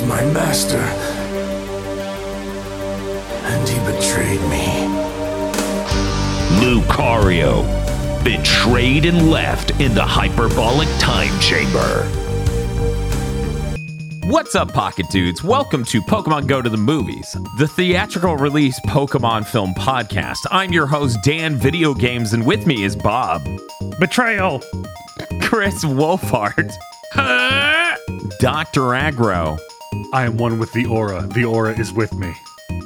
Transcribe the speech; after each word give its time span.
was 0.00 0.08
my 0.08 0.24
master. 0.32 0.78
And 3.46 3.68
he 3.68 3.78
betrayed 3.90 4.40
me. 4.50 4.66
Lucario, 6.60 7.64
betrayed 8.24 9.06
and 9.06 9.30
left 9.30 9.70
in 9.80 9.94
the 9.94 10.04
hyperbolic 10.04 10.88
time 10.98 11.38
chamber. 11.40 12.04
What's 14.26 14.54
up, 14.54 14.72
Pocket 14.72 15.06
Dudes? 15.10 15.44
Welcome 15.44 15.84
to 15.84 16.02
Pokemon 16.02 16.46
Go 16.48 16.60
to 16.60 16.68
the 16.68 16.76
Movies, 16.76 17.36
the 17.58 17.68
theatrical 17.68 18.36
release 18.36 18.78
Pokemon 18.80 19.46
film 19.46 19.72
podcast. 19.74 20.46
I'm 20.50 20.72
your 20.72 20.86
host, 20.86 21.18
Dan 21.22 21.54
Video 21.54 21.94
Games, 21.94 22.32
and 22.32 22.44
with 22.44 22.66
me 22.66 22.82
is 22.82 22.96
Bob, 22.96 23.46
Betrayal. 23.98 24.62
Kris 25.40 25.84
Wolfheart. 25.84 26.72
Dr. 28.40 28.94
Agro, 28.94 29.58
I 30.16 30.24
am 30.24 30.38
one 30.38 30.58
with 30.58 30.72
the 30.72 30.86
aura. 30.86 31.26
The 31.26 31.44
aura 31.44 31.78
is 31.78 31.92
with 31.92 32.14
me. 32.14 32.32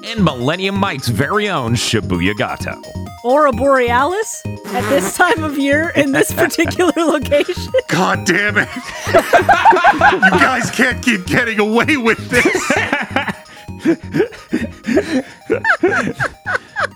and 0.04 0.24
Millennium 0.24 0.74
Mike's 0.74 1.06
very 1.06 1.48
own 1.48 1.74
Shibuya 1.76 2.36
Gato. 2.36 2.82
Aura 3.22 3.52
Borealis 3.52 4.42
at 4.46 4.80
this 4.88 5.16
time 5.16 5.44
of 5.44 5.56
year 5.56 5.90
in 5.90 6.10
this 6.10 6.32
particular 6.32 6.92
location. 6.96 7.72
God 7.88 8.26
damn 8.26 8.58
it! 8.58 8.68
you 9.14 10.40
guys 10.40 10.72
can't 10.72 11.00
keep 11.04 11.24
getting 11.26 11.60
away 11.60 11.96
with 11.96 12.18
this. 12.30 12.72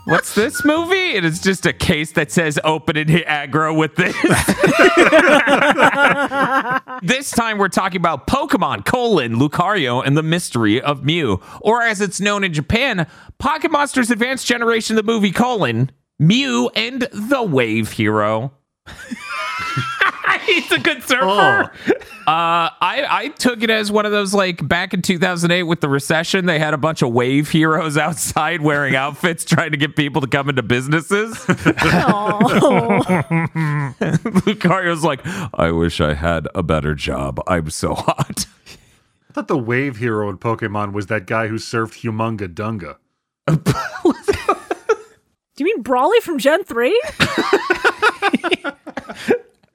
What's 0.07 0.35
this 0.35 0.65
movie? 0.65 1.15
It 1.15 1.25
is 1.25 1.41
just 1.41 1.65
a 1.65 1.73
case 1.73 2.13
that 2.13 2.31
says 2.31 2.59
open 2.63 2.99
and 2.99 3.09
hit 3.09 3.27
aggro 3.27 3.77
with 3.77 3.97
this. 3.97 4.15
this 7.03 7.31
time 7.31 7.57
we're 7.57 7.69
talking 7.69 7.97
about 7.97 8.27
Pokemon, 8.27 8.85
colon, 8.85 9.37
Lucario, 9.37 10.05
and 10.05 10.15
the 10.15 10.23
mystery 10.23 10.81
of 10.81 11.05
Mew. 11.05 11.41
Or 11.63 11.83
as 11.83 12.03
it's 12.03 12.21
known 12.21 12.45
in 12.45 12.53
Japan, 12.53 13.07
Pocket 13.39 13.71
Monsters 13.71 14.11
Advanced 14.11 14.47
Generation, 14.47 14.97
the 14.97 15.03
movie, 15.03 15.33
colon, 15.33 15.91
Mew 16.19 16.69
and 16.75 17.09
the 17.13 17.43
Wave 17.43 17.93
Hero. 17.93 18.53
He's 20.47 20.71
a 20.73 20.79
good 20.79 21.03
surfer. 21.03 21.73
Uh, 22.27 22.71
I, 22.81 23.07
I 23.09 23.29
took 23.29 23.63
it 23.63 23.71
as 23.71 23.93
one 23.93 24.07
of 24.07 24.13
those 24.13 24.33
like 24.35 24.67
back 24.67 24.95
in 24.95 25.03
2008 25.03 25.63
with 25.65 25.81
the 25.81 25.89
recession, 25.89 26.47
they 26.47 26.59
had 26.59 26.73
a 26.75 26.79
bunch 26.79 27.03
of 27.03 27.13
wave 27.13 27.51
heroes 27.51 27.97
outside 28.05 28.61
wearing 28.63 28.95
outfits 28.97 29.45
trying 29.45 29.73
to 29.73 29.77
get 29.77 29.97
people 29.97 30.21
to 30.21 30.27
come 30.27 30.49
into 30.49 30.63
businesses. 30.63 31.39
Oh, 32.07 32.39
Lucario's 34.47 35.05
like, 35.05 35.21
I 35.55 35.71
wish 35.71 36.01
I 36.01 36.15
had 36.15 36.49
a 36.55 36.63
better 36.63 36.95
job. 36.95 37.41
I'm 37.47 37.71
so 37.71 37.95
hot. 37.95 38.47
I 39.29 39.33
thought 39.33 39.49
the 39.49 39.59
wave 39.59 39.97
hero 39.99 40.29
in 40.29 40.39
Pokemon 40.39 40.93
was 40.93 41.07
that 41.07 41.27
guy 41.27 41.49
who 41.49 41.57
surfed 41.57 42.03
Humunga 42.03 42.49
Dunga. 42.53 42.97
do 45.57 45.65
you 45.65 45.65
mean 45.65 45.83
Brawly 45.83 46.21
from 46.21 46.39
Gen 46.39 46.65
3? 46.65 47.01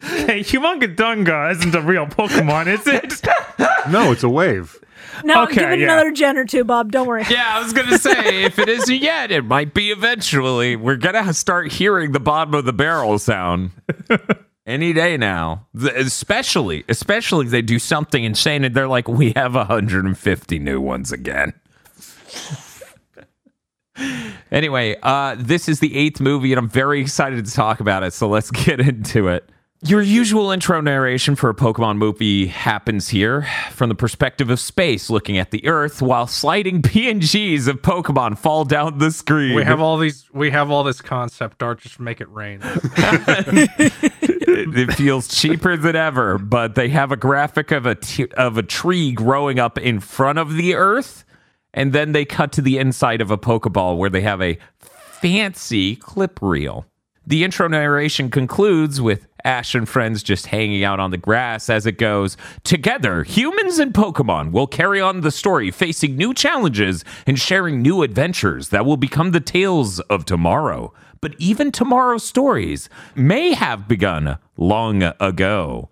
Hey, 0.02 0.40
Humungadunga 0.42 1.52
isn't 1.52 1.76
a 1.76 1.82
real 1.82 2.06
Pokemon, 2.08 2.68
is 2.68 2.88
it? 2.88 3.22
No, 3.90 4.12
it's 4.12 4.24
a 4.24 4.30
wave. 4.30 4.78
No, 5.24 5.44
Okay, 5.44 5.56
give 5.56 5.70
it 5.72 5.80
yeah. 5.80 5.86
another 5.86 6.12
gen 6.12 6.38
or 6.38 6.46
two, 6.46 6.64
Bob. 6.64 6.92
Don't 6.92 7.08
worry. 7.08 7.24
Yeah, 7.30 7.46
I 7.58 7.64
was 7.64 7.74
going 7.74 7.88
to 7.88 7.98
say, 7.98 8.44
if 8.44 8.60
it 8.60 8.70
isn't 8.70 9.02
yet, 9.02 9.32
it 9.32 9.44
might 9.46 9.74
be 9.74 9.90
eventually. 9.92 10.76
We're 10.76 10.98
going 10.98 11.16
to 11.16 11.34
start 11.34 11.72
hearing 11.72 12.12
the 12.12 12.20
bottom 12.20 12.54
of 12.54 12.66
the 12.66 12.74
barrel 12.74 13.18
sound. 13.18 13.72
Any 14.68 14.94
day 14.94 15.18
now, 15.18 15.66
Th- 15.78 15.92
especially, 15.94 16.84
especially 16.88 17.46
if 17.46 17.52
they 17.52 17.62
do 17.64 17.80
something 17.80 18.24
insane 18.24 18.64
and 18.64 18.76
they're 18.76 18.88
like, 18.88 19.08
we 19.08 19.32
have 19.36 19.56
150 19.56 20.60
new 20.60 20.80
ones 20.80 21.12
again. 21.12 21.54
Anyway, 24.52 24.96
uh, 25.04 25.36
this 25.38 25.68
is 25.68 25.82
the 25.82 25.94
eighth 25.98 26.22
movie, 26.22 26.54
and 26.54 26.60
I'm 26.60 26.70
very 26.70 27.02
excited 27.02 27.44
to 27.46 27.52
talk 27.52 27.82
about 27.82 28.02
it. 28.04 28.14
So 28.14 28.30
let's 28.30 28.50
get 28.50 28.80
into 28.80 29.28
it. 29.28 29.50
Your 29.82 30.02
usual 30.02 30.52
intro 30.52 30.82
narration 30.82 31.38
for 31.38 31.50
a 31.50 31.54
Pokemon 31.54 31.96
movie 31.96 32.48
happens 32.48 33.08
here 33.08 33.48
from 33.72 33.88
the 33.88 33.96
perspective 33.96 34.50
of 34.50 34.60
space, 34.60 35.10
looking 35.10 35.38
at 35.38 35.52
the 35.52 35.66
Earth, 35.66 36.02
while 36.02 36.28
sliding 36.28 36.82
PNGs 36.82 37.66
of 37.70 37.82
Pokemon 37.82 38.38
fall 38.38 38.66
down 38.66 38.98
the 38.98 39.10
screen. 39.10 39.56
We 39.56 39.64
have 39.64 39.80
all 39.80 39.98
these. 39.98 40.30
We 40.34 40.52
have 40.52 40.70
all 40.70 40.84
this 40.84 41.00
concept 41.00 41.64
art. 41.64 41.80
Just 41.80 41.98
make 41.98 42.20
it 42.20 42.28
rain. 42.28 42.60
it, 42.62 43.94
it 44.22 44.94
feels 44.96 45.30
cheaper 45.30 45.78
than 45.78 45.96
ever, 45.96 46.38
but 46.38 46.76
they 46.76 46.90
have 46.90 47.14
a 47.14 47.18
graphic 47.18 47.72
of 47.72 47.86
a 47.86 47.96
t- 47.96 48.28
of 48.34 48.58
a 48.58 48.64
tree 48.64 49.14
growing 49.14 49.60
up 49.60 49.78
in 49.78 50.02
front 50.02 50.40
of 50.40 50.56
the 50.56 50.76
Earth, 50.76 51.24
and 51.74 51.94
then 51.94 52.12
they 52.12 52.26
cut 52.26 52.52
to 52.52 52.62
the 52.62 52.78
inside 52.78 53.22
of 53.22 53.32
a 53.32 53.38
Pokeball 53.38 53.98
where 53.98 54.10
they 54.10 54.22
have 54.22 54.42
a 54.42 54.58
fancy 54.82 55.96
clip 55.96 56.38
reel. 56.42 56.86
The 57.26 57.46
intro 57.46 57.70
narration 57.70 58.30
concludes 58.30 59.00
with 59.00 59.29
Ash 59.50 59.74
and 59.74 59.90
friends 59.90 60.22
just 60.22 60.46
hanging 60.46 60.84
out 60.84 61.00
on 61.00 61.10
the 61.10 61.18
grass 61.18 61.72
as 61.72 61.88
it 61.88 61.98
goes. 61.98 62.38
Together, 62.64 63.24
humans 63.24 63.80
and 63.80 63.92
Pokemon 63.92 64.52
will 64.52 64.68
carry 64.68 65.02
on 65.02 65.22
the 65.22 65.32
story, 65.32 65.72
facing 65.72 66.16
new 66.16 66.36
challenges 66.36 67.04
and 67.26 67.40
sharing 67.40 67.82
new 67.82 68.04
adventures 68.04 68.70
that 68.70 68.86
will 68.86 68.96
become 68.96 69.32
the 69.32 69.40
tales 69.40 70.00
of 70.02 70.24
tomorrow. 70.24 70.94
But 71.20 71.34
even 71.40 71.72
tomorrow's 71.72 72.24
stories 72.24 72.90
may 73.16 73.54
have 73.56 73.88
begun 73.88 74.38
long 74.56 75.02
ago. 75.20 75.90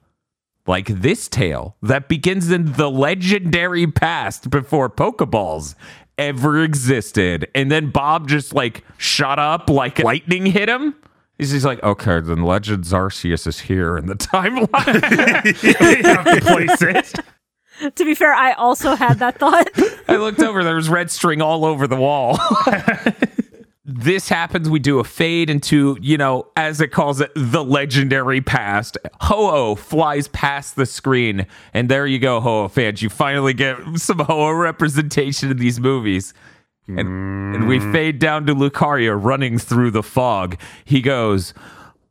Like 0.67 0.85
this 0.85 1.27
tale 1.27 1.77
that 1.81 2.09
begins 2.09 2.51
in 2.51 2.73
the 2.73 2.91
legendary 2.91 3.87
past 3.87 4.51
before 4.51 4.87
Pokeballs 4.87 5.73
ever 6.19 6.61
existed. 6.61 7.47
And 7.55 7.71
then 7.71 7.89
Bob 7.89 8.27
just 8.27 8.53
like 8.53 8.83
shot 8.99 9.39
up 9.39 9.67
like 9.67 9.97
lightning 9.97 10.45
hit 10.45 10.69
him. 10.69 10.93
He's 11.37 11.51
he's 11.51 11.65
like, 11.65 11.81
okay, 11.83 12.19
then 12.19 12.43
Legend 12.43 12.83
Arceus 12.85 13.45
is 13.45 13.59
here 13.61 13.97
in 13.97 14.07
the 14.07 14.15
timeline. 14.15 15.63
you 15.63 16.03
have 16.03 16.25
to 16.25 16.41
place 16.41 16.81
it. 16.81 17.95
To 17.95 18.05
be 18.05 18.15
fair, 18.15 18.33
I 18.33 18.53
also 18.53 18.95
had 18.95 19.19
that 19.19 19.37
thought. 19.37 19.69
I 20.07 20.15
looked 20.15 20.41
over, 20.41 20.63
there 20.63 20.75
was 20.75 20.89
red 20.89 21.11
string 21.11 21.43
all 21.43 21.63
over 21.63 21.85
the 21.85 21.95
wall. 21.95 22.39
this 23.85 24.29
happens, 24.29 24.67
we 24.67 24.79
do 24.79 24.97
a 24.97 25.03
fade 25.03 25.51
into, 25.51 25.95
you 26.01 26.17
know, 26.17 26.47
as 26.55 26.81
it 26.81 26.87
calls 26.87 27.21
it, 27.21 27.31
the 27.35 27.63
legendary 27.63 28.41
past. 28.41 28.97
Ho-Oh 29.21 29.75
flies 29.75 30.27
past 30.29 30.75
the 30.75 30.87
screen, 30.87 31.45
and 31.71 31.87
there 31.87 32.07
you 32.07 32.17
go, 32.17 32.39
Ho-Oh 32.39 32.67
fans. 32.67 33.03
You 33.03 33.09
finally 33.09 33.53
get 33.53 33.77
some 33.97 34.17
Ho-Oh 34.17 34.53
representation 34.53 35.51
in 35.51 35.57
these 35.57 35.79
movies. 35.79 36.33
And, 36.87 37.55
and 37.55 37.67
we 37.67 37.79
mm. 37.79 37.91
fade 37.91 38.19
down 38.19 38.45
to 38.45 38.55
Lucario 38.55 39.21
running 39.21 39.59
through 39.59 39.91
the 39.91 40.03
fog. 40.03 40.57
He 40.85 41.01
goes, 41.01 41.53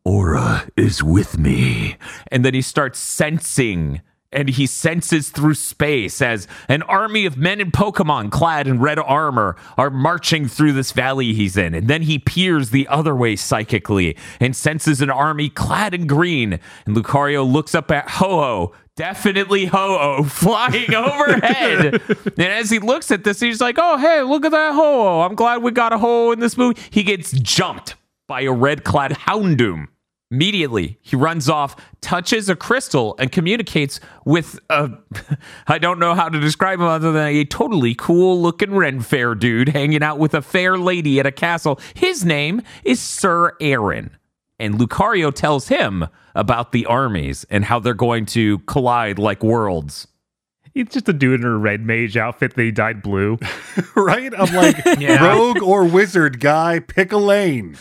Aura 0.05 0.69
is 0.77 1.03
with 1.03 1.39
me. 1.39 1.97
And 2.31 2.45
then 2.45 2.55
he 2.55 2.63
starts 2.63 2.99
sensing 2.99 4.03
and 4.33 4.51
he 4.51 4.67
senses 4.67 5.31
through 5.31 5.55
space 5.55 6.21
as 6.21 6.47
an 6.69 6.83
army 6.83 7.27
of 7.27 7.37
men 7.37 7.61
and 7.61 7.73
Pokemon 7.73 8.31
clad 8.31 8.67
in 8.67 8.81
red 8.81 8.99
armor 8.99 9.57
are 9.79 9.89
marching 9.89 10.47
through 10.47 10.73
this 10.73 10.93
valley 10.93 11.33
he's 11.33 11.57
in. 11.57 11.75
And 11.75 11.89
then 11.89 12.03
he 12.03 12.19
peers 12.19 12.71
the 12.71 12.87
other 12.89 13.17
way 13.17 13.35
psychically 13.37 14.17
and 14.39 14.55
senses 14.55 15.01
an 15.01 15.11
army 15.11 15.49
clad 15.49 15.95
in 15.95 16.07
green. 16.07 16.61
And 16.85 16.97
Lucario 16.97 17.51
looks 17.51 17.75
up 17.75 17.91
at 17.91 18.11
Ho-Oh, 18.11 18.75
definitely 18.97 19.67
Ho-Oh, 19.67 20.25
flying 20.29 20.93
overhead. 20.95 22.03
and 22.27 22.41
as 22.41 22.71
he 22.71 22.79
looks 22.79 23.11
at 23.11 23.23
this, 23.23 23.39
he's 23.39 23.61
like, 23.61 23.77
oh, 23.79 23.99
hey, 23.99 24.23
look 24.23 24.45
at 24.45 24.51
that 24.51 24.75
Ho-Oh. 24.75 25.21
I'm 25.21 25.35
glad 25.35 25.63
we 25.63 25.71
got 25.71 25.93
a 25.93 25.99
Ho-Oh 25.99 26.33
in 26.33 26.41
this 26.41 26.57
movie. 26.57 26.81
He 26.91 27.03
gets 27.03 27.31
jumped 27.33 27.95
by 28.27 28.43
a 28.43 28.53
red 28.53 28.83
clad 28.83 29.13
Houndoom. 29.13 29.89
Immediately, 30.33 30.99
he 31.03 31.15
runs 31.15 31.49
off, 31.49 31.77
touches 32.01 32.49
a 32.49 32.57
crystal, 32.57 33.15
and 33.21 33.31
communicates 33.31 34.01
with 34.25 34.59
a. 34.69 34.91
I 35.69 35.79
don't 35.79 36.01
know 36.01 36.17
how 36.17 36.29
to 36.29 36.41
describe 36.41 36.81
him 36.81 36.87
other 36.87 37.13
than 37.13 37.29
a 37.29 37.45
totally 37.45 37.95
cool 37.95 38.43
looking 38.43 38.75
Ren 38.75 39.01
Fair 39.01 39.37
dude 39.37 39.69
hanging 39.69 40.03
out 40.03 40.19
with 40.19 40.35
a 40.35 40.43
fair 40.43 40.77
lady 40.77 41.21
at 41.21 41.27
a 41.27 41.33
castle. 41.33 41.79
His 41.95 42.25
name 42.25 42.63
is 42.83 43.01
Sir 43.01 43.53
Aaron. 43.61 44.17
And 44.59 44.75
Lucario 44.75 45.33
tells 45.33 45.69
him 45.69 46.07
about 46.37 46.71
the 46.71 46.87
armies 46.87 47.45
and 47.51 47.65
how 47.65 47.81
they're 47.81 47.95
going 47.95 48.27
to 48.27 48.59
collide 48.61 49.19
like 49.19 49.43
worlds. 49.43 50.07
He's 50.75 50.89
just 50.89 51.09
a 51.09 51.15
dude 51.15 51.41
in 51.41 51.47
a 51.47 51.57
red 51.57 51.81
mage 51.81 52.19
outfit 52.19 52.55
that 52.55 52.63
he 52.63 52.71
dyed 52.71 53.01
blue. 53.03 53.39
right? 53.97 54.33
I'm 54.39 54.55
like, 54.55 54.85
rogue 55.21 55.63
or 55.63 55.85
wizard 55.87 56.39
guy, 56.39 56.81
pick 56.81 57.13
a 57.13 57.17
lane. 57.17 57.79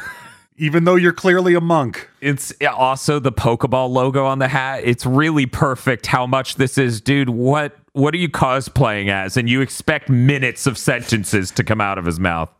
Even 0.56 0.84
though 0.84 0.94
you're 0.94 1.14
clearly 1.14 1.54
a 1.54 1.60
monk. 1.60 2.08
It's 2.20 2.52
also 2.76 3.18
the 3.18 3.32
Pokeball 3.32 3.90
logo 3.90 4.24
on 4.24 4.38
the 4.38 4.46
hat. 4.46 4.82
It's 4.84 5.04
really 5.04 5.46
perfect 5.46 6.06
how 6.06 6.26
much 6.26 6.56
this 6.56 6.78
is, 6.78 7.00
dude. 7.00 7.30
What 7.30 7.76
what 7.92 8.14
are 8.14 8.18
you 8.18 8.28
cosplaying 8.28 9.08
as? 9.08 9.36
And 9.36 9.48
you 9.48 9.60
expect 9.62 10.08
minutes 10.08 10.66
of 10.68 10.78
sentences 10.78 11.50
to 11.52 11.64
come 11.64 11.80
out 11.80 11.98
of 11.98 12.04
his 12.04 12.20
mouth 12.20 12.50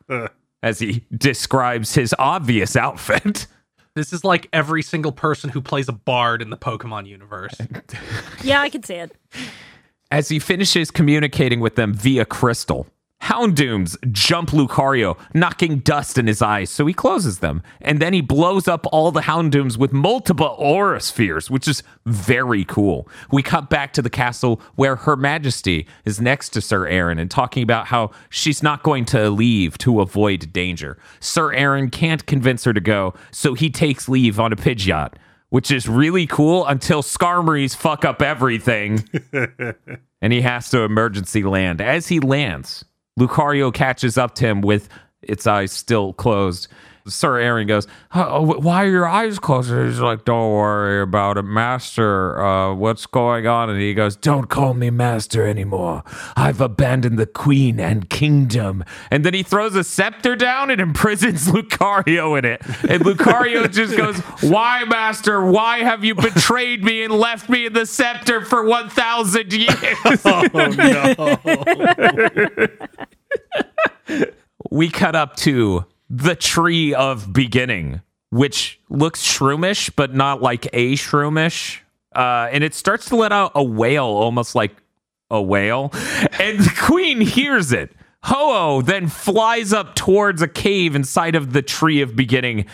as 0.62 0.80
he 0.80 1.04
describes 1.16 1.94
his 1.94 2.14
obvious 2.18 2.74
outfit. 2.74 3.46
This 3.94 4.12
is 4.12 4.24
like 4.24 4.48
every 4.52 4.82
single 4.82 5.12
person 5.12 5.50
who 5.50 5.60
plays 5.60 5.88
a 5.88 5.92
bard 5.92 6.42
in 6.42 6.50
the 6.50 6.56
Pokemon 6.56 7.06
universe. 7.06 7.54
yeah, 8.42 8.60
I 8.60 8.68
can 8.68 8.82
see 8.82 8.94
it. 8.94 9.12
As 10.10 10.28
he 10.28 10.40
finishes 10.40 10.90
communicating 10.90 11.60
with 11.60 11.76
them 11.76 11.94
via 11.94 12.24
crystal, 12.24 12.88
Houndooms 13.22 13.96
jump 14.12 14.50
Lucario, 14.50 15.18
knocking 15.32 15.78
dust 15.78 16.18
in 16.18 16.26
his 16.26 16.42
eyes, 16.42 16.68
so 16.68 16.84
he 16.84 16.92
closes 16.92 17.38
them. 17.38 17.62
And 17.80 18.00
then 18.00 18.12
he 18.12 18.20
blows 18.20 18.68
up 18.68 18.86
all 18.92 19.10
the 19.10 19.22
Houndooms 19.22 19.78
with 19.78 19.94
multiple 19.94 20.54
aura 20.58 21.00
spheres, 21.00 21.50
which 21.50 21.66
is 21.66 21.82
very 22.04 22.66
cool. 22.66 23.08
We 23.32 23.42
cut 23.42 23.70
back 23.70 23.94
to 23.94 24.02
the 24.02 24.10
castle 24.10 24.60
where 24.74 24.96
Her 24.96 25.16
Majesty 25.16 25.86
is 26.04 26.20
next 26.20 26.50
to 26.50 26.60
Sir 26.60 26.86
Aaron 26.86 27.18
and 27.18 27.30
talking 27.30 27.62
about 27.62 27.86
how 27.86 28.10
she's 28.28 28.62
not 28.62 28.82
going 28.82 29.06
to 29.06 29.30
leave 29.30 29.78
to 29.78 30.02
avoid 30.02 30.52
danger. 30.52 30.98
Sir 31.18 31.50
Aaron 31.52 31.88
can't 31.88 32.26
convince 32.26 32.64
her 32.64 32.74
to 32.74 32.80
go, 32.80 33.14
so 33.30 33.54
he 33.54 33.70
takes 33.70 34.06
leave 34.06 34.38
on 34.38 34.52
a 34.52 34.56
Pidgeot, 34.56 35.14
which 35.48 35.70
is 35.70 35.88
really 35.88 36.26
cool 36.26 36.66
until 36.66 37.02
Skarmory's 37.02 37.74
fuck 37.74 38.04
up 38.04 38.20
everything 38.20 39.08
and 40.20 40.32
he 40.32 40.42
has 40.42 40.68
to 40.70 40.82
emergency 40.82 41.42
land. 41.42 41.80
As 41.80 42.08
he 42.08 42.20
lands, 42.20 42.84
Lucario 43.18 43.72
catches 43.72 44.18
up 44.18 44.34
to 44.36 44.46
him 44.46 44.60
with 44.60 44.88
its 45.22 45.46
eyes 45.46 45.72
still 45.72 46.12
closed. 46.12 46.68
Sir 47.06 47.38
Aaron 47.38 47.66
goes, 47.66 47.86
"Oh, 48.14 48.40
Why 48.58 48.84
are 48.84 48.88
your 48.88 49.06
eyes 49.06 49.38
closed? 49.38 49.70
And 49.70 49.86
he's 49.88 50.00
like, 50.00 50.24
Don't 50.24 50.52
worry 50.52 51.02
about 51.02 51.36
it, 51.36 51.42
Master. 51.42 52.40
Uh, 52.42 52.72
what's 52.72 53.04
going 53.04 53.46
on? 53.46 53.68
And 53.68 53.78
he 53.78 53.92
goes, 53.92 54.16
Don't 54.16 54.48
call 54.48 54.72
me 54.72 54.88
Master 54.88 55.46
anymore. 55.46 56.02
I've 56.34 56.62
abandoned 56.62 57.18
the 57.18 57.26
Queen 57.26 57.78
and 57.78 58.08
Kingdom. 58.08 58.84
And 59.10 59.22
then 59.22 59.34
he 59.34 59.42
throws 59.42 59.74
a 59.74 59.84
scepter 59.84 60.34
down 60.34 60.70
and 60.70 60.80
imprisons 60.80 61.46
Lucario 61.52 62.38
in 62.38 62.46
it. 62.46 62.62
And 62.88 63.04
Lucario 63.04 63.70
just 63.72 63.96
goes, 63.98 64.18
Why, 64.50 64.84
Master? 64.84 65.44
Why 65.44 65.80
have 65.80 66.04
you 66.04 66.14
betrayed 66.14 66.82
me 66.82 67.04
and 67.04 67.12
left 67.12 67.50
me 67.50 67.66
in 67.66 67.74
the 67.74 67.84
scepter 67.84 68.40
for 68.46 68.64
1,000 68.64 69.52
years? 69.52 69.68
we 74.70 74.88
cut 74.88 75.14
up 75.14 75.36
to 75.36 75.84
the 76.16 76.36
tree 76.36 76.94
of 76.94 77.32
beginning, 77.32 78.00
which 78.30 78.80
looks 78.88 79.24
shroomish, 79.24 79.90
but 79.96 80.14
not 80.14 80.40
like 80.40 80.66
a 80.72 80.94
shroomish. 80.94 81.80
Uh, 82.14 82.48
and 82.52 82.62
it 82.62 82.74
starts 82.74 83.08
to 83.08 83.16
let 83.16 83.32
out 83.32 83.52
a 83.54 83.62
wail, 83.64 84.04
almost 84.04 84.54
like 84.54 84.76
a 85.30 85.42
whale. 85.42 85.90
And 86.38 86.60
the 86.60 86.72
queen 86.80 87.20
hears 87.20 87.72
it. 87.72 87.92
Ho-Oh 88.24 88.80
then 88.80 89.08
flies 89.08 89.72
up 89.72 89.94
towards 89.94 90.40
a 90.40 90.48
cave 90.48 90.94
inside 90.94 91.34
of 91.34 91.52
the 91.52 91.62
tree 91.62 92.00
of 92.00 92.16
beginning 92.16 92.66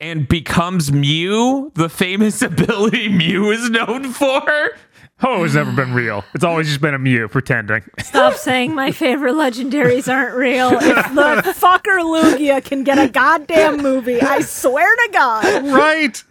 and 0.00 0.28
becomes 0.28 0.92
Mew, 0.92 1.70
the 1.74 1.88
famous 1.88 2.42
ability 2.42 3.08
Mew 3.08 3.50
is 3.50 3.70
known 3.70 4.12
for. 4.12 4.72
Oh, 5.22 5.36
Ho 5.36 5.42
has 5.44 5.54
never 5.54 5.72
been 5.72 5.94
real. 5.94 6.24
It's 6.34 6.44
always 6.44 6.68
just 6.68 6.80
been 6.80 6.92
a 6.94 6.98
Mew 6.98 7.28
pretending. 7.28 7.82
Stop 8.00 8.34
saying 8.34 8.74
my 8.74 8.90
favorite 8.92 9.34
legendaries 9.34 10.12
aren't 10.12 10.34
real. 10.36 10.70
If 10.72 10.80
the 11.14 11.54
fucker 11.56 12.00
Lugia 12.02 12.62
can 12.62 12.84
get 12.84 12.98
a 12.98 13.08
goddamn 13.08 13.78
movie, 13.78 14.20
I 14.20 14.40
swear 14.40 14.94
to 14.94 15.10
God. 15.12 15.66
Right. 15.68 16.22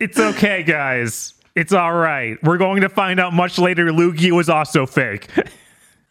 It's 0.00 0.18
okay, 0.18 0.62
guys. 0.62 1.34
It's 1.54 1.72
all 1.72 1.92
right. 1.92 2.36
We're 2.42 2.58
going 2.58 2.82
to 2.82 2.88
find 2.88 3.20
out 3.20 3.32
much 3.32 3.58
later. 3.58 3.86
Lugia 3.86 4.32
was 4.32 4.48
also 4.48 4.84
fake. 4.86 5.28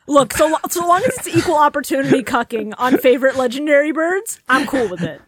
Look, 0.08 0.34
so, 0.34 0.58
so 0.70 0.86
long 0.86 1.02
as 1.04 1.18
it's 1.18 1.28
equal 1.28 1.56
opportunity 1.56 2.24
cucking 2.24 2.74
on 2.78 2.98
favorite 2.98 3.38
legendary 3.38 3.92
birds, 3.92 4.40
I'm 4.50 4.68
cool 4.68 4.90
with 4.90 5.02
it. 5.02 5.22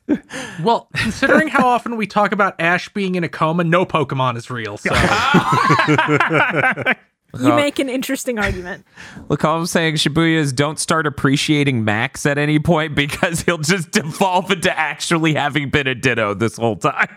Well, 0.63 0.89
considering 0.95 1.47
how 1.47 1.67
often 1.67 1.95
we 1.95 2.07
talk 2.07 2.31
about 2.31 2.59
Ash 2.59 2.89
being 2.89 3.15
in 3.15 3.23
a 3.23 3.29
coma, 3.29 3.63
no 3.63 3.85
Pokemon 3.85 4.37
is 4.37 4.49
real. 4.49 4.77
So 4.77 4.93
You 7.39 7.51
uh, 7.51 7.55
make 7.55 7.79
an 7.79 7.89
interesting 7.89 8.39
argument. 8.39 8.85
Look, 9.29 9.43
all 9.43 9.59
I'm 9.59 9.65
saying, 9.65 9.95
Shibuya, 9.95 10.37
is 10.37 10.53
don't 10.53 10.79
start 10.79 11.05
appreciating 11.05 11.83
Max 11.83 12.25
at 12.25 12.37
any 12.37 12.59
point 12.59 12.95
because 12.95 13.41
he'll 13.41 13.57
just 13.57 13.91
devolve 13.91 14.51
into 14.51 14.77
actually 14.77 15.33
having 15.33 15.69
been 15.69 15.87
a 15.87 15.95
Ditto 15.95 16.33
this 16.33 16.57
whole 16.57 16.77
time. 16.77 17.09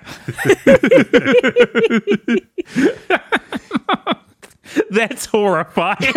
That's 4.90 5.26
horrifying. 5.26 5.96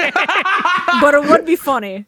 But 1.01 1.13
it 1.15 1.24
would 1.24 1.45
be 1.45 1.56
funny. 1.56 2.06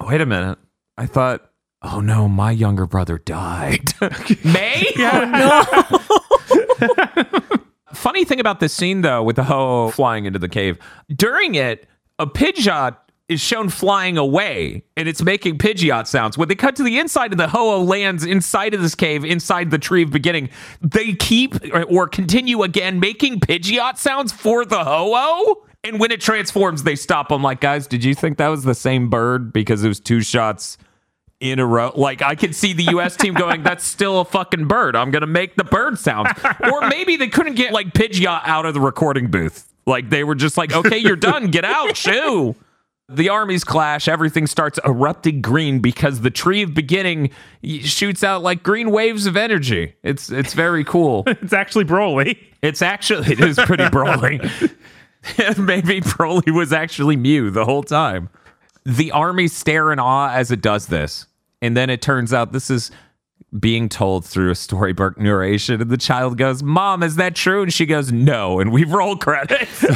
Wait 0.00 0.20
a 0.20 0.26
minute. 0.26 0.58
I 0.96 1.04
thought, 1.06 1.50
oh 1.82 2.00
no, 2.00 2.26
my 2.28 2.52
younger 2.52 2.86
brother 2.86 3.18
died. 3.18 3.92
May? 4.44 4.86
Oh, 4.98 5.64
no. 6.80 7.58
Funny 7.92 8.24
thing 8.24 8.40
about 8.40 8.60
this 8.60 8.72
scene, 8.72 9.02
though, 9.02 9.22
with 9.22 9.36
the 9.36 9.44
Ho 9.44 9.90
flying 9.90 10.24
into 10.24 10.38
the 10.38 10.48
cave, 10.48 10.78
during 11.14 11.54
it, 11.54 11.86
a 12.18 12.26
Pidgeot 12.26 12.96
is 13.28 13.40
shown 13.40 13.70
flying 13.70 14.18
away 14.18 14.84
and 14.96 15.08
it's 15.08 15.22
making 15.22 15.56
Pidgeot 15.58 16.06
sounds. 16.06 16.36
When 16.36 16.48
they 16.48 16.54
cut 16.54 16.76
to 16.76 16.82
the 16.82 16.98
inside 16.98 17.32
of 17.32 17.38
the 17.38 17.48
Ho 17.48 17.80
lands 17.82 18.24
inside 18.24 18.74
of 18.74 18.82
this 18.82 18.94
cave, 18.94 19.24
inside 19.24 19.70
the 19.70 19.78
tree 19.78 20.02
of 20.02 20.10
beginning, 20.10 20.50
they 20.82 21.14
keep 21.14 21.54
or, 21.72 22.06
continue 22.06 22.62
again 22.62 23.00
making 23.00 23.40
Pidgeot 23.40 23.96
sounds 23.96 24.32
for 24.32 24.64
the 24.64 24.84
Ho 24.84 25.64
And 25.82 25.98
when 25.98 26.10
it 26.10 26.20
transforms, 26.20 26.82
they 26.82 26.96
stop. 26.96 27.30
I'm 27.30 27.42
like, 27.42 27.60
guys, 27.60 27.86
did 27.86 28.04
you 28.04 28.14
think 28.14 28.36
that 28.38 28.48
was 28.48 28.64
the 28.64 28.74
same 28.74 29.08
bird? 29.08 29.52
Because 29.52 29.82
it 29.82 29.88
was 29.88 30.00
two 30.00 30.20
shots 30.20 30.76
in 31.40 31.58
a 31.58 31.66
row. 31.66 31.92
Like 31.94 32.20
I 32.22 32.34
could 32.34 32.54
see 32.54 32.74
the 32.74 32.84
US 32.94 33.16
team 33.16 33.34
going, 33.34 33.62
that's 33.62 33.84
still 33.84 34.20
a 34.20 34.24
fucking 34.24 34.66
bird. 34.68 34.96
I'm 34.96 35.10
gonna 35.10 35.26
make 35.26 35.56
the 35.56 35.64
bird 35.64 35.98
sounds. 35.98 36.30
Or 36.70 36.88
maybe 36.88 37.16
they 37.16 37.28
couldn't 37.28 37.54
get 37.54 37.72
like 37.72 37.88
Pidgeot 37.94 38.42
out 38.44 38.66
of 38.66 38.74
the 38.74 38.80
recording 38.80 39.30
booth. 39.30 39.72
Like 39.86 40.10
they 40.10 40.24
were 40.24 40.34
just 40.34 40.56
like, 40.56 40.74
okay, 40.74 40.98
you're 40.98 41.16
done. 41.16 41.50
Get 41.50 41.64
out, 41.64 41.96
shoo. 41.96 42.54
The 43.08 43.28
armies 43.28 43.64
clash. 43.64 44.08
Everything 44.08 44.46
starts 44.46 44.78
erupting 44.84 45.42
green 45.42 45.80
because 45.80 46.22
the 46.22 46.30
tree 46.30 46.62
of 46.62 46.72
beginning 46.72 47.30
shoots 47.62 48.24
out 48.24 48.42
like 48.42 48.62
green 48.62 48.90
waves 48.90 49.26
of 49.26 49.36
energy. 49.36 49.94
It's 50.02 50.30
it's 50.30 50.54
very 50.54 50.84
cool. 50.84 51.24
it's 51.26 51.52
actually 51.52 51.84
Broly. 51.84 52.38
It's 52.62 52.80
actually 52.80 53.32
it 53.32 53.40
is 53.40 53.58
pretty 53.58 53.84
Broly. 53.84 54.40
Maybe 55.58 56.00
Broly 56.00 56.50
was 56.50 56.72
actually 56.72 57.16
Mew 57.16 57.50
the 57.50 57.66
whole 57.66 57.82
time. 57.82 58.30
The 58.84 59.10
army 59.12 59.48
stare 59.48 59.92
in 59.92 59.98
awe 59.98 60.30
as 60.30 60.50
it 60.50 60.62
does 60.62 60.86
this, 60.86 61.26
and 61.60 61.76
then 61.76 61.90
it 61.90 62.00
turns 62.00 62.32
out 62.32 62.52
this 62.52 62.70
is 62.70 62.90
being 63.58 63.88
told 63.88 64.24
through 64.24 64.50
a 64.50 64.54
storybook 64.54 65.18
narration. 65.18 65.80
And 65.80 65.90
the 65.90 65.96
child 65.96 66.36
goes, 66.38 66.62
"Mom, 66.62 67.02
is 67.02 67.16
that 67.16 67.34
true?" 67.34 67.62
And 67.62 67.72
she 67.72 67.86
goes, 67.86 68.10
"No." 68.12 68.58
And 68.60 68.72
we 68.72 68.84
roll 68.84 69.16
credits. 69.16 69.84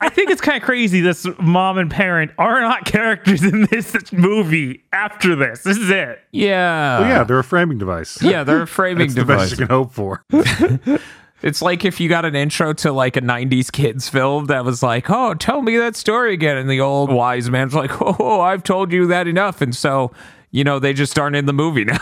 I 0.00 0.08
think 0.10 0.30
it's 0.30 0.40
kind 0.40 0.56
of 0.56 0.62
crazy. 0.62 1.00
This 1.00 1.26
mom 1.38 1.78
and 1.78 1.90
parent 1.90 2.30
are 2.38 2.60
not 2.60 2.84
characters 2.84 3.42
in 3.42 3.66
this 3.70 3.94
movie. 4.12 4.82
After 4.92 5.36
this, 5.36 5.62
this 5.62 5.76
is 5.76 5.90
it. 5.90 6.20
yeah, 6.32 7.00
Well, 7.00 7.08
yeah, 7.08 7.24
they're 7.24 7.38
a 7.38 7.44
framing 7.44 7.78
device. 7.78 8.20
yeah. 8.22 8.44
They're 8.44 8.62
a 8.62 8.66
framing 8.66 9.08
That's 9.08 9.14
the 9.14 9.24
best 9.24 9.50
device. 9.50 9.50
you 9.52 9.56
can 9.66 9.68
hope 9.68 9.92
for. 9.92 10.24
It's 11.42 11.60
like 11.60 11.84
if 11.84 12.00
you 12.00 12.08
got 12.08 12.24
an 12.24 12.34
intro 12.34 12.72
to 12.72 12.92
like 12.92 13.16
a 13.18 13.20
90s 13.20 13.70
kids 13.70 14.08
film 14.08 14.46
that 14.46 14.64
was 14.64 14.82
like, 14.82 15.10
oh, 15.10 15.34
tell 15.34 15.60
me 15.60 15.76
that 15.76 15.94
story 15.94 16.32
again. 16.32 16.56
And 16.56 16.68
the 16.68 16.80
old 16.80 17.12
wise 17.12 17.50
man's 17.50 17.74
like, 17.74 17.90
oh, 18.00 18.40
I've 18.40 18.62
told 18.62 18.90
you 18.90 19.06
that 19.08 19.28
enough. 19.28 19.60
And 19.60 19.76
so, 19.76 20.12
you 20.50 20.64
know, 20.64 20.78
they 20.78 20.92
just 20.92 21.18
aren't 21.18 21.36
in 21.36 21.46
the 21.46 21.52
movie 21.52 21.84
now. 21.84 21.98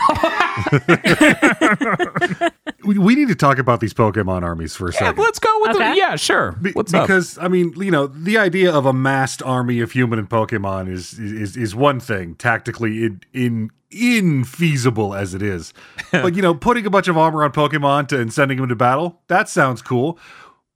we, 2.85 2.97
we 2.97 3.15
need 3.15 3.27
to 3.27 3.35
talk 3.35 3.57
about 3.57 3.79
these 3.79 3.93
Pokemon 3.93 4.43
armies 4.43 4.75
for 4.75 4.87
a 4.89 4.93
yeah, 4.93 4.99
second. 4.99 5.23
let's 5.23 5.39
go 5.39 5.49
with 5.61 5.75
Okay. 5.75 5.91
the. 5.91 5.97
Yeah, 5.97 6.15
sure. 6.15 6.53
Be- 6.53 6.71
What's 6.71 6.93
up? 6.93 7.03
because 7.07 7.37
I 7.39 7.47
mean, 7.47 7.73
you 7.77 7.91
know, 7.91 8.07
the 8.07 8.37
idea 8.37 8.71
of 8.73 8.85
a 8.85 8.93
massed 8.93 9.41
army 9.43 9.79
of 9.81 9.91
human 9.91 10.19
and 10.19 10.29
Pokemon 10.29 10.89
is 10.89 11.19
is 11.19 11.57
is 11.57 11.75
one 11.75 11.99
thing 11.99 12.35
tactically 12.35 13.03
in 13.05 13.21
in 13.33 13.71
infeasible 13.91 15.17
as 15.17 15.33
it 15.33 15.41
is. 15.41 15.73
but 16.11 16.35
you 16.35 16.41
know, 16.41 16.53
putting 16.53 16.85
a 16.85 16.89
bunch 16.89 17.07
of 17.07 17.17
armor 17.17 17.43
on 17.43 17.51
Pokemon 17.51 18.07
to, 18.09 18.19
and 18.19 18.33
sending 18.33 18.57
them 18.57 18.69
to 18.69 18.75
battle, 18.75 19.21
that 19.27 19.49
sounds 19.49 19.81
cool. 19.81 20.17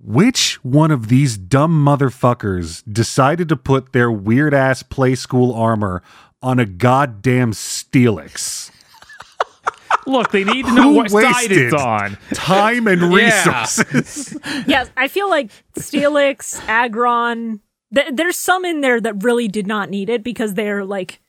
Which 0.01 0.55
one 0.63 0.91
of 0.91 1.09
these 1.09 1.37
dumb 1.37 1.83
motherfuckers 1.85 2.83
decided 2.91 3.49
to 3.49 3.57
put 3.57 3.91
their 3.91 4.09
weird 4.09 4.53
ass 4.53 4.81
play 4.81 5.13
school 5.15 5.53
armor 5.53 6.01
on 6.41 6.59
a 6.59 6.65
goddamn 6.65 7.51
Steelix? 7.51 8.71
Look, 10.07 10.31
they 10.31 10.43
need 10.43 10.65
to 10.65 10.73
know 10.73 10.83
Who 10.83 10.95
what 10.95 11.11
side 11.11 11.51
it's 11.51 11.73
on. 11.73 12.17
Time 12.33 12.87
and 12.87 13.01
Yeah. 13.13 13.35
resources. 13.37 14.37
Yes, 14.67 14.89
I 14.97 15.07
feel 15.07 15.29
like 15.29 15.51
Steelix, 15.77 16.59
Aggron, 16.67 17.59
th- 17.93 18.07
there's 18.13 18.37
some 18.37 18.65
in 18.65 18.81
there 18.81 18.99
that 19.01 19.23
really 19.23 19.47
did 19.47 19.67
not 19.67 19.89
need 19.89 20.09
it 20.09 20.23
because 20.23 20.53
they're 20.53 20.85
like 20.85 21.19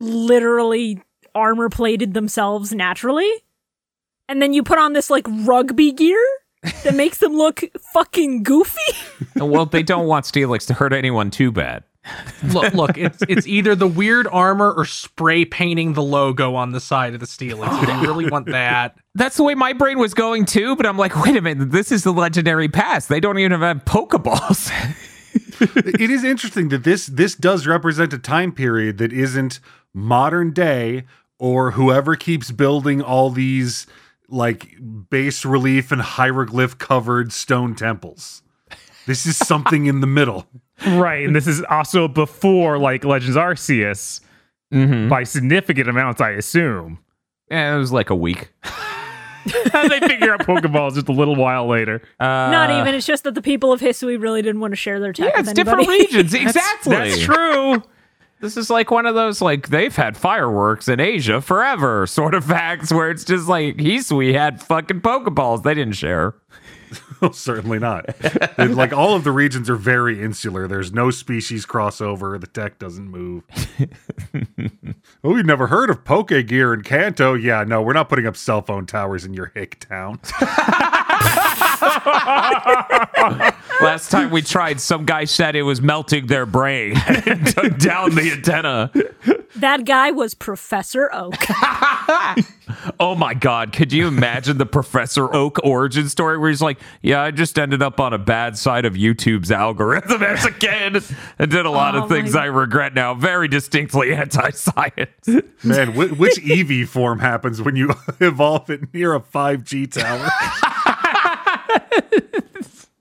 literally 0.00 1.00
armor 1.34 1.68
plated 1.68 2.14
themselves 2.14 2.72
naturally. 2.72 3.30
And 4.28 4.40
then 4.42 4.52
you 4.52 4.62
put 4.62 4.78
on 4.78 4.92
this 4.92 5.10
like 5.10 5.26
rugby 5.28 5.92
gear 5.92 6.22
that 6.84 6.94
makes 6.94 7.18
them 7.18 7.32
look 7.34 7.62
fucking 7.92 8.42
goofy. 8.42 8.92
well, 9.36 9.66
they 9.66 9.82
don't 9.82 10.06
want 10.06 10.24
Steelix 10.24 10.66
to 10.66 10.74
hurt 10.74 10.92
anyone 10.92 11.30
too 11.30 11.52
bad. 11.52 11.84
Look, 12.44 12.74
look, 12.74 12.98
it's 12.98 13.22
it's 13.28 13.46
either 13.46 13.74
the 13.74 13.88
weird 13.88 14.26
armor 14.28 14.72
or 14.72 14.84
spray 14.84 15.44
painting 15.44 15.94
the 15.94 16.02
logo 16.02 16.54
on 16.54 16.72
the 16.72 16.80
side 16.80 17.14
of 17.14 17.20
the 17.20 17.26
Steelix. 17.26 17.82
If 17.82 17.88
you 17.88 18.00
really 18.00 18.28
want 18.28 18.46
that, 18.50 18.96
That's 19.14 19.36
the 19.36 19.42
way 19.42 19.54
my 19.54 19.72
brain 19.72 19.98
was 19.98 20.14
going 20.14 20.44
too, 20.44 20.76
but 20.76 20.86
I'm 20.86 20.96
like, 20.96 21.16
wait 21.24 21.36
a 21.36 21.40
minute, 21.40 21.70
this 21.70 21.90
is 21.90 22.04
the 22.04 22.12
legendary 22.12 22.68
pass. 22.68 23.06
They 23.06 23.20
don't 23.20 23.38
even 23.38 23.60
have 23.60 23.84
Pokeballs. 23.84 24.70
it 26.00 26.10
is 26.10 26.24
interesting 26.24 26.68
that 26.68 26.84
this 26.84 27.06
this 27.06 27.34
does 27.34 27.66
represent 27.66 28.12
a 28.12 28.18
time 28.18 28.52
period 28.52 28.98
that 28.98 29.12
isn't 29.12 29.60
modern 29.94 30.52
day 30.52 31.04
or 31.38 31.72
whoever 31.72 32.16
keeps 32.16 32.50
building 32.50 33.02
all 33.02 33.30
these 33.30 33.86
like 34.28 34.74
bas 34.80 35.44
relief 35.44 35.92
and 35.92 36.00
hieroglyph 36.00 36.78
covered 36.78 37.32
stone 37.32 37.74
temples. 37.74 38.42
This 39.06 39.24
is 39.24 39.36
something 39.36 39.86
in 39.86 40.00
the 40.00 40.06
middle. 40.06 40.46
Right, 40.86 41.24
and 41.26 41.34
this 41.34 41.46
is 41.46 41.62
also 41.70 42.08
before 42.08 42.78
like 42.78 43.04
Legends 43.04 43.36
Arceus 43.36 44.20
Mm-hmm. 44.74 45.08
by 45.08 45.22
significant 45.22 45.88
amounts, 45.88 46.20
I 46.20 46.30
assume. 46.30 46.98
Yeah, 47.52 47.76
it 47.76 47.78
was 47.78 47.92
like 47.92 48.10
a 48.10 48.16
week. 48.16 48.52
And 49.72 49.88
they 49.90 50.00
figure 50.00 50.32
out 50.34 50.40
Pokeballs 50.40 50.94
just 50.94 51.08
a 51.08 51.12
little 51.12 51.36
while 51.36 51.68
later. 51.68 52.02
Not 52.18 52.70
even. 52.70 52.96
It's 52.96 53.06
just 53.06 53.22
that 53.22 53.36
the 53.36 53.42
people 53.42 53.72
of 53.72 53.80
Hisui 53.80 54.20
really 54.20 54.42
didn't 54.42 54.60
want 54.60 54.72
to 54.72 54.76
share 54.76 54.98
their 54.98 55.12
tech 55.12 55.30
Yeah, 55.32 55.38
with 55.40 55.48
it's 55.50 55.54
different 55.54 55.86
anybody. 55.86 56.02
regions. 56.16 56.34
Exactly. 56.34 56.96
That's 56.96 57.20
true. 57.20 57.80
This 58.40 58.56
is 58.56 58.70
like 58.70 58.90
one 58.90 59.06
of 59.06 59.14
those 59.14 59.40
like 59.40 59.68
they've 59.68 59.94
had 59.94 60.16
fireworks 60.16 60.88
in 60.88 60.98
Asia 60.98 61.40
forever 61.40 62.08
sort 62.08 62.34
of 62.34 62.44
facts 62.44 62.92
where 62.92 63.08
it's 63.08 63.22
just 63.24 63.46
like 63.46 63.76
Hisui 63.76 64.34
had 64.34 64.60
fucking 64.60 65.00
Pokeballs. 65.00 65.62
They 65.62 65.74
didn't 65.74 65.94
share. 65.94 66.34
Well, 67.20 67.32
certainly 67.34 67.78
not. 67.78 68.06
It- 68.58 68.70
like 68.76 68.92
all 68.92 69.14
of 69.14 69.24
the 69.24 69.32
regions 69.32 69.70
are 69.70 69.76
very 69.76 70.22
insular. 70.22 70.66
There's 70.68 70.92
no 70.92 71.10
species 71.10 71.64
crossover. 71.66 72.40
The 72.40 72.46
tech 72.46 72.78
doesn't 72.78 73.08
move. 73.08 73.44
oh, 75.24 75.36
you've 75.36 75.46
never 75.46 75.68
heard 75.68 75.90
of 75.90 76.04
Poke 76.04 76.28
Gear 76.28 76.74
in 76.74 76.82
Kanto? 76.82 77.34
Yeah, 77.34 77.64
no, 77.64 77.82
we're 77.82 77.92
not 77.92 78.08
putting 78.08 78.26
up 78.26 78.36
cell 78.36 78.62
phone 78.62 78.86
towers 78.86 79.24
in 79.24 79.34
your 79.34 79.52
hick 79.54 79.78
town. 79.80 80.20
Last 83.80 84.10
time 84.10 84.30
we 84.30 84.42
tried, 84.42 84.80
some 84.80 85.04
guy 85.04 85.24
said 85.24 85.54
it 85.56 85.62
was 85.62 85.80
melting 85.82 86.26
their 86.26 86.46
brain 86.46 86.96
and 87.06 87.46
took 87.46 87.78
down 87.78 88.14
the 88.14 88.32
antenna. 88.32 88.90
That 89.56 89.84
guy 89.84 90.10
was 90.10 90.34
Professor 90.34 91.10
Oak. 91.12 91.34
Oh 93.00 93.14
my 93.14 93.32
God. 93.34 93.72
Could 93.72 93.92
you 93.92 94.06
imagine 94.06 94.58
the 94.58 94.66
Professor 94.66 95.32
Oak 95.34 95.58
origin 95.64 96.08
story 96.08 96.36
where 96.38 96.50
he's 96.50 96.60
like, 96.62 96.78
Yeah, 97.00 97.22
I 97.22 97.30
just 97.30 97.58
ended 97.58 97.82
up 97.82 98.00
on 98.00 98.12
a 98.12 98.18
bad 98.18 98.56
side 98.58 98.84
of 98.84 98.94
YouTube's 98.94 99.50
algorithm 99.50 100.22
as 100.22 100.44
a 100.44 100.50
kid 100.50 101.02
and 101.38 101.50
did 101.50 101.64
a 101.66 101.70
lot 101.70 101.94
Oh 101.96 102.02
of 102.02 102.08
things 102.08 102.34
my 102.34 102.42
I 102.42 102.44
regret 102.46 102.94
now. 102.94 103.14
Very 103.14 103.48
distinctly 103.48 104.14
anti 104.14 104.50
science. 104.50 105.26
Man, 105.64 105.92
wh- 105.92 106.18
which 106.18 106.36
Eevee 106.36 106.86
form 106.86 107.18
happens 107.20 107.62
when 107.62 107.76
you 107.76 107.92
evolve 108.20 108.68
it 108.70 108.92
near 108.92 109.14
a 109.14 109.20
5G 109.20 109.90
tower? 109.92 110.28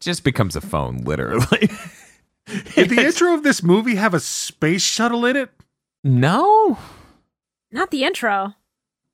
Just 0.05 0.23
becomes 0.23 0.55
a 0.55 0.61
phone, 0.61 0.99
literally. 0.99 1.69
Did 2.75 2.89
the 2.89 3.03
intro 3.05 3.33
of 3.33 3.43
this 3.43 3.61
movie 3.63 3.95
have 3.95 4.13
a 4.13 4.19
space 4.19 4.83
shuttle 4.83 5.25
in 5.25 5.35
it? 5.35 5.49
no, 6.03 6.77
Not 7.71 7.91
the 7.91 8.03
intro. 8.05 8.53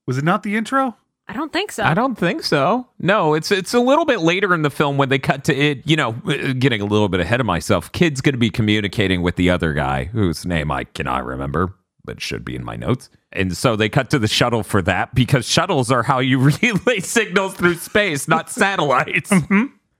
Was 0.05 0.17
it 0.17 0.23
not 0.25 0.43
the 0.43 0.55
intro? 0.55 0.97
I 1.27 1.33
don't 1.33 1.53
think 1.53 1.71
so. 1.71 1.83
I 1.83 1.93
don't 1.93 2.15
think 2.17 2.43
so. 2.43 2.87
No, 2.99 3.33
it's 3.33 3.51
it's 3.51 3.73
a 3.73 3.79
little 3.79 4.03
bit 4.03 4.19
later 4.19 4.53
in 4.53 4.63
the 4.63 4.69
film 4.69 4.97
when 4.97 5.07
they 5.07 5.19
cut 5.19 5.45
to 5.45 5.55
it. 5.55 5.81
You 5.85 5.95
know, 5.95 6.09
uh, 6.27 6.51
getting 6.59 6.81
a 6.81 6.85
little 6.85 7.07
bit 7.07 7.21
ahead 7.21 7.39
of 7.39 7.45
myself. 7.45 7.89
Kid's 7.93 8.19
going 8.19 8.33
to 8.33 8.39
be 8.39 8.49
communicating 8.49 9.21
with 9.21 9.37
the 9.37 9.49
other 9.49 9.71
guy 9.73 10.05
whose 10.05 10.45
name 10.45 10.69
I 10.71 10.83
cannot 10.83 11.23
remember, 11.25 11.73
but 12.03 12.19
should 12.19 12.43
be 12.43 12.55
in 12.55 12.65
my 12.65 12.75
notes. 12.75 13.09
And 13.31 13.55
so 13.55 13.77
they 13.77 13.87
cut 13.87 14.09
to 14.09 14.19
the 14.19 14.27
shuttle 14.27 14.63
for 14.63 14.81
that 14.81 15.15
because 15.15 15.47
shuttles 15.47 15.89
are 15.89 16.03
how 16.03 16.19
you 16.19 16.37
relay 16.61 16.99
signals 16.99 17.53
through 17.53 17.75
space, 17.75 18.27
not 18.27 18.49
satellites. 18.49 19.31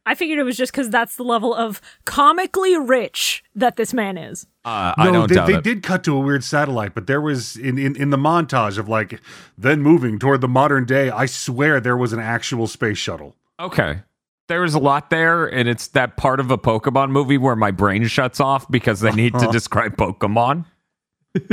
I 0.05 0.15
figured 0.15 0.39
it 0.39 0.43
was 0.43 0.58
just 0.58 0.72
because 0.72 0.89
that's 0.89 1.15
the 1.15 1.24
level 1.24 1.53
of 1.53 1.79
comically 2.05 2.75
rich 2.77 3.43
that 3.55 3.75
this 3.75 3.93
man 3.93 4.17
is. 4.17 4.48
Uh, 4.65 4.93
I 4.98 5.12
don't 5.12 5.29
they, 5.29 5.36
doubt 5.36 5.48
they 5.48 5.55
it. 5.55 5.63
did 5.63 5.84
cut 5.84 6.03
to 6.05 6.15
a 6.15 6.20
weird 6.20 6.43
satellite, 6.43 6.96
but 6.96 7.08
there 7.08 7.22
was 7.22 7.55
in, 7.55 7.77
in 7.77 7.96
in 7.96 8.10
the 8.10 8.17
montage 8.17 8.77
of 8.77 8.89
like 8.89 9.22
then 9.58 9.81
moving 9.81 10.17
toward 10.20 10.41
the 10.41 10.48
modern 10.48 10.86
day. 10.86 11.10
I 11.12 11.25
swear 11.27 11.79
there 11.79 11.98
was 11.98 12.13
an 12.13 12.20
actual 12.20 12.67
space 12.67 12.98
shuttle. 12.98 13.36
Okay. 13.60 14.01
There 14.48 14.62
was 14.62 14.74
a 14.74 14.79
lot 14.79 15.10
there, 15.12 15.46
and 15.46 15.70
it's 15.70 15.88
that 15.89 16.17
part 16.17 16.39
of 16.39 16.51
a 16.51 16.58
Pokemon 16.58 17.12
movie 17.12 17.38
where 17.38 17.55
my 17.55 17.72
brain 17.72 18.05
shuts 18.08 18.39
off 18.39 18.70
because 18.70 19.00
they 19.00 19.12
need 19.12 19.34
to 19.39 19.48
describe 19.51 19.96
Pokemon. 19.98 20.65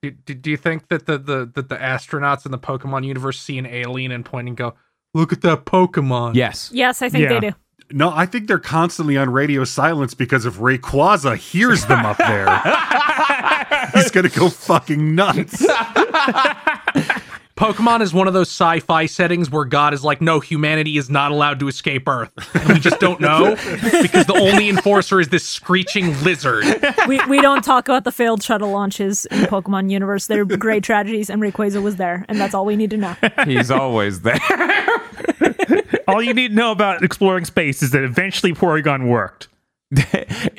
Do, 0.00 0.12
do, 0.12 0.34
do 0.34 0.50
you 0.52 0.56
think 0.56 0.86
that 0.88 1.06
the, 1.06 1.18
the 1.18 1.50
that 1.54 1.68
the 1.68 1.74
astronauts 1.76 2.46
in 2.46 2.52
the 2.52 2.58
Pokemon 2.58 3.04
universe 3.04 3.40
see 3.40 3.58
an 3.58 3.66
alien 3.66 4.12
and 4.12 4.24
point 4.24 4.46
and 4.46 4.56
go, 4.56 4.74
"Look 5.12 5.32
at 5.32 5.40
that 5.40 5.64
Pokemon"? 5.64 6.36
Yes. 6.36 6.70
Yes, 6.72 7.02
I 7.02 7.08
think 7.08 7.24
Yeah. 7.24 7.40
they 7.40 7.48
do. 7.50 7.56
No, 7.90 8.12
I 8.14 8.26
think 8.26 8.48
they're 8.48 8.58
constantly 8.58 9.16
on 9.16 9.30
radio 9.30 9.64
silence 9.64 10.12
because 10.12 10.44
if 10.44 10.56
Rayquaza 10.56 11.36
hears 11.36 11.86
them 11.86 12.04
up 12.04 12.18
there, 12.18 12.46
he's 13.94 14.10
gonna 14.10 14.28
go 14.28 14.50
fucking 14.50 15.14
nuts. 15.14 15.64
Pokemon 17.56 18.02
is 18.02 18.14
one 18.14 18.28
of 18.28 18.34
those 18.34 18.48
sci-fi 18.48 19.06
settings 19.06 19.50
where 19.50 19.64
God 19.64 19.92
is 19.92 20.04
like, 20.04 20.20
"No, 20.20 20.38
humanity 20.38 20.96
is 20.96 21.10
not 21.10 21.32
allowed 21.32 21.58
to 21.60 21.66
escape 21.68 22.06
Earth," 22.06 22.30
and 22.54 22.68
we 22.74 22.78
just 22.78 23.00
don't 23.00 23.18
know 23.20 23.56
because 24.02 24.26
the 24.26 24.38
only 24.38 24.68
enforcer 24.68 25.18
is 25.18 25.28
this 25.30 25.48
screeching 25.48 26.22
lizard. 26.22 26.64
we 27.08 27.20
we 27.26 27.40
don't 27.40 27.64
talk 27.64 27.88
about 27.88 28.04
the 28.04 28.12
failed 28.12 28.42
shuttle 28.44 28.70
launches 28.70 29.24
in 29.26 29.40
the 29.40 29.48
Pokemon 29.48 29.90
universe. 29.90 30.26
They're 30.28 30.44
great 30.44 30.84
tragedies, 30.84 31.30
and 31.30 31.42
Rayquaza 31.42 31.82
was 31.82 31.96
there, 31.96 32.24
and 32.28 32.38
that's 32.38 32.54
all 32.54 32.64
we 32.64 32.76
need 32.76 32.90
to 32.90 32.96
know. 32.96 33.16
He's 33.44 33.70
always 33.72 34.20
there. 34.20 34.38
All 36.08 36.22
you 36.22 36.34
need 36.34 36.48
to 36.48 36.54
know 36.54 36.72
about 36.72 37.04
exploring 37.04 37.44
space 37.44 37.82
is 37.82 37.90
that 37.92 38.02
eventually 38.02 38.52
Porygon 38.54 39.08
worked. 39.08 39.48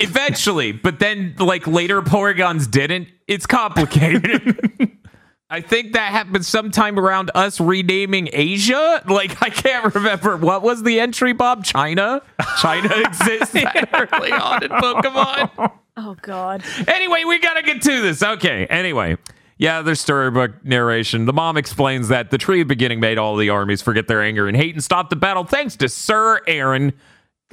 Eventually, 0.00 0.72
but 0.72 0.98
then 0.98 1.36
like 1.38 1.66
later 1.66 2.02
Porygons 2.02 2.68
didn't. 2.68 3.08
It's 3.28 3.46
complicated. 3.46 4.96
I 5.50 5.60
think 5.60 5.92
that 5.92 6.12
happened 6.12 6.46
sometime 6.46 6.98
around 6.98 7.30
us 7.34 7.60
renaming 7.60 8.28
Asia. 8.32 9.02
Like 9.06 9.40
I 9.42 9.50
can't 9.50 9.94
remember 9.94 10.36
what 10.36 10.62
was 10.62 10.82
the 10.82 10.98
entry, 11.00 11.32
Bob. 11.32 11.64
China. 11.64 12.22
China 12.58 12.88
exists 12.96 13.52
that 13.52 13.88
early 13.92 14.32
on 14.32 14.64
in 14.64 14.70
Pokemon. 14.70 15.72
Oh 15.96 16.16
God. 16.22 16.64
Anyway, 16.88 17.24
we 17.24 17.38
gotta 17.38 17.62
get 17.62 17.82
to 17.82 18.00
this. 18.00 18.22
Okay. 18.22 18.66
Anyway. 18.66 19.16
Yeah, 19.60 19.82
there's 19.82 20.00
storybook 20.00 20.64
narration. 20.64 21.26
The 21.26 21.34
mom 21.34 21.58
explains 21.58 22.08
that 22.08 22.30
the 22.30 22.38
tree 22.38 22.62
of 22.62 22.68
beginning 22.68 22.98
made 22.98 23.18
all 23.18 23.36
the 23.36 23.50
armies 23.50 23.82
forget 23.82 24.08
their 24.08 24.22
anger 24.22 24.48
and 24.48 24.56
hate 24.56 24.74
and 24.74 24.82
stop 24.82 25.10
the 25.10 25.16
battle 25.16 25.44
thanks 25.44 25.76
to 25.76 25.88
Sir 25.90 26.40
Aaron 26.46 26.94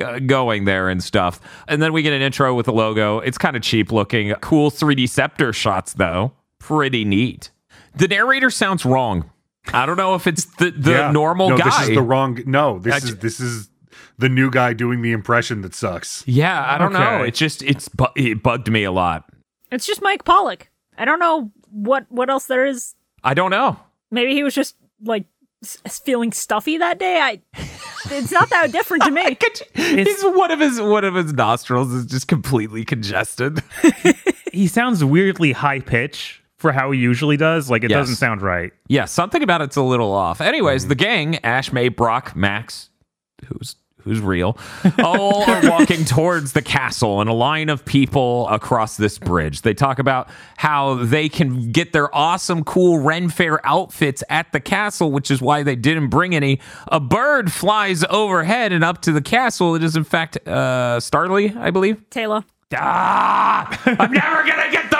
uh, 0.01 0.19
going 0.19 0.63
there 0.63 0.87
and 0.87 1.03
stuff. 1.03 1.41
And 1.67 1.81
then 1.81 1.91
we 1.91 2.03
get 2.03 2.13
an 2.13 2.21
intro 2.21 2.55
with 2.55 2.65
the 2.67 2.71
logo. 2.71 3.19
It's 3.19 3.37
kind 3.37 3.57
of 3.57 3.61
cheap 3.61 3.91
looking. 3.91 4.33
Cool 4.35 4.71
3D 4.71 5.09
scepter 5.09 5.51
shots, 5.51 5.91
though. 5.93 6.31
Pretty 6.59 7.03
neat. 7.03 7.51
The 7.93 8.07
narrator 8.07 8.49
sounds 8.51 8.85
wrong. 8.85 9.29
I 9.73 9.85
don't 9.85 9.97
know 9.97 10.15
if 10.15 10.27
it's 10.27 10.45
the, 10.45 10.71
the 10.71 10.91
Yeah. 10.91 11.11
normal 11.11 11.49
no, 11.49 11.57
guy. 11.57 11.65
This 11.65 11.89
is 11.89 11.95
the 11.95 12.01
wrong. 12.01 12.39
No, 12.45 12.79
this 12.79 12.93
Gotcha. 12.93 13.05
is 13.07 13.17
this 13.17 13.39
is 13.41 13.69
the 14.17 14.29
new 14.29 14.49
guy 14.49 14.71
doing 14.71 15.01
the 15.01 15.11
impression 15.11 15.59
that 15.63 15.75
sucks. 15.75 16.23
yeah, 16.25 16.63
I 16.73 16.77
don't 16.77 16.93
know. 16.93 16.99
Okay. 17.17 17.27
It 17.27 17.33
just 17.33 17.63
it's 17.63 17.89
bu- 17.89 18.05
it 18.15 18.41
bugged 18.41 18.71
me 18.71 18.85
a 18.85 18.93
lot. 18.93 19.25
It's 19.73 19.85
just 19.85 20.01
Mike 20.01 20.23
Pollock. 20.23 20.69
I 20.97 21.03
don't 21.03 21.19
know 21.19 21.51
what 21.71 22.05
what 22.09 22.29
else 22.29 22.45
there 22.47 22.65
is. 22.65 22.95
I 23.23 23.33
don't 23.33 23.51
know. 23.51 23.79
Maybe 24.11 24.33
he 24.33 24.43
was 24.43 24.53
just 24.55 24.75
like 25.03 25.25
s- 25.63 25.77
feeling 26.03 26.31
stuffy 26.31 26.77
that 26.77 26.99
day. 26.99 27.19
I. 27.21 27.41
It's 28.09 28.31
not 28.31 28.49
that 28.51 28.71
different 28.71 29.03
to 29.03 29.11
me. 29.11 29.37
He's 29.73 30.21
one 30.23 30.51
of 30.51 30.59
his 30.59 30.79
one 30.79 31.03
of 31.03 31.15
his 31.15 31.33
nostrils 31.33 31.91
is 31.91 32.05
just 32.05 32.27
completely 32.27 32.85
congested. 32.85 33.61
He 34.53 34.67
sounds 34.67 35.03
weirdly 35.03 35.51
high 35.51 35.81
pitch 35.81 36.41
for 36.57 36.71
how 36.71 36.89
he 36.89 36.99
usually 36.99 37.37
does. 37.37 37.69
Like 37.69 37.83
it 37.83 37.91
Yes. 37.91 37.97
doesn't 37.99 38.15
sound 38.15 38.41
right. 38.41 38.71
yeah, 38.87 39.05
something 39.05 39.43
about 39.43 39.61
it's 39.61 39.75
a 39.75 39.83
little 39.83 40.11
off. 40.13 40.41
Anyways, 40.41 40.83
mm-hmm. 40.83 40.89
the 40.89 40.95
gang, 40.95 41.35
Ash, 41.43 41.71
May, 41.71 41.89
Brock, 41.89 42.35
Max, 42.35 42.89
who's 43.45 43.75
who's 44.07 44.21
real, 44.21 44.57
all 45.03 45.43
are 45.49 45.69
walking 45.69 46.05
towards 46.05 46.53
the 46.53 46.61
castle 46.61 47.21
and 47.21 47.29
a 47.29 47.33
line 47.33 47.69
of 47.69 47.85
people 47.85 48.47
across 48.49 48.97
this 48.97 49.19
bridge. 49.19 49.61
They 49.61 49.73
talk 49.73 49.99
about 49.99 50.29
how 50.57 50.95
they 50.95 51.29
can 51.29 51.71
get 51.71 51.93
their 51.93 52.13
awesome, 52.15 52.63
cool 52.63 52.99
Ren 52.99 53.29
Fair 53.29 53.65
outfits 53.65 54.23
at 54.29 54.51
the 54.51 54.59
castle, 54.59 55.11
which 55.11 55.29
is 55.29 55.41
why 55.41 55.63
they 55.63 55.75
didn't 55.75 56.07
bring 56.07 56.33
any. 56.35 56.59
A 56.87 56.99
bird 56.99 57.51
flies 57.51 58.03
overhead 58.09 58.71
and 58.71 58.83
up 58.83 59.01
to 59.03 59.11
the 59.11 59.21
castle. 59.21 59.75
It 59.75 59.83
is 59.83 59.95
in 59.95 60.03
fact 60.03 60.37
uh 60.47 60.97
Starly, 60.99 61.55
I 61.55 61.71
believe. 61.71 62.03
Taillow, 62.09 62.43
Ah, 62.75 63.81
I'm 63.85 64.11
never 64.11 64.43
gonna 64.43 64.71
get 64.71 64.89
the 64.89 64.96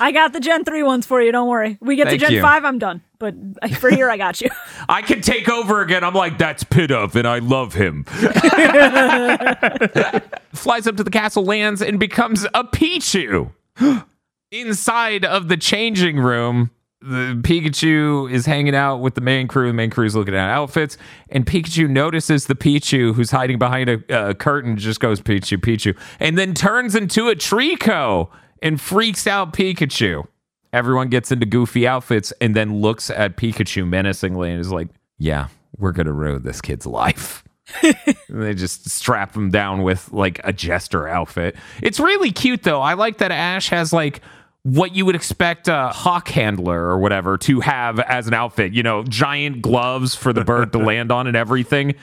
I 0.00 0.12
got 0.12 0.32
the 0.32 0.40
Gen 0.40 0.64
three 0.64 0.82
ones 0.82 1.06
for 1.06 1.20
you. 1.20 1.32
Don't 1.32 1.48
worry. 1.48 1.78
We 1.80 1.96
get 1.96 2.08
Thank 2.08 2.20
to 2.20 2.26
Gen 2.26 2.34
you. 2.34 2.42
five, 2.42 2.64
I'm 2.64 2.78
done. 2.78 3.02
But 3.18 3.34
for 3.78 3.90
here, 3.90 4.10
I 4.10 4.16
got 4.16 4.40
you. 4.40 4.50
I 4.88 5.02
can 5.02 5.20
take 5.20 5.48
over 5.48 5.80
again. 5.80 6.04
I'm 6.04 6.14
like, 6.14 6.38
that's 6.38 6.64
Pidove, 6.64 7.14
and 7.14 7.26
I 7.26 7.38
love 7.38 7.74
him. 7.74 8.04
Flies 10.54 10.86
up 10.86 10.96
to 10.96 11.04
the 11.04 11.10
castle, 11.10 11.44
lands, 11.44 11.80
and 11.80 11.98
becomes 11.98 12.44
a 12.54 12.64
Pichu. 12.64 13.52
Inside 14.50 15.24
of 15.24 15.48
the 15.48 15.56
changing 15.56 16.18
room, 16.18 16.70
the 17.00 17.40
Pikachu 17.42 18.30
is 18.30 18.46
hanging 18.46 18.74
out 18.74 18.98
with 18.98 19.14
the 19.14 19.20
main 19.20 19.48
crew. 19.48 19.66
The 19.66 19.74
main 19.74 19.90
crew's 19.90 20.14
looking 20.14 20.34
at 20.34 20.50
outfits, 20.50 20.96
and 21.28 21.44
Pikachu 21.44 21.88
notices 21.88 22.46
the 22.46 22.54
Pichu 22.54 23.14
who's 23.14 23.30
hiding 23.30 23.58
behind 23.58 23.90
a 23.90 24.16
uh, 24.16 24.34
curtain. 24.34 24.76
Just 24.76 25.00
goes 25.00 25.20
Pichu, 25.20 25.58
Pichu, 25.58 25.96
and 26.20 26.38
then 26.38 26.54
turns 26.54 26.94
into 26.94 27.28
a 27.28 27.34
Treecko 27.34 28.28
and 28.62 28.80
freaks 28.80 29.26
out 29.26 29.52
Pikachu. 29.52 30.26
Everyone 30.72 31.08
gets 31.08 31.30
into 31.30 31.46
goofy 31.46 31.86
outfits 31.86 32.32
and 32.40 32.56
then 32.56 32.80
looks 32.80 33.10
at 33.10 33.36
Pikachu 33.36 33.86
menacingly 33.86 34.50
and 34.50 34.60
is 34.60 34.72
like, 34.72 34.88
"Yeah, 35.18 35.48
we're 35.78 35.92
gonna 35.92 36.12
ruin 36.12 36.42
this 36.42 36.60
kid's 36.60 36.86
life." 36.86 37.44
they 38.28 38.54
just 38.54 38.90
strap 38.90 39.34
him 39.34 39.50
down 39.50 39.82
with 39.82 40.12
like 40.12 40.40
a 40.44 40.52
jester 40.52 41.08
outfit. 41.08 41.56
It's 41.82 41.98
really 41.98 42.30
cute 42.30 42.62
though. 42.62 42.80
I 42.80 42.94
like 42.94 43.18
that 43.18 43.30
Ash 43.30 43.68
has 43.70 43.92
like 43.92 44.20
what 44.64 44.94
you 44.94 45.04
would 45.04 45.14
expect 45.14 45.68
a 45.68 45.88
hawk 45.88 46.28
handler 46.28 46.80
or 46.86 46.98
whatever 46.98 47.36
to 47.36 47.60
have 47.60 48.00
as 48.00 48.26
an 48.26 48.34
outfit. 48.34 48.72
You 48.72 48.82
know, 48.82 49.04
giant 49.04 49.62
gloves 49.62 50.14
for 50.14 50.32
the 50.32 50.44
bird 50.44 50.72
to 50.72 50.78
land 50.84 51.12
on 51.12 51.26
and 51.26 51.36
everything. 51.36 51.94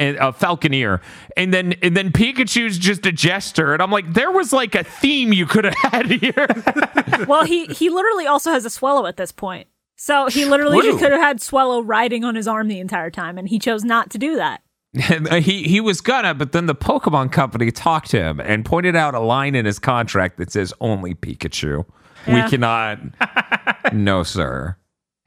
And 0.00 0.16
a 0.16 0.32
falconeer, 0.32 1.02
and 1.36 1.52
then 1.52 1.74
and 1.82 1.94
then 1.94 2.10
Pikachu's 2.10 2.78
just 2.78 3.04
a 3.04 3.12
jester, 3.12 3.74
and 3.74 3.82
I'm 3.82 3.90
like, 3.90 4.14
there 4.14 4.30
was 4.30 4.50
like 4.50 4.74
a 4.74 4.82
theme 4.82 5.30
you 5.34 5.44
could 5.44 5.64
have 5.64 5.74
had 5.92 6.06
here. 6.06 6.46
well, 7.28 7.44
he 7.44 7.66
he 7.66 7.90
literally 7.90 8.26
also 8.26 8.50
has 8.50 8.64
a 8.64 8.70
Swellow 8.70 9.04
at 9.04 9.18
this 9.18 9.30
point. 9.30 9.68
So 9.96 10.28
he 10.28 10.46
literally 10.46 10.80
True. 10.80 10.92
just 10.92 11.02
could 11.02 11.12
have 11.12 11.20
had 11.20 11.42
Swellow 11.42 11.82
riding 11.82 12.24
on 12.24 12.34
his 12.34 12.48
arm 12.48 12.68
the 12.68 12.80
entire 12.80 13.10
time, 13.10 13.36
and 13.36 13.46
he 13.46 13.58
chose 13.58 13.84
not 13.84 14.08
to 14.12 14.18
do 14.18 14.36
that. 14.36 14.62
And 15.10 15.28
uh, 15.28 15.34
he 15.36 15.64
he 15.64 15.80
was 15.82 16.00
gonna, 16.00 16.32
but 16.32 16.52
then 16.52 16.64
the 16.64 16.74
Pokemon 16.74 17.30
company 17.30 17.70
talked 17.70 18.10
to 18.12 18.18
him 18.18 18.40
and 18.40 18.64
pointed 18.64 18.96
out 18.96 19.14
a 19.14 19.20
line 19.20 19.54
in 19.54 19.66
his 19.66 19.78
contract 19.78 20.38
that 20.38 20.50
says 20.50 20.72
only 20.80 21.14
Pikachu. 21.14 21.84
We 22.26 22.42
cannot. 22.48 23.00
no, 23.92 24.22
sir. 24.22 24.76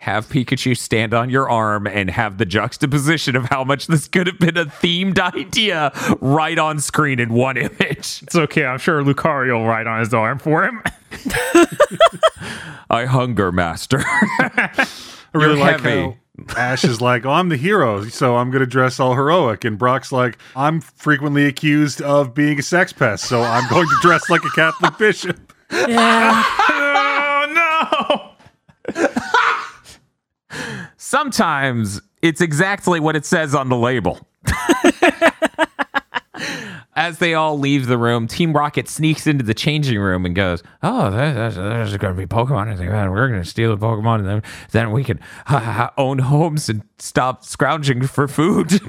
Have 0.04 0.28
Pikachu 0.28 0.76
stand 0.76 1.14
on 1.14 1.30
your 1.30 1.50
arm 1.50 1.88
and 1.88 2.10
have 2.10 2.38
the 2.38 2.46
juxtaposition 2.46 3.38
of 3.38 3.46
how 3.46 3.64
much 3.64 3.88
this 3.88 4.10
could 4.10 4.28
have 4.28 4.38
been 4.38 4.58
a 4.58 4.66
themed 4.66 5.18
idea 5.18 5.94
right 6.20 6.60
on 6.60 6.80
screen 6.80 7.22
in 7.22 7.30
one 7.34 7.56
image. 7.56 8.22
It's 8.24 8.36
okay. 8.36 8.66
I'm 8.66 8.80
sure 8.80 9.02
Lucario 9.02 9.54
will 9.60 9.66
ride 9.66 9.88
on 9.88 10.02
his 10.02 10.14
arm 10.14 10.40
for 10.40 10.66
him. 10.66 10.84
I 12.90 13.06
hunger, 13.06 13.54
master. 13.54 14.00
I 14.06 14.88
really 15.34 15.56
You're 15.56 15.64
like 15.64 15.80
heavy. 15.80 16.02
how 16.02 16.18
Ash 16.58 16.84
is 16.84 17.00
like, 17.00 17.26
"Oh, 17.26 17.32
I'm 17.32 17.48
the 17.48 17.56
hero, 17.56 18.04
so 18.04 18.36
I'm 18.36 18.52
going 18.52 18.60
to 18.60 18.66
dress 18.68 19.00
all 19.00 19.16
heroic," 19.16 19.64
and 19.64 19.78
Brock's 19.78 20.12
like, 20.12 20.38
"I'm 20.54 20.82
frequently 20.82 21.46
accused 21.46 22.02
of 22.02 22.34
being 22.34 22.60
a 22.60 22.64
sex 22.64 22.92
pest, 22.92 23.24
so 23.24 23.42
I'm 23.42 23.70
going 23.70 23.88
to 23.88 23.98
dress 24.02 24.30
like 24.30 24.44
a 24.44 24.50
Catholic 24.50 24.98
bishop." 24.98 25.54
Yeah. 25.72 26.44
oh 26.70 28.34
no! 28.96 29.04
Sometimes 31.14 32.02
it's 32.24 32.42
exactly 32.42 33.00
what 33.00 33.16
it 33.16 33.24
says 33.24 33.54
on 33.54 33.70
the 33.70 33.78
label. 33.78 34.28
As 36.96 37.20
they 37.20 37.36
all 37.36 37.60
leave 37.60 37.86
the 37.86 38.00
room, 38.00 38.28
Team 38.28 38.52
Rocket 38.52 38.90
sneaks 38.90 39.28
into 39.28 39.44
the 39.44 39.54
changing 39.54 40.00
room 40.00 40.26
and 40.26 40.34
goes, 40.34 40.64
"Oh, 40.82 41.12
there's, 41.12 41.54
there's 41.54 41.96
going 41.98 42.16
to 42.16 42.20
be 42.20 42.26
Pokemon. 42.26 42.72
And 42.72 42.80
man, 42.90 43.12
we're 43.12 43.28
going 43.28 43.44
to 43.44 43.48
steal 43.48 43.76
the 43.76 43.86
Pokemon, 43.86 44.22
and 44.22 44.28
then 44.28 44.42
then 44.72 44.92
we 44.92 45.04
can 45.04 45.20
own 46.00 46.18
homes 46.18 46.68
and 46.68 46.82
stop 46.98 47.46
scrounging 47.46 48.08
for 48.08 48.28
food." 48.28 48.82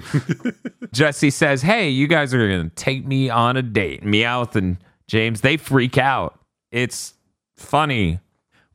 Jesse 0.95 1.28
says, 1.28 1.61
"Hey, 1.61 1.90
you 1.90 2.07
guys 2.07 2.33
are 2.33 2.49
going 2.49 2.71
to 2.71 2.75
take 2.75 3.07
me 3.07 3.28
on 3.28 3.59
a 3.59 3.62
date." 3.62 4.02
Meowth 4.02 4.57
and 4.57 4.78
James 5.09 5.43
they 5.43 5.59
freak 5.59 5.99
out. 5.99 6.40
It's 6.73 7.12
funny. 7.59 8.21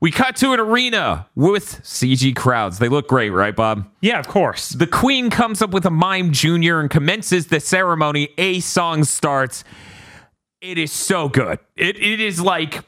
We 0.02 0.12
cut 0.12 0.38
to 0.38 0.54
an 0.54 0.60
arena 0.62 1.28
with 1.36 1.82
CG 1.84 2.34
crowds. 2.36 2.80
They 2.80 2.88
look 2.88 3.10
great, 3.10 3.32
right, 3.32 3.56
Bob? 3.56 3.86
Yeah, 4.02 4.18
of 4.20 4.30
course. 4.30 4.70
The 4.70 4.88
queen 4.88 5.30
comes 5.30 5.62
up 5.62 5.72
with 5.72 5.86
a 5.86 5.92
mime 5.92 6.32
junior 6.32 6.80
and 6.80 6.90
commences 6.90 7.48
the 7.48 7.60
ceremony. 7.60 8.30
A 8.38 8.62
song 8.62 9.04
starts. 9.04 9.66
It 10.62 10.78
is 10.78 10.92
so 10.92 11.28
good. 11.28 11.60
It 11.76 11.98
it 11.98 12.22
is 12.22 12.40
like 12.40 12.84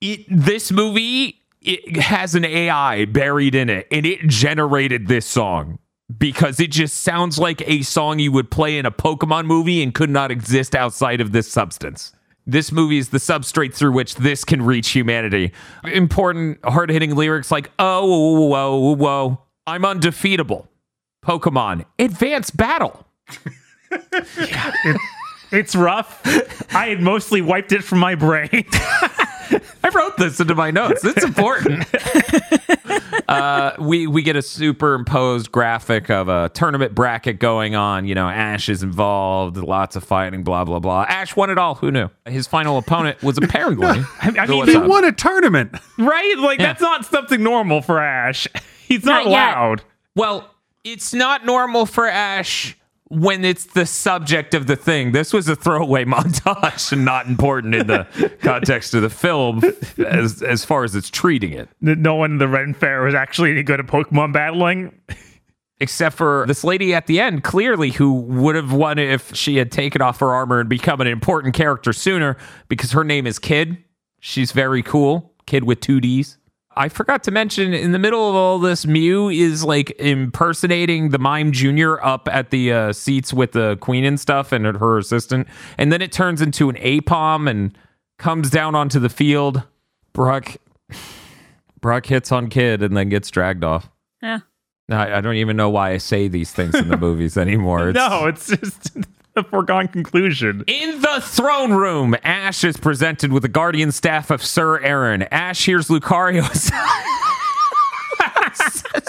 it, 0.00 0.26
this 0.28 0.70
movie 0.70 1.40
it 1.62 1.96
has 1.96 2.34
an 2.34 2.44
AI 2.44 3.06
buried 3.06 3.54
in 3.54 3.68
it 3.68 3.86
and 3.90 4.06
it 4.06 4.26
generated 4.28 5.08
this 5.08 5.26
song 5.26 5.78
because 6.16 6.60
it 6.60 6.70
just 6.70 6.98
sounds 6.98 7.38
like 7.38 7.66
a 7.68 7.82
song 7.82 8.18
you 8.18 8.30
would 8.30 8.50
play 8.50 8.78
in 8.78 8.86
a 8.86 8.90
Pokemon 8.90 9.46
movie 9.46 9.82
and 9.82 9.92
could 9.92 10.10
not 10.10 10.30
exist 10.30 10.74
outside 10.74 11.20
of 11.20 11.32
this 11.32 11.50
substance. 11.50 12.12
This 12.46 12.70
movie 12.70 12.98
is 12.98 13.08
the 13.08 13.18
substrate 13.18 13.74
through 13.74 13.92
which 13.92 14.14
this 14.14 14.44
can 14.44 14.62
reach 14.62 14.90
humanity. 14.90 15.52
Important, 15.84 16.64
hard 16.64 16.90
hitting 16.90 17.14
lyrics 17.14 17.50
like, 17.50 17.70
oh, 17.78 18.06
whoa, 18.06 18.76
whoa, 18.76 18.94
whoa, 18.94 19.40
I'm 19.66 19.84
undefeatable. 19.84 20.68
Pokemon, 21.24 21.84
advanced 21.98 22.56
battle. 22.56 23.04
It's 25.52 25.76
rough. 25.76 26.22
I 26.74 26.88
had 26.88 27.00
mostly 27.00 27.40
wiped 27.40 27.72
it 27.72 27.84
from 27.84 28.00
my 28.00 28.14
brain. 28.14 28.64
I 29.84 29.88
wrote 29.94 30.16
this 30.16 30.40
into 30.40 30.54
my 30.54 30.70
notes. 30.70 31.04
It's 31.04 31.24
important. 31.24 31.86
uh, 33.28 33.72
we 33.78 34.06
we 34.06 34.22
get 34.22 34.36
a 34.36 34.42
superimposed 34.42 35.50
graphic 35.52 36.10
of 36.10 36.28
a 36.28 36.48
tournament 36.50 36.94
bracket 36.94 37.38
going 37.38 37.74
on. 37.74 38.06
You 38.06 38.14
know, 38.14 38.28
Ash 38.28 38.68
is 38.68 38.82
involved, 38.82 39.56
lots 39.56 39.96
of 39.96 40.04
fighting, 40.04 40.42
blah 40.42 40.64
blah 40.64 40.78
blah. 40.78 41.04
Ash 41.08 41.34
won 41.36 41.50
it 41.50 41.58
all. 41.58 41.74
Who 41.76 41.90
knew? 41.90 42.08
His 42.26 42.46
final 42.46 42.78
opponent 42.78 43.22
was 43.22 43.38
apparently. 43.38 43.86
I, 43.86 44.04
I 44.22 44.46
mean, 44.46 44.58
What's 44.58 44.72
They 44.72 44.78
up? 44.78 44.86
won 44.88 45.04
a 45.04 45.12
tournament. 45.12 45.76
right? 45.98 46.34
Like 46.38 46.58
Yeah. 46.58 46.66
that's 46.66 46.82
not 46.82 47.04
something 47.04 47.42
normal 47.42 47.82
for 47.82 47.98
Ash. 48.00 48.46
He's 48.88 49.04
not, 49.04 49.24
Not 49.24 49.30
yet. 49.30 49.54
loud. 49.54 49.82
Well, 50.14 50.48
it's 50.84 51.12
not 51.12 51.44
normal 51.44 51.86
for 51.86 52.06
Ash 52.06 52.76
when 53.08 53.44
it's 53.44 53.64
the 53.64 53.86
subject 53.86 54.54
of 54.54 54.66
the 54.66 54.76
thing. 54.76 55.12
This 55.12 55.32
was 55.32 55.48
a 55.48 55.56
throwaway 55.56 56.04
montage 56.06 56.92
and 56.92 57.04
not 57.04 57.26
important 57.26 57.74
in 57.74 57.86
the 57.86 58.06
context 58.40 58.94
of 58.94 59.02
the 59.02 59.10
film 59.10 59.62
as 59.98 60.42
as 60.42 60.64
far 60.64 60.84
as 60.84 60.94
it's 60.94 61.10
treating 61.10 61.52
it. 61.52 61.68
No 61.80 62.14
one 62.16 62.32
in 62.32 62.38
the 62.38 62.48
Ren 62.48 62.74
Fair 62.74 63.02
was 63.02 63.14
actually 63.14 63.52
any 63.52 63.62
good 63.62 63.80
at 63.80 63.86
Pokemon 63.86 64.32
battling. 64.32 64.92
except 65.78 66.16
for 66.16 66.46
this 66.48 66.64
lady 66.64 66.94
at 66.94 67.06
the 67.06 67.20
end, 67.20 67.44
clearly, 67.44 67.90
who 67.90 68.14
would 68.14 68.54
have 68.54 68.72
won 68.72 68.98
if 68.98 69.34
she 69.34 69.56
had 69.56 69.70
taken 69.70 70.00
off 70.00 70.20
her 70.20 70.32
armor 70.34 70.60
and 70.60 70.68
become 70.68 71.00
an 71.00 71.06
important 71.06 71.54
character 71.54 71.92
sooner 71.92 72.36
because 72.68 72.92
her 72.92 73.04
name 73.04 73.26
is 73.26 73.38
Kid. 73.38 73.76
She's 74.20 74.52
very 74.52 74.82
cool. 74.82 75.34
Kid 75.46 75.64
with 75.64 75.80
two 75.80 76.00
D's. 76.00 76.38
I 76.76 76.88
forgot 76.90 77.24
to 77.24 77.30
mention 77.30 77.72
in 77.72 77.92
the 77.92 77.98
middle 77.98 78.28
of 78.28 78.34
all 78.34 78.58
this, 78.58 78.86
Mew 78.86 79.28
is 79.30 79.64
like 79.64 79.90
impersonating 79.98 81.08
the 81.08 81.18
Mime 81.18 81.52
Junior 81.52 82.04
up 82.04 82.28
at 82.30 82.50
the 82.50 82.72
uh, 82.72 82.92
seats 82.92 83.32
with 83.32 83.52
the 83.52 83.76
Queen 83.80 84.04
and 84.04 84.20
stuff 84.20 84.52
and 84.52 84.64
her 84.66 84.98
assistant. 84.98 85.48
And 85.78 85.90
then 85.90 86.02
it 86.02 86.12
turns 86.12 86.42
into 86.42 86.68
an 86.68 86.76
Aipom 86.76 87.48
and 87.48 87.76
comes 88.18 88.50
down 88.50 88.74
onto 88.74 88.98
the 89.00 89.08
field. 89.08 89.62
Brock, 90.12 90.56
Brock 91.80 92.06
hits 92.06 92.30
on 92.32 92.48
Kid 92.48 92.82
and 92.82 92.96
then 92.96 93.08
gets 93.08 93.30
dragged 93.30 93.64
off. 93.64 93.90
Yeah. 94.22 94.40
I, 94.90 95.14
I 95.14 95.20
don't 95.20 95.36
even 95.36 95.56
know 95.56 95.70
why 95.70 95.90
I 95.92 95.98
say 95.98 96.28
these 96.28 96.52
things 96.52 96.74
in 96.74 96.88
the 96.88 96.96
movies 96.98 97.36
anymore. 97.36 97.88
It's- 97.90 98.10
No, 98.10 98.26
it's 98.26 98.48
just 98.48 98.96
a 99.36 99.44
foregone 99.44 99.88
conclusion. 99.88 100.64
In 100.66 101.00
the 101.00 101.20
throne 101.20 101.72
room, 101.72 102.16
Ash 102.24 102.64
is 102.64 102.76
presented 102.76 103.32
with 103.32 103.42
the 103.42 103.48
guardian 103.48 103.92
staff 103.92 104.30
of 104.30 104.44
Sir 104.44 104.80
Aaron. 104.80 105.22
Ash 105.24 105.64
hears 105.66 105.88
Lucario. 105.88 106.42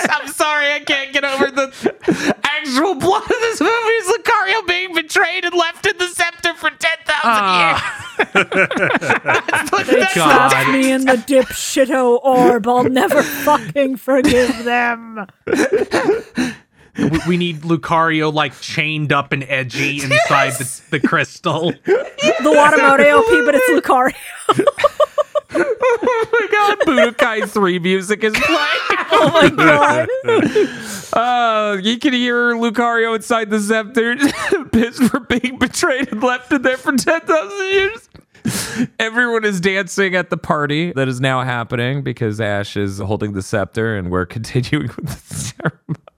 I'm 0.09 0.27
sorry, 0.27 0.71
I 0.73 0.81
can't 0.85 1.13
get 1.13 1.23
over 1.23 1.49
the 1.49 2.35
actual 2.43 2.95
plot 2.95 3.23
of 3.23 3.29
this 3.29 3.61
movie 3.61 3.73
is 3.73 4.07
Lucario 4.07 4.67
being 4.67 4.93
betrayed 4.93 5.45
and 5.45 5.53
left 5.53 5.85
in 5.85 5.97
the 5.97 6.07
scepter 6.07 6.53
for 6.53 6.69
10,000 6.69 6.87
ah. 7.23 7.69
years. 7.69 8.03
They 9.87 9.99
God. 10.15 10.49
trapped 10.49 10.71
me 10.71 10.91
in 10.91 11.05
the 11.05 11.13
dipshito 11.13 12.19
orb. 12.23 12.67
I'll 12.67 12.83
never 12.83 13.23
fucking 13.45 13.97
forgive 13.97 14.65
them. 14.65 15.27
We, 16.97 17.19
we 17.27 17.37
need 17.37 17.61
Lucario 17.61 18.33
like 18.33 18.59
chained 18.61 19.11
up 19.13 19.31
and 19.31 19.43
edgy 19.43 20.01
inside 20.01 20.53
the, 20.53 20.81
the 20.91 20.99
crystal. 20.99 21.71
The 21.71 22.53
Watamote 22.53 23.13
OP, 23.13 23.45
but 23.45 23.55
it's 23.55 23.69
Lucario. 23.71 24.13
oh 25.53 26.25
my 26.31 26.47
god, 26.51 26.77
Budokai 26.79 27.49
3 27.49 27.79
music 27.79 28.23
is 28.23 28.33
playing. 28.33 28.59
Oh 29.09 29.31
my 29.31 29.49
god. 29.49 30.09
Uh, 31.13 31.77
you 31.81 31.97
can 31.97 32.11
hear 32.11 32.51
Lucario 32.51 33.15
inside 33.15 33.49
the 33.49 33.59
scepter, 33.59 34.15
pissed 34.71 35.01
for 35.05 35.21
being 35.21 35.57
betrayed 35.57 36.11
and 36.11 36.21
left 36.21 36.51
in 36.51 36.61
there 36.61 36.75
for 36.77 36.91
10,000 36.91 37.67
years. 37.69 38.09
Everyone 38.99 39.45
is 39.45 39.61
dancing 39.61 40.13
at 40.15 40.29
the 40.29 40.37
party 40.37 40.91
that 40.93 41.07
is 41.07 41.21
now 41.21 41.41
happening 41.41 42.03
because 42.03 42.39
Ash 42.41 42.75
is 42.77 42.99
holding 42.99 43.31
the 43.33 43.41
scepter 43.41 43.95
and 43.95 44.11
we're 44.11 44.25
continuing 44.37 44.87
with 44.87 45.07
the 45.07 45.35
ceremony. 45.35 46.16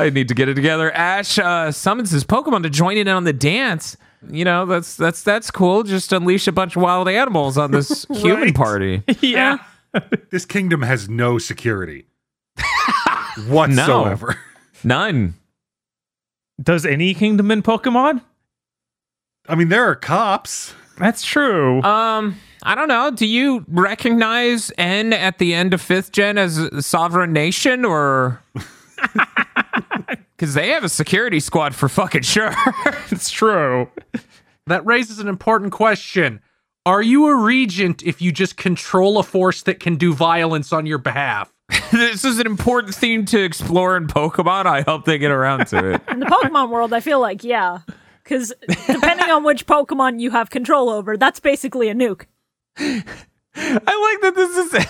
I 0.00 0.10
need 0.10 0.28
to 0.28 0.34
get 0.34 0.48
it 0.48 0.54
together. 0.54 0.90
Ash 0.92 1.38
uh, 1.38 1.70
summons 1.72 2.10
his 2.10 2.24
Pokemon 2.24 2.62
to 2.64 2.70
join 2.70 2.96
in 2.96 3.08
on 3.08 3.24
the 3.24 3.32
dance. 3.32 3.96
You 4.28 4.44
know, 4.44 4.66
that's 4.66 4.96
that's 4.96 5.22
that's 5.22 5.50
cool. 5.50 5.82
Just 5.82 6.12
unleash 6.12 6.46
a 6.46 6.52
bunch 6.52 6.76
of 6.76 6.82
wild 6.82 7.08
animals 7.08 7.56
on 7.56 7.70
this 7.70 8.06
human 8.12 8.42
Right. 8.44 8.54
party. 8.54 9.02
Yeah. 9.20 9.58
this 10.30 10.44
kingdom 10.46 10.82
has 10.82 11.08
no 11.08 11.38
security 11.38 12.06
whatsoever. 13.48 14.36
None. 14.84 15.34
Does 16.62 16.84
any 16.86 17.14
kingdom 17.14 17.50
in 17.50 17.62
Pokemon? 17.62 18.20
I 19.48 19.54
mean, 19.54 19.68
there 19.68 19.84
are 19.86 19.94
cops. 19.96 20.74
That's 20.98 21.24
true. 21.24 21.82
Um, 21.82 22.36
I 22.62 22.74
don't 22.74 22.88
know. 22.88 23.10
Do 23.10 23.26
you 23.26 23.64
recognize 23.68 24.70
N 24.76 25.12
at 25.14 25.38
the 25.38 25.54
end 25.54 25.72
of 25.74 25.80
fifth 25.80 26.12
gen 26.12 26.36
as 26.38 26.58
a 26.58 26.82
sovereign 26.82 27.32
nation, 27.32 27.84
or 27.86 28.40
because 30.40 30.54
they 30.54 30.70
have 30.70 30.84
a 30.84 30.88
security 30.88 31.38
squad 31.38 31.74
for 31.74 31.86
fucking 31.86 32.22
sure? 32.22 32.54
it's 33.10 33.30
true. 33.30 33.90
That 34.68 34.86
raises 34.86 35.18
an 35.18 35.28
important 35.28 35.70
question. 35.70 36.40
Are 36.86 37.02
you 37.02 37.26
a 37.26 37.36
regent 37.36 38.02
if 38.02 38.22
you 38.22 38.32
just 38.32 38.56
control 38.56 39.18
a 39.18 39.22
force 39.22 39.62
that 39.64 39.80
can 39.80 39.96
do 39.96 40.14
violence 40.14 40.72
on 40.72 40.86
your 40.86 40.96
behalf? 40.96 41.52
this 41.92 42.24
is 42.24 42.38
an 42.38 42.46
important 42.46 42.94
theme 42.94 43.26
to 43.26 43.38
explore 43.38 43.98
in 43.98 44.06
Pokemon. 44.06 44.64
I 44.64 44.80
hope 44.80 45.04
they 45.04 45.18
get 45.18 45.30
around 45.30 45.66
to 45.68 45.90
it. 45.90 46.02
In 46.08 46.20
the 46.20 46.26
Pokemon 46.26 46.70
world, 46.70 46.94
I 46.94 47.00
feel 47.00 47.20
like 47.20 47.44
yeah, 47.44 47.80
because 48.24 48.54
depending 48.86 49.28
on 49.28 49.44
which 49.44 49.66
Pokemon 49.66 50.20
you 50.20 50.30
have 50.30 50.48
control 50.48 50.88
over, 50.88 51.18
that's 51.18 51.38
basically 51.38 51.90
a 51.90 51.94
nuke. 51.94 52.24
I 52.78 53.02
like 53.54 54.22
that 54.22 54.32
this 54.34 54.56
is 54.56 54.86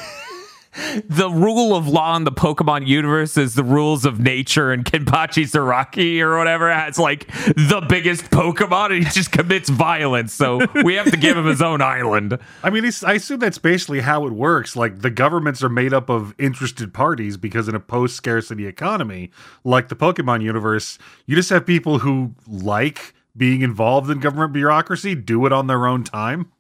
the 1.09 1.29
rule 1.29 1.75
of 1.75 1.89
law 1.89 2.17
in 2.17 2.25
the 2.25 2.33
Pokemon 2.33 2.87
universe 2.87 3.37
is 3.37 3.55
the 3.55 3.65
rules 3.65 4.05
of 4.05 4.21
nature, 4.21 4.71
and 4.71 4.85
Kenpachi 4.85 5.45
Zaraki 5.45 6.21
or 6.21 6.39
whatever 6.39 6.73
has 6.73 6.99
like 6.99 7.27
the 7.29 7.85
biggest 7.89 8.31
Pokemon, 8.31 8.95
and 8.95 9.05
he 9.05 9.11
just 9.11 9.33
commits 9.33 9.69
violence. 9.69 10.33
So 10.33 10.61
we 10.85 10.95
have 10.95 11.11
to 11.11 11.17
give 11.17 11.37
him 11.37 11.47
his 11.47 11.61
own 11.61 11.83
island. 11.83 12.39
I 12.63 12.71
mean, 12.71 12.85
I 13.05 13.15
assume 13.15 13.41
that's 13.41 13.59
basically 13.59 14.01
how 14.01 14.27
it 14.27 14.33
works. 14.33 14.77
Like 14.77 15.01
the 15.01 15.11
governments 15.11 15.63
are 15.65 15.69
made 15.69 15.93
up 15.93 16.09
of 16.09 16.35
interested 16.39 16.95
parties 16.95 17.37
because 17.37 17.69
in 17.69 17.75
a 17.75 17.81
post-scarcity 17.81 18.67
economy, 18.67 19.31
like 19.65 19.89
the 19.89 19.97
Pokemon 19.97 20.43
universe, 20.43 20.99
you 21.27 21.35
just 21.35 21.51
have 21.51 21.67
people 21.67 21.99
who 21.99 22.35
like 22.47 23.15
being 23.37 23.63
involved 23.63 24.09
in 24.11 24.21
government 24.21 24.53
bureaucracy 24.53 25.15
do 25.15 25.47
it 25.47 25.53
on 25.53 25.67
their 25.67 25.87
own 25.87 26.05
time. 26.05 26.53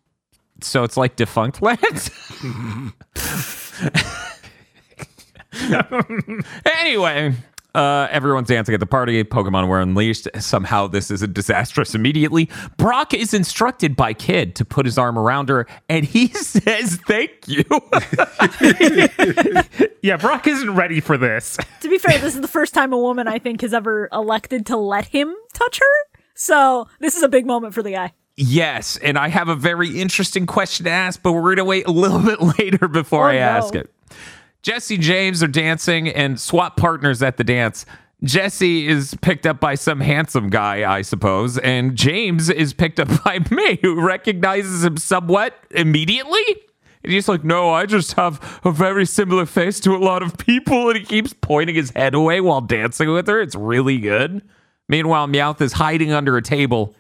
So 0.63 0.83
it's 0.83 0.97
like 0.97 1.17
defunct 1.17 1.63
lands. 1.63 2.11
anyway, 6.81 7.35
uh, 7.75 8.09
everyone's 8.11 8.49
dancing 8.49 8.75
at 8.75 8.81
the 8.81 8.87
party. 8.87 9.23
Pokemon 9.25 9.69
were 9.69 9.81
unleashed. 9.81 10.29
Somehow, 10.39 10.87
this 10.87 11.11
is 11.11 11.23
a 11.23 11.27
disastrous 11.27 11.95
immediately. 11.95 12.49
Brock 12.77 13.15
is 13.15 13.33
instructed 13.35 13.97
by 13.97 14.13
Kid 14.13 14.55
to 14.57 14.65
put 14.65 14.87
his 14.87 14.99
arm 14.99 15.19
around 15.19 15.49
her, 15.49 15.67
and 15.89 16.05
he 16.05 16.29
says, 16.35 16.97
Thank 17.07 17.47
you. 17.47 17.65
Yeah, 20.03 20.17
Brock 20.17 20.47
isn't 20.47 20.75
ready 20.75 21.01
for 21.01 21.19
this. 21.19 21.59
To 21.83 21.89
be 21.91 21.99
fair, 21.99 22.19
this 22.19 22.35
is 22.35 22.41
the 22.41 22.49
first 22.49 22.73
time 22.73 22.95
a 22.95 22.99
woman 22.99 23.29
I 23.29 23.39
think 23.39 23.61
has 23.61 23.75
ever 23.75 24.09
elected 24.13 24.65
to 24.67 24.77
let 24.79 25.07
him 25.09 25.35
touch 25.53 25.79
her. 25.79 26.21
So 26.35 26.89
this 27.01 27.17
is 27.17 27.23
a 27.23 27.29
big 27.29 27.45
moment 27.47 27.75
for 27.75 27.83
the 27.83 27.93
guy. 27.93 28.15
Yes, 28.43 28.97
and 28.97 29.19
I 29.19 29.29
have 29.29 29.49
a 29.49 29.55
very 29.55 30.01
interesting 30.01 30.47
question 30.47 30.85
to 30.85 30.91
ask, 30.91 31.23
but 31.23 31.33
we're 31.33 31.43
going 31.43 31.57
to 31.57 31.65
wait 31.65 31.87
a 31.87 31.91
little 31.91 32.19
bit 32.25 32.41
later 32.59 32.89
before 32.89 33.27
Oh, 33.27 33.33
I 33.33 33.35
no. 33.35 33.41
ask 33.41 33.75
it. 33.75 33.93
Jesse 34.63 34.95
and 34.95 35.05
James 35.05 35.43
are 35.43 35.47
dancing 35.49 36.09
and 36.09 36.41
swap 36.41 36.77
partners 36.79 37.23
at 37.23 37.37
the 37.37 37.45
dance. 37.45 37.85
Jesse 38.25 38.89
is 38.89 39.15
picked 39.21 39.47
up 39.47 39.61
by 39.61 39.75
some 39.75 40.01
handsome 40.01 40.49
guy, 40.49 40.91
I 40.91 41.03
suppose, 41.03 41.59
and 41.59 41.97
James 41.97 42.49
is 42.49 42.73
picked 42.73 42.99
up 42.99 43.09
by 43.25 43.41
May, 43.51 43.79
who 43.83 44.01
recognizes 44.01 44.85
him 44.85 44.97
somewhat 44.97 45.55
immediately. 45.71 46.43
And 47.05 47.13
he's 47.13 47.29
like, 47.29 47.45
No, 47.45 47.71
I 47.71 47.85
just 47.85 48.13
have 48.15 48.61
a 48.65 48.71
very 48.71 49.05
similar 49.05 49.45
face 49.45 49.81
to 49.81 49.95
a 49.95 49.99
lot 49.99 50.23
of 50.23 50.39
people. 50.39 50.89
And 50.89 50.99
he 50.99 51.05
keeps 51.05 51.35
pointing 51.35 51.75
his 51.77 51.91
head 51.91 52.15
away 52.15 52.41
while 52.41 52.61
dancing 52.63 53.11
with 53.11 53.27
her. 53.27 53.41
It's 53.41 53.55
really 53.55 53.99
good. 53.99 54.43
Meanwhile, 54.89 55.29
Meowth 55.29 55.61
is 55.61 55.75
hiding 55.75 56.13
under 56.13 56.37
a 56.37 56.43
table 56.43 56.95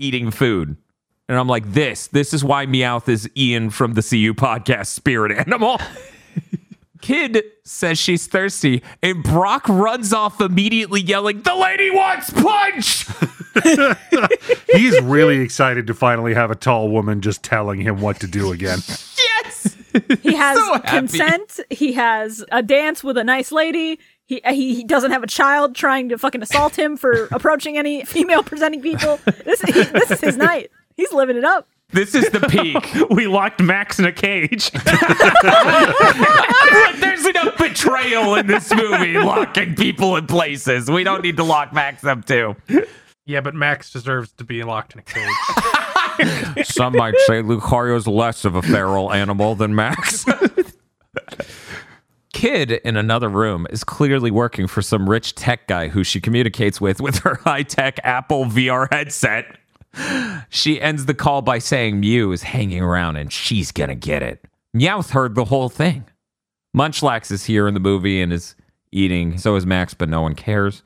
eating 0.00 0.30
food. 0.30 0.76
And 1.28 1.38
I'm 1.38 1.46
like, 1.46 1.72
This, 1.72 2.08
this 2.08 2.34
is 2.34 2.42
why 2.42 2.66
Meowth 2.66 3.08
is 3.08 3.30
Ian 3.36 3.70
from 3.70 3.94
the 3.94 4.02
CU 4.02 4.34
podcast, 4.34 4.86
Spirit 4.88 5.30
Animal. 5.32 5.80
Kid 7.00 7.42
says 7.64 7.98
she's 7.98 8.26
thirsty, 8.26 8.82
and 9.02 9.22
Brock 9.22 9.66
runs 9.68 10.12
off 10.12 10.40
immediately 10.40 11.00
yelling, 11.00 11.42
The 11.42 11.54
lady 11.54 11.90
wants 11.90 12.30
punch! 12.30 13.06
He's 14.72 15.00
really 15.02 15.40
excited 15.40 15.86
to 15.86 15.94
finally 15.94 16.34
have 16.34 16.50
a 16.50 16.54
tall 16.54 16.90
woman 16.90 17.20
just 17.20 17.42
telling 17.42 17.80
him 17.80 18.00
what 18.00 18.20
to 18.20 18.26
do 18.26 18.52
again. 18.52 18.78
yes! 19.18 19.76
He 20.22 20.34
has 20.34 20.56
So 20.58 20.78
consent. 20.80 21.60
He 21.70 21.94
has 21.94 22.44
a 22.52 22.62
dance 22.62 23.02
with 23.02 23.16
a 23.16 23.24
nice 23.24 23.50
lady. 23.50 23.98
He, 24.30 24.40
uh, 24.44 24.54
he 24.54 24.76
he 24.76 24.84
doesn't 24.84 25.10
have 25.10 25.24
a 25.24 25.26
child 25.26 25.74
trying 25.74 26.10
to 26.10 26.16
fucking 26.16 26.40
assault 26.40 26.78
him 26.78 26.96
for 26.96 27.24
approaching 27.32 27.76
any 27.76 28.04
female 28.04 28.44
presenting 28.44 28.80
people. 28.80 29.18
This 29.44 29.60
he, 29.60 29.72
this 29.72 30.12
is 30.12 30.20
his 30.20 30.36
night. 30.36 30.70
He's 30.94 31.12
living 31.12 31.36
it 31.36 31.44
up. 31.44 31.66
This 31.92 32.14
is 32.14 32.30
the 32.30 32.38
peak. 32.38 32.76
We 33.10 33.26
locked 33.26 33.60
Max 33.60 33.98
in 33.98 34.04
a 34.04 34.12
cage. 34.12 34.70
There's 37.00 37.26
enough 37.26 37.58
betrayal 37.58 38.36
in 38.36 38.46
this 38.46 38.72
movie, 38.72 39.18
locking 39.18 39.74
people 39.74 40.14
in 40.14 40.28
places. 40.28 40.88
We 40.88 41.02
don't 41.02 41.24
need 41.24 41.36
to 41.38 41.44
lock 41.44 41.72
Max 41.72 42.04
up 42.04 42.24
too. 42.24 42.54
Yeah, 43.26 43.40
but 43.40 43.56
Max 43.56 43.92
deserves 43.92 44.30
to 44.34 44.44
be 44.44 44.62
locked 44.62 44.94
in 44.94 45.00
a 45.00 45.02
cage. 45.02 46.68
Some 46.68 46.96
might 46.96 47.16
say 47.26 47.42
Lucario's 47.42 48.06
less 48.06 48.44
of 48.44 48.54
a 48.54 48.62
feral 48.62 49.12
animal 49.12 49.56
than 49.56 49.74
Max. 49.74 50.24
Kid 52.40 52.70
in 52.70 52.96
another 52.96 53.28
room 53.28 53.66
is 53.68 53.84
clearly 53.84 54.30
working 54.30 54.66
for 54.66 54.80
some 54.80 55.10
rich 55.10 55.34
tech 55.34 55.68
guy 55.68 55.88
who 55.88 56.02
she 56.02 56.22
communicates 56.22 56.80
with 56.80 56.98
with 56.98 57.18
her 57.18 57.34
high 57.44 57.64
tech 57.64 58.00
Apple 58.02 58.46
VR 58.46 58.90
headset. 58.90 59.58
She 60.48 60.80
ends 60.80 61.04
the 61.04 61.12
call 61.12 61.42
by 61.42 61.58
saying 61.58 62.00
Mew 62.00 62.32
is 62.32 62.44
hanging 62.44 62.82
around 62.82 63.16
and 63.16 63.30
she's 63.30 63.72
gonna 63.72 63.94
get 63.94 64.22
it. 64.22 64.42
Meowth 64.74 65.10
heard 65.10 65.34
the 65.34 65.44
whole 65.44 65.68
thing. 65.68 66.06
Munchlax 66.74 67.30
is 67.30 67.44
here 67.44 67.68
in 67.68 67.74
the 67.74 67.78
movie 67.78 68.22
and 68.22 68.32
is 68.32 68.56
eating. 68.90 69.36
So 69.36 69.54
is 69.56 69.66
Max, 69.66 69.92
but 69.92 70.08
no 70.08 70.22
one 70.22 70.34
cares. 70.34 70.82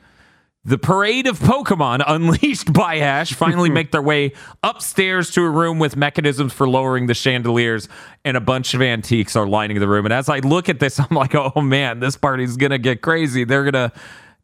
The 0.66 0.78
parade 0.78 1.26
of 1.26 1.38
Pokemon 1.40 2.02
unleashed 2.06 2.72
by 2.72 2.98
Ash 2.98 3.32
finally 3.34 3.68
make 3.78 3.90
their 3.92 4.02
way 4.02 4.32
upstairs 4.62 5.30
to 5.32 5.42
a 5.42 5.50
room 5.50 5.78
with 5.78 5.96
mechanisms 5.96 6.52
for 6.52 6.68
lowering 6.68 7.06
the 7.06 7.14
chandeliers, 7.14 7.88
and 8.24 8.36
a 8.36 8.40
bunch 8.40 8.72
of 8.72 8.80
antiques 8.80 9.36
are 9.36 9.46
lining 9.46 9.78
the 9.78 9.88
room. 9.88 10.06
And 10.06 10.12
as 10.12 10.28
I 10.28 10.38
look 10.38 10.68
at 10.68 10.80
this, 10.80 10.98
I'm 11.10 11.14
like, 11.14 11.34
oh 11.34 11.60
man, 11.60 12.00
this 12.00 12.16
party's 12.16 12.56
gonna 12.56 12.78
get 12.78 13.02
crazy. 13.02 13.44
They're 13.44 13.64
gonna 13.64 13.92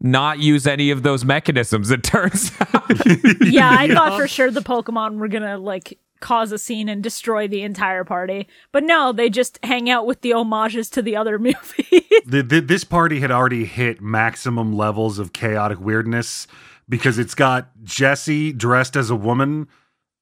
not 0.03 0.39
use 0.39 0.67
any 0.67 0.91
of 0.91 1.03
those 1.03 1.25
mechanisms, 1.25 1.91
it 1.91 2.03
turns 2.03 2.53
out. 2.61 3.07
Yeah, 3.43 3.71
I 3.71 3.89
thought 3.89 4.19
for 4.19 4.27
sure 4.27 4.51
the 4.51 4.63
Pokemon 4.63 5.17
were 5.17 5.29
gonna 5.29 5.59
like 5.59 5.99
cause 6.21 6.53
a 6.53 6.59
scene 6.59 6.89
and 6.89 7.03
destroy 7.03 7.49
the 7.49 7.63
entire 7.63 8.05
party, 8.05 8.47
but 8.73 8.85
no, 8.85 9.13
they 9.13 9.31
just 9.31 9.59
hang 9.63 9.91
out 9.91 10.07
with 10.07 10.21
the 10.21 10.33
homages 10.33 10.89
to 10.91 11.03
the 11.03 11.17
other 11.17 11.39
movies. 11.39 12.05
the, 12.27 12.43
the, 12.47 12.61
this 12.61 12.85
party 12.85 13.21
had 13.21 13.31
already 13.31 13.65
hit 13.65 14.01
maximum 14.01 14.73
levels 14.73 15.19
of 15.19 15.33
chaotic 15.33 15.81
weirdness 15.81 16.47
because 16.89 17.19
it's 17.19 17.35
got 17.35 17.71
Jesse 17.83 18.53
dressed 18.53 18.97
as 18.97 19.11
a 19.11 19.17
woman 19.17 19.69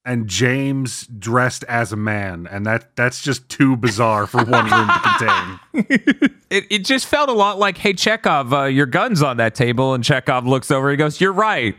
and 0.04 0.26
James 0.26 1.06
dressed 1.06 1.64
as 1.64 1.92
a 1.92 1.96
man, 1.96 2.48
and 2.50 2.64
that 2.64 2.96
that's 2.96 3.20
just 3.22 3.46
too 3.50 3.76
bizarre 3.76 4.26
for 4.26 4.42
one 4.42 4.64
room 4.64 4.88
to 4.88 5.00
contain. 5.00 6.30
it, 6.50 6.64
it 6.70 6.84
just 6.86 7.04
felt 7.04 7.28
a 7.28 7.32
lot 7.34 7.58
like, 7.58 7.76
hey, 7.76 7.92
Chekhov, 7.92 8.54
uh, 8.54 8.64
your 8.64 8.86
gun's 8.86 9.22
on 9.22 9.36
that 9.36 9.54
table. 9.54 9.92
And 9.92 10.02
Chekhov 10.02 10.46
looks 10.46 10.70
over 10.70 10.88
and 10.88 10.94
he 10.94 10.96
goes, 10.96 11.20
You're 11.20 11.32
right. 11.32 11.76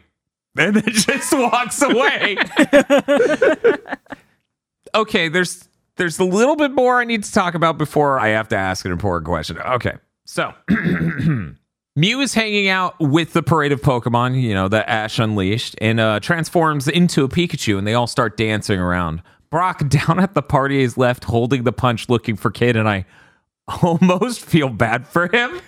And 0.59 0.75
then 0.75 0.83
just 0.87 1.33
walks 1.33 1.81
away. 1.81 2.37
okay, 4.95 5.29
there's 5.29 5.67
there's 5.95 6.19
a 6.19 6.23
little 6.23 6.55
bit 6.55 6.71
more 6.71 6.99
I 6.99 7.05
need 7.05 7.23
to 7.23 7.31
talk 7.31 7.55
about 7.55 7.77
before 7.77 8.19
I 8.19 8.29
have 8.29 8.49
to 8.49 8.57
ask 8.57 8.85
an 8.85 8.91
important 8.91 9.25
question. 9.25 9.57
Okay, 9.57 9.95
so 10.25 10.53
Mew 11.95 12.21
is 12.21 12.33
hanging 12.33 12.67
out 12.67 12.99
with 12.99 13.33
the 13.33 13.41
parade 13.41 13.71
of 13.71 13.81
Pokemon, 13.81 14.41
you 14.41 14.53
know, 14.53 14.67
the 14.67 14.87
Ash 14.89 15.17
Unleashed, 15.17 15.75
and 15.81 15.99
uh, 15.99 16.19
transforms 16.19 16.87
into 16.87 17.23
a 17.23 17.29
Pikachu, 17.29 17.77
and 17.77 17.87
they 17.87 17.93
all 17.93 18.07
start 18.07 18.37
dancing 18.37 18.79
around. 18.79 19.21
Brock 19.49 19.79
down 19.89 20.19
at 20.19 20.33
the 20.33 20.41
party 20.41 20.81
is 20.81 20.97
left 20.97 21.23
holding 21.23 21.63
the 21.63 21.73
punch, 21.73 22.09
looking 22.09 22.35
for 22.35 22.51
Kid, 22.51 22.75
and 22.75 22.87
I 22.87 23.05
almost 23.81 24.41
feel 24.41 24.69
bad 24.69 25.07
for 25.07 25.27
him. 25.27 25.61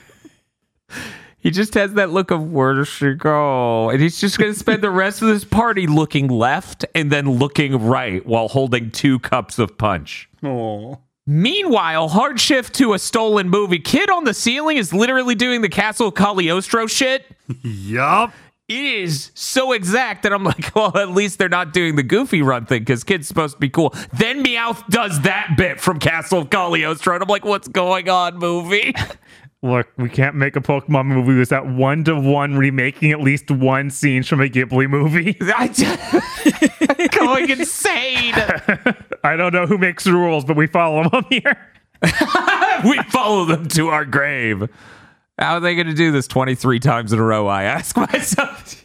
He 1.41 1.49
just 1.49 1.73
has 1.73 1.93
that 1.95 2.12
look 2.12 2.30
of 2.32 2.51
where 2.51 2.75
does 2.75 2.88
she 2.88 3.13
go? 3.13 3.89
And 3.89 3.99
he's 3.99 4.19
just 4.21 4.38
going 4.38 4.54
to 4.54 4.58
spend 4.60 4.84
the 4.84 4.91
rest 4.91 5.21
of 5.23 5.27
this 5.27 5.43
party 5.43 5.88
looking 5.88 6.27
left 6.27 6.86
and 6.93 7.12
then 7.12 7.30
looking 7.30 7.84
right 7.88 8.25
while 8.25 8.47
holding 8.47 8.91
two 8.91 9.17
cups 9.19 9.58
of 9.58 9.77
punch. 9.77 10.30
Oh. 10.43 10.99
Meanwhile, 11.25 12.10
hard 12.10 12.39
shift 12.39 12.75
to 12.75 12.93
a 12.93 12.99
stolen 12.99 13.49
movie. 13.49 13.80
Kid 13.80 14.10
on 14.10 14.23
the 14.23 14.34
ceiling 14.34 14.77
is 14.77 14.93
literally 14.93 15.36
doing 15.36 15.62
the 15.62 15.69
Castle 15.69 16.08
of 16.10 16.15
Cagliostro 16.15 16.88
shit. 16.88 17.25
Yup. 17.63 18.34
it 18.67 18.75
is 18.75 19.32
so 19.34 19.71
exact 19.71 20.23
that 20.23 20.34
I'm 20.34 20.43
like, 20.43 20.71
well, 20.75 20.95
at 20.97 21.10
least 21.10 21.38
they're 21.39 21.49
not 21.49 21.73
doing 21.73 21.95
the 21.95 22.04
goofy 22.04 22.41
run 22.41 22.65
thing 22.65 22.82
because 22.82 23.04
kid's 23.04 23.27
supposed 23.27 23.56
to 23.56 23.60
be 23.60 23.69
cool. 23.69 23.93
Then 24.13 24.43
Meowth 24.43 24.88
does 24.89 25.21
that 25.21 25.56
bit 25.58 25.80
from 25.80 25.99
Castle 25.99 26.39
of 26.39 26.49
Cagliostro, 26.49 27.15
and 27.15 27.23
I'm 27.23 27.30
like, 27.30 27.45
what's 27.45 27.67
going 27.67 28.10
on, 28.10 28.38
movie? 28.38 28.93
Look, 29.63 29.89
we 29.95 30.10
can't 30.10 30.36
make 30.36 30.56
a 30.56 30.60
Pokemon 30.60 31.06
movie 31.06 31.38
without 31.38 31.67
one 31.67 32.04
to 32.06 32.19
one 32.19 32.58
remaking 32.58 33.12
at 33.12 33.19
least 33.19 33.52
one 33.52 33.91
scene 33.91 34.24
from 34.24 34.41
a 34.41 34.47
Ghibli 34.47 34.89
movie. 34.89 35.38
I 35.56 35.67
just 35.67 37.12
going 37.19 37.50
insane. 37.50 38.34
I 39.24 39.36
don't 39.36 39.54
know 39.54 39.67
who 39.67 39.78
makes 39.78 40.04
the 40.04 40.13
rules, 40.13 40.45
but 40.45 40.56
we 40.56 40.65
follow 40.65 41.08
them 41.08 41.26
here. 41.30 41.69
we 42.84 42.97
follow 43.10 43.45
them 43.45 43.67
to 43.67 43.89
our 43.89 44.04
grave. 44.04 44.67
How 45.38 45.56
are 45.56 45.60
they 45.60 45.76
going 45.76 45.88
to 45.88 45.93
do 45.93 46.12
this 46.12 46.28
23 46.28 46.80
times 46.80 47.13
in 47.13 47.19
a 47.19 47.24
row? 47.24 47.47
I 47.47 47.63
ask 47.63 47.95
myself. 47.95 48.81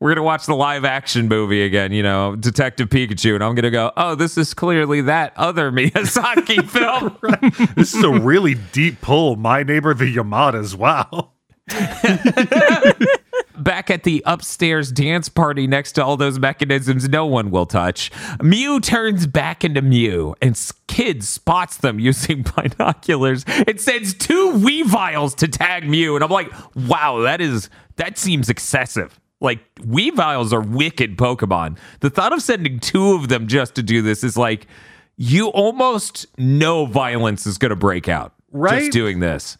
We're 0.00 0.10
going 0.10 0.16
to 0.18 0.22
watch 0.22 0.46
the 0.46 0.54
live 0.54 0.84
action 0.84 1.26
movie 1.26 1.64
again, 1.64 1.90
you 1.90 2.04
know, 2.04 2.36
Detective 2.36 2.88
Pikachu, 2.88 3.34
and 3.34 3.42
I'm 3.42 3.56
going 3.56 3.64
to 3.64 3.70
go, 3.70 3.90
oh, 3.96 4.14
this 4.14 4.38
is 4.38 4.54
clearly 4.54 5.00
that 5.00 5.32
other 5.36 5.72
Miyazaki 5.72 6.68
film. 6.70 7.74
This 7.74 7.94
is 7.94 8.04
a 8.04 8.10
really 8.10 8.54
deep 8.54 9.00
pull. 9.00 9.34
My 9.34 9.64
neighbor, 9.64 9.94
the 9.94 10.04
Yamadas. 10.04 10.76
Wow. 10.76 11.32
Back 13.58 13.90
at 13.90 14.04
the 14.04 14.22
upstairs 14.24 14.92
dance 14.92 15.28
party 15.28 15.66
next 15.66 15.92
to 15.92 16.04
all 16.04 16.16
those 16.16 16.38
mechanisms 16.38 17.08
no 17.08 17.26
one 17.26 17.50
will 17.50 17.66
touch, 17.66 18.12
Mew 18.40 18.78
turns 18.78 19.26
back 19.26 19.64
into 19.64 19.82
Mew, 19.82 20.36
and 20.40 20.56
Kid 20.86 21.24
spots 21.24 21.78
them 21.78 21.98
using 21.98 22.44
binoculars 22.56 23.44
and 23.66 23.80
sends 23.80 24.14
two 24.14 24.52
Weaviles 24.52 25.34
to 25.38 25.48
tag 25.48 25.88
Mew. 25.88 26.14
And 26.14 26.22
I'm 26.22 26.30
like, 26.30 26.52
wow, 26.76 27.18
that 27.22 27.40
is 27.40 27.68
that 27.96 28.16
seems 28.16 28.48
excessive. 28.48 29.18
Like 29.40 29.60
Weaviles 29.76 30.52
are 30.52 30.60
wicked 30.60 31.16
Pokemon. 31.16 31.78
The 32.00 32.10
thought 32.10 32.32
of 32.32 32.42
sending 32.42 32.80
two 32.80 33.12
of 33.12 33.28
them 33.28 33.46
just 33.46 33.74
to 33.76 33.82
do 33.82 34.02
this 34.02 34.24
is 34.24 34.36
like 34.36 34.66
you 35.18 35.48
almost 35.48 36.26
know 36.38 36.86
violence 36.86 37.46
is 37.46 37.58
going 37.58 37.70
to 37.70 37.76
break 37.76 38.08
out. 38.08 38.32
Right? 38.52 38.80
Just 38.80 38.92
doing 38.92 39.20
this. 39.20 39.58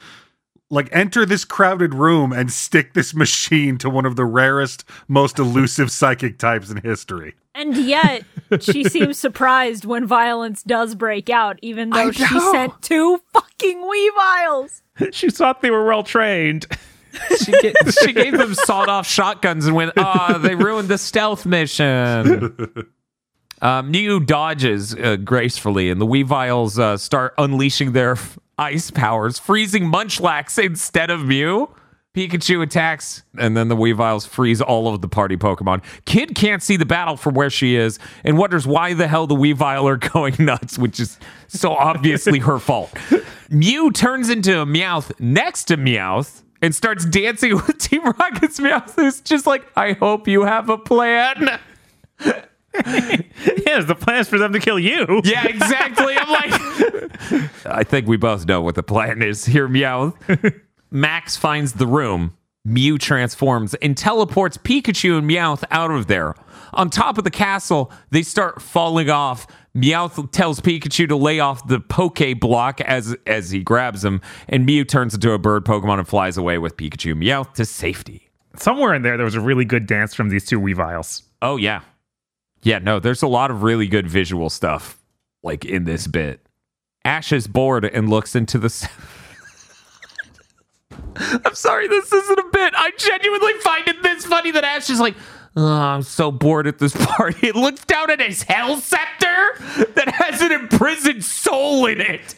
Like, 0.71 0.88
enter 0.93 1.25
this 1.25 1.47
crowded 1.47 1.95
room 1.95 2.33
and 2.33 2.53
stick 2.53 2.93
this 2.93 3.14
machine 3.14 3.79
to 3.79 3.88
one 3.88 4.05
of 4.05 4.17
the 4.17 4.27
rarest, 4.27 4.85
most 5.09 5.38
elusive 5.38 5.91
psychic 5.91 6.38
types 6.38 6.71
in 6.71 6.77
history. 6.79 7.35
And 7.55 7.75
yet, 7.75 8.25
she 8.61 8.85
seems 8.88 9.19
surprised 9.19 9.87
when 9.87 10.07
violence 10.07 10.62
does 10.62 10.95
break 10.95 11.31
out, 11.31 11.59
even 11.62 11.91
though 11.91 12.12
she 12.12 12.25
sent 12.53 12.83
two 12.83 13.19
fucking 13.33 13.79
Weaviles. 13.83 14.83
she 15.11 15.31
thought 15.31 15.62
they 15.62 15.71
were 15.71 15.87
well 15.87 16.03
trained. 16.03 16.67
She, 17.38 17.53
ga- 17.53 17.75
she 18.05 18.12
gave 18.12 18.37
them 18.37 18.55
sawed 18.55 18.88
off 18.88 19.07
shotguns 19.07 19.66
and 19.66 19.75
went, 19.75 19.92
ah, 19.97 20.38
they 20.40 20.55
ruined 20.55 20.88
the 20.88 20.99
stealth 20.99 21.47
mission. 21.47 22.57
Um, 23.61 23.90
Mew 23.90 24.21
dodges 24.21 24.94
uh, 24.94 25.16
gracefully, 25.16 25.90
and 25.90 26.01
the 26.01 26.07
Weaviles 26.07 26.79
uh, 26.79 26.97
start 26.97 27.35
unleashing 27.38 27.90
their 27.90 28.12
f- 28.12 28.38
ice 28.57 28.92
powers, 28.92 29.40
freezing 29.40 29.90
Munchlax 29.90 30.64
instead 30.64 31.11
of 31.11 31.25
Mew. 31.25 31.68
Pikachu 32.14 32.62
attacks, 32.62 33.23
and 33.37 33.57
then 33.57 33.66
the 33.68 33.77
Weaviles 33.77 34.27
freeze 34.29 34.61
all 34.62 34.94
of 34.94 35.03
the 35.03 35.09
party 35.09 35.37
Pokemon. 35.37 35.83
Kid 36.05 36.35
can't 36.35 36.62
see 36.62 36.77
the 36.77 36.87
battle 36.87 37.16
from 37.16 37.35
where 37.35 37.51
she 37.51 37.75
is 37.77 37.99
and 38.25 38.38
wonders 38.38 38.64
why 38.66 38.94
the 38.94 39.07
hell 39.09 39.27
the 39.27 39.35
Weavile 39.35 39.85
are 39.85 39.97
going 40.12 40.35
nuts, 40.38 40.79
which 40.79 40.99
is 41.01 41.18
so 41.49 41.73
obviously 41.73 42.38
her 42.38 42.59
fault. 42.61 42.92
Mew 43.51 43.90
turns 43.92 44.31
into 44.31 44.61
a 44.61 44.66
Meowth 44.66 45.12
next 45.21 45.64
to 45.64 45.77
Meowth 45.77 46.42
and 46.62 46.75
starts 46.75 47.05
dancing 47.05 47.55
with 47.66 47.79
Team 47.79 48.05
Rocket's 48.05 48.61
Meowth, 48.61 48.94
who's 48.94 49.21
just 49.21 49.47
like, 49.47 49.66
I 49.77 49.92
hope 49.92 50.29
you 50.29 50.42
have 50.42 50.68
a 50.68 50.79
plan. 50.79 51.59
yes, 52.21 53.85
the 53.87 53.97
plan 53.99 54.21
is 54.21 54.29
for 54.29 54.38
them 54.38 54.53
to 54.53 54.61
kill 54.61 54.79
you. 54.79 55.21
Yeah, 55.25 55.47
exactly. 55.47 56.16
I'm 56.16 56.31
like, 56.31 57.66
I 57.66 57.85
think 57.85 58.07
we 58.07 58.16
both 58.16 58.47
know 58.47 58.61
what 58.61 58.75
the 58.75 58.83
plan 58.83 59.23
is 59.23 59.44
here, 59.44 59.68
Meowth. 59.68 60.61
Max 60.90 61.37
finds 61.37 61.75
the 61.75 61.87
room. 61.87 62.35
Mew 62.64 62.99
transforms 62.99 63.75
and 63.75 63.97
teleports 63.97 64.59
Pikachu 64.59 65.18
and 65.18 65.29
Meowth 65.29 65.64
out 65.71 65.90
of 65.90 66.07
there. 66.07 66.35
On 66.75 66.90
top 66.90 67.16
of 67.16 67.25
the 67.25 67.31
castle, 67.31 67.90
they 68.11 68.23
start 68.23 68.61
falling 68.61 69.09
off. 69.09 69.47
Meowth 69.76 70.33
tells 70.33 70.61
Pikachu 70.61 71.09
to 71.09 71.16
lay 71.16 71.40
off 71.40 71.66
the 71.68 71.81
Poke 71.81 72.38
block 72.40 72.81
as 72.81 73.16
as 73.26 73.50
he 73.50 73.62
grabs 73.62 74.04
him, 74.04 74.20
and 74.48 74.66
Mew 74.66 74.85
turns 74.85 75.14
into 75.14 75.33
a 75.33 75.38
bird 75.38 75.64
Pokemon 75.64 75.98
and 75.98 76.09
flies 76.09 76.37
away 76.37 76.59
with 76.59 76.76
Pikachu 76.76 77.14
Meowth 77.14 77.54
to 77.54 77.64
safety. 77.64 78.28
Somewhere 78.57 78.94
in 78.94 79.02
there, 79.02 79.16
there 79.16 79.24
was 79.24 79.35
a 79.35 79.40
really 79.40 79.64
good 79.64 79.87
dance 79.87 80.14
from 80.14 80.31
these 80.31 80.46
two 80.46 80.61
Weaviles. 80.61 81.22
Oh 81.42 81.57
yeah. 81.57 81.83
Yeah, 82.62 82.81
no, 82.81 82.98
there's 82.98 83.22
a 83.22 83.28
lot 83.28 83.52
of 83.52 83.62
really 83.62 83.87
good 83.87 84.09
visual 84.09 84.50
stuff 84.50 84.98
like 85.42 85.64
in 85.64 85.85
this 85.85 86.07
bit. 86.09 86.44
Ash 87.04 87.33
is 87.33 87.46
bored 87.46 87.85
and 87.85 88.09
looks 88.09 88.35
into 88.35 88.59
the 88.59 88.90
I'm 91.44 91.54
sorry, 91.54 91.88
this 91.88 92.12
isn't 92.12 92.38
a 92.38 92.50
bit. 92.52 92.74
I 92.76 92.90
genuinely 92.96 93.52
find 93.54 93.88
it 93.88 94.02
this 94.02 94.24
funny 94.24 94.50
that 94.52 94.64
Ash 94.64 94.90
is 94.90 95.00
like, 95.00 95.14
oh, 95.59 95.66
I'm 95.66 96.03
so 96.03 96.31
bored 96.31 96.66
at 96.66 96.79
this 96.79 96.94
party. 97.16 97.49
It 97.49 97.57
looks 97.57 97.85
down 97.85 98.11
at 98.11 98.21
his 98.21 98.42
hell 98.44 98.77
scepter 98.79 99.59
that 99.94 100.09
has 100.14 100.40
an 100.40 100.53
imprisoned 100.53 101.25
soul 101.25 101.87
in 101.87 102.01
it. 102.01 102.37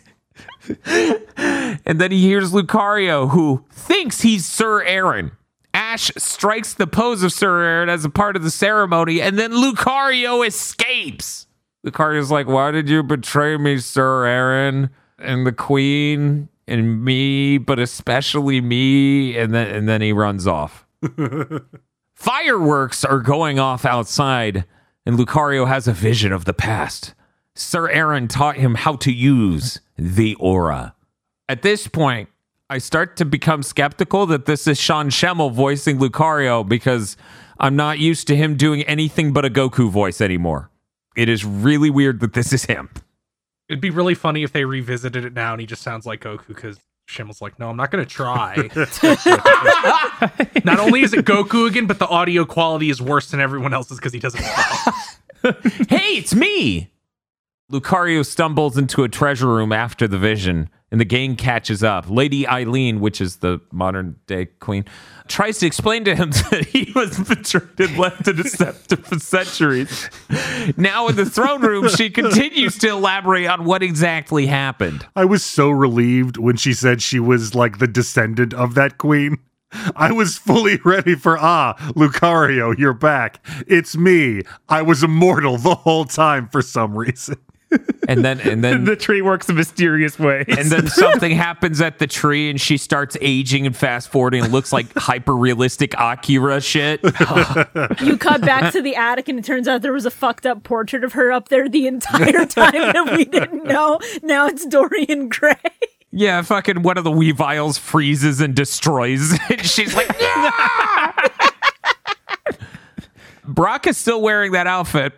and 1.37 2.01
then 2.01 2.11
he 2.11 2.23
hears 2.23 2.53
Lucario, 2.53 3.31
who 3.31 3.65
thinks 3.71 4.23
he's 4.23 4.47
Sir 4.47 4.83
Aaron. 4.83 5.33
Ash 5.73 6.11
strikes 6.17 6.75
the 6.75 6.87
pose 6.87 7.23
of 7.23 7.33
Sir 7.33 7.63
Aaron 7.63 7.89
as 7.89 8.05
a 8.05 8.11
part 8.11 8.37
of 8.37 8.43
the 8.43 8.51
ceremony, 8.51 9.21
and 9.21 9.39
then 9.39 9.53
Lucario 9.53 10.47
escapes. 10.47 11.47
Lucario's 11.85 12.31
like, 12.31 12.47
Why 12.47 12.71
did 12.71 12.89
you 12.89 13.03
betray 13.03 13.57
me, 13.57 13.79
Sir 13.79 14.25
Aaron? 14.27 14.91
And 15.19 15.47
the 15.47 15.53
Queen 15.53 16.49
and 16.67 17.05
me, 17.05 17.59
but 17.59 17.79
especially 17.79 18.61
me. 18.61 19.37
And 19.37 19.55
then 19.55 19.69
and 19.69 19.89
then 19.89 20.01
he 20.01 20.13
runs 20.13 20.47
off. 20.47 20.87
Fireworks 22.21 23.03
are 23.03 23.21
going 23.21 23.59
off 23.59 23.87
outside, 23.87 24.67
and 25.07 25.17
Lucario 25.19 25.67
has 25.67 25.89
a 25.89 25.93
vision 25.95 26.35
of 26.35 26.45
the 26.45 26.53
past. 26.53 27.15
Sir 27.55 27.89
Aaron 27.89 28.29
taught 28.29 28.57
him 28.57 28.75
how 28.75 28.97
to 28.97 29.11
use 29.11 29.81
the 29.97 30.35
aura. 30.35 30.95
At 31.49 31.63
this 31.63 31.87
point, 31.87 32.29
I 32.69 32.77
start 32.77 33.17
to 33.17 33.25
become 33.25 33.63
skeptical 33.63 34.27
that 34.27 34.45
this 34.45 34.67
is 34.67 34.79
Sean 34.79 35.09
Schemmel 35.09 35.51
voicing 35.51 35.97
Lucario 35.97 36.63
because 36.63 37.17
I'm 37.59 37.75
not 37.75 37.99
used 37.99 38.27
to 38.27 38.37
him 38.37 38.55
doing 38.55 38.83
anything 38.83 39.33
but 39.33 39.47
a 39.47 39.51
Goku 39.51 39.89
voice 39.89 40.21
anymore. 40.21 40.71
It 41.17 41.31
is 41.31 41.43
really 41.43 41.89
weird 41.89 42.21
that 42.21 42.35
this 42.35 42.53
is 42.53 42.67
him. 42.67 42.91
It'd 43.71 43.81
be 43.81 43.89
really 43.89 44.15
funny 44.15 44.43
if 44.43 44.53
they 44.53 44.67
revisited 44.67 45.25
it 45.25 45.33
now 45.33 45.53
and 45.53 45.61
he 45.63 45.67
just 45.67 45.81
sounds 45.81 46.05
like 46.05 46.21
Goku 46.21 46.49
because 46.49 46.79
Schemmel's 47.11 47.43
like, 47.43 47.59
no, 47.59 47.69
I'm 47.69 47.77
not 47.77 47.91
going 47.91 48.05
to 48.05 48.11
try. 48.11 48.55
not 50.65 50.79
only 50.79 51.03
is 51.03 51.13
it 51.13 51.25
Goku 51.25 51.69
again, 51.69 51.87
but 51.87 51.99
the 51.99 52.07
audio 52.07 52.45
quality 52.45 52.89
is 52.89 53.03
worse 53.03 53.31
than 53.31 53.41
everyone 53.41 53.75
else's 53.75 53.99
because 53.99 54.13
he 54.13 54.21
doesn't. 54.21 54.43
hey, 55.89 56.17
it's 56.17 56.35
me! 56.35 56.93
Lucario 57.71 58.25
stumbles 58.25 58.77
into 58.79 59.05
a 59.05 59.09
treasure 59.09 59.49
room 59.49 59.73
after 59.73 60.07
the 60.09 60.19
vision, 60.19 60.69
and 60.91 61.01
the 61.01 61.05
gang 61.05 61.37
catches 61.37 61.83
up. 61.83 62.09
Lady 62.09 62.45
Ilene, 62.45 63.01
which 63.01 63.21
is 63.21 63.37
the 63.39 63.61
modern 63.73 64.17
day 64.27 64.47
queen, 64.47 64.85
tries 65.31 65.59
to 65.59 65.67
explain 65.67 66.05
to 66.05 66.15
him 66.15 66.31
that 66.51 66.67
he 66.67 66.93
was 66.95 67.19
betrayed 67.19 67.79
and 67.79 67.97
left 67.97 68.29
a 68.29 68.45
scepter 68.45 68.97
for 68.97 69.19
centuries. 69.19 70.11
Now, 70.77 71.09
in 71.09 71.17
the 71.17 71.25
throne 71.25 71.63
room, 71.63 71.89
she 71.89 72.11
continues 72.11 72.77
to 72.79 72.89
elaborate 72.89 73.47
on 73.47 73.65
what 73.65 73.83
exactly 73.83 74.47
happened. 74.47 75.07
I 75.17 75.25
was 75.25 75.45
so 75.45 75.71
relieved 75.71 76.37
when 76.37 76.57
she 76.57 76.75
said 76.75 77.01
she 77.01 77.21
was 77.21 77.55
like 77.55 77.79
the 77.79 77.87
descendant 77.87 78.53
of 78.53 78.75
that 78.75 78.99
queen. 78.99 79.39
I 79.95 80.11
was 80.11 80.37
fully 80.37 80.81
ready 80.85 81.15
for 81.15 81.39
ah, 81.39 81.75
Lucario, 81.95 82.77
you're 82.77 82.93
back. 82.93 83.45
It's 83.69 83.97
me. 83.97 84.43
I 84.69 84.83
was 84.83 85.05
immortal 85.05 85.59
the 85.59 85.77
whole 85.77 86.05
time 86.05 86.49
for 86.49 86.61
some 86.61 86.97
reason. 86.97 87.37
And 88.09 88.25
then, 88.25 88.41
and 88.41 88.65
then, 88.65 88.85
The 88.91 88.97
tree 88.97 89.23
works 89.23 89.49
a 89.49 89.53
mysterious 89.53 90.19
way. 90.19 90.45
and 90.49 90.71
then 90.71 90.87
something 90.89 91.31
happens 91.33 91.81
at 91.81 91.99
the 92.01 92.07
tree, 92.09 92.51
and 92.51 92.61
she 92.61 92.77
starts 92.77 93.17
aging 93.21 93.67
and 93.67 93.77
fast 93.77 94.09
forwarding. 94.09 94.45
It 94.45 94.51
looks 94.51 94.73
like 94.73 94.93
hyper 94.97 95.37
realistic 95.37 95.95
Akira 95.99 96.61
shit. 96.61 97.01
You 98.01 98.17
cut 98.19 98.41
back 98.41 98.73
to 98.73 98.83
the 98.83 98.97
attic, 98.97 99.29
and 99.29 99.39
it 99.39 99.45
turns 99.45 99.69
out 99.69 99.83
there 99.83 99.93
was 99.93 100.07
a 100.07 100.11
fucked 100.11 100.47
up 100.47 100.65
portrait 100.65 101.05
of 101.05 101.13
her 101.13 101.31
up 101.31 101.49
there 101.49 101.69
the 101.69 101.87
entire 101.87 102.47
time 102.47 102.73
that 102.73 103.13
we 103.17 103.25
didn't 103.25 103.65
know. 103.65 104.01
Now 104.23 104.47
it's 104.49 104.65
Dorian 104.67 105.29
Gray. 105.29 105.55
Yeah, 106.11 106.43
fucking 106.43 106.83
one 106.83 106.99
of 106.99 107.05
the 107.05 107.11
Weaviles 107.13 107.79
freezes 107.79 108.41
and 108.41 108.55
destroys. 108.57 109.39
and 109.49 109.65
she's 109.65 109.95
like, 109.95 110.11
"Yeah!" 110.21 111.13
Brock 113.45 113.87
is 113.87 113.97
still 113.97 114.21
wearing 114.21 114.53
that 114.53 114.67
outfit. 114.67 115.13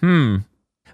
hmm. 0.00 0.36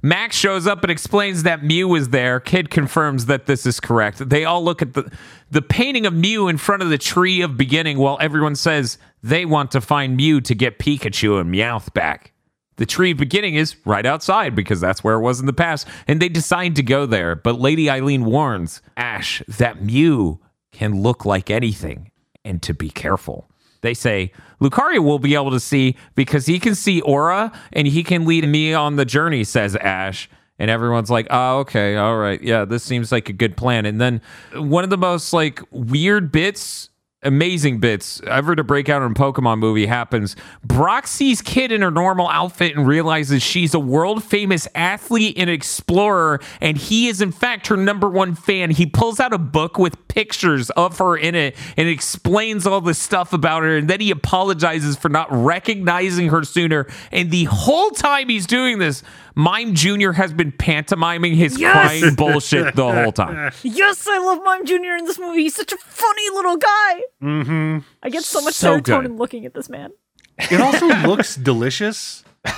Max 0.02 0.36
shows 0.36 0.66
up 0.66 0.82
and 0.82 0.90
explains 0.90 1.42
that 1.42 1.64
Mew 1.64 1.94
is 1.94 2.10
there. 2.10 2.40
Kid 2.40 2.70
confirms 2.70 3.26
that 3.26 3.46
this 3.46 3.66
is 3.66 3.80
correct. 3.80 4.28
They 4.28 4.44
all 4.44 4.62
look 4.62 4.82
at 4.82 4.94
the 4.94 5.10
the 5.50 5.62
painting 5.62 6.06
of 6.06 6.12
Mew 6.12 6.48
in 6.48 6.58
front 6.58 6.82
of 6.82 6.90
the 6.90 6.98
tree 6.98 7.40
of 7.40 7.56
beginning 7.56 7.98
while 7.98 8.18
everyone 8.20 8.54
says 8.54 8.98
they 9.22 9.44
want 9.44 9.70
to 9.72 9.80
find 9.80 10.16
Mew 10.16 10.40
to 10.42 10.54
get 10.54 10.78
Pikachu 10.78 11.40
and 11.40 11.52
Meowth 11.52 11.92
back. 11.94 12.32
The 12.76 12.86
tree 12.86 13.10
of 13.10 13.18
beginning 13.18 13.56
is 13.56 13.76
right 13.84 14.06
outside 14.06 14.54
because 14.54 14.80
that's 14.80 15.02
where 15.02 15.16
it 15.16 15.20
was 15.20 15.40
in 15.40 15.46
the 15.46 15.52
past, 15.52 15.88
and 16.06 16.20
they 16.20 16.28
decide 16.28 16.76
to 16.76 16.82
go 16.82 17.06
there. 17.06 17.34
But 17.34 17.58
Lady 17.60 17.86
Ilene 17.86 18.24
warns 18.24 18.82
Ash 18.96 19.42
that 19.48 19.82
Mew 19.82 20.40
can 20.70 21.02
look 21.02 21.24
like 21.24 21.50
anything 21.50 22.12
and 22.44 22.62
to 22.62 22.72
be 22.72 22.88
careful. 22.88 23.50
They 23.80 23.94
say 23.94 24.32
Lucario 24.60 25.00
will 25.04 25.18
be 25.18 25.34
able 25.34 25.50
to 25.50 25.60
see 25.60 25.96
because 26.14 26.46
he 26.46 26.58
can 26.58 26.74
see 26.74 27.00
aura 27.00 27.52
and 27.72 27.86
he 27.86 28.02
can 28.02 28.26
lead 28.26 28.46
me 28.48 28.74
on 28.74 28.96
the 28.96 29.04
journey, 29.04 29.44
says 29.44 29.76
Ash. 29.76 30.28
And 30.58 30.70
everyone's 30.70 31.10
like, 31.10 31.28
oh, 31.30 31.58
okay, 31.58 31.96
all 31.96 32.16
right. 32.16 32.42
Yeah, 32.42 32.64
this 32.64 32.82
seems 32.82 33.12
like 33.12 33.28
a 33.28 33.32
good 33.32 33.56
plan. 33.56 33.86
And 33.86 34.00
then 34.00 34.20
one 34.54 34.82
of 34.82 34.90
the 34.90 34.98
most 34.98 35.32
like 35.32 35.62
weird 35.70 36.32
bits 36.32 36.90
amazing 37.22 37.80
bits 37.80 38.20
ever 38.28 38.54
to 38.54 38.62
break 38.62 38.88
out 38.88 39.02
in 39.02 39.12
Pokemon 39.12 39.58
movie 39.58 39.86
happens. 39.86 40.36
Brock 40.62 41.08
sees 41.08 41.42
Kidd 41.42 41.72
in 41.72 41.82
her 41.82 41.90
normal 41.90 42.28
outfit 42.28 42.76
and 42.76 42.86
realizes 42.86 43.42
she's 43.42 43.74
a 43.74 43.80
world 43.80 44.22
famous 44.22 44.68
athlete 44.74 45.36
and 45.36 45.50
explorer, 45.50 46.40
and 46.60 46.76
he 46.76 47.08
is 47.08 47.20
in 47.20 47.32
fact 47.32 47.66
her 47.66 47.76
number 47.76 48.08
one 48.08 48.34
fan. 48.34 48.70
He 48.70 48.86
pulls 48.86 49.18
out 49.18 49.32
a 49.32 49.38
book 49.38 49.78
with 49.78 50.06
pictures 50.06 50.70
of 50.70 50.98
her 50.98 51.16
in 51.16 51.34
it 51.34 51.56
and 51.76 51.88
explains 51.88 52.66
all 52.66 52.80
the 52.80 52.94
stuff 52.94 53.32
about 53.32 53.64
her, 53.64 53.76
and 53.76 53.88
then 53.88 54.00
he 54.00 54.12
apologizes 54.12 54.96
for 54.96 55.08
not 55.08 55.26
recognizing 55.30 56.28
her 56.28 56.44
sooner. 56.44 56.86
And 57.10 57.30
the 57.32 57.44
whole 57.44 57.90
time 57.90 58.28
he's 58.28 58.46
doing 58.46 58.78
this, 58.78 59.02
Mime 59.38 59.72
Jr. 59.74 60.10
has 60.10 60.32
been 60.32 60.50
pantomiming 60.50 61.34
his 61.36 61.58
Yes! 61.60 61.72
crying 61.72 62.14
bullshit 62.16 62.74
the 62.74 62.92
whole 62.92 63.12
time. 63.12 63.52
Yes, 63.62 64.06
I 64.08 64.18
love 64.18 64.40
Mime 64.44 64.66
Jr. 64.66 64.96
in 64.98 65.04
this 65.04 65.18
movie. 65.18 65.42
He's 65.44 65.54
such 65.54 65.72
a 65.72 65.76
funny 65.78 66.28
little 66.34 66.56
guy. 66.56 67.02
Mm-hmm. 67.22 67.78
I 68.02 68.10
get 68.10 68.24
so 68.24 68.40
much 68.40 68.54
So 68.54 68.78
serotonin 68.80 69.02
good. 69.02 69.10
looking 69.12 69.46
at 69.46 69.54
this 69.54 69.68
man. 69.68 69.92
It 70.38 70.60
also 70.60 70.86
looks 71.08 71.36
delicious. 71.36 72.24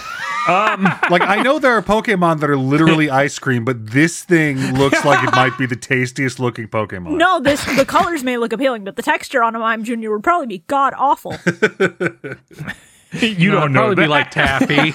Um, 0.48 0.84
like 1.10 1.20
I 1.20 1.42
know 1.42 1.58
there 1.58 1.72
are 1.76 1.82
Pokemon 1.82 2.40
that 2.40 2.48
are 2.48 2.56
literally 2.56 3.10
ice 3.10 3.38
cream, 3.38 3.62
but 3.66 3.88
this 3.90 4.24
thing 4.24 4.56
looks 4.78 5.04
like 5.04 5.22
it 5.22 5.32
might 5.36 5.56
be 5.58 5.66
the 5.66 5.76
tastiest 5.76 6.40
looking 6.40 6.66
Pokemon. 6.66 7.18
No, 7.18 7.40
this 7.40 7.62
the 7.76 7.84
colors 7.84 8.24
may 8.24 8.38
look 8.38 8.54
appealing, 8.54 8.82
but 8.82 8.96
the 8.96 9.02
texture 9.02 9.42
on 9.42 9.54
a 9.54 9.58
Mime 9.58 9.84
Jr. 9.84 10.10
would 10.10 10.24
probably 10.24 10.46
be 10.46 10.58
god 10.66 10.94
awful. 10.96 11.36
you 13.12 13.50
No, 13.50 13.60
don't 13.60 13.64
it'd 13.64 13.72
know 13.72 13.80
probably 13.80 13.94
that. 13.96 14.02
be 14.02 14.08
like 14.08 14.30
Taffy. 14.30 14.94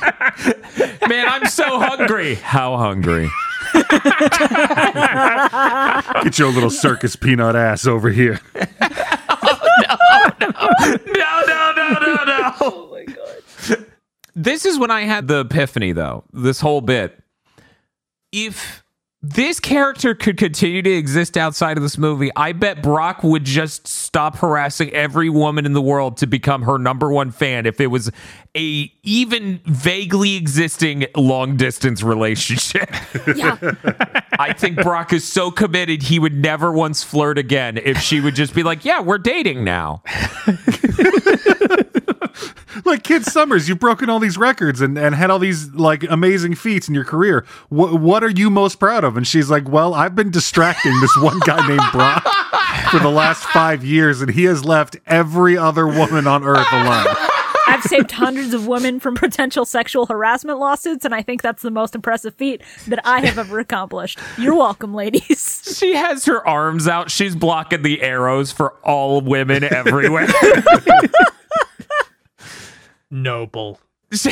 Man, 1.07 1.27
I'm 1.27 1.45
so 1.47 1.79
hungry. 1.79 2.35
How 2.35 2.77
hungry? 2.77 3.27
Get 6.23 6.39
your 6.39 6.51
little 6.51 6.69
circus 6.69 7.15
peanut 7.15 7.55
ass 7.55 7.85
over 7.85 8.09
here. 8.09 8.39
No, 8.57 8.65
no, 11.47 11.73
no, 11.75 11.89
no, 11.99 12.23
no. 12.23 12.51
oh 12.61 12.89
my 12.91 13.03
god. 13.05 13.85
This 14.35 14.65
is 14.65 14.77
when 14.79 14.91
I 14.91 15.01
had 15.01 15.27
the 15.27 15.41
epiphany 15.41 15.91
though. 15.91 16.23
This 16.33 16.59
whole 16.61 16.81
bit. 16.81 17.21
If 18.31 18.83
this 19.27 19.59
character 19.59 20.13
could 20.13 20.37
continue 20.37 20.83
to 20.83 20.89
exist 20.91 21.35
outside 21.35 21.77
of 21.77 21.83
this 21.83 21.97
movie, 21.97 22.29
I 22.35 22.51
bet 22.51 22.83
Brock 22.83 23.23
would 23.23 23.43
just 23.43 23.87
stop 23.87 24.37
harassing 24.37 24.91
every 24.91 25.29
woman 25.29 25.65
in 25.65 25.73
the 25.73 25.81
world 25.81 26.17
to 26.17 26.27
become 26.27 26.61
her 26.61 26.77
number 26.77 27.11
one 27.11 27.31
fan 27.31 27.65
if 27.65 27.81
it 27.81 27.87
was 27.87 28.11
a 28.55 28.91
even 29.01 29.61
vaguely 29.65 30.35
existing 30.35 31.07
long 31.15 31.57
distance 31.57 32.03
relationship. 32.03 32.87
yeah. 33.35 33.57
I 34.37 34.53
think 34.53 34.81
Brock 34.83 35.11
is 35.11 35.23
so 35.23 35.49
committed 35.49 36.03
he 36.03 36.19
would 36.19 36.35
never 36.35 36.71
once 36.71 37.03
flirt 37.03 37.39
again 37.39 37.77
if 37.77 37.99
she 37.99 38.21
would 38.21 38.35
just 38.35 38.53
be 38.53 38.61
like, 38.61 38.85
"Yeah, 38.85 39.01
we're 39.01 39.17
dating 39.17 39.63
now." 39.63 40.03
Like 42.83 43.03
Kidd 43.03 43.23
Summers, 43.23 43.69
you've 43.69 43.79
broken 43.79 44.09
all 44.09 44.19
these 44.19 44.37
records 44.37 44.81
and, 44.81 44.97
and 44.97 45.15
had 45.15 45.29
all 45.29 45.39
these 45.39 45.69
like 45.73 46.03
amazing 46.03 46.55
feats 46.55 46.89
in 46.89 46.93
your 46.93 47.05
career. 47.05 47.45
What 47.69 48.01
what 48.01 48.23
are 48.23 48.29
you 48.29 48.49
most 48.49 48.79
proud 48.79 49.05
of? 49.05 49.15
And 49.15 49.25
she's 49.25 49.49
like, 49.49 49.69
Well, 49.69 49.93
I've 49.93 50.13
been 50.13 50.29
distracting 50.29 50.99
this 50.99 51.17
one 51.17 51.39
guy 51.45 51.65
named 51.67 51.81
Brock 51.93 52.23
for 52.91 52.99
the 52.99 53.09
last 53.09 53.43
five 53.45 53.83
years, 53.85 54.21
and 54.21 54.29
he 54.29 54.43
has 54.43 54.65
left 54.65 54.97
every 55.07 55.57
other 55.57 55.87
woman 55.87 56.27
on 56.27 56.43
earth 56.43 56.67
alone. 56.71 57.15
I've 57.67 57.83
saved 57.83 58.11
hundreds 58.11 58.53
of 58.53 58.67
women 58.67 58.99
from 58.99 59.15
potential 59.15 59.65
sexual 59.65 60.05
harassment 60.05 60.59
lawsuits, 60.59 61.03
and 61.03 61.15
I 61.15 61.21
think 61.21 61.41
that's 61.41 61.61
the 61.61 61.71
most 61.71 61.95
impressive 61.95 62.35
feat 62.35 62.61
that 62.87 62.99
I 63.05 63.25
have 63.25 63.37
ever 63.37 63.59
accomplished. 63.59 64.19
You're 64.37 64.55
welcome, 64.55 64.93
ladies. 64.93 65.75
She 65.77 65.95
has 65.95 66.25
her 66.25 66.45
arms 66.47 66.87
out. 66.87 67.09
She's 67.11 67.35
blocking 67.35 67.81
the 67.81 68.01
arrows 68.01 68.51
for 68.51 68.73
all 68.83 69.21
women 69.21 69.63
everywhere. 69.63 70.27
Noble. 73.11 73.79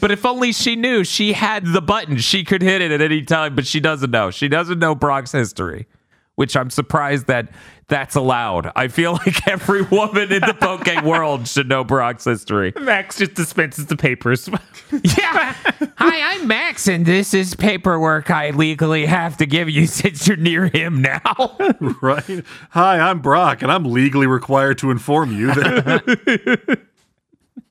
but 0.00 0.10
if 0.10 0.24
only 0.24 0.52
she 0.52 0.76
knew 0.76 1.02
she 1.02 1.32
had 1.32 1.66
the 1.66 1.80
button, 1.80 2.18
she 2.18 2.44
could 2.44 2.62
hit 2.62 2.82
it 2.82 2.92
at 2.92 3.00
any 3.00 3.22
time, 3.22 3.54
but 3.54 3.66
she 3.66 3.80
doesn't 3.80 4.10
know. 4.10 4.30
She 4.30 4.48
doesn't 4.48 4.78
know 4.78 4.94
Brock's 4.94 5.32
history, 5.32 5.86
which 6.34 6.56
I'm 6.56 6.70
surprised 6.70 7.26
that 7.26 7.48
that's 7.88 8.14
allowed. 8.14 8.70
I 8.76 8.88
feel 8.88 9.12
like 9.26 9.48
every 9.48 9.82
woman 9.82 10.30
in 10.30 10.40
the 10.42 10.54
Poke 10.54 10.86
world 11.04 11.48
should 11.48 11.68
know 11.68 11.84
Brock's 11.84 12.24
history. 12.24 12.72
Max 12.80 13.18
just 13.18 13.34
dispenses 13.34 13.86
the 13.86 13.96
papers. 13.96 14.48
Yeah. 14.92 15.54
Hi, 15.96 16.34
I'm 16.34 16.46
Max, 16.46 16.86
and 16.86 17.06
this 17.06 17.34
is 17.34 17.54
paperwork 17.54 18.30
I 18.30 18.50
legally 18.50 19.06
have 19.06 19.38
to 19.38 19.46
give 19.46 19.68
you 19.70 19.86
since 19.86 20.28
you're 20.28 20.36
near 20.36 20.68
him 20.68 21.02
now. 21.02 21.56
Right? 22.00 22.44
Hi, 22.70 23.00
I'm 23.00 23.20
Brock, 23.20 23.62
and 23.62 23.72
I'm 23.72 23.84
legally 23.84 24.26
required 24.26 24.78
to 24.78 24.90
inform 24.90 25.32
you 25.32 25.46
that 25.48 26.80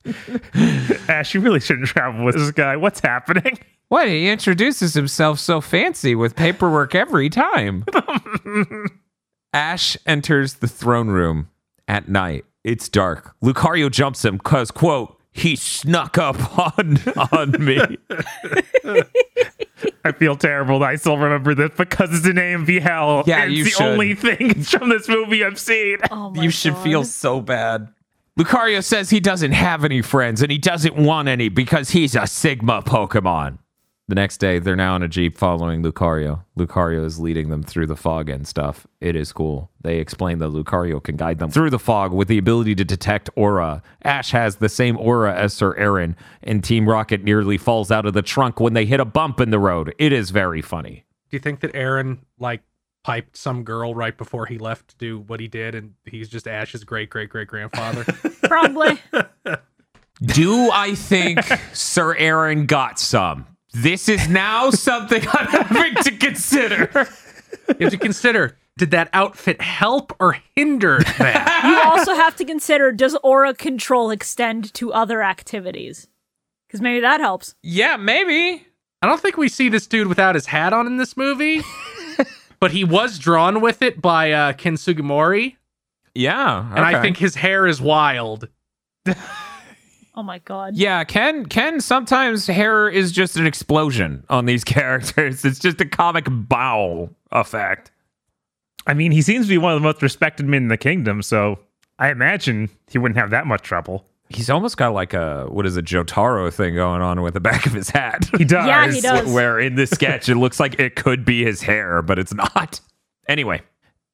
Ash, 1.08 1.34
you 1.34 1.42
really 1.42 1.60
shouldn't 1.60 1.88
travel 1.88 2.26
with 2.26 2.36
this 2.36 2.52
guy. 2.52 2.76
What's 2.78 3.00
happening? 3.00 3.60
What? 3.90 4.08
He 4.08 4.30
introduces 4.30 4.94
himself 4.94 5.40
so 5.40 5.60
fancy 5.62 6.16
with 6.16 6.36
paperwork 6.36 6.96
every 6.96 7.30
time. 7.30 7.86
Ash 9.54 9.98
enters 10.06 10.56
the 10.56 10.68
throne 10.68 11.10
room 11.10 11.50
at 11.88 12.08
night. 12.08 12.46
It's 12.64 12.88
dark. 12.88 13.36
Lucario 13.44 13.92
jumps 13.92 14.24
him 14.24 14.38
because, 14.38 14.72
quote, 14.72 15.18
he 15.34 15.56
snuck 15.56 16.18
up 16.18 16.38
on 16.78 16.98
on 17.32 17.52
me. 17.64 17.80
I 20.04 20.12
feel 20.12 20.36
terrible 20.36 20.80
that 20.80 20.90
I 20.90 20.96
still 20.96 21.18
remember 21.18 21.56
this 21.56 21.72
because 21.78 22.10
it's 22.14 22.26
an 22.26 22.36
AMV 22.36 22.82
hell. 22.82 23.24
Yeah, 23.26 23.44
and 23.44 23.54
you 23.54 23.64
it's 23.66 23.78
the 23.78 23.84
should. 23.84 23.92
only 23.92 24.16
thing 24.16 24.64
from 24.64 24.90
this 24.90 25.08
movie 25.08 25.44
I've 25.44 25.60
seen. 25.60 25.98
Oh 26.10 26.32
my 26.32 26.44
you 26.44 26.50
should 26.50 26.74
God. 26.74 26.84
feel 26.84 27.04
so 27.04 27.40
bad. 27.42 27.88
Lucario 28.42 28.84
says 28.84 29.12
he 29.12 29.20
doesn't 29.20 29.52
have 29.52 29.86
any 29.86 30.02
friends 30.02 30.42
and 30.42 30.52
he 30.52 30.58
doesn't 30.58 30.96
want 30.96 31.28
any 31.28 31.48
because 31.48 31.92
he's 31.92 32.16
a 32.16 32.26
Sigma 32.26 32.82
Pokemon. 32.82 33.60
The 34.08 34.16
next 34.16 34.38
day, 34.38 34.58
they're 34.58 34.76
now 34.76 34.96
in 34.96 35.04
a 35.04 35.08
Jeep 35.08 35.38
following 35.38 35.84
Lucario. 35.84 36.44
Lucario 36.58 37.06
is 37.06 37.20
leading 37.20 37.50
them 37.50 37.62
through 37.62 37.86
the 37.86 37.96
fog 37.96 38.30
and 38.30 38.48
stuff. 38.48 38.88
It 39.00 39.16
is 39.16 39.32
cool. 39.32 39.70
They 39.80 40.00
explain 40.00 40.40
that 40.40 40.50
Lucario 40.50 41.04
can 41.04 41.18
guide 41.18 41.38
them 41.38 41.52
through 41.52 41.70
the 41.70 41.78
fog 41.78 42.14
with 42.14 42.28
the 42.28 42.40
ability 42.40 42.74
to 42.76 42.84
detect 42.84 43.30
aura. 43.36 43.84
Ash 44.04 44.32
has 44.32 44.56
the 44.56 44.70
same 44.70 44.98
aura 44.98 45.36
as 45.36 45.54
Sir 45.54 45.76
Aaron, 45.76 46.16
and 46.42 46.64
Team 46.64 46.90
Rocket 46.90 47.24
nearly 47.24 47.60
falls 47.60 47.92
out 47.92 48.08
of 48.08 48.14
the 48.14 48.24
trunk 48.24 48.60
when 48.60 48.74
they 48.74 48.86
hit 48.86 49.00
a 49.00 49.06
bump 49.06 49.40
in 49.40 49.52
the 49.52 49.60
road. 49.60 49.94
It 50.00 50.12
is 50.12 50.32
very 50.32 50.64
funny. 50.64 51.06
Do 51.30 51.38
you 51.38 51.40
think 51.40 51.60
that 51.60 51.76
Aaron 51.76 52.26
like 52.40 52.64
piped 53.04 53.36
some 53.36 53.64
girl 53.64 53.96
right 53.96 54.18
before 54.18 54.46
he 54.46 54.58
left 54.58 54.90
to 54.90 54.96
do 54.98 55.20
what 55.20 55.40
he 55.40 55.48
did, 55.48 55.76
and 55.76 55.94
he's 56.06 56.30
just 56.30 56.48
Ash's 56.48 56.84
great 56.84 57.10
great 57.10 57.30
great 57.30 57.48
grandfather? 57.48 58.04
Probably. 58.44 59.00
Do 60.22 60.70
I 60.72 60.96
think 60.96 61.40
Sir 61.74 62.16
Aaron 62.16 62.66
got 62.66 63.00
some? 63.00 63.48
This 63.74 64.10
is 64.10 64.28
now 64.28 64.70
something 64.70 65.24
I'm 65.32 65.48
having 65.48 65.96
to 66.04 66.12
consider. 66.18 66.90
you 67.80 67.86
have 67.86 67.92
to 67.92 67.98
consider: 67.98 68.58
did 68.78 68.92
that 68.92 69.10
outfit 69.14 69.62
help 69.62 70.16
or 70.20 70.38
hinder 70.56 71.00
that? 71.18 71.64
you 71.66 71.90
also 71.90 72.16
have 72.16 72.36
to 72.38 72.46
consider 72.46 72.92
does 72.92 73.16
aura 73.24 73.54
control 73.54 74.12
extend 74.12 74.74
to 74.76 74.94
other 74.94 75.22
activities? 75.22 76.08
Because 76.68 76.82
maybe 76.82 77.02
that 77.02 77.20
helps. 77.20 77.56
Yeah, 77.62 77.98
maybe. 77.98 78.66
I 79.02 79.08
don't 79.08 79.20
think 79.20 79.36
we 79.36 79.50
see 79.50 79.68
this 79.68 79.88
dude 79.88 80.08
without 80.08 80.36
his 80.36 80.46
hat 80.46 80.74
on 80.74 80.86
in 80.86 80.98
this 80.98 81.18
movie, 81.18 81.62
but 82.62 82.72
he 82.72 82.86
was 82.86 83.20
drawn 83.20 83.60
with 83.60 83.82
it 83.82 84.02
by 84.02 84.32
uh, 84.32 84.54
Ken 84.54 84.76
Sugimori, 84.76 85.58
Yeah, 86.16 86.70
and 86.74 86.86
I 86.86 87.02
think 87.02 87.18
his 87.18 87.36
hair 87.36 87.68
is 87.68 87.82
wild. 87.82 88.48
Oh 90.14 90.24
my 90.24 90.40
god. 90.40 90.76
yeah, 90.76 91.06
Ken. 91.06 91.46
Ken. 91.46 91.80
Sometimes 91.80 92.46
hair 92.46 92.90
is 92.90 93.14
just 93.14 93.38
an 93.38 93.48
explosion 93.48 94.26
on 94.30 94.46
these 94.46 94.64
characters. 94.76 95.46
It's 95.46 95.58
just 95.58 95.80
a 95.80 95.86
comic 95.86 96.26
bow 96.30 97.10
effect. 97.32 97.92
I 98.86 98.94
mean, 98.94 99.14
he 99.14 99.22
seems 99.22 99.46
to 99.46 99.50
be 99.50 99.58
one 99.58 99.74
of 99.74 99.80
the 99.80 99.88
most 99.88 100.02
respected 100.02 100.46
men 100.46 100.64
in 100.64 100.68
the 100.68 100.76
kingdom, 100.76 101.22
so 101.22 101.60
I 101.98 102.12
imagine 102.12 102.70
he 102.90 102.98
wouldn't 102.98 103.18
have 103.18 103.30
that 103.30 103.48
much 103.48 103.62
trouble. 103.62 104.06
He's 104.36 104.50
almost 104.50 104.78
got 104.78 104.94
like 104.94 105.14
a 105.14 105.46
what 105.50 105.66
is 105.66 105.78
a 105.78 105.82
Jotaro 105.82 106.54
thing 106.54 106.76
going 106.76 107.02
on 107.02 107.22
with 107.22 107.34
the 107.34 107.40
back 107.40 107.66
of 107.66 107.74
his 107.74 107.90
hat. 107.90 108.26
He 108.38 108.46
does. 108.46 108.66
Yeah, 108.68 108.92
he 108.92 109.02
does. 109.02 109.32
Where 109.34 109.60
in 109.60 109.76
this 109.76 109.90
sketch 109.92 110.30
it 110.30 110.36
looks 110.36 110.60
like 110.60 110.80
it 110.80 110.96
could 110.96 111.26
be 111.26 111.44
his 111.44 111.62
hair, 111.62 112.02
but 112.02 112.18
it's 112.20 112.34
not. 112.34 112.80
Anyway, 113.28 113.62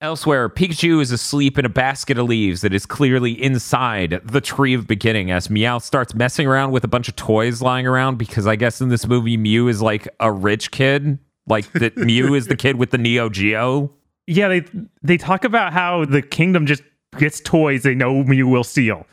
elsewhere, 0.01 0.49
Pikachu 0.49 1.01
is 1.01 1.11
asleep 1.11 1.57
in 1.57 1.65
a 1.65 1.70
basket 1.70 2.18
of 2.18 2.28
leaves 2.28 2.61
that 2.61 2.74
is 2.74 2.86
clearly 2.86 3.32
inside 3.41 4.20
the 4.24 4.41
tree 4.41 4.74
of 4.74 4.88
beginning 4.88 5.32
as 5.32 5.47
Meowth 5.47 5.84
starts 5.84 6.13
messing 6.13 6.47
around 6.47 6.72
with 6.72 6.84
a 6.84 6.88
bunch 6.88 7.07
of 7.07 7.15
toys 7.15 7.61
lying 7.61 7.88
around 7.88 8.18
because 8.18 8.47
I 8.47 8.55
guess 8.55 8.82
in 8.82 8.89
this 8.89 9.07
movie 9.07 9.38
Mew 9.38 9.68
is 9.68 9.82
like 9.82 10.07
a 10.20 10.32
rich 10.32 10.72
kid. 10.72 11.20
Like 11.47 11.72
that 11.74 11.97
Mew 11.97 12.34
is 12.34 12.47
the 12.47 12.55
kid 12.55 12.76
with 12.76 12.91
the 12.91 12.97
Neo 12.97 13.30
Geo. 13.30 13.91
Yeah, 14.28 14.49
they 14.49 14.65
they 15.01 15.18
talk 15.18 15.45
about 15.45 15.72
how 15.74 16.03
the 16.05 16.22
kingdom 16.22 16.65
just 16.65 16.84
gets 17.18 17.39
toys 17.39 17.84
they 17.84 17.95
know 17.95 18.24
Mew 18.24 18.47
will 18.47 18.63
steal. 18.63 19.05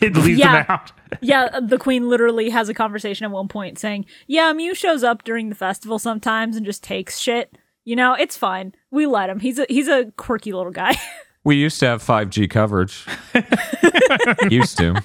It 0.00 0.14
leaves 0.16 0.38
Yeah. 0.38 0.52
them 0.62 0.66
out. 0.68 0.92
Yeah, 1.22 1.44
uh, 1.52 1.60
the 1.60 1.78
queen 1.78 2.08
literally 2.08 2.50
has 2.50 2.68
a 2.68 2.74
conversation 2.74 3.24
at 3.24 3.30
one 3.30 3.46
point 3.48 3.78
saying, 3.78 4.06
"Yeah, 4.26 4.52
Mew 4.52 4.74
shows 4.74 5.04
up 5.04 5.22
during 5.24 5.48
the 5.50 5.54
festival 5.54 5.98
sometimes 6.00 6.56
and 6.56 6.66
just 6.66 6.82
takes 6.82 7.18
shit. 7.18 7.56
You 7.84 7.94
know, 7.96 8.14
it's 8.14 8.36
fine. 8.36 8.74
We 8.90 9.06
let 9.06 9.30
him. 9.30 9.38
He's 9.38 9.58
a 9.60 9.66
he's 9.68 9.86
a 9.88 10.06
quirky 10.16 10.52
little 10.52 10.72
guy. 10.72 10.96
We 11.44 11.54
used 11.54 11.78
to 11.78 11.86
have 11.86 12.02
5G 12.02 12.50
coverage. 12.50 13.06
used 14.50 14.76
to. 14.78 15.00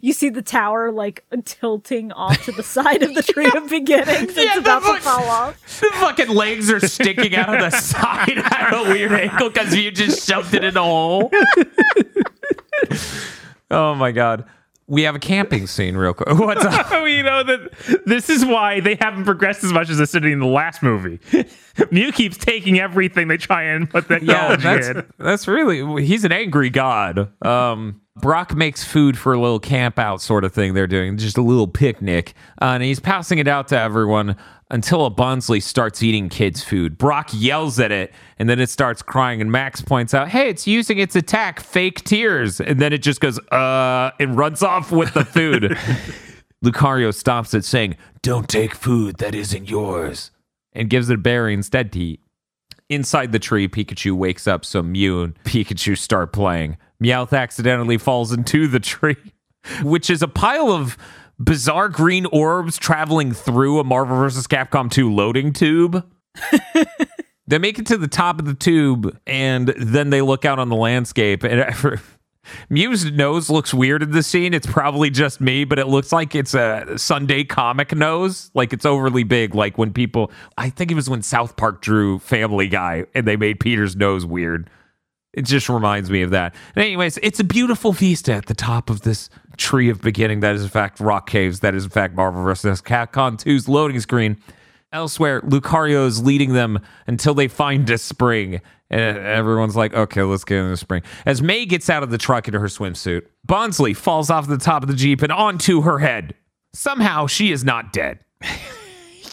you 0.00 0.14
see 0.14 0.30
the 0.30 0.40
tower 0.40 0.90
like 0.90 1.22
tilting 1.44 2.12
off 2.12 2.42
to 2.46 2.52
the 2.52 2.62
side 2.62 3.02
of 3.02 3.14
the 3.14 3.22
tree 3.22 3.52
of 3.54 3.68
beginnings. 3.68 4.34
Yeah, 4.34 4.44
it's 4.44 4.54
the 4.54 4.60
about 4.60 4.78
to 4.80 4.86
fuck- 4.86 5.00
fall 5.02 5.24
off. 5.28 5.80
The 5.80 5.90
fucking 5.96 6.28
legs 6.30 6.70
are 6.72 6.80
sticking 6.80 7.36
out 7.36 7.54
of 7.54 7.60
the 7.70 7.76
side 7.78 8.38
at 8.38 8.72
a 8.72 8.90
weird 8.90 9.12
angle 9.12 9.50
because 9.50 9.76
you 9.76 9.90
just 9.90 10.26
shoved 10.26 10.54
it 10.54 10.64
in 10.64 10.78
a 10.78 10.82
hole. 10.82 11.30
Oh 13.72 13.94
my 13.96 14.12
god. 14.12 14.44
We 14.88 15.02
have 15.02 15.14
a 15.14 15.18
camping 15.20 15.66
scene 15.68 15.96
real 15.96 16.12
quick. 16.12 16.28
What's 16.38 16.64
up? 16.64 16.90
You 17.08 17.22
know 17.22 17.42
that 17.44 18.02
this 18.04 18.28
is 18.28 18.44
why 18.44 18.80
they 18.80 18.96
haven't 19.00 19.24
progressed 19.24 19.64
as 19.64 19.72
much 19.72 19.88
as 19.90 19.98
they 19.98 20.20
did 20.20 20.30
in 20.30 20.40
the 20.40 20.46
last 20.46 20.82
movie. 20.82 21.18
Mew 21.90 22.12
keeps 22.12 22.36
taking 22.36 22.78
everything 22.78 23.28
they 23.28 23.36
try 23.38 23.62
and 23.62 23.88
put 23.88 24.08
that 24.08 24.22
Yeah, 24.22 24.56
that's 24.56 24.88
in. 24.88 25.06
that's 25.18 25.48
really 25.48 26.04
he's 26.04 26.24
an 26.24 26.32
angry 26.32 26.68
god. 26.70 27.30
Um 27.44 28.00
Brock 28.16 28.54
makes 28.54 28.84
food 28.84 29.16
for 29.16 29.32
a 29.32 29.40
little 29.40 29.58
camp 29.60 29.98
out 29.98 30.20
sort 30.20 30.44
of 30.44 30.52
thing 30.52 30.74
they're 30.74 30.86
doing, 30.86 31.16
just 31.16 31.38
a 31.38 31.42
little 31.42 31.66
picnic. 31.66 32.34
Uh, 32.60 32.66
and 32.74 32.82
he's 32.82 33.00
passing 33.00 33.38
it 33.38 33.48
out 33.48 33.68
to 33.68 33.78
everyone 33.80 34.36
until 34.72 35.04
a 35.04 35.10
Bonsly 35.10 35.62
starts 35.62 36.02
eating 36.02 36.30
kids' 36.30 36.64
food. 36.64 36.96
Brock 36.96 37.28
yells 37.32 37.78
at 37.78 37.92
it, 37.92 38.12
and 38.38 38.48
then 38.48 38.58
it 38.58 38.70
starts 38.70 39.02
crying. 39.02 39.42
And 39.42 39.52
Max 39.52 39.82
points 39.82 40.14
out, 40.14 40.30
hey, 40.30 40.48
it's 40.48 40.66
using 40.66 40.98
its 40.98 41.14
attack, 41.14 41.60
fake 41.60 42.02
tears. 42.02 42.58
And 42.58 42.80
then 42.80 42.92
it 42.92 43.02
just 43.02 43.20
goes, 43.20 43.38
uh, 43.50 44.10
and 44.18 44.36
runs 44.36 44.62
off 44.62 44.90
with 44.90 45.12
the 45.12 45.26
food. 45.26 45.78
Lucario 46.64 47.12
stops 47.12 47.52
it, 47.54 47.64
saying, 47.64 47.96
Don't 48.22 48.48
take 48.48 48.74
food 48.74 49.18
that 49.18 49.34
isn't 49.34 49.68
yours, 49.68 50.30
and 50.72 50.88
gives 50.88 51.10
it 51.10 51.14
a 51.14 51.18
berry 51.18 51.52
instead 51.52 51.92
to 51.92 52.00
eat. 52.00 52.20
Inside 52.88 53.32
the 53.32 53.38
tree, 53.38 53.68
Pikachu 53.68 54.12
wakes 54.12 54.46
up, 54.46 54.64
so 54.64 54.82
Mew 54.82 55.22
and 55.22 55.34
Pikachu 55.44 55.98
start 55.98 56.32
playing. 56.32 56.78
Meowth 57.02 57.36
accidentally 57.36 57.98
falls 57.98 58.32
into 58.32 58.68
the 58.68 58.80
tree, 58.80 59.16
which 59.82 60.08
is 60.08 60.22
a 60.22 60.28
pile 60.28 60.70
of 60.70 60.96
bizarre 61.44 61.88
green 61.88 62.26
orbs 62.26 62.78
traveling 62.78 63.32
through 63.32 63.80
a 63.80 63.84
Marvel 63.84 64.16
vs. 64.16 64.46
Capcom 64.46 64.90
2 64.90 65.12
loading 65.12 65.52
tube. 65.52 66.04
they 67.46 67.58
make 67.58 67.78
it 67.78 67.86
to 67.86 67.98
the 67.98 68.08
top 68.08 68.38
of 68.38 68.46
the 68.46 68.54
tube, 68.54 69.18
and 69.26 69.68
then 69.68 70.10
they 70.10 70.22
look 70.22 70.44
out 70.44 70.58
on 70.58 70.68
the 70.68 70.76
landscape. 70.76 71.42
And 71.44 72.00
Mew's 72.70 73.04
nose 73.10 73.50
looks 73.50 73.72
weird 73.72 74.02
in 74.02 74.10
the 74.10 74.22
scene. 74.22 74.54
It's 74.54 74.66
probably 74.66 75.10
just 75.10 75.40
me, 75.40 75.64
but 75.64 75.78
it 75.78 75.86
looks 75.86 76.12
like 76.12 76.34
it's 76.34 76.54
a 76.54 76.96
Sunday 76.96 77.44
comic 77.44 77.94
nose. 77.94 78.50
Like 78.54 78.72
it's 78.72 78.86
overly 78.86 79.24
big. 79.24 79.54
Like 79.54 79.78
when 79.78 79.92
people, 79.92 80.30
I 80.58 80.70
think 80.70 80.90
it 80.90 80.94
was 80.94 81.08
when 81.08 81.22
South 81.22 81.56
Park 81.56 81.82
drew 81.82 82.18
Family 82.18 82.68
Guy 82.68 83.06
and 83.14 83.26
they 83.26 83.36
made 83.36 83.60
Peter's 83.60 83.96
nose 83.96 84.26
weird. 84.26 84.68
It 85.32 85.42
just 85.46 85.68
reminds 85.68 86.10
me 86.10 86.22
of 86.22 86.30
that. 86.30 86.54
And 86.74 86.84
anyways, 86.84 87.18
it's 87.22 87.40
a 87.40 87.44
beautiful 87.44 87.92
vista 87.92 88.34
at 88.34 88.46
the 88.46 88.54
top 88.54 88.90
of 88.90 89.02
this 89.02 89.30
tree 89.56 89.88
of 89.88 90.00
beginning. 90.02 90.40
That 90.40 90.54
is 90.54 90.62
in 90.62 90.68
fact 90.68 91.00
Rock 91.00 91.28
Caves. 91.28 91.60
That 91.60 91.74
is 91.74 91.84
in 91.84 91.90
fact 91.90 92.14
Marvel 92.14 92.42
vs. 92.42 92.82
Capcom 92.82 93.42
2's 93.42 93.68
loading 93.68 94.00
screen. 94.00 94.36
Elsewhere, 94.92 95.40
Lucario 95.40 96.06
is 96.06 96.22
leading 96.22 96.52
them 96.52 96.78
until 97.06 97.32
they 97.32 97.48
find 97.48 97.88
a 97.88 97.96
spring. 97.96 98.60
And 98.90 99.16
everyone's 99.16 99.74
like, 99.74 99.94
okay, 99.94 100.22
let's 100.22 100.44
get 100.44 100.58
in 100.58 100.70
the 100.70 100.76
spring. 100.76 101.02
As 101.24 101.40
May 101.40 101.64
gets 101.64 101.88
out 101.88 102.02
of 102.02 102.10
the 102.10 102.18
truck 102.18 102.46
in 102.46 102.52
her 102.52 102.66
swimsuit, 102.66 103.22
Bonsly 103.48 103.96
falls 103.96 104.28
off 104.28 104.46
the 104.48 104.58
top 104.58 104.82
of 104.82 104.90
the 104.90 104.94
Jeep 104.94 105.22
and 105.22 105.32
onto 105.32 105.80
her 105.80 105.98
head. 105.98 106.34
Somehow, 106.74 107.26
she 107.26 107.52
is 107.52 107.64
not 107.64 107.92
dead. 107.94 108.18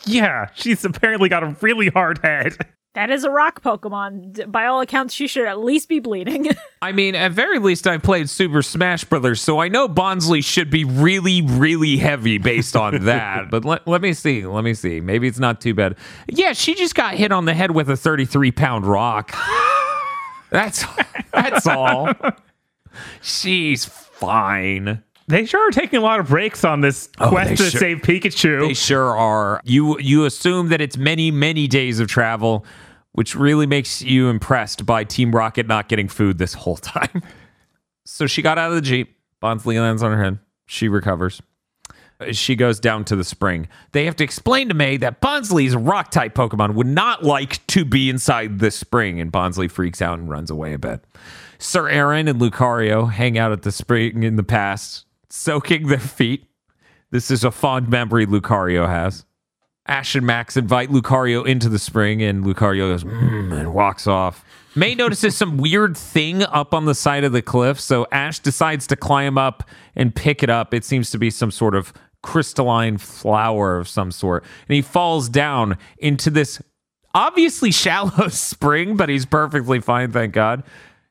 Yeah, 0.05 0.47
she's 0.55 0.83
apparently 0.85 1.29
got 1.29 1.43
a 1.43 1.55
really 1.61 1.89
hard 1.89 2.19
head. 2.23 2.57
That 2.95 3.11
is 3.11 3.23
a 3.23 3.29
rock 3.29 3.61
Pokemon. 3.61 4.51
By 4.51 4.65
all 4.65 4.81
accounts, 4.81 5.13
she 5.13 5.27
should 5.27 5.45
at 5.45 5.59
least 5.59 5.87
be 5.89 5.99
bleeding. 5.99 6.49
I 6.81 6.91
mean, 6.91 7.13
at 7.13 7.31
very 7.31 7.59
least, 7.59 7.85
I 7.85 7.99
played 7.99 8.29
Super 8.29 8.63
Smash 8.63 9.03
Brothers, 9.03 9.41
so 9.41 9.59
I 9.59 9.67
know 9.67 9.87
Bonsly 9.87 10.43
should 10.43 10.71
be 10.71 10.85
really, 10.85 11.43
really 11.43 11.97
heavy 11.97 12.39
based 12.39 12.75
on 12.75 13.05
that. 13.05 13.51
but 13.51 13.63
let, 13.63 13.87
let 13.87 14.01
me 14.01 14.13
see. 14.13 14.45
Let 14.45 14.63
me 14.63 14.73
see. 14.73 14.99
Maybe 15.01 15.27
it's 15.27 15.37
not 15.39 15.61
too 15.61 15.75
bad. 15.75 15.97
Yeah, 16.27 16.53
she 16.53 16.73
just 16.73 16.95
got 16.95 17.13
hit 17.13 17.31
on 17.31 17.45
the 17.45 17.53
head 17.53 17.71
with 17.71 17.89
a 17.89 17.95
33 17.95 18.51
pound 18.51 18.85
rock. 18.87 19.35
That's 20.49 20.83
that's 21.31 21.67
all. 21.67 22.11
She's 23.21 23.85
fine. 23.85 25.03
They 25.29 25.45
sure 25.45 25.67
are 25.67 25.71
taking 25.71 25.99
a 25.99 26.01
lot 26.01 26.19
of 26.19 26.27
breaks 26.27 26.63
on 26.65 26.81
this 26.81 27.07
Oh, 27.19 27.29
quest 27.29 27.51
to 27.57 27.69
sure- 27.69 27.79
save 27.79 27.97
Pikachu. 28.01 28.67
They 28.67 28.73
sure 28.73 29.15
are. 29.17 29.61
You 29.63 29.97
you 29.99 30.25
assume 30.25 30.69
that 30.69 30.81
it's 30.81 30.97
many 30.97 31.31
many 31.31 31.67
days 31.67 31.99
of 31.99 32.07
travel, 32.07 32.65
which 33.13 33.35
really 33.35 33.65
makes 33.67 34.01
you 34.01 34.29
impressed 34.29 34.85
by 34.85 35.03
Team 35.03 35.31
Rocket 35.31 35.67
not 35.67 35.87
getting 35.87 36.07
food 36.07 36.37
this 36.39 36.53
whole 36.53 36.77
time. 36.95 37.21
so 38.05 38.25
she 38.27 38.41
got 38.41 38.57
out 38.57 38.69
of 38.69 38.75
the 38.75 38.81
jeep. 38.81 39.15
Bonsly 39.41 39.79
lands 39.79 40.03
on 40.03 40.11
her 40.11 40.21
head. 40.23 40.39
She 40.65 40.87
recovers. 40.89 41.41
She 42.33 42.55
goes 42.57 42.81
down 42.81 43.05
to 43.05 43.15
the 43.15 43.23
spring. 43.23 43.69
They 43.93 44.03
have 44.03 44.17
to 44.17 44.25
explain 44.25 44.67
to 44.67 44.73
May 44.73 44.97
that 44.97 45.21
Bonsly 45.21 45.65
is 45.65 45.73
a 45.75 45.79
rock 45.79 46.11
type 46.11 46.33
Pokemon, 46.35 46.73
would 46.73 46.85
not 46.87 47.23
like 47.23 47.65
to 47.67 47.85
be 47.85 48.09
inside 48.09 48.59
the 48.59 48.71
spring, 48.71 49.21
and 49.21 49.31
Bonsly 49.31 49.71
freaks 49.71 50.01
out 50.01 50.19
and 50.19 50.29
runs 50.29 50.51
away 50.51 50.73
a 50.73 50.77
bit. 50.77 51.01
Sir 51.59 51.87
Aaron 51.87 52.27
and 52.27 52.41
Lucario 52.41 53.09
hang 53.09 53.37
out 53.37 53.53
at 53.53 53.61
the 53.61 53.71
spring 53.71 54.23
in 54.23 54.35
the 54.35 54.43
past, 54.43 55.05
soaking 55.29 55.87
their 55.87 55.99
feet. 55.99 56.45
This 57.11 57.31
is 57.31 57.43
a 57.43 57.51
fond 57.51 57.89
memory 57.89 58.25
Lucario 58.25 58.87
has. 58.87 59.25
Ash 59.87 60.13
and 60.13 60.25
Max 60.25 60.55
invite 60.55 60.89
Lucario 60.89 61.45
into 61.45 61.67
the 61.67 61.79
spring, 61.79 62.21
and 62.21 62.45
Lucario 62.45 62.91
goes, 62.91 63.03
mm, 63.03 63.51
and 63.51 63.73
walks 63.73 64.05
off. 64.05 64.45
May 64.75 64.93
notices 64.93 65.35
some 65.35 65.57
weird 65.57 65.97
thing 65.97 66.43
up 66.43 66.75
on 66.75 66.85
the 66.85 66.93
side 66.93 67.23
of 67.23 67.31
the 67.31 67.41
cliff, 67.41 67.79
so 67.79 68.05
Ash 68.11 68.37
decides 68.39 68.85
to 68.87 68.95
climb 68.95 69.37
up 69.37 69.67
and 69.95 70.13
pick 70.13 70.43
it 70.43 70.49
up. 70.49 70.75
It 70.75 70.85
seems 70.85 71.09
to 71.11 71.17
be 71.17 71.31
some 71.31 71.49
sort 71.49 71.73
of 71.73 71.91
crystalline 72.21 72.97
flower 72.99 73.77
of 73.77 73.87
some 73.87 74.11
sort. 74.11 74.43
And 74.67 74.75
he 74.75 74.81
falls 74.83 75.27
down 75.27 75.77
into 75.97 76.29
this 76.29 76.61
obviously 77.15 77.71
shallow 77.71 78.27
spring, 78.29 78.95
but 78.95 79.09
he's 79.09 79.25
perfectly 79.25 79.79
fine, 79.79 80.11
thank 80.11 80.33
God. 80.33 80.63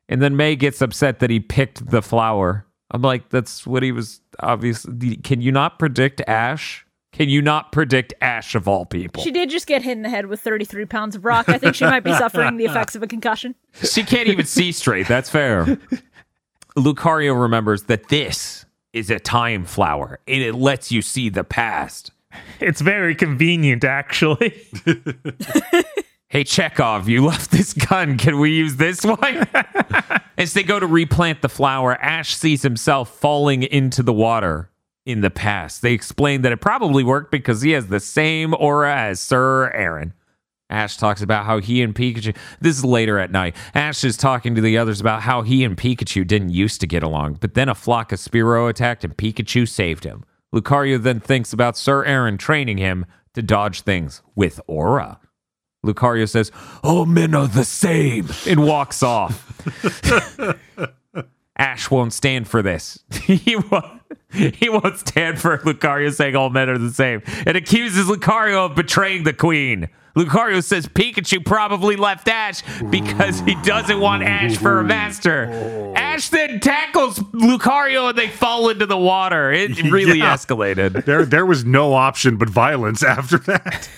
And 0.08 0.22
then 0.22 0.36
May 0.36 0.56
gets 0.56 0.80
upset 0.80 1.18
that 1.18 1.30
he 1.30 1.40
picked 1.40 1.90
the 1.90 2.00
flower. 2.00 2.64
I'm 2.90 3.02
like, 3.02 3.28
that's 3.28 3.66
what 3.66 3.82
he 3.82 3.92
was 3.92 4.20
obviously. 4.40 5.16
Can 5.16 5.40
you 5.40 5.52
not 5.52 5.78
predict 5.78 6.22
Ash? 6.26 6.86
Can 7.12 7.28
you 7.28 7.42
not 7.42 7.72
predict 7.72 8.14
Ash 8.20 8.54
of 8.54 8.68
all 8.68 8.84
people? 8.86 9.22
she 9.22 9.30
did 9.30 9.50
just 9.50 9.66
get 9.66 9.82
hit 9.82 9.92
in 9.92 10.02
the 10.02 10.08
head 10.10 10.26
with 10.26 10.40
33 10.40 10.84
pounds 10.84 11.16
of 11.16 11.24
rock. 11.24 11.48
I 11.48 11.58
think 11.58 11.74
she 11.74 11.84
might 11.84 12.04
be 12.04 12.12
suffering 12.18 12.56
the 12.56 12.64
effects 12.64 12.94
of 12.94 13.02
a 13.02 13.06
concussion. 13.06 13.54
She 13.82 14.04
can't 14.04 14.28
even 14.28 14.46
see 14.46 14.72
straight. 14.72 15.08
That's 15.08 15.30
fair. 15.30 15.78
Lucario 16.76 17.40
remembers 17.40 17.84
that 17.84 18.08
this 18.08 18.64
is 18.92 19.10
a 19.10 19.18
time 19.18 19.64
flower 19.64 20.20
and 20.28 20.42
it 20.42 20.54
lets 20.54 20.92
you 20.92 21.02
see 21.02 21.28
the 21.28 21.44
past. 21.44 22.12
It's 22.60 22.80
very 22.80 23.14
convenient, 23.14 23.84
actually. 23.84 24.54
Hey, 26.30 26.44
Chekhov, 26.44 27.08
you 27.08 27.24
left 27.26 27.50
this 27.50 27.72
gun. 27.72 28.18
Can 28.18 28.38
we 28.38 28.50
use 28.50 28.76
this 28.76 29.02
one? 29.02 29.48
As 30.38 30.52
they 30.52 30.62
go 30.62 30.78
to 30.78 30.86
replant 30.86 31.40
the 31.40 31.48
flower, 31.48 31.94
Ash 32.02 32.36
sees 32.36 32.62
himself 32.62 33.18
falling 33.18 33.62
into 33.62 34.02
the 34.02 34.12
water 34.12 34.70
in 35.06 35.22
the 35.22 35.30
past. 35.30 35.80
They 35.80 35.94
explain 35.94 36.42
that 36.42 36.52
it 36.52 36.60
probably 36.60 37.02
worked 37.02 37.30
because 37.30 37.62
he 37.62 37.70
has 37.70 37.86
the 37.86 37.98
same 37.98 38.52
aura 38.52 38.94
as 38.94 39.20
Sir 39.20 39.70
Aaron. 39.70 40.12
Ash 40.68 40.98
talks 40.98 41.22
about 41.22 41.46
how 41.46 41.60
he 41.60 41.80
and 41.82 41.94
Pikachu. 41.94 42.36
This 42.60 42.76
is 42.76 42.84
later 42.84 43.18
at 43.18 43.30
night. 43.30 43.56
Ash 43.74 44.04
is 44.04 44.18
talking 44.18 44.54
to 44.54 44.60
the 44.60 44.76
others 44.76 45.00
about 45.00 45.22
how 45.22 45.40
he 45.40 45.64
and 45.64 45.78
Pikachu 45.78 46.26
didn't 46.26 46.50
used 46.50 46.82
to 46.82 46.86
get 46.86 47.02
along, 47.02 47.38
but 47.40 47.54
then 47.54 47.70
a 47.70 47.74
flock 47.74 48.12
of 48.12 48.18
Spearow 48.18 48.68
attacked 48.68 49.02
and 49.02 49.16
Pikachu 49.16 49.66
saved 49.66 50.04
him. 50.04 50.24
Lucario 50.54 51.02
then 51.02 51.20
thinks 51.20 51.54
about 51.54 51.78
Sir 51.78 52.04
Aaron 52.04 52.36
training 52.36 52.76
him 52.76 53.06
to 53.32 53.40
dodge 53.40 53.80
things 53.80 54.20
with 54.34 54.60
aura. 54.66 55.18
Lucario 55.88 56.28
says, 56.28 56.52
All 56.82 57.06
men 57.06 57.34
are 57.34 57.48
the 57.48 57.64
same, 57.64 58.28
and 58.46 58.64
walks 58.66 59.02
off. 59.02 59.44
Ash 61.56 61.90
won't 61.90 62.12
stand 62.12 62.46
for 62.46 62.62
this. 62.62 63.00
he 63.22 63.56
won't. 63.56 63.84
He 64.30 64.68
won't 64.68 64.98
stand 64.98 65.40
for 65.40 65.56
Lucario 65.58 66.12
saying 66.12 66.36
all 66.36 66.50
men 66.50 66.68
are 66.68 66.76
the 66.78 66.90
same 66.92 67.22
and 67.46 67.56
accuses 67.56 68.06
Lucario 68.08 68.66
of 68.66 68.74
betraying 68.76 69.24
the 69.24 69.32
queen. 69.32 69.88
Lucario 70.16 70.62
says 70.62 70.86
Pikachu 70.86 71.44
probably 71.44 71.96
left 71.96 72.28
Ash 72.28 72.62
because 72.90 73.40
he 73.40 73.54
doesn't 73.62 73.98
want 74.00 74.22
Ash 74.24 74.56
for 74.56 74.80
a 74.80 74.84
master. 74.84 75.92
Ash 75.96 76.28
then 76.28 76.60
tackles 76.60 77.18
Lucario 77.18 78.10
and 78.10 78.18
they 78.18 78.28
fall 78.28 78.68
into 78.68 78.84
the 78.86 78.98
water. 78.98 79.50
It 79.50 79.82
really 79.90 80.18
Yeah. 80.18 80.34
escalated. 80.34 81.04
There, 81.06 81.24
there 81.24 81.46
was 81.46 81.64
no 81.64 81.94
option 81.94 82.36
but 82.36 82.50
violence 82.50 83.02
after 83.02 83.38
that. 83.38 83.88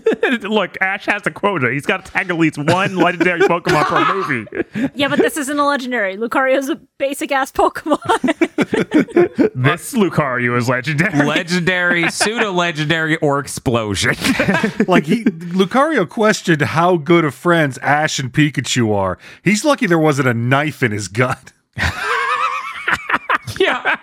Look, 0.42 0.76
Ash 0.80 1.06
has 1.06 1.26
a 1.26 1.30
quota. 1.30 1.70
He's 1.70 1.84
got 1.84 2.06
to 2.06 2.12
tag 2.12 2.30
at 2.30 2.38
least 2.38 2.56
one 2.56 2.96
legendary 2.96 3.40
Pokemon 3.40 3.84
per 3.84 4.14
movie. 4.14 4.46
Yeah, 4.94 5.08
but 5.08 5.18
this 5.18 5.36
isn't 5.36 5.58
a 5.58 5.66
legendary. 5.66 6.16
Lucario's 6.16 6.68
a 6.68 6.76
basic 6.98 7.30
ass 7.30 7.52
Pokemon. 7.52 7.98
This 9.54 9.92
Lucario 9.94 10.56
is 10.56 10.68
legendary. 10.68 11.26
Legendary, 11.26 12.10
pseudo 12.10 12.52
legendary, 12.52 13.16
or 13.18 13.38
explosion. 13.38 14.14
like 14.88 15.04
he, 15.04 15.24
Lucario 15.24 16.08
questioned 16.08 16.62
how 16.62 16.96
good 16.96 17.24
of 17.24 17.34
friends 17.34 17.78
Ash 17.78 18.18
and 18.18 18.32
Pikachu 18.32 18.94
are. 18.94 19.18
He's 19.44 19.64
lucky 19.64 19.86
there 19.86 19.98
wasn't 19.98 20.28
a 20.28 20.34
knife 20.34 20.82
in 20.82 20.90
his 20.92 21.08
gut. 21.08 21.52
yeah. 23.58 23.96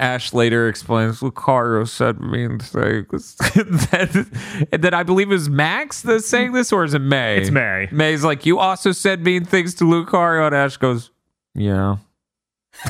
Ash 0.00 0.32
later 0.32 0.68
explains 0.68 1.20
Lucario 1.20 1.86
said 1.88 2.20
mean 2.20 2.58
things. 2.58 3.36
and 4.72 4.82
then 4.82 4.94
I 4.94 5.02
believe 5.02 5.28
it 5.30 5.34
was 5.34 5.48
Max 5.48 6.02
that's 6.02 6.28
saying 6.28 6.52
this, 6.52 6.72
or 6.72 6.84
is 6.84 6.94
it 6.94 7.00
May? 7.00 7.38
It's 7.38 7.50
May. 7.50 7.88
May's 7.92 8.24
like, 8.24 8.44
You 8.44 8.58
also 8.58 8.92
said 8.92 9.22
mean 9.24 9.44
things 9.44 9.74
to 9.76 9.84
Lucario, 9.84 10.46
and 10.46 10.54
Ash 10.54 10.76
goes, 10.76 11.10
Yeah. 11.54 11.96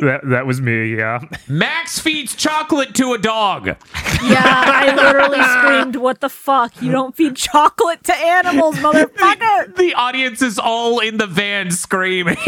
That 0.00 0.20
that 0.24 0.46
was 0.46 0.60
me. 0.60 0.94
Yeah. 0.96 1.20
Max 1.48 1.98
feeds 1.98 2.34
chocolate 2.36 2.94
to 2.96 3.14
a 3.14 3.18
dog. 3.18 3.76
Yeah, 4.22 4.62
I 4.66 4.94
literally 4.94 5.42
screamed, 5.42 5.96
"What 5.96 6.20
the 6.20 6.28
fuck? 6.28 6.80
You 6.82 6.92
don't 6.92 7.16
feed 7.16 7.36
chocolate 7.36 8.04
to 8.04 8.14
animals, 8.14 8.76
motherfucker!" 8.76 9.76
The 9.76 9.94
audience 9.94 10.42
is 10.42 10.58
all 10.58 11.00
in 11.00 11.18
the 11.18 11.26
van 11.26 11.70
screaming. 11.70 12.36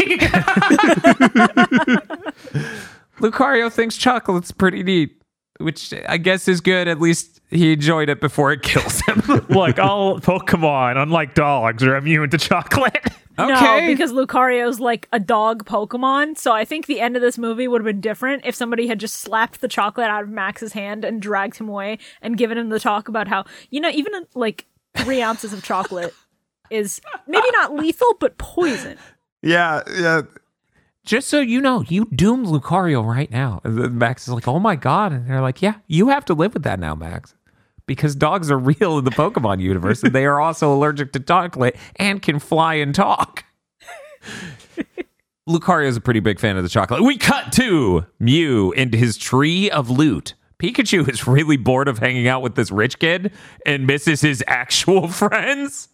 Lucario 3.19 3.71
thinks 3.71 3.97
chocolate's 3.97 4.51
pretty 4.51 4.83
neat, 4.83 5.21
which 5.59 5.93
I 6.07 6.17
guess 6.17 6.47
is 6.47 6.61
good. 6.61 6.87
At 6.87 6.99
least 6.99 7.39
he 7.49 7.73
enjoyed 7.73 8.09
it 8.09 8.19
before 8.19 8.51
it 8.51 8.63
kills 8.63 9.01
him. 9.01 9.21
Look, 9.49 9.77
oh, 9.77 9.83
all 9.83 10.19
Pokemon, 10.19 11.01
unlike 11.01 11.35
dogs, 11.35 11.83
are 11.83 11.95
immune 11.95 12.29
to 12.31 12.37
chocolate. 12.37 13.07
No, 13.49 13.87
because 13.87 14.11
Lucario's 14.11 14.79
like 14.79 15.07
a 15.11 15.19
dog 15.19 15.65
Pokemon. 15.65 16.37
So 16.37 16.51
I 16.51 16.65
think 16.65 16.85
the 16.85 16.99
end 16.99 17.15
of 17.15 17.21
this 17.21 17.37
movie 17.37 17.67
would 17.67 17.81
have 17.81 17.85
been 17.85 18.01
different 18.01 18.45
if 18.45 18.55
somebody 18.55 18.87
had 18.87 18.99
just 18.99 19.15
slapped 19.15 19.61
the 19.61 19.67
chocolate 19.67 20.07
out 20.07 20.23
of 20.23 20.29
Max's 20.29 20.73
hand 20.73 21.05
and 21.05 21.21
dragged 21.21 21.57
him 21.57 21.69
away 21.69 21.99
and 22.21 22.37
given 22.37 22.57
him 22.57 22.69
the 22.69 22.79
talk 22.79 23.07
about 23.07 23.27
how, 23.27 23.45
you 23.69 23.79
know, 23.79 23.89
even 23.89 24.13
like 24.35 24.65
three 24.97 25.21
ounces 25.23 25.53
of 25.53 25.63
chocolate 25.63 26.13
is 26.69 27.01
maybe 27.27 27.47
not 27.51 27.75
lethal, 27.75 28.15
but 28.19 28.37
poison. 28.37 28.97
Yeah, 29.41 29.81
yeah. 29.95 30.21
Just 31.03 31.29
so 31.29 31.39
you 31.39 31.59
know, 31.61 31.83
you 31.87 32.05
doomed 32.13 32.45
Lucario 32.45 33.03
right 33.03 33.31
now. 33.31 33.59
And 33.63 33.77
then 33.77 33.97
Max 33.97 34.27
is 34.27 34.33
like, 34.33 34.47
oh 34.47 34.59
my 34.59 34.75
God. 34.75 35.11
And 35.11 35.27
they're 35.27 35.41
like, 35.41 35.61
yeah, 35.61 35.75
you 35.87 36.09
have 36.09 36.25
to 36.25 36.33
live 36.33 36.53
with 36.53 36.63
that 36.63 36.79
now, 36.79 36.93
Max. 36.93 37.35
Because 37.85 38.15
dogs 38.15 38.49
are 38.51 38.57
real 38.59 38.97
in 38.97 39.05
the 39.05 39.11
Pokemon 39.11 39.61
universe 39.61 40.03
and 40.03 40.13
they 40.13 40.25
are 40.25 40.39
also 40.39 40.73
allergic 40.73 41.11
to 41.13 41.19
chocolate 41.19 41.75
and 41.97 42.21
can 42.21 42.39
fly 42.39 42.75
and 42.75 42.93
talk. 42.93 43.45
Lucario 45.49 45.87
is 45.87 45.97
a 45.97 46.01
pretty 46.01 46.19
big 46.19 46.39
fan 46.39 46.55
of 46.55 46.63
the 46.63 46.69
chocolate. 46.69 47.03
We 47.03 47.17
cut 47.17 47.51
to 47.53 48.05
Mew 48.19 48.71
and 48.73 48.93
his 48.93 49.17
tree 49.17 49.69
of 49.69 49.89
loot. 49.89 50.35
Pikachu 50.61 51.09
is 51.09 51.25
really 51.25 51.57
bored 51.57 51.87
of 51.87 51.97
hanging 51.97 52.27
out 52.27 52.43
with 52.43 52.53
this 52.53 52.69
rich 52.69 52.99
kid 52.99 53.31
and 53.65 53.87
misses 53.87 54.21
his 54.21 54.43
actual 54.47 55.07
friends. 55.09 55.89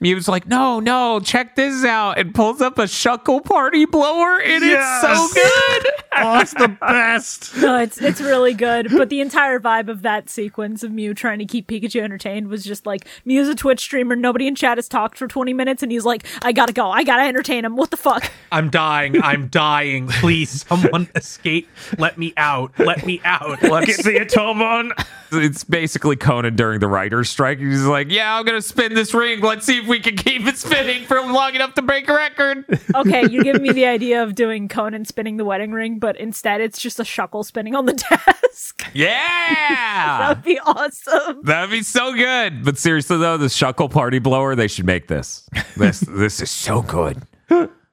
Mew's 0.00 0.28
like, 0.28 0.46
no, 0.46 0.80
no, 0.80 1.20
check 1.20 1.56
this 1.56 1.84
out, 1.84 2.18
and 2.18 2.34
pulls 2.34 2.60
up 2.60 2.78
a 2.78 2.84
shuckle 2.84 3.44
party 3.44 3.84
blower, 3.84 4.40
and 4.40 4.62
it's 4.64 5.00
so 5.02 5.28
good. 5.34 5.92
Oh, 6.20 6.40
it's 6.40 6.52
the 6.54 6.66
best. 6.66 7.56
No, 7.58 7.78
it's 7.78 8.00
it's 8.02 8.20
really 8.20 8.52
good. 8.52 8.88
But 8.90 9.08
the 9.08 9.20
entire 9.20 9.60
vibe 9.60 9.86
of 9.88 10.02
that 10.02 10.28
sequence 10.28 10.82
of 10.82 10.90
Mew 10.90 11.14
trying 11.14 11.38
to 11.38 11.44
keep 11.44 11.68
Pikachu 11.68 12.00
entertained 12.00 12.48
was 12.48 12.64
just 12.64 12.86
like 12.86 13.06
Mew's 13.24 13.46
a 13.46 13.54
Twitch 13.54 13.78
streamer. 13.78 14.16
Nobody 14.16 14.48
in 14.48 14.56
chat 14.56 14.78
has 14.78 14.88
talked 14.88 15.16
for 15.16 15.28
twenty 15.28 15.54
minutes, 15.54 15.80
and 15.84 15.92
he's 15.92 16.04
like, 16.04 16.26
"I 16.42 16.50
gotta 16.50 16.72
go. 16.72 16.90
I 16.90 17.04
gotta 17.04 17.22
entertain 17.22 17.64
him. 17.64 17.76
What 17.76 17.92
the 17.92 17.96
fuck?" 17.96 18.32
I'm 18.52 18.68
dying. 18.68 19.22
I'm 19.22 19.46
dying. 19.46 20.08
Please, 20.08 20.66
someone 20.66 21.08
escape. 21.14 21.68
Let 21.98 22.18
me 22.18 22.32
out. 22.36 22.72
Let 22.80 23.06
me 23.06 23.20
out. 23.24 23.62
Let's- 23.62 23.86
Get 24.02 24.04
the 24.04 24.18
Atomon. 24.18 24.90
It's 25.30 25.64
basically 25.64 26.16
Conan 26.16 26.56
during 26.56 26.80
the 26.80 26.88
writer's 26.88 27.28
strike. 27.28 27.58
He's 27.58 27.84
like, 27.84 28.10
yeah, 28.10 28.36
I'm 28.36 28.44
gonna 28.44 28.62
spin 28.62 28.94
this 28.94 29.12
ring. 29.14 29.40
Let's 29.40 29.66
see 29.66 29.78
if 29.78 29.86
we 29.86 30.00
can 30.00 30.16
keep 30.16 30.46
it 30.46 30.56
spinning 30.56 31.04
for 31.04 31.20
long 31.20 31.54
enough 31.54 31.74
to 31.74 31.82
break 31.82 32.08
a 32.08 32.14
record. 32.14 32.64
Okay, 32.94 33.28
you 33.28 33.44
give 33.44 33.60
me 33.60 33.70
the 33.72 33.84
idea 33.84 34.22
of 34.22 34.34
doing 34.34 34.66
Conan 34.68 35.04
spinning 35.04 35.36
the 35.36 35.44
wedding 35.44 35.72
ring, 35.72 35.98
but 35.98 36.16
instead 36.16 36.60
it's 36.60 36.80
just 36.80 36.98
a 36.98 37.02
shuckle 37.02 37.44
spinning 37.44 37.74
on 37.74 37.86
the 37.86 37.92
desk. 38.10 38.86
Yeah. 38.94 40.28
That'd 40.28 40.42
be 40.44 40.58
awesome. 40.60 41.42
That'd 41.44 41.70
be 41.70 41.82
so 41.82 42.14
good. 42.14 42.64
But 42.64 42.78
seriously 42.78 43.18
though, 43.18 43.36
the 43.36 43.46
Shuckle 43.46 43.90
Party 43.90 44.18
blower, 44.18 44.54
they 44.56 44.66
should 44.68 44.86
make 44.86 45.08
this. 45.08 45.48
This 45.76 46.00
this 46.00 46.40
is 46.40 46.50
so 46.50 46.82
good. 46.82 47.22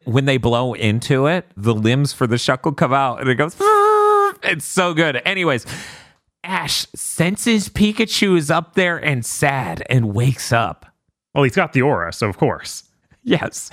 When 0.06 0.26
they 0.26 0.38
blow 0.38 0.74
into 0.74 1.28
it, 1.28 1.46
the 1.58 1.74
limbs 1.74 2.14
for 2.14 2.28
the 2.28 2.38
Shuckle 2.38 2.76
come 2.76 2.94
out 2.94 3.20
and 3.20 3.30
it 3.30 3.36
goes. 3.36 3.56
It's 4.44 4.66
so 4.66 4.94
good. 4.94 5.22
Anyways, 5.26 5.66
Ash 6.46 6.86
senses 6.96 7.70
Pikachu 7.70 8.38
is 8.38 8.52
up 8.52 8.76
there 8.76 8.98
and 8.98 9.26
sad 9.26 9.84
and 9.90 10.14
wakes 10.14 10.54
up. 10.54 10.86
Well, 11.34 11.44
he's 11.44 11.56
got 11.56 11.74
the 11.74 11.82
aura, 11.82 12.14
so 12.14 12.30
of 12.30 12.38
course. 12.38 12.84
Yes. 13.24 13.72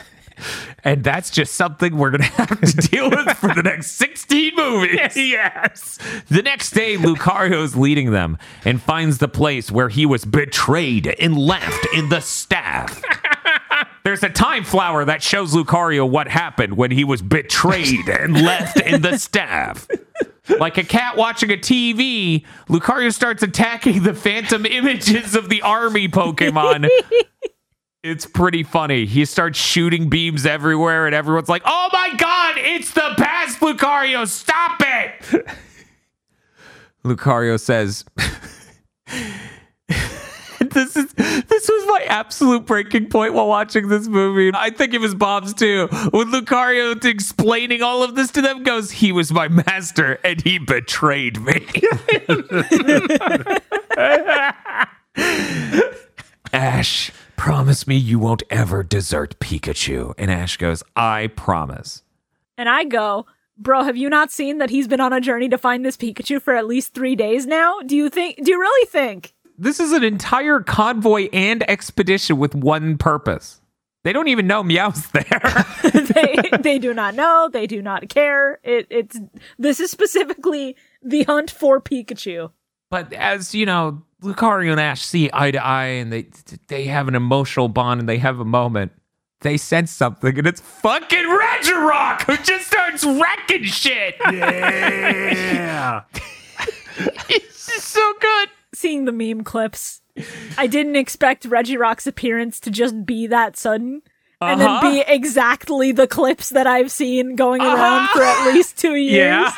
And 0.83 1.05
that's 1.05 1.31
just 1.31 1.55
something 1.55 1.97
we're 1.97 2.11
going 2.11 2.23
to 2.23 2.29
have 2.29 2.61
to 2.61 2.89
deal 2.89 3.11
with 3.11 3.37
for 3.37 3.55
the 3.55 3.63
next 3.63 3.93
16 3.93 4.57
movies. 4.57 4.99
yes. 5.17 5.99
The 6.29 6.43
next 6.43 6.71
day, 6.73 6.97
Lucario 6.97 7.63
is 7.63 7.77
leading 7.77 8.11
them 8.11 8.39
and 8.65 8.81
finds 8.81 9.19
the 9.19 9.29
place 9.29 9.71
where 9.71 9.89
he 9.89 10.07
was 10.07 10.25
betrayed 10.25 11.07
and 11.07 11.37
left 11.37 11.87
in 11.95 12.09
the 12.09 12.21
staff. 12.21 13.03
There's 14.05 14.25
a 14.25 14.29
time 14.29 14.65
flower 14.65 15.05
that 15.05 15.23
shows 15.23 15.55
Lucario 15.55 16.09
what 16.09 16.27
happened 16.27 16.77
when 16.77 16.91
he 16.91 17.05
was 17.05 17.23
betrayed 17.23 18.09
and 18.09 18.35
left 18.35 18.81
in 18.81 19.03
the 19.03 19.17
staff. 19.17 19.87
Like 20.49 20.77
a 20.77 20.85
cat 20.85 21.17
watching 21.17 21.51
a 21.53 21.57
TV, 21.57 22.45
Lucario 22.69 23.13
starts 23.13 23.43
attacking 23.43 24.03
the 24.03 24.15
phantom 24.15 24.67
images 24.67 25.37
of 25.37 25.49
the 25.49 25.63
army 25.63 26.09
Pokemon. 26.09 26.89
It's 28.03 28.27
pretty 28.27 28.65
funny. 28.65 29.07
He 29.07 29.25
starts 29.25 29.61
shooting 29.61 30.09
beams 30.09 30.45
everywhere, 30.45 31.07
and 31.07 31.15
everyone's 31.15 31.49
like, 31.49 31.63
"Oh 31.65 31.89
my 31.93 32.13
god, 32.17 32.55
it's 32.57 32.91
the 32.91 33.15
past, 33.17 33.61
Lucario! 33.61 34.27
Stop 34.27 34.83
it!" 34.85 35.47
Lucario 37.05 37.61
says, 37.61 38.05
"This 40.73 40.97
is 40.97 41.13
this 41.13 41.69
was 41.69 41.87
my 41.87 42.05
absolute 42.09 42.67
breaking 42.67 43.09
point 43.09 43.35
while 43.35 43.49
watching 43.49 43.89
this 43.89 44.09
movie. 44.09 44.51
I 44.55 44.71
think 44.71 44.95
it 44.95 45.01
was 45.01 45.15
Bob's 45.15 45.55
too. 45.55 45.89
When 46.11 46.31
Lucario 46.31 47.03
explaining 47.05 47.83
all 47.83 48.03
of 48.03 48.15
this 48.15 48.31
to 48.33 48.43
them 48.43 48.63
goes, 48.63 48.91
he 48.91 49.13
was 49.13 49.33
my 49.33 49.49
master 49.49 50.19
and 50.25 50.41
he 50.43 50.59
betrayed 50.59 51.41
me." 51.41 51.67
Ash, 56.53 57.11
promise 57.37 57.87
me 57.87 57.97
you 57.97 58.19
won't 58.19 58.43
ever 58.51 58.83
desert 58.83 59.39
Pikachu. 59.41 60.15
And 60.19 60.31
Ash 60.31 60.57
goes, 60.57 60.83
I 60.95 61.29
promise. 61.29 62.03
And 62.59 62.69
I 62.69 62.85
go, 62.85 63.27
bro, 63.57 63.85
have 63.85 63.97
you 63.97 64.09
not 64.09 64.31
seen 64.31 64.59
that 64.59 64.71
he's 64.71 64.89
been 64.89 65.01
on 65.01 65.13
a 65.13 65.21
journey 65.21 65.49
to 65.49 65.59
find 65.59 65.85
this 65.85 65.97
Pikachu 65.97 66.41
for 66.41 66.55
at 66.55 66.67
least 66.67 66.95
three 66.95 67.17
days 67.17 67.47
now? 67.47 67.81
Do 67.81 67.97
you 67.97 68.11
think? 68.11 68.37
Do 68.45 68.51
you 68.51 68.61
really 68.61 68.87
think? 68.87 69.33
This 69.59 69.81
is 69.81 69.93
an 69.93 70.03
entire 70.05 70.61
convoy 70.61 71.29
and 71.33 71.69
expedition 71.71 72.39
with 72.39 72.55
one 72.55 72.99
purpose. 72.99 73.61
They 74.05 74.13
don't 74.13 74.29
even 74.29 74.47
know 74.47 74.63
Meowth's 74.63 75.09
there. 75.09 75.65
they 75.93 76.51
they 76.61 76.79
do 76.79 76.93
not 76.93 77.15
know. 77.15 77.49
They 77.53 77.67
do 77.67 77.81
not 77.83 78.09
care. 78.09 78.59
It 78.65 78.87
it's 78.91 79.19
this 79.59 79.79
is 79.81 79.91
specifically 79.91 80.77
the 81.03 81.23
hunt 81.25 81.51
for 81.51 81.81
Pikachu. 81.81 82.51
but 82.91 83.13
as 83.13 83.55
you 83.55 83.65
know, 83.67 84.03
Lucario 84.23 84.73
and 84.73 84.81
Ash 84.81 85.03
see 85.03 85.31
eye 85.33 85.51
to 85.53 85.65
eye 85.65 85.87
and 85.87 86.13
they 86.13 86.27
they 86.69 86.85
have 86.85 87.09
an 87.09 87.15
emotional 87.15 87.69
bond 87.69 88.01
and 88.01 88.09
they 88.09 88.19
have 88.19 88.41
a 88.41 88.45
moment. 88.45 88.93
They 89.41 89.57
sense 89.57 89.91
something 89.93 90.37
and 90.39 90.47
it's 90.47 90.61
fucking 90.61 91.25
Regirock 91.25 92.23
who 92.23 92.37
just 92.39 92.67
starts 92.67 93.05
wrecking 93.05 93.65
shit. 93.65 94.17
Yeah. 94.33 96.03
it's 97.29 97.67
just 97.67 97.89
so 97.89 98.13
good. 98.21 98.49
Seeing 98.83 99.05
the 99.05 99.13
meme 99.13 99.45
clips, 99.45 100.01
I 100.59 100.67
didn't 100.67 100.97
expect 100.97 101.49
Regirock's 101.49 102.09
appearance 102.09 102.59
to 102.61 102.71
just 102.71 103.07
be 103.07 103.29
that 103.29 103.57
sudden. 103.57 104.03
and 104.41 104.61
then 104.61 104.69
Uh-huh. 104.69 104.91
be 104.91 105.05
exactly 105.07 105.93
the 105.93 106.09
clips 106.09 106.49
that 106.49 106.67
I've 106.67 106.91
seen 106.91 107.37
going 107.37 107.61
around 107.63 108.09
for 108.09 108.23
at 108.25 108.53
least 108.53 108.77
two 108.77 108.97
years. 108.97 109.15
Yeah. 109.25 109.53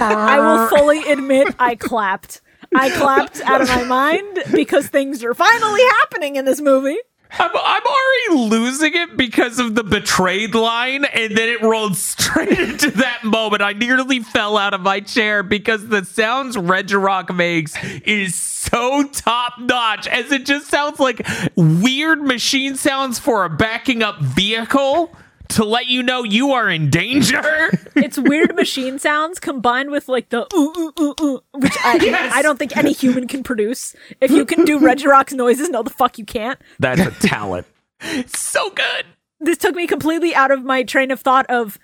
I 0.00 0.38
will 0.38 0.68
fully 0.68 1.02
admit 1.10 1.48
I 1.58 1.74
clapped. 1.74 2.40
I 2.74 2.90
clapped 2.90 3.40
out 3.42 3.60
of 3.62 3.68
my 3.68 3.82
mind 3.84 4.44
because 4.52 4.86
things 4.86 5.24
are 5.24 5.34
finally 5.34 5.82
happening 6.00 6.36
in 6.36 6.44
this 6.44 6.60
movie. 6.60 6.98
I'm, 7.38 7.50
I'm 7.54 7.82
already 7.82 8.50
losing 8.50 8.94
it 8.94 9.16
because 9.16 9.58
of 9.58 9.74
the 9.74 9.84
betrayed 9.84 10.54
line, 10.54 11.04
and 11.04 11.36
then 11.36 11.48
it 11.48 11.62
rolled 11.62 11.96
straight 11.96 12.58
into 12.58 12.90
that 12.92 13.24
moment. 13.24 13.62
I 13.62 13.72
nearly 13.72 14.20
fell 14.20 14.56
out 14.56 14.74
of 14.74 14.80
my 14.80 15.00
chair 15.00 15.42
because 15.42 15.88
the 15.88 16.04
sounds 16.04 16.56
Regirock 16.56 17.34
makes 17.34 17.74
is 18.04 18.34
so 18.34 19.04
top 19.08 19.58
notch, 19.58 20.06
as 20.06 20.30
it 20.30 20.46
just 20.46 20.68
sounds 20.68 21.00
like 21.00 21.26
weird 21.56 22.22
machine 22.22 22.76
sounds 22.76 23.18
for 23.18 23.44
a 23.44 23.50
backing 23.50 24.02
up 24.02 24.20
vehicle 24.20 25.14
to 25.56 25.64
let 25.64 25.86
you 25.86 26.02
know 26.02 26.22
you 26.24 26.52
are 26.52 26.68
in 26.68 26.90
danger. 26.90 27.42
It's 27.94 28.18
weird 28.18 28.56
machine 28.56 28.98
sounds 28.98 29.38
combined 29.38 29.90
with 29.90 30.08
like 30.08 30.30
the 30.30 30.46
ooh 30.54 30.72
ooh 30.76 30.92
ooh 30.98 31.14
ooh, 31.20 31.40
which 31.52 31.76
I 31.84 31.96
Yes. 32.02 32.32
I 32.34 32.42
don't 32.42 32.58
think 32.58 32.76
any 32.76 32.92
human 32.92 33.28
can 33.28 33.42
produce. 33.42 33.94
If 34.20 34.30
you 34.30 34.46
can 34.46 34.64
do 34.64 34.80
Regirock's 34.80 35.34
noises, 35.34 35.68
no, 35.68 35.82
the 35.82 35.90
fuck 35.90 36.18
you 36.18 36.24
can't. 36.24 36.58
That's 36.78 37.00
a 37.00 37.10
talent. 37.26 37.66
It's 38.00 38.38
so 38.40 38.70
good. 38.70 39.04
This 39.40 39.58
took 39.58 39.74
me 39.74 39.86
completely 39.86 40.34
out 40.34 40.50
of 40.50 40.64
my 40.64 40.82
train 40.82 41.10
of 41.10 41.20
thought 41.20 41.46
of 41.50 41.78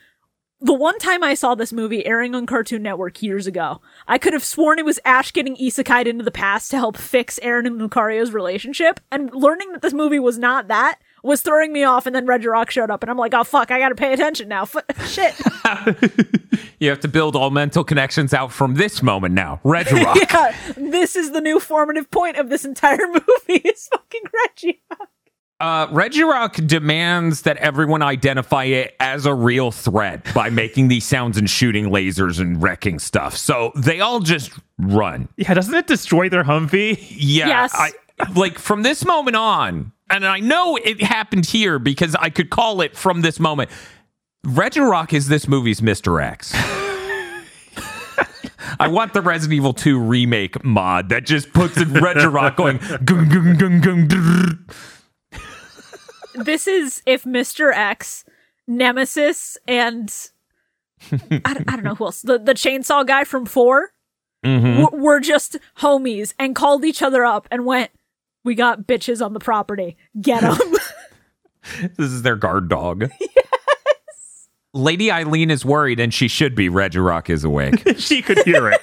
the 0.61 0.75
one 0.75 0.99
time 0.99 1.23
I 1.23 1.35
saw 1.35 1.55
this 1.55 1.73
movie 1.73 2.05
airing 2.05 2.35
on 2.35 2.47
Cartoon 2.47 2.83
Network 2.83 3.23
years 3.23 3.47
ago. 3.47 3.81
I 4.09 4.19
could 4.19 4.33
have 4.33 4.45
sworn 4.45 4.79
it 4.79 4.85
was 4.85 4.99
Ash 5.05 5.33
getting 5.33 5.57
isekai'd 5.57 6.09
into 6.09 6.25
the 6.25 6.31
past 6.33 6.71
to 6.73 6.79
help 6.79 6.97
fix 6.97 7.39
Aaron 7.43 7.67
and 7.67 7.81
Lucario's 7.81 8.33
relationship, 8.33 8.99
and 9.13 9.33
learning 9.33 9.73
that 9.73 9.83
this 9.83 9.93
movie 9.93 10.19
was 10.19 10.39
not 10.39 10.67
that 10.69 10.99
was 11.23 11.43
throwing 11.43 11.73
me 11.73 11.85
off. 11.85 12.07
And 12.07 12.15
then 12.15 12.27
Regirock 12.27 12.71
showed 12.71 12.91
up, 12.91 13.03
and 13.03 13.11
I'm 13.11 13.19
like, 13.19 13.35
oh 13.35 13.45
fuck, 13.45 13.71
I 13.71 13.79
gotta 13.79 13.95
pay 13.95 14.13
attention 14.13 14.49
now. 14.49 14.63
F- 14.75 15.09
shit. 15.09 15.35
You 16.81 16.91
have 16.91 17.01
to 17.01 17.09
build 17.09 17.35
all 17.35 17.51
mental 17.51 17.83
connections 17.83 18.33
out 18.33 18.53
from 18.53 18.75
this 18.75 19.03
moment 19.03 19.35
now. 19.35 19.61
Regirock. 19.65 20.15
yeah, 20.33 20.55
this 20.77 21.17
is 21.17 21.33
the 21.33 21.41
new 21.41 21.59
formative 21.59 22.09
point 22.11 22.37
of 22.37 22.51
this 22.51 22.65
entire 22.65 23.07
movie 23.09 23.61
is 23.65 23.89
fucking 23.93 24.23
Reggie. 24.47 24.83
Uh, 25.61 25.89
Regirock 25.89 26.65
demands 26.69 27.43
that 27.43 27.57
everyone 27.57 28.01
identify 28.01 28.63
it 28.65 28.95
as 29.01 29.27
a 29.27 29.35
real 29.35 29.73
threat 29.73 30.33
by 30.33 30.51
making 30.51 30.87
these 30.87 31.05
sounds 31.05 31.37
and 31.37 31.51
shooting 31.51 31.87
lasers 31.87 32.39
and 32.39 32.63
wrecking 32.63 33.01
stuff. 33.01 33.37
So 33.37 33.73
they 33.75 34.01
all 34.01 34.21
just 34.21 34.53
run. 34.79 35.29
Yeah, 35.37 35.55
doesn't 35.55 35.75
it 35.75 35.89
destroy 35.89 36.29
their 36.29 36.45
Humvee? 36.45 36.97
Yeah. 37.11 37.49
Yes. 37.49 37.73
I, 37.75 37.91
like 38.35 38.59
from 38.59 38.83
this 38.83 39.05
moment 39.05 39.37
on, 39.37 39.93
and 40.11 40.27
I 40.27 40.41
know 40.41 40.77
it 40.77 41.03
happened 41.03 41.47
here 41.47 41.79
because 41.79 42.15
I 42.17 42.31
could 42.31 42.51
call 42.51 42.81
it 42.81 42.97
from 42.97 43.23
this 43.23 43.39
moment. 43.39 43.71
Regirock 44.47 45.13
is 45.13 45.29
this 45.29 45.49
movie's 45.49 45.81
Mr. 45.81 46.23
X. 46.23 46.53
I 48.81 48.89
want 48.89 49.13
the 49.15 49.23
Resident 49.23 49.57
Evil 49.57 49.73
2 49.73 49.99
remake 49.99 50.63
mod 50.65 51.09
that 51.09 51.25
just 51.25 51.53
puts 51.53 51.77
in 51.77 51.89
Regirock 51.89 52.57
going 52.57 52.79
gung 52.79 53.29
gung 53.31 53.57
gung 53.57 54.09
gung. 54.09 54.75
This 56.45 56.69
is 56.69 57.03
if 57.05 57.25
Mr. 57.25 57.73
X, 57.75 58.25
Nemesis, 58.67 59.59
and 59.67 60.13
I 61.11 61.55
don't, 61.55 61.69
I 61.69 61.77
don't 61.77 61.85
know 61.85 61.95
who 61.95 62.07
else, 62.07 62.23
the, 62.23 62.39
the 62.39 62.55
chainsaw 62.55 63.07
guy 63.07 63.25
from 63.25 63.47
4 63.47 63.91
mm-hmm. 64.45 64.83
w- 64.83 65.03
were 65.03 65.21
just 65.21 65.57
homies 65.79 66.35
and 66.39 66.55
called 66.55 66.85
each 66.85 67.03
other 67.03 67.25
up 67.25 67.49
and 67.51 67.65
went, 67.67 67.91
We 68.49 68.55
got 68.55 68.87
bitches 68.87 69.23
on 69.23 69.35
the 69.35 69.41
property. 69.41 69.99
Get 70.19 70.41
them. 70.41 70.57
This 71.99 72.11
is 72.11 72.23
their 72.23 72.37
guard 72.37 72.71
dog. 72.71 73.11
Yes. 73.21 74.49
Lady 74.73 75.09
Ilene 75.09 75.51
is 75.51 75.67
worried, 75.67 76.01
and 76.01 76.15
she 76.15 76.29
should 76.29 76.55
be. 76.55 76.71
Regirock 76.71 77.29
is 77.29 77.45
awake. 77.45 77.83
she 77.99 78.23
could 78.23 78.39
hear 78.45 78.71
it. 78.71 78.81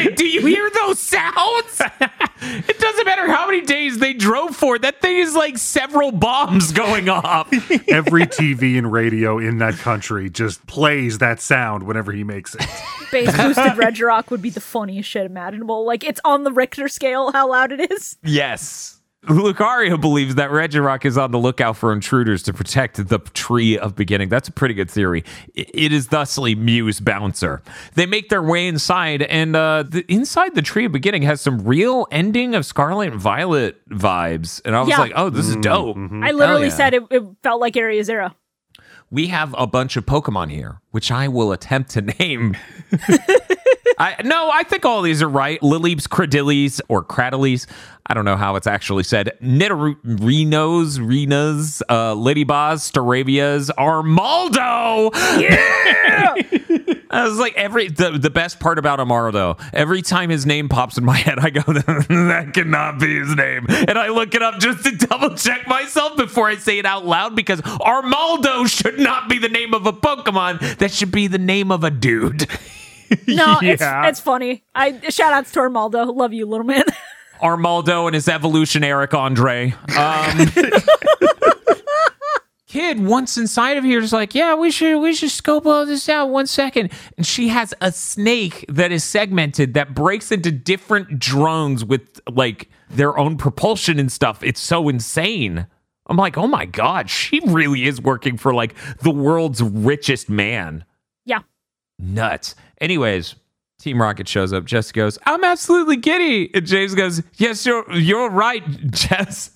I 0.00 0.04
don't 0.04 0.12
it. 0.12 0.16
Do 0.16 0.26
you 0.26 0.46
hear 0.46 0.70
those 0.70 0.98
sounds? 0.98 1.80
it 2.40 2.78
doesn't 2.78 3.04
matter 3.04 3.26
how 3.26 3.46
many 3.46 3.60
days 3.62 3.98
they 3.98 4.12
drove 4.12 4.56
for. 4.56 4.78
That 4.78 5.00
thing 5.00 5.16
is 5.18 5.34
like 5.34 5.58
several 5.58 6.12
bombs 6.12 6.72
going 6.72 7.08
off. 7.08 7.52
Every 7.88 8.26
TV 8.26 8.78
and 8.78 8.90
radio 8.90 9.38
in 9.38 9.58
that 9.58 9.74
country 9.74 10.30
just 10.30 10.66
plays 10.66 11.18
that 11.18 11.40
sound 11.40 11.84
whenever 11.84 12.12
he 12.12 12.24
makes 12.24 12.54
it. 12.54 12.64
Bass 13.12 13.36
boosted 13.36 13.72
Regirock 13.72 14.30
would 14.30 14.42
be 14.42 14.50
the 14.50 14.60
funniest 14.60 15.08
shit 15.08 15.26
imaginable. 15.26 15.84
Like, 15.84 16.04
it's 16.04 16.20
on 16.24 16.44
the 16.44 16.52
Richter 16.52 16.88
scale 16.88 17.32
how 17.32 17.50
loud 17.50 17.72
it 17.72 17.90
is. 17.90 18.16
yes. 18.22 18.99
Lucario 19.26 20.00
believes 20.00 20.36
that 20.36 20.50
Regirock 20.50 21.04
is 21.04 21.18
on 21.18 21.30
the 21.30 21.38
lookout 21.38 21.76
for 21.76 21.92
intruders 21.92 22.42
to 22.44 22.54
protect 22.54 23.06
the 23.08 23.18
tree 23.34 23.78
of 23.78 23.94
beginning. 23.94 24.30
That's 24.30 24.48
a 24.48 24.52
pretty 24.52 24.72
good 24.72 24.90
theory. 24.90 25.24
It 25.54 25.92
is 25.92 26.06
thusly 26.08 26.54
Mew's 26.54 27.00
Bouncer. 27.00 27.60
They 27.94 28.06
make 28.06 28.30
their 28.30 28.42
way 28.42 28.66
inside, 28.66 29.20
and 29.22 29.54
uh, 29.54 29.84
the, 29.86 30.04
inside 30.10 30.54
the 30.54 30.62
tree 30.62 30.86
of 30.86 30.92
beginning 30.92 31.22
has 31.22 31.42
some 31.42 31.58
real 31.66 32.06
ending 32.10 32.54
of 32.54 32.64
Scarlet 32.64 33.12
and 33.12 33.20
Violet 33.20 33.76
vibes. 33.90 34.62
And 34.64 34.74
I 34.74 34.80
was 34.80 34.88
Yeah. 34.88 34.98
like, 35.00 35.12
oh, 35.14 35.28
this 35.28 35.46
is 35.48 35.56
dope. 35.56 35.96
I 35.98 36.30
literally 36.30 36.68
yeah. 36.68 36.74
said 36.74 36.94
it, 36.94 37.02
it 37.10 37.22
felt 37.42 37.60
like 37.60 37.76
Area 37.76 38.02
Zero. 38.02 38.34
we 39.10 39.26
have 39.26 39.54
a 39.58 39.66
bunch 39.66 39.98
of 39.98 40.06
Pokemon 40.06 40.50
here, 40.50 40.80
which 40.92 41.10
I 41.12 41.28
will 41.28 41.52
attempt 41.52 41.90
to 41.90 42.00
name. 42.00 42.56
I 44.00 44.16
no, 44.24 44.50
I 44.50 44.62
think 44.62 44.86
all 44.86 45.02
these 45.02 45.22
are 45.22 45.28
right. 45.28 45.62
Lileeps, 45.62 46.06
Cradilles, 46.06 46.80
or 46.88 47.04
Cradilles. 47.04 47.66
I 48.06 48.14
don't 48.14 48.24
know 48.24 48.36
how 48.36 48.56
it's 48.56 48.66
actually 48.66 49.04
said. 49.04 49.36
Nidorinos, 49.42 50.98
Renas, 50.98 51.82
uh, 51.86 52.14
Ledybas, 52.14 52.80
Staravias, 52.90 53.70
Armaldo. 53.76 55.10
Yeah! 55.38 56.94
I 57.10 57.28
was 57.28 57.38
like 57.38 57.54
every 57.56 57.88
the, 57.88 58.12
the 58.12 58.30
best 58.30 58.58
part 58.58 58.78
about 58.78 59.00
Armaldo. 59.00 59.60
Every 59.74 60.00
time 60.00 60.30
his 60.30 60.46
name 60.46 60.70
pops 60.70 60.96
in 60.96 61.04
my 61.04 61.16
head, 61.16 61.38
I 61.38 61.50
go, 61.50 61.60
"That 61.72 62.52
cannot 62.54 63.00
be 63.00 63.18
his 63.18 63.36
name," 63.36 63.66
and 63.68 63.98
I 63.98 64.08
look 64.08 64.34
it 64.34 64.42
up 64.42 64.60
just 64.60 64.82
to 64.84 64.96
double 64.96 65.34
check 65.34 65.68
myself 65.68 66.16
before 66.16 66.48
I 66.48 66.56
say 66.56 66.78
it 66.78 66.86
out 66.86 67.04
loud 67.04 67.36
because 67.36 67.60
Armaldo 67.60 68.66
should 68.66 68.98
not 68.98 69.28
be 69.28 69.36
the 69.36 69.50
name 69.50 69.74
of 69.74 69.84
a 69.84 69.92
Pokemon. 69.92 70.78
That 70.78 70.90
should 70.90 71.12
be 71.12 71.26
the 71.26 71.38
name 71.38 71.70
of 71.70 71.84
a 71.84 71.90
dude. 71.90 72.46
No, 73.26 73.58
it's, 73.62 73.82
it's 73.82 74.20
funny. 74.20 74.64
I 74.74 75.00
Shout 75.10 75.32
outs 75.32 75.52
to 75.52 75.60
Armaldo. 75.60 76.14
Love 76.14 76.32
you, 76.32 76.46
little 76.46 76.66
man. 76.66 76.84
Armaldo 77.42 78.06
and 78.06 78.14
his 78.14 78.28
evolution, 78.28 78.84
Eric 78.84 79.14
Andre. 79.14 79.74
Um, 79.96 80.50
kid 82.70 83.04
once 83.04 83.36
inside 83.36 83.76
of 83.76 83.84
here 83.84 84.00
is 84.00 84.12
like, 84.12 84.34
yeah, 84.34 84.54
we 84.54 84.70
should 84.70 85.00
we 85.00 85.12
should 85.12 85.30
scope 85.30 85.66
all 85.66 85.84
this 85.84 86.08
out 86.08 86.30
one 86.30 86.46
second. 86.46 86.92
And 87.16 87.26
she 87.26 87.48
has 87.48 87.74
a 87.80 87.90
snake 87.90 88.64
that 88.68 88.92
is 88.92 89.02
segmented 89.02 89.74
that 89.74 89.94
breaks 89.94 90.30
into 90.30 90.52
different 90.52 91.18
drones 91.18 91.84
with 91.84 92.20
like 92.30 92.68
their 92.88 93.18
own 93.18 93.36
propulsion 93.36 93.98
and 93.98 94.10
stuff. 94.10 94.42
It's 94.42 94.60
so 94.60 94.88
insane. 94.88 95.66
I'm 96.06 96.16
like, 96.16 96.38
oh 96.38 96.46
my 96.46 96.64
god, 96.64 97.10
she 97.10 97.40
really 97.46 97.86
is 97.86 98.00
working 98.00 98.36
for 98.36 98.54
like 98.54 98.74
the 98.98 99.10
world's 99.10 99.62
richest 99.62 100.28
man 100.28 100.84
yeah. 101.24 101.40
nuts. 101.98 102.54
Anyways, 102.80 103.34
Team 103.78 104.00
Rocket 104.00 104.28
shows 104.28 104.52
up. 104.52 104.64
Jess 104.64 104.92
goes, 104.92 105.18
I'm 105.26 105.44
absolutely 105.44 105.96
giddy. 105.96 106.54
And 106.54 106.66
James 106.66 106.94
goes, 106.94 107.22
Yes, 107.36 107.64
you're 107.64 107.90
you're 107.92 108.30
right, 108.30 108.62
Jess. 108.90 109.50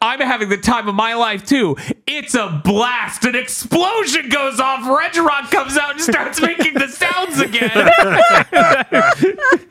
I'm 0.00 0.20
having 0.20 0.48
the 0.48 0.56
time 0.56 0.88
of 0.88 0.94
my 0.94 1.14
life 1.14 1.44
too. 1.44 1.76
It's 2.06 2.34
a 2.34 2.60
blast. 2.64 3.24
An 3.24 3.34
explosion 3.34 4.28
goes 4.28 4.60
off. 4.60 4.80
Regirock 4.80 5.50
comes 5.50 5.76
out 5.76 5.92
and 5.92 6.00
starts 6.00 6.40
making 6.40 6.74
the 6.74 6.88
sounds 6.88 7.38
again. 7.40 7.70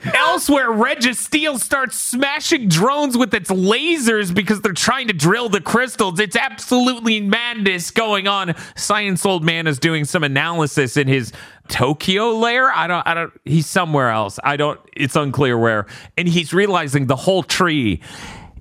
Elsewhere, 0.13 0.69
Registeel 0.69 1.59
starts 1.59 1.97
smashing 1.97 2.69
drones 2.69 3.17
with 3.17 3.33
its 3.33 3.49
lasers 3.49 4.33
because 4.33 4.61
they're 4.61 4.73
trying 4.73 5.07
to 5.07 5.13
drill 5.13 5.49
the 5.49 5.61
crystals. 5.61 6.19
It's 6.19 6.35
absolutely 6.35 7.21
madness 7.21 7.89
going 7.91 8.27
on. 8.27 8.53
Science 8.75 9.25
Old 9.25 9.43
Man 9.43 9.65
is 9.65 9.79
doing 9.79 10.05
some 10.05 10.23
analysis 10.23 10.95
in 10.97 11.07
his 11.07 11.33
Tokyo 11.69 12.31
lair. 12.31 12.71
I 12.71 12.87
don't 12.87 13.05
I 13.05 13.13
don't 13.13 13.33
he's 13.43 13.65
somewhere 13.67 14.09
else. 14.09 14.39
I 14.43 14.57
don't 14.57 14.79
it's 14.95 15.15
unclear 15.15 15.57
where. 15.57 15.85
And 16.17 16.27
he's 16.27 16.53
realizing 16.53 17.07
the 17.07 17.15
whole 17.15 17.43
tree 17.43 18.01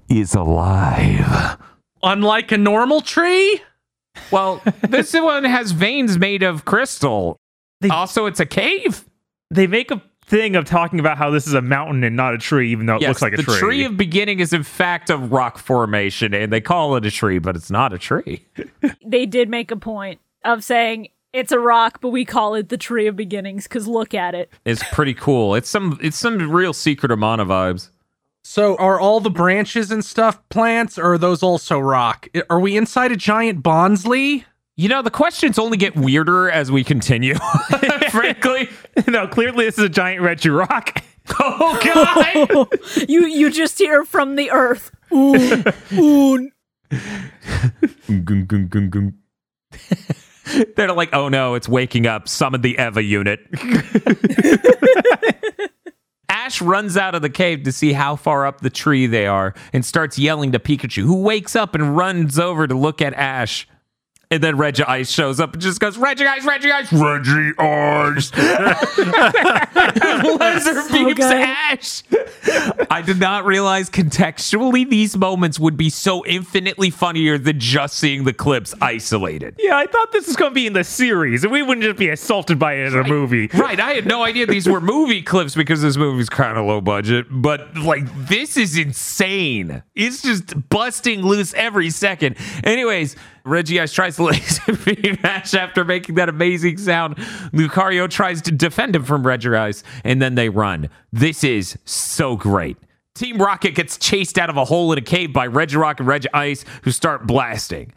is 0.08 0.34
alive. 0.34 1.56
Unlike 2.02 2.52
a 2.52 2.58
normal 2.58 3.00
tree, 3.00 3.60
Well, 4.30 4.62
this 4.88 5.12
one 5.14 5.44
has 5.44 5.72
veins 5.72 6.18
made 6.18 6.42
of 6.42 6.64
crystal. 6.64 7.36
They- 7.80 7.88
also, 7.90 8.26
it's 8.26 8.40
a 8.40 8.46
cave. 8.46 9.04
They 9.50 9.66
make 9.66 9.90
a 9.90 10.02
thing 10.24 10.56
of 10.56 10.64
talking 10.64 10.98
about 10.98 11.18
how 11.18 11.30
this 11.30 11.46
is 11.46 11.54
a 11.54 11.62
mountain 11.62 12.02
and 12.02 12.16
not 12.16 12.34
a 12.34 12.38
tree, 12.38 12.72
even 12.72 12.86
though 12.86 12.96
it 12.96 13.02
Yes, 13.02 13.08
looks 13.10 13.22
like 13.22 13.32
a 13.34 13.36
the 13.36 13.42
tree. 13.44 13.54
The 13.54 13.60
tree 13.60 13.84
of 13.84 13.96
beginning 13.96 14.40
is 14.40 14.52
in 14.52 14.62
fact 14.64 15.08
a 15.10 15.16
rock 15.16 15.58
formation, 15.58 16.34
and 16.34 16.52
they 16.52 16.60
call 16.60 16.96
it 16.96 17.04
a 17.06 17.10
tree, 17.10 17.38
but 17.38 17.54
it's 17.56 17.70
not 17.70 17.92
a 17.92 17.98
tree. 17.98 18.44
They 19.04 19.24
did 19.24 19.48
make 19.48 19.70
a 19.70 19.76
point 19.76 20.20
of 20.44 20.64
saying 20.64 21.08
it's 21.32 21.52
a 21.52 21.60
rock, 21.60 22.00
but 22.00 22.08
we 22.08 22.24
call 22.24 22.54
it 22.56 22.70
the 22.70 22.76
Tree 22.76 23.06
of 23.06 23.14
Beginnings 23.14 23.64
because 23.64 23.86
look 23.86 24.14
at 24.14 24.34
it. 24.34 24.50
It's 24.64 24.82
pretty 24.92 25.14
cool. 25.14 25.54
It's 25.54 25.68
some 25.68 25.96
it's 26.02 26.16
some 26.16 26.50
real 26.50 26.72
Secret 26.72 27.12
of 27.12 27.18
Mana 27.20 27.46
vibes. 27.46 27.90
So 28.48 28.76
are 28.76 29.00
all 29.00 29.18
the 29.18 29.28
branches 29.28 29.90
and 29.90 30.04
stuff 30.04 30.38
plants, 30.50 30.98
or 30.98 31.14
are 31.14 31.18
those 31.18 31.42
also 31.42 31.80
rock? 31.80 32.28
Are 32.48 32.60
we 32.60 32.76
inside 32.76 33.10
a 33.10 33.16
giant 33.16 33.60
Bonsly? 33.60 34.44
You 34.76 34.88
know, 34.88 35.02
the 35.02 35.10
questions 35.10 35.58
only 35.58 35.76
get 35.76 35.96
weirder 35.96 36.48
as 36.48 36.70
we 36.70 36.84
continue. 36.84 37.34
Frankly. 38.10 38.70
no, 39.08 39.26
clearly 39.26 39.64
this 39.64 39.78
is 39.78 39.84
a 39.84 39.88
giant 39.88 40.22
Regirock. 40.22 41.02
Oh 41.40 41.80
god. 41.82 43.08
You 43.08 43.26
you 43.26 43.50
just 43.50 43.76
hear 43.78 44.04
from 44.04 44.36
the 44.36 44.52
earth. 44.52 44.92
Ooh. 45.12 46.48
They're 50.76 50.92
like, 50.92 51.12
oh 51.12 51.28
no, 51.28 51.56
it's 51.56 51.68
waking 51.68 52.06
up. 52.06 52.28
Summon 52.28 52.60
the 52.60 52.78
Eva 52.78 53.02
unit. 53.02 53.40
Ash 56.46 56.62
runs 56.62 56.96
out 56.96 57.16
of 57.16 57.22
the 57.22 57.28
cave 57.28 57.64
to 57.64 57.72
see 57.72 57.92
how 57.92 58.14
far 58.14 58.46
up 58.46 58.60
the 58.60 58.70
tree 58.70 59.08
they 59.08 59.26
are 59.26 59.52
and 59.72 59.84
starts 59.84 60.16
yelling 60.16 60.52
to 60.52 60.60
Pikachu, 60.60 61.02
who 61.02 61.20
wakes 61.20 61.56
up 61.56 61.74
and 61.74 61.96
runs 61.96 62.38
over 62.38 62.68
to 62.68 62.74
look 62.74 63.02
at 63.02 63.14
Ash. 63.14 63.66
And 64.28 64.42
then 64.42 64.56
Regice 64.56 65.14
shows 65.14 65.38
up 65.38 65.52
and 65.52 65.62
just 65.62 65.78
goes, 65.78 65.96
Regice, 65.96 66.44
Reggie 66.44 66.70
Ice, 66.70 66.90
Regice. 66.90 67.54
Laser 70.40 70.92
beams 70.92 71.14
good. 71.14 71.32
Ash. 71.32 72.02
I 72.90 73.02
did 73.02 73.20
not 73.20 73.44
realize 73.44 73.88
contextually 73.88 74.88
these 74.88 75.16
moments 75.16 75.60
would 75.60 75.76
be 75.76 75.90
so 75.90 76.26
infinitely 76.26 76.90
funnier 76.90 77.38
than 77.38 77.60
just 77.60 77.98
seeing 77.98 78.24
the 78.24 78.32
clips 78.32 78.74
isolated. 78.80 79.54
Yeah, 79.58 79.76
I 79.76 79.86
thought 79.86 80.10
this 80.10 80.26
was 80.26 80.34
going 80.34 80.50
to 80.50 80.54
be 80.54 80.66
in 80.66 80.72
the 80.72 80.82
series, 80.82 81.44
and 81.44 81.52
we 81.52 81.62
wouldn't 81.62 81.84
just 81.84 81.98
be 81.98 82.08
assaulted 82.08 82.58
by 82.58 82.74
it 82.74 82.92
in 82.92 82.98
a 82.98 83.04
movie. 83.04 83.48
Right, 83.54 83.78
I 83.78 83.92
had 83.92 84.06
no 84.06 84.24
idea 84.24 84.46
these 84.46 84.68
were 84.68 84.80
movie 84.80 85.22
clips 85.22 85.54
because 85.54 85.82
this 85.82 85.96
movie's 85.96 86.28
kind 86.28 86.58
of 86.58 86.66
low 86.66 86.80
budget, 86.80 87.26
but 87.30 87.76
like 87.76 88.04
this 88.26 88.56
is 88.56 88.76
insane. 88.76 89.82
It's 89.94 90.22
just 90.22 90.68
busting 90.68 91.22
loose 91.22 91.54
every 91.54 91.90
second. 91.90 92.36
Anyways, 92.64 93.14
Regice 93.44 93.94
tries 93.94 94.15
after 95.54 95.84
making 95.84 96.14
that 96.16 96.28
amazing 96.28 96.78
sound. 96.78 97.16
Lucario 97.52 98.08
tries 98.08 98.42
to 98.42 98.52
defend 98.52 98.96
him 98.96 99.04
from 99.04 99.22
Regice, 99.22 99.82
and 100.04 100.20
then 100.20 100.34
they 100.34 100.48
run. 100.48 100.88
This 101.12 101.44
is 101.44 101.78
so 101.84 102.36
great. 102.36 102.76
Team 103.14 103.38
Rocket 103.38 103.74
gets 103.74 103.96
chased 103.96 104.38
out 104.38 104.50
of 104.50 104.56
a 104.56 104.66
hole 104.66 104.92
in 104.92 104.98
a 104.98 105.02
cave 105.02 105.32
by 105.32 105.48
Regirock 105.48 106.00
and 106.00 106.08
Regice, 106.08 106.64
who 106.82 106.90
start 106.90 107.26
blasting. 107.26 107.92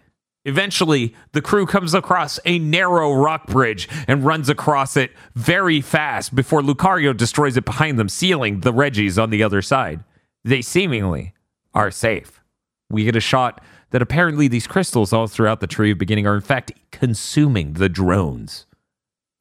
Eventually, 0.45 1.13
the 1.33 1.41
crew 1.41 1.65
comes 1.65 1.93
across 1.93 2.39
a 2.45 2.57
narrow 2.59 3.13
rock 3.13 3.47
bridge 3.47 3.89
and 4.07 4.23
runs 4.23 4.47
across 4.47 4.95
it 4.95 5.11
very 5.35 5.81
fast 5.81 6.33
before 6.33 6.61
Lucario 6.61 7.15
destroys 7.15 7.57
it 7.57 7.65
behind 7.65 7.99
them, 7.99 8.07
sealing 8.07 8.61
the 8.61 8.71
Reggies 8.71 9.21
on 9.21 9.29
the 9.29 9.43
other 9.43 9.61
side. 9.61 10.03
They 10.45 10.61
seemingly 10.61 11.33
are 11.73 11.91
safe. 11.91 12.41
We 12.89 13.03
get 13.03 13.15
a 13.17 13.21
shot 13.21 13.61
that 13.91 14.01
apparently 14.01 14.47
these 14.47 14.67
crystals 14.67 15.11
all 15.13 15.27
throughout 15.27 15.59
the 15.61 15.67
tree 15.67 15.91
of 15.91 15.97
beginning 15.97 16.27
are 16.27 16.35
in 16.35 16.41
fact 16.41 16.71
consuming 16.91 17.73
the 17.73 17.89
drones. 17.89 18.65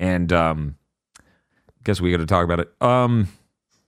And 0.00 0.32
um 0.32 0.76
guess 1.84 2.00
we 2.00 2.10
got 2.10 2.18
to 2.18 2.26
talk 2.26 2.44
about 2.44 2.60
it. 2.60 2.72
Um 2.80 3.28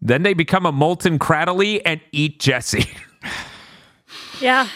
then 0.02 0.22
they 0.22 0.32
become 0.34 0.64
a 0.66 0.72
molten 0.72 1.18
Cradily 1.18 1.80
and 1.84 2.00
eat 2.12 2.40
Jesse. 2.40 2.90
Yeah. 4.40 4.68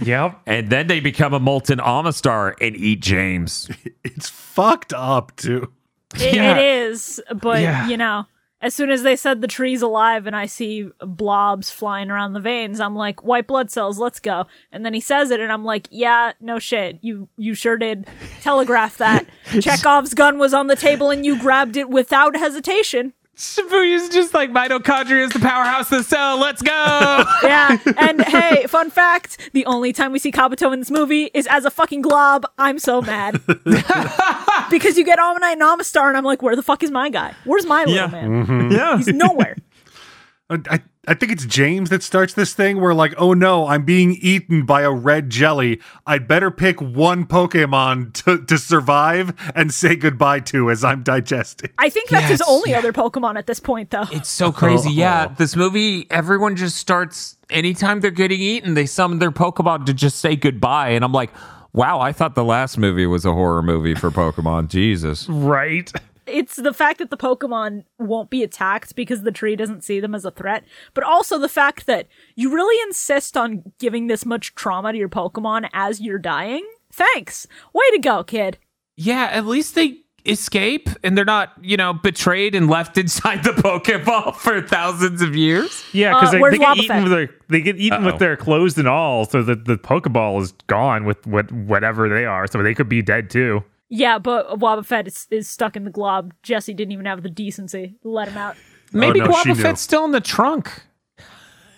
Yep. 0.00 0.40
and 0.46 0.70
then 0.70 0.86
they 0.86 1.00
become 1.00 1.34
a 1.34 1.40
molten 1.40 1.78
Omastar 1.80 2.54
and 2.60 2.76
eat 2.76 3.00
James. 3.00 3.68
It's 4.04 4.28
fucked 4.28 4.92
up 4.94 5.34
too. 5.36 5.72
It, 6.14 6.34
Yeah. 6.34 6.56
it 6.56 6.64
is, 6.88 7.20
but 7.34 7.60
Yeah. 7.60 7.88
you 7.88 7.96
know, 7.96 8.26
as 8.60 8.74
soon 8.74 8.90
as 8.90 9.02
they 9.02 9.14
said 9.14 9.40
the 9.40 9.46
tree's 9.46 9.82
alive 9.82 10.26
and 10.26 10.34
I 10.34 10.46
see 10.46 10.88
blobs 11.00 11.70
flying 11.70 12.10
around 12.10 12.32
the 12.32 12.40
veins, 12.40 12.80
I'm 12.80 12.96
like, 12.96 13.22
white 13.22 13.46
blood 13.46 13.70
cells, 13.70 13.98
let's 13.98 14.18
go. 14.18 14.46
And 14.72 14.84
then 14.84 14.94
he 14.94 15.00
says 15.00 15.30
it, 15.30 15.40
and 15.40 15.52
I'm 15.52 15.64
like, 15.64 15.86
yeah, 15.90 16.32
no 16.40 16.58
shit, 16.58 16.98
you 17.00 17.28
you 17.36 17.54
sure 17.54 17.76
did 17.76 18.06
telegraph 18.40 18.98
that. 18.98 19.26
Chekhov's 19.60 20.14
gun 20.14 20.38
was 20.38 20.52
on 20.52 20.66
the 20.66 20.76
table, 20.76 21.10
and 21.10 21.24
you 21.24 21.38
grabbed 21.38 21.76
it 21.76 21.88
without 21.88 22.36
hesitation. 22.36 23.12
Shibuya's 23.38 24.08
just 24.08 24.34
like 24.34 24.50
mitochondria 24.52 25.20
is 25.24 25.30
the 25.30 25.38
powerhouse 25.38 25.92
of 25.92 25.98
the 25.98 26.02
cell. 26.04 26.38
Let's 26.38 26.60
go. 26.60 27.24
Yeah, 27.44 27.78
and 27.96 28.20
hey, 28.22 28.64
fun 28.66 28.90
fact: 28.90 29.50
the 29.52 29.64
only 29.66 29.92
time 29.92 30.10
we 30.12 30.18
see 30.18 30.32
Kabuto 30.32 30.72
in 30.72 30.80
this 30.80 30.90
movie 30.90 31.30
is 31.32 31.46
as 31.46 31.64
a 31.64 31.70
fucking 31.70 32.02
glob. 32.02 32.44
I'm 32.58 32.78
so 32.80 33.00
mad 33.00 33.40
because 34.70 34.98
you 34.98 35.04
get 35.04 35.18
Omni 35.20 35.52
and 35.52 35.62
Omastar, 35.62 36.08
and 36.08 36.16
I'm 36.16 36.24
like, 36.24 36.42
where 36.42 36.56
the 36.56 36.62
fuck 36.64 36.82
is 36.82 36.90
my 36.90 37.10
guy? 37.10 37.34
Where's 37.44 37.64
my 37.64 37.80
little 37.84 37.94
Yeah. 37.94 38.06
man? 38.08 38.44
Mm-hmm. 38.44 38.72
Yeah. 38.72 38.96
He's 38.96 39.06
nowhere. 39.08 39.56
I, 40.50 40.80
I 41.08 41.14
I 41.18 41.20
think 41.20 41.32
it's 41.32 41.46
James 41.46 41.90
that 41.90 42.02
starts 42.02 42.34
this 42.34 42.54
thing 42.54 42.80
where 42.80 42.94
like, 42.94 43.14
oh 43.18 43.32
no, 43.32 43.66
I'm 43.66 43.84
being 43.84 44.12
eaten 44.20 44.64
by 44.64 44.82
a 44.82 44.90
red 44.92 45.30
jelly. 45.30 45.80
I'd 46.06 46.28
better 46.28 46.50
pick 46.50 46.80
one 46.80 47.26
Pokemon 47.26 48.12
to, 48.24 48.44
to 48.44 48.58
survive 48.58 49.34
and 49.56 49.74
say 49.74 49.96
goodbye 49.96 50.40
to 50.40 50.70
as 50.70 50.84
I'm 50.84 51.02
digesting. 51.02 51.70
I 51.78 51.88
think 51.88 52.10
that's 52.10 52.28
his 52.28 52.42
only 52.42 52.70
yeah. 52.70 52.78
other 52.78 52.92
Pokemon 52.92 53.36
at 53.36 53.48
this 53.48 53.58
point, 53.58 53.90
though. 53.90 54.04
it's 54.12 54.28
so 54.28 54.52
crazy. 54.52 54.90
Yeah, 54.98 55.28
this 55.28 55.54
movie, 55.54 56.06
everyone 56.10 56.56
just 56.56 56.76
starts 56.76 57.36
anytime 57.50 58.00
they're 58.00 58.10
getting 58.10 58.40
eaten, 58.40 58.74
they 58.74 58.86
summon 58.86 59.18
their 59.18 59.30
Pokemon 59.30 59.86
to 59.86 59.94
just 59.94 60.18
say 60.18 60.36
goodbye. 60.36 60.90
And 60.90 61.04
I'm 61.04 61.12
like, 61.12 61.30
wow, 61.72 62.00
I 62.00 62.12
thought 62.12 62.34
the 62.34 62.44
last 62.44 62.78
movie 62.78 63.06
was 63.06 63.24
a 63.24 63.32
horror 63.32 63.62
movie 63.62 63.94
for 63.94 64.10
Pokemon. 64.10 64.68
Jesus. 64.68 65.28
Right. 65.28 65.92
It's 66.28 66.56
the 66.56 66.72
fact 66.72 66.98
that 66.98 67.10
the 67.10 67.16
Pokemon 67.16 67.84
won't 67.98 68.30
be 68.30 68.42
attacked 68.42 68.94
because 68.94 69.22
the 69.22 69.32
tree 69.32 69.56
doesn't 69.56 69.84
see 69.84 70.00
them 70.00 70.14
as 70.14 70.24
a 70.24 70.30
threat, 70.30 70.64
but 70.94 71.04
also 71.04 71.38
the 71.38 71.48
fact 71.48 71.86
that 71.86 72.06
you 72.36 72.52
really 72.54 72.80
insist 72.86 73.36
on 73.36 73.72
giving 73.78 74.06
this 74.06 74.24
much 74.26 74.54
trauma 74.54 74.92
to 74.92 74.98
your 74.98 75.08
Pokemon 75.08 75.68
as 75.72 76.00
you're 76.00 76.18
dying. 76.18 76.66
Thanks. 76.92 77.46
Way 77.72 77.84
to 77.92 77.98
go, 77.98 78.24
kid. 78.24 78.58
Yeah, 78.96 79.28
at 79.32 79.46
least 79.46 79.74
they 79.74 79.98
escape 80.26 80.88
and 81.02 81.16
they're 81.16 81.24
not, 81.24 81.52
you 81.62 81.76
know, 81.76 81.92
betrayed 81.94 82.54
and 82.54 82.68
left 82.68 82.98
inside 83.02 83.44
the 83.44 83.50
Pokeball 83.52 84.34
for 84.34 84.60
thousands 84.60 85.22
of 85.22 85.34
years. 85.36 85.84
Yeah, 85.92 86.14
because 86.14 86.34
Uh, 86.34 86.38
they, 86.38 86.50
they 86.50 86.58
get 86.58 86.76
Wobbuffet? 86.76 86.82
eaten 86.84 87.02
with 87.04 87.12
their 87.12 87.30
they 87.48 87.60
get 87.60 87.76
eaten 87.76 88.02
Uh-oh. 88.02 88.06
with 88.12 88.18
their 88.18 88.36
clothes 88.36 88.76
and 88.76 88.88
all, 88.88 89.24
so 89.24 89.42
that 89.42 89.64
the 89.64 89.76
Pokeball 89.76 90.42
is 90.42 90.52
gone 90.66 91.04
with 91.04 91.26
what 91.26 91.50
whatever 91.52 92.08
they 92.08 92.24
are, 92.26 92.46
so 92.46 92.62
they 92.62 92.74
could 92.74 92.88
be 92.88 93.00
dead 93.02 93.30
too. 93.30 93.62
Yeah, 93.88 94.18
but 94.18 94.58
Wobbuffet 94.58 95.06
is, 95.06 95.26
is 95.30 95.48
stuck 95.48 95.76
in 95.76 95.84
the 95.84 95.90
glob. 95.90 96.34
Jesse 96.42 96.74
didn't 96.74 96.92
even 96.92 97.06
have 97.06 97.22
the 97.22 97.30
decency 97.30 97.96
to 98.02 98.08
let 98.08 98.28
him 98.28 98.36
out. 98.36 98.56
Maybe 98.92 99.20
no, 99.20 99.32
she 99.32 99.48
knew. 99.48 99.54
Wobbuffet's 99.54 99.80
still 99.80 100.04
in 100.04 100.12
the 100.12 100.20
trunk. 100.20 100.82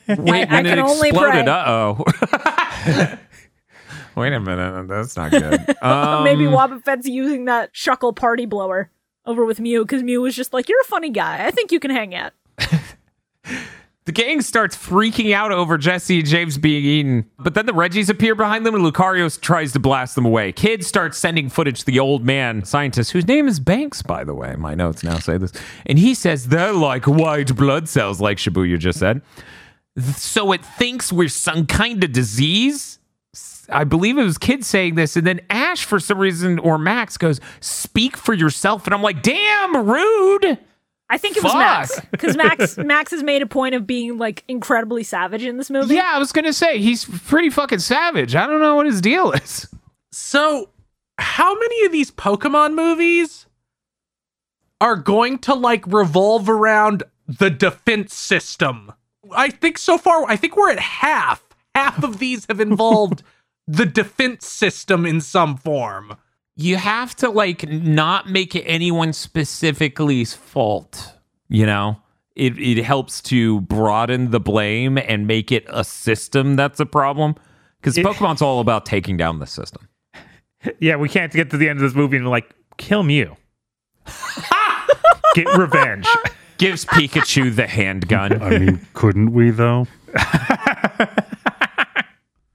Wait, 0.08 0.50
I 0.50 0.54
when 0.54 0.66
it 0.66 0.74
can 0.74 0.78
exploded, 0.80 1.48
uh 1.48 1.64
oh. 1.66 2.04
Wait 4.16 4.32
a 4.32 4.40
minute, 4.40 4.88
that's 4.88 5.16
not 5.16 5.30
good. 5.30 5.76
Um, 5.82 6.24
Maybe 6.24 6.44
Wobbuffet's 6.44 7.06
using 7.06 7.46
that 7.46 7.72
Shuckle 7.72 8.14
party 8.14 8.44
blower 8.44 8.90
over 9.24 9.44
with 9.44 9.60
Mew 9.60 9.82
because 9.82 10.02
Mew 10.02 10.20
was 10.20 10.34
just 10.34 10.52
like, 10.52 10.68
"You're 10.68 10.80
a 10.80 10.84
funny 10.84 11.10
guy. 11.10 11.46
I 11.46 11.50
think 11.50 11.72
you 11.72 11.80
can 11.80 11.90
hang 11.90 12.14
out." 12.14 12.32
The 14.06 14.12
gang 14.12 14.40
starts 14.40 14.74
freaking 14.74 15.34
out 15.34 15.52
over 15.52 15.76
Jesse 15.76 16.20
and 16.20 16.28
James 16.28 16.56
being 16.56 16.84
eaten, 16.84 17.30
but 17.38 17.54
then 17.54 17.66
the 17.66 17.72
Reggies 17.72 18.08
appear 18.08 18.34
behind 18.34 18.64
them 18.64 18.74
and 18.74 18.82
Lucario 18.82 19.38
tries 19.40 19.72
to 19.72 19.78
blast 19.78 20.14
them 20.14 20.24
away. 20.24 20.52
Kids 20.52 20.86
start 20.86 21.14
sending 21.14 21.50
footage 21.50 21.80
to 21.80 21.86
the 21.86 22.00
old 22.00 22.24
man 22.24 22.64
scientist, 22.64 23.12
whose 23.12 23.28
name 23.28 23.46
is 23.46 23.60
Banks, 23.60 24.00
by 24.00 24.24
the 24.24 24.34
way. 24.34 24.56
My 24.56 24.74
notes 24.74 25.04
now 25.04 25.18
say 25.18 25.36
this. 25.36 25.52
And 25.84 25.98
he 25.98 26.14
says 26.14 26.48
they're 26.48 26.72
like 26.72 27.06
white 27.06 27.54
blood 27.54 27.88
cells, 27.90 28.20
like 28.22 28.38
Shibuya 28.38 28.78
just 28.78 28.98
said. 28.98 29.20
So 30.16 30.52
it 30.52 30.64
thinks 30.64 31.12
we're 31.12 31.28
some 31.28 31.66
kind 31.66 32.02
of 32.02 32.10
disease. 32.10 32.98
I 33.68 33.84
believe 33.84 34.18
it 34.18 34.24
was 34.24 34.38
kids 34.38 34.66
saying 34.66 34.96
this, 34.96 35.14
and 35.14 35.26
then 35.26 35.40
Ash, 35.50 35.84
for 35.84 36.00
some 36.00 36.18
reason, 36.18 36.58
or 36.58 36.78
Max 36.78 37.16
goes, 37.16 37.40
"Speak 37.60 38.16
for 38.16 38.34
yourself," 38.34 38.86
and 38.86 38.94
I'm 38.94 39.02
like, 39.02 39.22
"Damn, 39.22 39.86
rude." 39.86 40.58
I 41.10 41.18
think 41.18 41.36
it 41.36 41.42
was 41.42 41.52
Fuck. 41.52 41.60
Max 41.60 42.00
because 42.12 42.36
Max 42.38 42.78
Max 42.78 43.10
has 43.10 43.22
made 43.22 43.42
a 43.42 43.46
point 43.46 43.74
of 43.74 43.86
being 43.86 44.16
like 44.16 44.44
incredibly 44.46 45.02
savage 45.02 45.44
in 45.44 45.56
this 45.56 45.68
movie. 45.68 45.96
Yeah, 45.96 46.12
I 46.14 46.18
was 46.18 46.30
gonna 46.30 46.52
say 46.52 46.78
he's 46.78 47.04
pretty 47.04 47.50
fucking 47.50 47.80
savage. 47.80 48.36
I 48.36 48.46
don't 48.46 48.60
know 48.60 48.76
what 48.76 48.86
his 48.86 49.00
deal 49.00 49.32
is. 49.32 49.66
So, 50.12 50.70
how 51.18 51.52
many 51.54 51.84
of 51.84 51.92
these 51.92 52.10
Pokemon 52.12 52.74
movies 52.74 53.46
are 54.80 54.96
going 54.96 55.38
to 55.40 55.54
like 55.54 55.84
revolve 55.86 56.48
around 56.48 57.02
the 57.26 57.50
defense 57.50 58.14
system? 58.14 58.92
I 59.32 59.50
think 59.50 59.78
so 59.78 59.98
far, 59.98 60.24
I 60.28 60.36
think 60.36 60.56
we're 60.56 60.70
at 60.70 60.78
half. 60.78 61.44
Half 61.74 62.02
of 62.02 62.18
these 62.18 62.46
have 62.46 62.60
involved 62.60 63.22
the 63.66 63.86
defense 63.86 64.46
system 64.46 65.06
in 65.06 65.20
some 65.20 65.56
form. 65.56 66.16
You 66.60 66.76
have 66.76 67.16
to 67.16 67.30
like 67.30 67.66
not 67.66 68.28
make 68.28 68.54
it 68.54 68.64
anyone 68.64 69.14
specifically's 69.14 70.34
fault. 70.34 71.14
You 71.48 71.64
know, 71.64 71.96
it 72.36 72.58
it 72.58 72.82
helps 72.84 73.22
to 73.22 73.62
broaden 73.62 74.30
the 74.30 74.40
blame 74.40 74.98
and 74.98 75.26
make 75.26 75.50
it 75.50 75.64
a 75.70 75.84
system 75.84 76.56
that's 76.56 76.78
a 76.78 76.84
problem. 76.84 77.34
Because 77.80 77.96
Pokemon's 77.96 78.42
all 78.42 78.60
about 78.60 78.84
taking 78.84 79.16
down 79.16 79.38
the 79.38 79.46
system. 79.46 79.88
Yeah, 80.78 80.96
we 80.96 81.08
can't 81.08 81.32
get 81.32 81.48
to 81.52 81.56
the 81.56 81.70
end 81.70 81.78
of 81.78 81.82
this 81.82 81.94
movie 81.94 82.18
and 82.18 82.28
like 82.28 82.54
kill 82.76 83.02
Mew. 83.02 83.34
get 85.34 85.46
revenge. 85.56 86.06
Gives 86.58 86.84
Pikachu 86.84 87.56
the 87.56 87.66
handgun. 87.66 88.42
I 88.42 88.58
mean, 88.58 88.86
couldn't 88.92 89.32
we 89.32 89.52
though? 89.52 89.86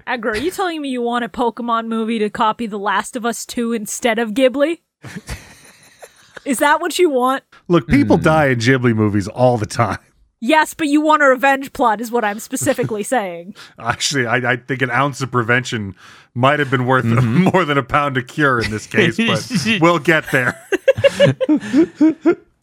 Agra, 0.08 0.34
are 0.34 0.38
you 0.38 0.52
telling 0.52 0.84
me 0.84 0.90
you 0.90 1.02
want 1.02 1.26
a 1.26 1.30
Pokemon 1.30 1.88
movie 1.88 2.20
to 2.20 2.30
copy 2.30 2.68
The 2.68 2.78
Last 2.78 3.16
of 3.16 3.26
Us 3.26 3.44
2 3.44 3.74
instead 3.74 4.20
of 4.20 4.32
Ghibli? 4.32 4.82
Is 6.46 6.60
that 6.60 6.80
what 6.80 7.00
you 7.00 7.10
want? 7.10 7.44
Look, 7.68 7.88
people 7.88 8.18
hmm. 8.18 8.24
die 8.24 8.48
in 8.50 8.60
Ghibli 8.60 8.94
movies 8.94 9.28
all 9.28 9.58
the 9.58 9.66
time. 9.66 9.98
Yes, 10.40 10.76
but 10.76 10.88
you 10.88 11.02
want 11.02 11.24
a 11.24 11.26
revenge 11.26 11.74
plot, 11.74 12.02
is 12.02 12.12
what 12.12 12.24
I'm 12.24 12.38
specifically 12.38 13.02
saying. 13.16 13.56
Actually, 13.80 14.28
I, 14.28 14.52
I 14.52 14.56
think 14.58 14.84
an 14.84 14.92
ounce 14.92 15.22
of 15.22 15.32
prevention 15.32 15.96
might 16.36 16.60
have 16.60 16.70
been 16.70 16.86
worth 16.86 17.06
mm-hmm. 17.06 17.44
more 17.52 17.66
than 17.66 17.80
a 17.80 17.84
pound 17.84 18.16
of 18.18 18.28
cure 18.28 18.62
in 18.62 18.70
this 18.70 18.86
case, 18.86 19.18
but 19.18 19.82
we'll 19.82 19.98
get 19.98 20.32
there. 20.32 20.62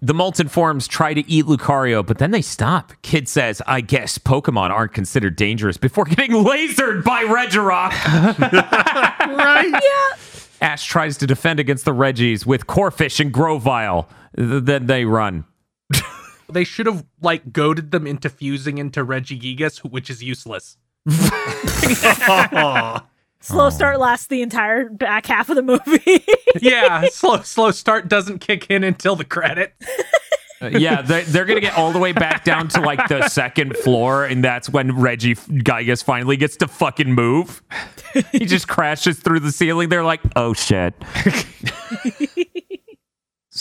The 0.05 0.13
molten 0.15 0.49
forms 0.49 0.89
try 0.89 1.15
to 1.15 1.31
eat 1.31 1.45
Lucario, 1.45 2.05
but 2.05 2.19
then 2.19 2.33
they 2.33 2.43
stop. 2.43 2.93
Kidd 3.03 3.29
says, 3.29 3.63
I 3.69 3.81
guess 3.81 4.19
Pokemon 4.19 4.71
aren't 4.71 4.93
considered 4.93 5.37
dangerous 5.37 5.77
before 5.77 6.05
getting 6.07 6.33
lasered 6.33 7.05
by 7.05 7.23
Regirock. 7.23 7.93
right? 9.37 9.71
Yeah. 9.71 10.17
Ash 10.61 10.85
tries 10.87 11.17
to 11.19 11.27
defend 11.27 11.61
against 11.61 11.85
the 11.85 11.93
Reggies 11.93 12.45
with 12.45 12.67
Corphish 12.67 13.21
and 13.21 13.33
Grovyle. 13.33 14.09
Th- 14.37 14.63
Then 14.65 14.87
they 14.87 15.05
run. 15.05 15.45
They 16.51 16.65
should 16.65 16.85
have 16.85 17.07
like 17.23 17.51
goaded 17.55 17.93
them 17.93 18.07
into 18.07 18.29
fusing 18.29 18.77
into 18.77 19.03
Regigigas, 19.07 19.79
which 19.79 20.11
is 20.11 20.23
useless. 20.23 20.77
Slow 23.43 23.71
start 23.71 23.99
lasts 23.99 24.29
the 24.29 24.41
entire 24.43 24.89
back 24.89 25.27
half 25.27 25.49
of 25.51 25.57
the 25.57 25.63
movie. 25.63 26.25
Yeah, 26.61 27.07
slow 27.11 27.41
slow 27.41 27.71
start 27.71 28.09
doesn't 28.09 28.41
kick 28.41 28.67
in 28.71 28.85
until 28.85 29.17
the 29.17 29.25
credit. 29.25 29.75
Uh, 30.61 30.67
yeah, 30.69 31.01
they're, 31.03 31.23
they're 31.23 31.45
going 31.47 31.57
to 31.57 31.63
get 31.63 31.77
all 31.77 31.93
the 31.93 31.99
way 31.99 32.13
back 32.13 32.45
down 32.45 32.69
to 32.69 32.81
like 32.81 33.09
the 33.09 33.27
second 33.29 33.75
floor, 33.79 34.25
and 34.27 34.45
that's 34.45 34.69
when 34.69 34.91
Regigigas 34.93 36.05
finally 36.05 36.37
gets 36.37 36.57
to 36.59 36.69
fucking 36.69 37.11
move. 37.13 37.63
He 38.31 38.45
just 38.45 38.69
crashes 38.69 39.19
through 39.19 39.41
the 39.41 39.51
ceiling. 39.51 39.89
They're 39.89 40.05
like, 40.05 40.21
oh 40.37 40.53
shit. 40.53 40.95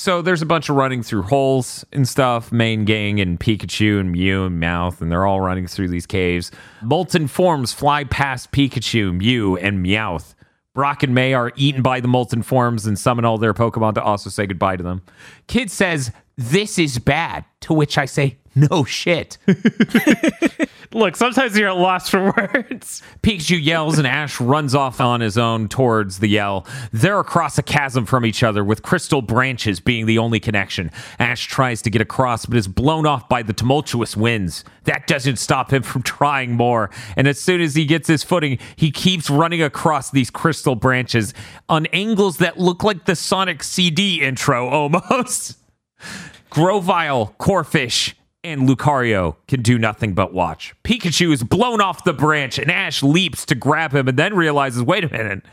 so 0.02 0.24
there's 0.24 0.42
a 0.42 0.48
bunch 0.48 0.68
of 0.68 0.76
running 0.76 1.04
through 1.04 1.22
holes 1.22 1.86
and 1.92 2.08
stuff. 2.08 2.52
Main 2.52 2.86
gang 2.86 3.20
and 3.20 3.40
Pikachu 3.40 4.00
and 4.00 4.12
Mew 4.12 4.46
and 4.46 4.60
Meowth, 4.60 5.00
and 5.00 5.12
they're 5.12 5.28
all 5.28 5.42
running 5.42 5.68
through 5.68 5.90
these 5.90 6.08
caves. 6.08 6.50
Molten 6.82 7.28
forms 7.28 7.72
fly 7.72 8.04
past 8.06 8.52
Pikachu, 8.52 9.16
Mew, 9.16 9.58
and 9.58 9.86
Meowth. 9.86 10.34
Brock 10.74 11.04
and 11.04 11.14
May 11.14 11.36
are 11.36 11.52
eaten 11.56 11.84
by 11.84 12.00
the 12.00 12.08
molten 12.08 12.42
forms 12.42 12.88
and 12.88 12.98
summon 12.98 13.26
all 13.26 13.38
their 13.38 13.54
Pokemon 13.54 13.94
to 13.94 14.04
also 14.04 14.32
say 14.32 14.48
goodbye 14.48 14.76
to 14.76 14.82
them. 14.82 15.04
Kidd 15.46 15.70
says, 15.70 16.12
This 16.36 16.80
is 16.80 16.98
bad. 16.98 17.46
To 17.62 17.74
which 17.76 18.00
I 18.00 18.06
say, 18.06 18.40
No 18.56 18.84
shit. 18.84 19.38
Look, 20.94 21.16
sometimes 21.16 21.58
you're 21.58 21.70
at 21.70 21.78
loss 21.78 22.10
for 22.10 22.22
words. 22.38 23.02
Pikachu 23.24 23.64
yells 23.64 23.98
and 23.98 24.06
Ash 24.06 24.42
runs 24.42 24.76
off 24.76 25.00
on 25.00 25.22
his 25.22 25.38
own 25.38 25.70
towards 25.70 26.20
the 26.20 26.28
yell. 26.28 26.68
They're 26.92 27.20
across 27.20 27.58
a 27.58 27.64
chasm 27.64 28.06
from 28.06 28.26
each 28.26 28.44
other, 28.44 28.64
with 28.64 28.84
crystal 28.84 29.22
branches 29.22 29.80
being 29.80 30.06
the 30.06 30.18
only 30.18 30.42
connection. 30.42 30.92
Ash 31.18 31.46
tries 31.46 31.82
to 31.84 31.90
get 31.90 32.02
across, 32.02 32.46
but 32.46 32.58
is 32.58 32.68
blown 32.68 33.06
off 33.06 33.30
by 33.30 33.42
the 33.42 33.54
tumultuous 33.54 34.18
winds. 34.18 34.66
That 34.84 35.08
doesn't 35.08 35.38
stop 35.38 35.72
him 35.72 35.84
from 35.92 36.04
trying 36.04 36.52
more. 36.52 36.90
And 37.16 37.26
as 37.26 37.40
soon 37.40 37.62
as 37.62 37.74
he 37.76 37.86
gets 37.86 38.10
his 38.10 38.24
footing, 38.24 38.60
he 38.76 38.92
keeps 38.92 39.30
running 39.30 39.62
across 39.62 40.12
these 40.12 40.30
crystal 40.30 40.76
branches 40.76 41.34
on 41.70 41.86
angles 41.88 42.38
that 42.38 42.60
look 42.60 42.84
like 42.84 43.06
the 43.06 43.16
Sonic 43.16 43.64
CD 43.64 44.22
intro 44.22 44.68
almost. 44.68 45.58
Grovyle, 46.50 47.34
Corphish, 47.40 48.14
and 48.44 48.68
Lucario 48.68 49.36
can 49.48 49.62
do 49.62 49.78
nothing 49.78 50.14
but 50.14 50.34
watch. 50.34 50.74
Pikachu 50.84 51.32
is 51.32 51.44
blown 51.44 51.82
off 51.82 52.04
the 52.04 52.14
branch, 52.14 52.58
and 52.58 52.72
Ash 52.72 53.04
leaps 53.04 53.46
to 53.48 53.56
grab 53.56 53.94
him 53.94 54.08
and 54.08 54.18
then 54.18 54.36
realizes, 54.36 54.84
wait 54.84 55.04
a 55.04 55.10
minute, 55.10 55.44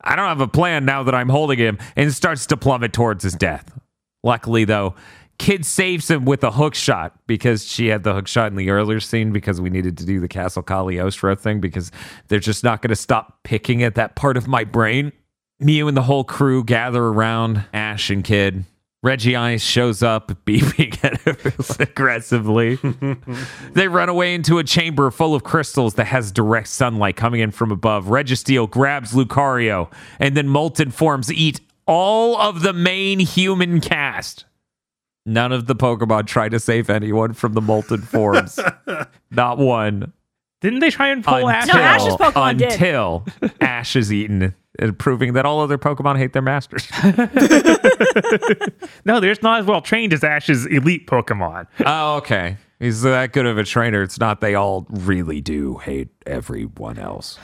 I 0.00 0.16
don't 0.16 0.28
have 0.28 0.40
a 0.40 0.48
plan 0.48 0.84
now 0.84 1.02
that 1.02 1.14
I'm 1.14 1.28
holding 1.28 1.58
him, 1.58 1.78
and 1.96 2.12
starts 2.12 2.46
to 2.46 2.56
plummet 2.56 2.92
towards 2.92 3.24
his 3.24 3.34
death. 3.34 3.78
Luckily, 4.22 4.64
though, 4.64 4.94
Kidd 5.38 5.64
saves 5.64 6.10
him 6.10 6.24
with 6.24 6.42
a 6.42 6.50
hook 6.50 6.74
shot 6.74 7.16
because 7.26 7.64
she 7.64 7.88
had 7.88 8.02
the 8.02 8.12
hook 8.12 8.26
shot 8.26 8.50
in 8.50 8.56
the 8.56 8.70
earlier 8.70 8.98
scene 8.98 9.32
because 9.32 9.60
we 9.60 9.70
needed 9.70 9.96
to 9.98 10.04
do 10.04 10.18
the 10.18 10.28
Castle 10.28 10.62
Cagliostro 10.62 11.36
thing 11.36 11.60
because 11.60 11.92
they're 12.26 12.40
just 12.40 12.64
not 12.64 12.82
going 12.82 12.90
to 12.90 12.96
stop 12.96 13.44
picking 13.44 13.82
at 13.82 13.94
that 13.94 14.16
part 14.16 14.36
of 14.36 14.48
my 14.48 14.64
brain. 14.64 15.12
Mew 15.60 15.86
and 15.86 15.96
the 15.96 16.02
whole 16.02 16.24
crew 16.24 16.64
gather 16.64 17.04
around 17.04 17.64
Ash 17.72 18.10
and 18.10 18.24
Kidd. 18.24 18.64
Regice 19.04 19.60
shows 19.62 20.02
up, 20.02 20.28
beeping 20.44 21.02
at 21.04 21.26
us 21.58 21.78
aggressively. 21.78 22.78
they 23.72 23.86
run 23.88 24.08
away 24.08 24.34
into 24.34 24.58
a 24.58 24.64
chamber 24.64 25.10
full 25.10 25.34
of 25.34 25.44
crystals 25.44 25.94
that 25.94 26.06
has 26.06 26.32
direct 26.32 26.68
sunlight 26.68 27.16
coming 27.16 27.40
in 27.40 27.50
from 27.50 27.70
above. 27.70 28.06
Registeel 28.06 28.68
grabs 28.68 29.12
Lucario, 29.12 29.92
and 30.18 30.36
then 30.36 30.48
molten 30.48 30.90
forms 30.90 31.32
eat 31.32 31.60
all 31.86 32.36
of 32.36 32.62
the 32.62 32.72
main 32.72 33.20
human 33.20 33.80
cast. 33.80 34.44
None 35.24 35.52
of 35.52 35.66
the 35.66 35.76
Pokemon 35.76 36.26
try 36.26 36.48
to 36.48 36.58
save 36.58 36.90
anyone 36.90 37.34
from 37.34 37.52
the 37.52 37.60
molten 37.60 38.00
forms. 38.02 38.58
Not 39.30 39.58
one. 39.58 40.12
Didn't 40.60 40.80
they 40.80 40.90
try 40.90 41.08
and 41.08 41.22
pull 41.22 41.46
Until, 41.46 41.50
Ash? 41.50 41.68
No, 41.68 41.80
Ash's 41.80 42.14
Pokemon 42.14 42.58
did. 42.58 42.72
until 42.72 43.24
Ash 43.60 43.94
is 43.94 44.12
eaten, 44.12 44.42
and 44.42 44.54
proving 44.98 45.32
that 45.34 45.44
all 45.44 45.60
other 45.60 45.78
Pokemon 45.78 46.18
hate 46.18 46.32
their 46.32 46.42
masters. 46.42 46.88
No, 49.04 49.20
they're 49.20 49.30
just 49.30 49.42
not 49.42 49.60
as 49.60 49.66
well 49.66 49.80
trained 49.80 50.12
as 50.12 50.22
Ash's 50.22 50.66
elite 50.66 51.06
Pokemon. 51.06 51.66
Oh, 51.84 52.16
okay. 52.16 52.58
He's 52.78 53.02
that 53.02 53.32
good 53.32 53.46
of 53.46 53.56
a 53.58 53.64
trainer. 53.64 54.02
It's 54.02 54.20
not 54.20 54.40
they 54.40 54.54
all 54.54 54.86
really 54.90 55.40
do 55.40 55.78
hate 55.78 56.08
everyone 56.26 56.98
else. 56.98 57.38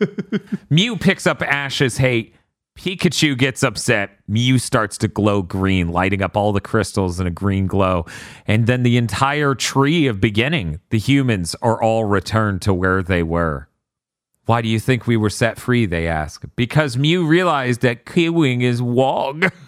Mew 0.70 0.96
picks 0.96 1.26
up 1.26 1.42
Ash's 1.42 1.96
hate. 1.98 2.34
Pikachu 2.76 3.38
gets 3.38 3.62
upset. 3.62 4.10
Mew 4.28 4.58
starts 4.58 4.98
to 4.98 5.08
glow 5.08 5.42
green, 5.42 5.88
lighting 5.88 6.22
up 6.22 6.36
all 6.36 6.52
the 6.52 6.60
crystals 6.60 7.20
in 7.20 7.26
a 7.26 7.30
green 7.30 7.66
glow. 7.66 8.04
And 8.46 8.66
then 8.66 8.82
the 8.82 8.98
entire 8.98 9.54
tree 9.54 10.08
of 10.08 10.20
beginning, 10.20 10.80
the 10.90 10.98
humans, 10.98 11.54
are 11.62 11.80
all 11.80 12.04
returned 12.04 12.60
to 12.62 12.74
where 12.74 13.02
they 13.02 13.22
were. 13.22 13.68
Why 14.46 14.62
do 14.62 14.68
you 14.68 14.80
think 14.80 15.06
we 15.06 15.16
were 15.16 15.30
set 15.30 15.58
free? 15.58 15.86
They 15.86 16.06
ask. 16.06 16.44
Because 16.54 16.96
Mew 16.96 17.26
realized 17.26 17.82
that 17.82 18.06
Kiwing 18.06 18.62
is 18.62 18.80
Wog. 18.80 19.52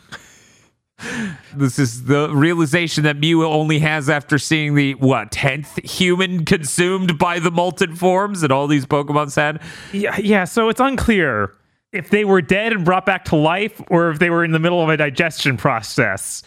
This 1.54 1.78
is 1.78 2.04
the 2.04 2.28
realization 2.34 3.04
that 3.04 3.16
Mew 3.16 3.44
only 3.44 3.78
has 3.78 4.10
after 4.10 4.36
seeing 4.36 4.74
the 4.74 4.94
what 4.94 5.30
tenth 5.30 5.76
human 5.88 6.44
consumed 6.44 7.18
by 7.18 7.38
the 7.38 7.52
molten 7.52 7.94
forms 7.94 8.40
that 8.40 8.50
all 8.50 8.66
these 8.66 8.84
Pokemon's 8.84 9.36
had. 9.36 9.62
Yeah, 9.92 10.16
yeah. 10.18 10.44
So 10.44 10.68
it's 10.68 10.80
unclear 10.80 11.54
if 11.92 12.10
they 12.10 12.24
were 12.24 12.42
dead 12.42 12.72
and 12.72 12.84
brought 12.84 13.06
back 13.06 13.24
to 13.26 13.36
life, 13.36 13.80
or 13.90 14.10
if 14.10 14.18
they 14.18 14.28
were 14.28 14.44
in 14.44 14.50
the 14.50 14.58
middle 14.58 14.82
of 14.82 14.88
a 14.88 14.96
digestion 14.96 15.56
process. 15.56 16.42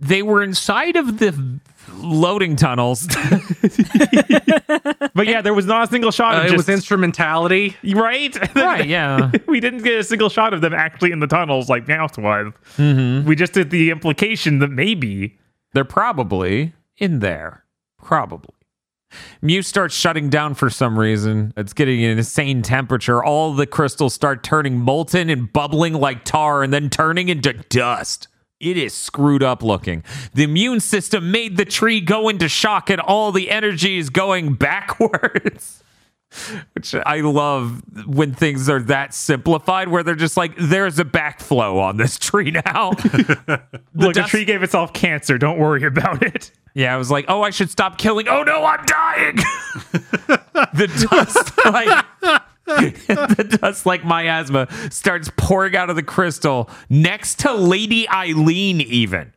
They 0.00 0.22
were 0.22 0.42
inside 0.42 0.96
of 0.96 1.18
the 1.18 1.60
loading 1.96 2.56
tunnels. 2.56 3.06
But 5.14 5.26
yeah, 5.26 5.42
there 5.42 5.52
was 5.54 5.66
not 5.66 5.88
a 5.88 5.90
single 5.90 6.10
shot 6.10 6.34
Uh, 6.34 6.38
of 6.40 6.46
it 6.46 6.56
was 6.56 6.68
instrumentality. 6.68 7.76
right. 7.94 8.54
right? 8.56 8.86
Yeah. 8.86 9.30
we 9.46 9.60
didn't 9.60 9.82
get 9.82 9.98
a 9.98 10.04
single 10.04 10.30
shot 10.30 10.54
of 10.54 10.62
them 10.62 10.72
actually 10.72 11.12
in 11.12 11.20
the 11.20 11.26
tunnels 11.26 11.68
like 11.68 11.84
Meowth 11.86 12.16
was. 12.20 12.52
Mm-hmm. 12.78 13.28
We 13.28 13.36
just 13.36 13.52
did 13.52 13.70
the 13.70 13.90
implication 13.90 14.58
that 14.60 14.68
maybe. 14.68 15.38
They're 15.74 15.84
probably 15.84 16.72
in 16.96 17.18
there. 17.20 17.64
Probably. 18.02 18.54
Mew 19.42 19.60
starts 19.62 19.94
shutting 19.94 20.30
down 20.30 20.54
for 20.54 20.70
some 20.70 20.98
reason. 20.98 21.52
It's 21.56 21.74
getting 21.74 22.02
an 22.04 22.16
insane 22.18 22.62
temperature. 22.62 23.22
All 23.22 23.52
the 23.52 23.66
crystals 23.66 24.14
start 24.14 24.42
turning 24.42 24.80
molten 24.80 25.28
and 25.28 25.52
bubbling 25.52 25.92
like 25.94 26.24
tar 26.24 26.62
and 26.62 26.72
then 26.72 26.88
turning 26.88 27.28
into 27.28 27.52
dust. 27.52 28.28
It 28.62 28.76
is 28.76 28.94
screwed 28.94 29.42
up 29.42 29.62
looking. 29.62 30.04
The 30.34 30.44
immune 30.44 30.78
system 30.80 31.32
made 31.32 31.56
the 31.56 31.64
tree 31.64 32.00
go 32.00 32.28
into 32.28 32.48
shock 32.48 32.88
and 32.90 33.00
all 33.00 33.32
the 33.32 33.50
energy 33.50 33.98
is 33.98 34.08
going 34.08 34.54
backwards. 34.54 35.82
Which 36.74 36.94
I 36.94 37.20
love 37.20 37.82
when 38.06 38.32
things 38.34 38.68
are 38.70 38.80
that 38.84 39.12
simplified, 39.12 39.88
where 39.88 40.02
they're 40.02 40.14
just 40.14 40.36
like, 40.36 40.54
there's 40.56 40.98
a 40.98 41.04
backflow 41.04 41.80
on 41.82 41.96
this 41.96 42.18
tree 42.20 42.52
now. 42.52 42.92
The 43.94 44.06
Look, 44.06 44.14
the 44.14 44.22
tree 44.22 44.44
gave 44.46 44.62
itself 44.62 44.94
cancer. 44.94 45.36
Don't 45.36 45.58
worry 45.58 45.84
about 45.84 46.22
it. 46.22 46.50
Yeah, 46.74 46.94
I 46.94 46.96
was 46.96 47.10
like, 47.10 47.26
oh, 47.28 47.42
I 47.42 47.50
should 47.50 47.68
stop 47.68 47.98
killing. 47.98 48.26
Oh 48.28 48.42
no, 48.42 48.64
I'm 48.64 48.84
dying. 48.86 49.36
the 50.72 51.06
dust, 51.10 51.52
like 51.66 52.42
the 52.66 53.58
dust, 53.60 53.86
like 53.86 54.04
miasma, 54.04 54.68
starts 54.90 55.30
pouring 55.36 55.76
out 55.76 55.90
of 55.90 55.96
the 55.96 56.02
crystal 56.02 56.70
next 56.88 57.40
to 57.40 57.52
Lady 57.52 58.06
Ilene. 58.06 58.84
Even 58.84 59.32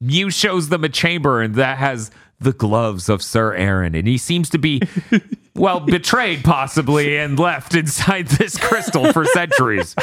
Mew 0.00 0.30
shows 0.30 0.68
them 0.68 0.84
a 0.84 0.88
chamber, 0.88 1.42
and 1.42 1.54
that 1.56 1.78
has 1.78 2.10
the 2.40 2.52
gloves 2.52 3.08
of 3.08 3.22
Sir 3.22 3.54
Aaron, 3.54 3.94
and 3.94 4.06
he 4.06 4.18
seems 4.18 4.48
to 4.50 4.58
be. 4.58 4.82
Well, 5.54 5.80
betrayed 5.80 6.44
possibly 6.44 7.18
and 7.18 7.38
left 7.38 7.74
inside 7.74 8.26
this 8.26 8.56
crystal 8.56 9.12
for 9.12 9.26
centuries. 9.26 9.94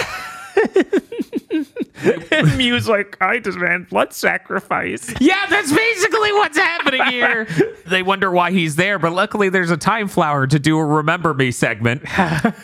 and 2.32 2.58
Mew's 2.58 2.88
like, 2.88 3.18
I 3.22 3.40
demand 3.40 3.90
blood 3.90 4.14
sacrifice. 4.14 5.14
Yeah, 5.20 5.46
that's 5.50 5.72
basically 5.72 6.32
what's 6.34 6.58
happening 6.58 7.04
here. 7.06 7.48
they 7.88 8.04
wonder 8.04 8.32
why 8.32 8.52
he's 8.52 8.76
there, 8.76 9.00
but 9.00 9.12
luckily 9.14 9.50
there's 9.50 9.72
a 9.72 9.78
time 9.78 10.08
flower 10.08 10.48
to 10.48 10.60
do 10.60 10.78
a 10.78 10.86
remember 10.86 11.34
me 11.34 11.52
segment. 11.52 12.04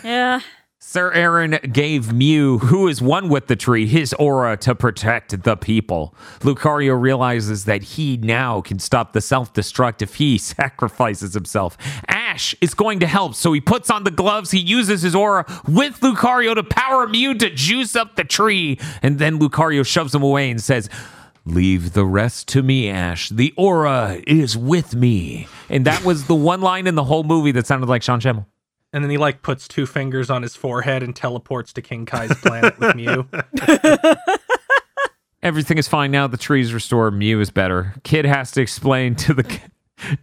Yeah. 0.03 0.41
Sir 0.87 1.11
Aaron 1.13 1.57
gave 1.73 2.13
Mew, 2.13 2.59
who 2.59 2.87
is 2.87 3.01
one 3.01 3.27
with 3.27 3.47
the 3.47 3.55
tree, 3.55 3.87
his 3.87 4.13
aura 4.13 4.55
to 4.57 4.75
protect 4.75 5.41
the 5.41 5.57
people. 5.57 6.13
Lucario 6.41 6.97
realizes 6.97 7.65
that 7.65 7.81
he 7.81 8.17
now 8.17 8.61
can 8.61 8.77
stop 8.77 9.11
the 9.11 9.19
self 9.19 9.51
destruct 9.51 10.03
if 10.03 10.15
he 10.15 10.37
sacrifices 10.57 11.33
himself. 11.33 11.75
Ash 12.07 12.55
is 12.61 12.75
going 12.75 12.99
to 12.99 13.07
help, 13.07 13.33
so 13.33 13.51
he 13.51 13.59
puts 13.59 13.89
on 13.89 14.03
the 14.03 14.11
gloves. 14.11 14.51
He 14.51 14.59
uses 14.59 15.01
his 15.01 15.15
aura 15.15 15.45
with 15.67 16.01
Lucario 16.01 16.53
to 16.53 16.63
power 16.63 17.07
Mew 17.07 17.33
to 17.33 17.49
juice 17.49 17.95
up 17.95 18.15
the 18.15 18.23
tree. 18.23 18.79
And 19.01 19.17
then 19.17 19.39
Lucario 19.39 19.83
shoves 19.85 20.13
him 20.13 20.21
away 20.21 20.51
and 20.51 20.61
says, 20.61 20.87
Leave 21.45 21.93
the 21.93 22.05
rest 22.05 22.47
to 22.49 22.61
me, 22.61 22.91
Ash. 22.91 23.29
The 23.29 23.55
aura 23.57 24.21
is 24.27 24.55
with 24.55 24.95
me. 24.95 25.47
And 25.67 25.83
that 25.85 26.05
was 26.05 26.27
the 26.27 26.35
one 26.35 26.61
line 26.61 26.85
in 26.85 26.93
the 26.93 27.03
whole 27.05 27.23
movie 27.23 27.51
that 27.53 27.65
sounded 27.65 27.89
like 27.89 28.03
Sean 28.03 28.21
Schemmel. 28.21 28.45
And 28.93 29.03
then 29.03 29.11
he 29.11 29.17
like 29.17 29.41
puts 29.41 29.67
two 29.67 29.85
fingers 29.85 30.29
on 30.29 30.41
his 30.41 30.55
forehead 30.55 31.03
and 31.03 31.15
teleports 31.15 31.73
to 31.73 31.81
King 31.81 32.05
Kai's 32.05 32.33
planet 32.35 32.79
with 32.79 32.95
Mew. 32.95 33.27
Everything 35.43 35.77
is 35.77 35.87
fine 35.87 36.11
now. 36.11 36.27
The 36.27 36.37
tree's 36.37 36.73
restored. 36.73 37.13
Mew 37.13 37.39
is 37.39 37.51
better. 37.51 37.93
Kidd 38.03 38.25
has 38.25 38.51
to 38.51 38.61
explain 38.61 39.15
to 39.15 39.33
the 39.33 39.59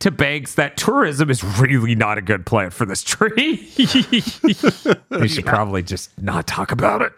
to 0.00 0.10
Banks 0.10 0.54
that 0.56 0.76
tourism 0.76 1.30
is 1.30 1.42
really 1.58 1.94
not 1.94 2.18
a 2.18 2.22
good 2.22 2.44
plan 2.44 2.70
for 2.70 2.84
this 2.84 3.02
tree. 3.02 3.56
they 5.08 5.28
should 5.28 5.46
probably 5.46 5.82
just 5.82 6.16
not 6.20 6.46
talk 6.46 6.72
about 6.72 7.02
it. 7.02 7.12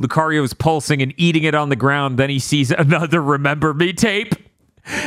Lucario 0.00 0.42
is 0.42 0.54
pulsing 0.54 1.02
and 1.02 1.12
eating 1.16 1.42
it 1.42 1.54
on 1.54 1.68
the 1.68 1.76
ground. 1.76 2.18
Then 2.18 2.30
he 2.30 2.38
sees 2.38 2.70
another 2.70 3.20
Remember 3.20 3.74
Me 3.74 3.92
tape. 3.92 4.34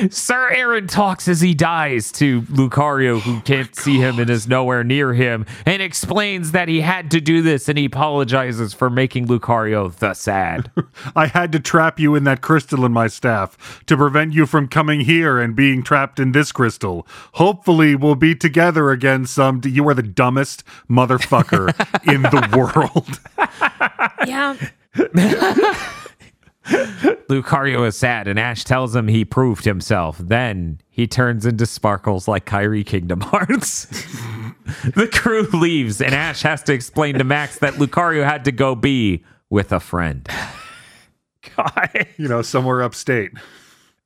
Sir 0.10 0.50
Aaron 0.50 0.88
talks 0.88 1.28
as 1.28 1.42
he 1.42 1.54
dies 1.54 2.12
to 2.14 2.42
Lucario, 2.44 3.20
who 3.20 3.38
oh 3.38 3.42
can't 3.44 3.76
see 3.76 3.98
him 3.98 4.20
and 4.20 4.30
is 4.30 4.48
nowhere 4.48 4.84
near 4.84 5.14
him, 5.14 5.46
and 5.66 5.82
explains 5.82 6.52
that 6.52 6.68
he 6.68 6.82
had 6.82 7.12
to 7.12 7.20
do 7.20 7.42
this 7.42 7.68
and 7.68 7.78
he 7.78 7.86
apologizes 7.86 8.74
for 8.74 8.90
making 8.90 9.28
Lucario 9.28 9.94
the 9.94 10.14
sad. 10.14 10.72
I 11.16 11.28
had 11.28 11.52
to 11.54 11.60
trap 11.60 12.00
you 12.00 12.16
in 12.16 12.24
that 12.24 12.42
crystal 12.42 12.86
in 12.86 12.92
my 12.92 13.08
staff 13.08 13.84
to 13.88 13.98
prevent 13.98 14.34
you 14.34 14.46
from 14.46 14.68
coming 14.68 15.02
here 15.02 15.40
and 15.40 15.56
being 15.56 15.84
trapped 15.84 16.20
in 16.20 16.32
this 16.32 16.52
crystal. 16.52 17.08
Hopefully, 17.34 17.96
we'll 17.96 18.16
be 18.16 18.36
together 18.36 18.92
again 18.92 19.26
some. 19.26 19.62
You 19.64 19.88
are 19.90 19.94
the 19.94 20.04
dumbest 20.04 20.64
motherfucker 20.90 21.70
in 22.14 22.22
the 22.24 22.50
world. 22.56 23.20
Yeah. 24.28 24.56
Lucario 26.66 27.86
is 27.88 27.98
sad, 27.98 28.28
and 28.28 28.40
Ash 28.40 28.64
tells 28.64 28.96
him 28.96 29.08
he 29.08 29.26
proved 29.26 29.66
himself. 29.66 30.18
Then 30.18 30.80
he 30.90 31.08
turns 31.08 31.46
into 31.46 31.66
sparkles 31.66 32.28
like 32.28 32.46
Kairi 32.46 32.86
Kingdom 32.86 33.22
Hearts. 33.22 33.86
the 34.96 35.10
crew 35.12 35.44
leaves, 35.54 36.02
and 36.02 36.14
Ash 36.14 36.42
has 36.44 36.64
to 36.64 36.74
explain 36.74 37.18
to 37.18 37.24
Max 37.24 37.60
that 37.60 37.74
Lucario 37.74 38.24
had 38.24 38.46
to 38.46 38.52
go 38.52 38.76
be 38.76 39.24
with 39.50 39.72
a 39.72 39.80
friend. 39.80 40.28
God. 41.58 42.08
You 42.18 42.28
know, 42.28 42.42
somewhere 42.42 42.82
upstate. 42.82 43.32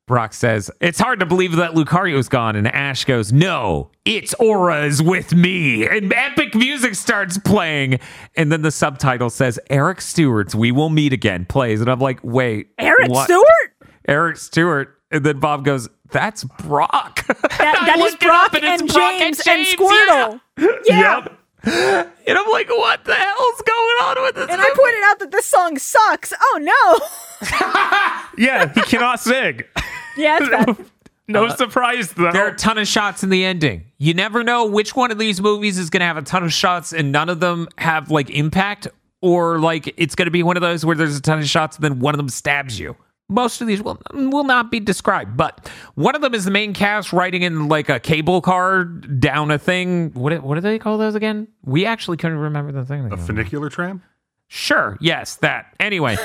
Brock 0.08 0.34
says, 0.34 0.72
It's 0.80 1.00
hard 1.00 1.20
to 1.20 1.26
believe 1.26 1.58
that 1.58 1.72
Lucario's 1.74 2.30
gone. 2.30 2.56
And 2.56 2.66
Ash 2.68 3.04
goes, 3.04 3.32
No, 3.34 3.92
its 4.06 4.34
aura 4.36 4.86
is 4.86 5.04
with 5.04 5.36
me. 5.36 5.86
And 5.86 6.12
epic 6.14 6.56
music 6.56 6.96
starts 6.96 7.38
playing. 7.38 8.00
And 8.36 8.50
then 8.52 8.62
the 8.62 8.72
subtitle 8.72 9.30
says, 9.30 9.60
Eric 9.70 10.00
Stuart's 10.02 10.56
We 10.56 10.72
Will 10.72 10.90
Meet 10.90 11.12
Again 11.12 11.46
plays. 11.46 11.82
And 11.82 11.92
I'm 11.92 12.00
like, 12.00 12.20
Wait, 12.24 12.70
Eric 12.80 13.10
what? 13.10 13.26
Stuart? 13.26 13.90
Eric 14.08 14.38
Stuart. 14.38 14.98
And 15.12 15.26
then 15.26 15.40
Bob 15.42 15.66
goes, 15.66 15.90
That's 16.12 16.46
Brock. 16.46 17.28
That, 17.28 17.60
that 17.60 17.96
is 18.00 18.12
looked 18.12 18.24
it 18.24 18.30
up 18.30 18.52
Brock 18.52 18.64
it's 18.64 18.82
and 18.82 18.92
Brock 18.92 19.20
James 19.20 19.40
and 19.40 19.66
James, 19.66 19.76
Squirtle. 19.76 20.42
Yeah. 20.58 21.20
Yep. 21.26 21.40
yeah. 21.66 22.08
And 22.26 22.38
I'm 22.38 22.50
like, 22.50 22.70
What 22.70 23.04
the 23.04 23.14
hell's 23.14 23.62
going 23.62 23.98
on 24.04 24.24
with 24.24 24.36
this? 24.36 24.50
And 24.50 24.62
I 24.62 24.70
pointed 24.74 25.04
out 25.04 25.20
that 25.20 25.32
this 25.32 25.48
song 25.48 25.78
sucks. 25.78 26.32
Oh 26.42 26.60
no. 26.62 28.24
Yeah, 28.38 28.72
he 28.72 28.82
cannot 28.82 29.20
sing. 29.20 29.62
Yeah, 30.18 30.38
it's 30.42 30.50
bad. 30.78 30.86
No 31.28 31.46
uh, 31.46 31.56
surprise 31.56 32.12
though. 32.12 32.32
There 32.32 32.46
are 32.46 32.52
a 32.52 32.56
ton 32.56 32.78
of 32.78 32.88
shots 32.88 33.22
in 33.24 33.30
the 33.30 33.44
ending. 33.44 33.86
You 33.98 34.14
never 34.14 34.44
know 34.44 34.66
which 34.66 34.96
one 34.96 35.12
of 35.12 35.18
these 35.18 35.42
movies 35.42 35.78
is 35.78 35.90
going 35.90 36.00
to 36.00 36.06
have 36.06 36.18
a 36.18 36.22
ton 36.22 36.44
of 36.44 36.54
shots 36.54 36.94
and 36.94 37.12
none 37.12 37.30
of 37.30 37.40
them 37.40 37.68
have 37.78 38.10
like 38.10 38.30
impact, 38.30 38.88
or 39.22 39.60
like 39.60 39.94
it's 39.98 40.16
going 40.16 40.28
to 40.28 40.32
be 40.32 40.44
one 40.44 40.56
of 40.56 40.62
those 40.62 40.86
where 40.86 40.96
there's 40.96 41.18
a 41.18 41.22
ton 41.22 41.40
of 41.40 41.48
shots 41.48 41.76
and 41.76 41.84
then 41.84 42.00
one 42.00 42.14
of 42.14 42.18
them 42.18 42.30
stabs 42.30 42.80
you. 42.80 42.96
Most 43.30 43.60
of 43.60 43.68
these 43.68 43.82
will 43.82 44.02
will 44.14 44.46
not 44.46 44.72
be 44.72 44.80
described, 44.80 45.36
but 45.36 45.70
one 45.96 46.16
of 46.16 46.22
them 46.22 46.34
is 46.34 46.46
the 46.46 46.52
main 46.52 46.74
cast 46.74 47.12
riding 47.12 47.42
in 47.42 47.68
like 47.68 47.90
a 47.90 48.00
cable 48.00 48.40
car 48.40 48.86
down 48.86 49.52
a 49.52 49.60
thing. 49.60 50.12
What 50.14 50.42
what 50.44 50.56
do 50.56 50.62
they 50.62 50.80
call 50.80 50.98
those 50.98 51.14
again? 51.14 51.50
We 51.66 51.86
actually 51.86 52.16
couldn't 52.16 52.38
remember 52.38 52.72
the 52.72 52.86
thing. 52.86 53.12
A 53.12 53.18
funicular 53.18 53.70
tram? 53.70 54.02
Sure. 54.48 54.98
Yes, 55.02 55.36
that. 55.38 55.76
Anyway. 55.78 56.16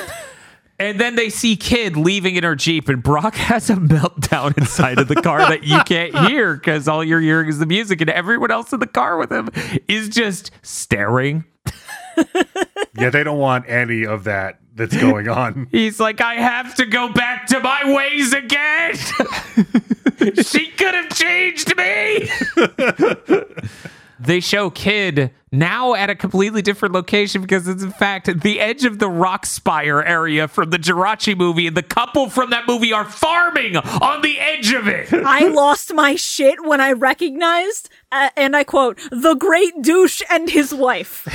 And 0.79 0.99
then 0.99 1.15
they 1.15 1.29
see 1.29 1.55
Kidd 1.55 1.97
leaving 1.97 2.35
in 2.37 2.45
her 2.45 2.57
Jeep, 2.57 2.89
and 2.89 3.03
Brock 3.03 3.35
has 3.37 3.71
a 3.71 3.75
meltdown 3.77 4.57
inside 4.59 4.99
of 4.99 5.09
the 5.09 5.17
car 5.17 5.39
that 5.41 5.65
you 5.65 5.81
can't 5.85 6.17
hear 6.27 6.55
because 6.55 6.89
all 6.89 7.05
you're 7.05 7.21
hearing 7.21 7.49
is 7.49 7.59
the 7.59 7.67
music, 7.67 8.01
and 8.01 8.11
everyone 8.11 8.51
else 8.51 8.73
in 8.73 8.81
the 8.81 8.87
car 8.87 9.17
with 9.17 9.31
him 9.31 9.49
is 9.89 10.09
just 10.09 10.51
staring. 10.63 11.45
Yeah, 12.99 13.11
they 13.11 13.25
don't 13.25 13.39
want 13.39 13.69
any 13.69 14.05
of 14.05 14.25
that 14.25 14.59
that's 14.75 14.97
going 14.97 15.29
on. 15.29 15.69
He's 15.73 15.99
like, 15.99 16.21
I 16.21 16.35
have 16.35 16.75
to 16.77 16.87
go 16.87 17.13
back 17.13 17.47
to 17.49 17.61
my 17.61 17.93
ways 17.93 18.33
again. 18.33 18.95
she 20.45 20.69
could 20.69 20.95
have 20.95 21.09
changed 21.11 21.75
me. 21.77 22.29
They 24.25 24.41
show 24.41 24.71
Kidd 24.71 25.33
now 25.51 25.95
at 25.95 26.09
a 26.09 26.15
completely 26.15 26.63
different 26.63 26.95
location 26.95 27.43
because 27.43 27.67
it's 27.67 27.83
in 27.83 27.91
fact 27.91 28.41
the 28.41 28.61
edge 28.61 28.85
of 28.85 28.99
the 28.99 29.09
rock 29.09 29.45
spire 29.47 30.01
area 30.03 30.49
from 30.49 30.71
the 30.71 30.79
Jirachi 30.79 31.37
movie, 31.37 31.67
and 31.67 31.77
the 31.77 31.83
couple 31.83 32.31
from 32.31 32.51
that 32.51 32.67
movie 32.69 32.93
are 32.93 33.05
farming 33.05 33.77
on 33.77 34.23
the 34.23 34.39
edge 34.39 34.73
of 34.73 34.87
it. 34.87 35.13
I 35.27 35.49
lost 35.49 35.93
my 35.93 36.15
shit 36.15 36.65
when 36.65 36.81
I 36.81 36.93
recognized, 36.93 37.91
uh, 38.13 38.31
and 38.37 38.55
I 38.55 38.65
quote, 38.65 39.01
the 39.11 39.35
great 39.35 39.83
douche 39.83 40.23
and 40.31 40.49
his 40.49 40.73
wife. 40.73 41.27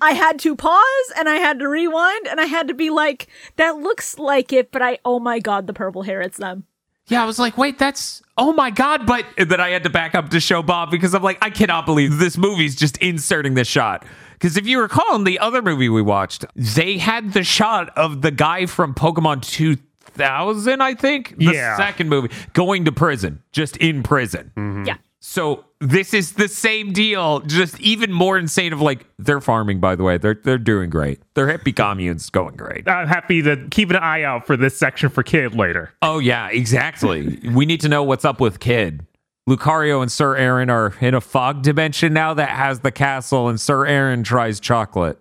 I 0.00 0.12
had 0.16 0.38
to 0.40 0.54
pause 0.54 1.12
and 1.16 1.28
I 1.28 1.36
had 1.36 1.58
to 1.58 1.68
rewind 1.68 2.28
and 2.28 2.40
I 2.40 2.46
had 2.46 2.68
to 2.68 2.74
be 2.74 2.90
like, 2.90 3.26
that 3.56 3.78
looks 3.78 4.18
like 4.18 4.52
it, 4.52 4.70
but 4.70 4.80
I, 4.80 4.98
oh 5.04 5.18
my 5.18 5.40
god, 5.40 5.66
the 5.66 5.72
purple 5.74 6.02
hair, 6.02 6.20
it's 6.22 6.38
them. 6.38 6.64
Yeah, 7.08 7.22
I 7.22 7.26
was 7.26 7.38
like, 7.38 7.56
wait, 7.58 7.78
that's 7.78 8.22
oh 8.38 8.52
my 8.52 8.70
god! 8.70 9.06
But 9.06 9.24
and 9.38 9.50
then 9.50 9.60
I 9.60 9.70
had 9.70 9.84
to 9.84 9.90
back 9.90 10.14
up 10.14 10.30
to 10.30 10.40
show 10.40 10.62
Bob 10.62 10.90
because 10.90 11.14
I'm 11.14 11.22
like, 11.22 11.38
I 11.42 11.50
cannot 11.50 11.86
believe 11.86 12.18
this 12.18 12.36
movie's 12.36 12.74
just 12.76 12.96
inserting 12.98 13.54
this 13.54 13.68
shot. 13.68 14.04
Because 14.34 14.56
if 14.56 14.66
you 14.66 14.80
recall 14.80 15.14
in 15.16 15.24
the 15.24 15.38
other 15.38 15.62
movie 15.62 15.88
we 15.88 16.02
watched, 16.02 16.44
they 16.54 16.98
had 16.98 17.32
the 17.32 17.42
shot 17.42 17.88
of 17.96 18.22
the 18.22 18.30
guy 18.30 18.66
from 18.66 18.94
Pokemon 18.94 19.42
2000, 19.42 20.80
I 20.82 20.94
think, 20.94 21.36
the 21.38 21.46
Yeah. 21.54 21.76
second 21.76 22.08
movie, 22.08 22.30
going 22.52 22.84
to 22.84 22.92
prison, 22.92 23.42
just 23.52 23.76
in 23.78 24.02
prison. 24.02 24.52
Mm-hmm. 24.56 24.84
Yeah. 24.86 24.96
So 25.20 25.64
this 25.80 26.14
is 26.14 26.32
the 26.32 26.48
same 26.48 26.92
deal, 26.92 27.40
just 27.40 27.78
even 27.80 28.12
more 28.12 28.38
insane. 28.38 28.72
Of 28.72 28.80
like, 28.80 29.06
they're 29.18 29.40
farming, 29.40 29.80
by 29.80 29.94
the 29.94 30.02
way. 30.02 30.18
They're 30.18 30.34
they're 30.42 30.58
doing 30.58 30.90
great. 30.90 31.20
Their 31.34 31.46
hippie 31.46 31.74
commune's 31.74 32.30
going 32.30 32.56
great. 32.56 32.88
I'm 32.88 33.06
happy 33.06 33.42
to 33.42 33.68
keep 33.70 33.90
an 33.90 33.96
eye 33.96 34.22
out 34.22 34.46
for 34.46 34.56
this 34.56 34.76
section 34.76 35.08
for 35.10 35.22
Kidd 35.22 35.54
later. 35.54 35.92
Oh 36.02 36.18
yeah, 36.18 36.48
exactly. 36.48 37.38
we 37.54 37.66
need 37.66 37.80
to 37.82 37.88
know 37.88 38.02
what's 38.02 38.24
up 38.24 38.40
with 38.40 38.60
Kidd. 38.60 39.06
Lucario 39.48 40.02
and 40.02 40.10
Sir 40.10 40.34
Aaron 40.36 40.70
are 40.70 40.94
in 41.00 41.14
a 41.14 41.20
fog 41.20 41.62
dimension 41.62 42.12
now 42.12 42.34
that 42.34 42.50
has 42.50 42.80
the 42.80 42.90
castle, 42.90 43.48
and 43.48 43.60
Sir 43.60 43.86
Aaron 43.86 44.24
tries 44.24 44.58
chocolate. 44.58 45.20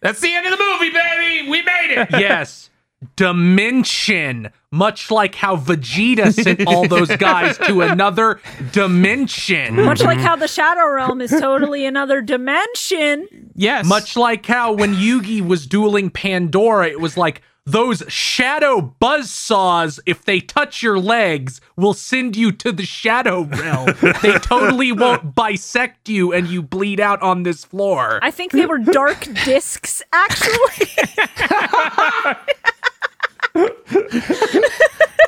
That's 0.00 0.20
the 0.20 0.32
end 0.32 0.46
of 0.46 0.56
the 0.56 0.64
movie, 0.64 0.90
baby. 0.90 1.50
We 1.50 1.62
made 1.62 1.90
it. 1.98 2.08
yes. 2.20 2.70
Dimension. 3.16 4.50
Much 4.74 5.08
like 5.08 5.36
how 5.36 5.56
Vegeta 5.56 6.32
sent 6.34 6.66
all 6.66 6.88
those 6.88 7.14
guys 7.16 7.56
to 7.58 7.80
another 7.82 8.40
dimension. 8.72 9.76
Much 9.76 10.02
like 10.02 10.18
mm-hmm. 10.18 10.26
how 10.26 10.34
the 10.34 10.48
Shadow 10.48 10.88
Realm 10.88 11.20
is 11.20 11.30
totally 11.30 11.86
another 11.86 12.20
dimension. 12.20 13.52
yes. 13.54 13.86
Much 13.86 14.16
like 14.16 14.44
how 14.46 14.72
when 14.72 14.94
Yugi 14.94 15.40
was 15.40 15.68
dueling 15.68 16.10
Pandora, 16.10 16.88
it 16.88 17.00
was 17.00 17.16
like 17.16 17.40
those 17.66 18.02
shadow 18.08 18.94
buzzsaws, 19.00 19.98
if 20.04 20.24
they 20.24 20.40
touch 20.40 20.82
your 20.82 20.98
legs, 20.98 21.60
will 21.76 21.94
send 21.94 22.36
you 22.36 22.52
to 22.52 22.72
the 22.72 22.84
shadow 22.84 23.44
realm. 23.44 23.94
they 24.22 24.32
totally 24.38 24.92
won't 25.04 25.34
bisect 25.34 26.08
you 26.08 26.32
and 26.32 26.48
you 26.48 26.62
bleed 26.62 27.00
out 27.00 27.22
on 27.22 27.44
this 27.44 27.64
floor. 27.64 28.18
I 28.22 28.30
think 28.30 28.52
they 28.52 28.66
were 28.66 28.78
dark 28.78 29.26
discs, 29.44 30.02
actually. 30.12 30.88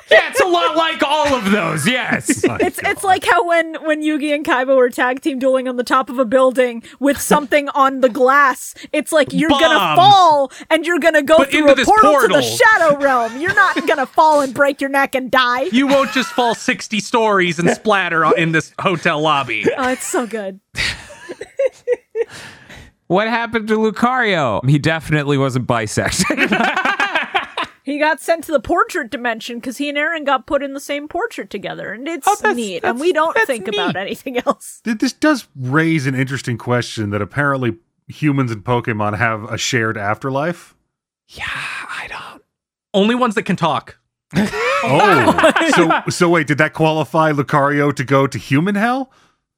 Yeah, 0.09 0.31
it's 0.31 0.41
a 0.41 0.47
lot 0.47 0.77
like 0.77 1.03
all 1.03 1.35
of 1.35 1.51
those, 1.51 1.87
yes. 1.87 2.45
It's 2.66 2.79
it's 2.83 3.03
like 3.05 3.24
how 3.24 3.47
when 3.47 3.74
when 3.85 4.03
Yugi 4.03 4.33
and 4.35 4.45
Kaiba 4.45 4.77
were 4.77 4.89
tag 4.89 5.20
team 5.20 5.39
dueling 5.39 5.66
on 5.68 5.77
the 5.77 5.83
top 5.85 6.09
of 6.09 6.18
a 6.18 6.24
building 6.24 6.83
with 7.01 7.20
something 7.20 7.68
on 7.70 8.01
the 8.01 8.09
glass. 8.09 8.74
It's 8.93 9.11
like 9.12 9.33
you're 9.33 9.51
gonna 9.51 9.97
fall 9.97 10.53
and 10.70 10.87
you're 10.87 11.01
gonna 11.01 11.22
go 11.22 11.39
But 11.39 11.51
through 11.51 11.61
into 11.61 11.72
a 11.72 11.74
this 11.74 11.87
portal, 11.87 12.20
to 12.20 12.29
the 12.29 12.43
shadow 12.43 12.99
realm. 12.99 13.41
You're 13.41 13.55
not 13.55 13.87
gonna 13.87 14.07
fall 14.07 14.41
and 14.43 14.55
break 14.55 14.81
your 14.81 14.91
neck 14.91 15.14
and 15.16 15.31
die. 15.31 15.62
You 15.72 15.87
won't 15.89 16.12
just 16.12 16.29
fall 16.31 16.55
60 16.55 17.01
stories 17.01 17.59
and 17.59 17.68
splatter 17.70 18.24
in 18.37 18.53
this 18.53 18.72
hotel 18.79 19.20
lobby. 19.20 19.64
Oh, 19.77 19.89
it's 19.91 20.07
so 20.07 20.27
good. 20.27 20.61
what 23.09 23.27
happened 23.29 23.68
to 23.68 23.74
Lucario? 23.77 24.66
He 24.68 24.79
definitely 24.79 25.37
wasn't 25.37 25.66
bisected. 25.66 26.51
He 27.87 28.01
got 28.01 28.18
sent 28.20 28.43
to 28.45 28.51
the 28.53 28.59
portrait 28.59 29.12
dimension 29.12 29.59
because 29.61 29.76
he 29.78 29.89
and 29.89 29.97
Aaron 29.97 30.24
got 30.24 30.45
put 30.45 30.61
in 30.61 30.74
the 30.74 30.80
same 30.80 31.07
portrait 31.07 31.51
together, 31.51 31.93
and 31.93 32.09
it's 32.09 32.26
oh, 32.26 32.34
that's- 32.34 32.57
neat. 32.57 32.82
that's- 32.82 32.91
and 32.91 33.01
we 33.01 33.12
don't 33.12 33.32
that's 33.37 33.47
think 33.47 33.68
about 33.68 33.95
anything 33.95 34.39
else. 34.45 34.80
This 34.84 35.12
does 35.12 35.47
raise 35.55 36.05
an 36.05 36.16
interesting 36.16 36.59
question 36.59 37.11
that 37.11 37.22
apparently 37.22 37.76
humans 38.09 38.51
and 38.51 38.64
Pokemon 38.64 39.16
have 39.18 39.45
a 39.45 39.57
shared 39.57 39.97
afterlife. 39.97 40.74
yeah, 41.28 41.45
I 41.47 42.09
don't. 42.09 42.43
Only 42.93 43.14
ones 43.14 43.37
that 43.37 43.45
can 43.45 43.55
talk. 43.57 43.99
Oh, 44.89 45.53
so 45.74 46.11
so 46.11 46.28
wait, 46.28 46.47
did 46.47 46.59
that 46.59 46.72
qualify 46.74 47.32
Lucario 47.32 47.95
to 47.97 48.05
go 48.05 48.26
to 48.26 48.39
human 48.39 48.74
hell? 48.74 49.11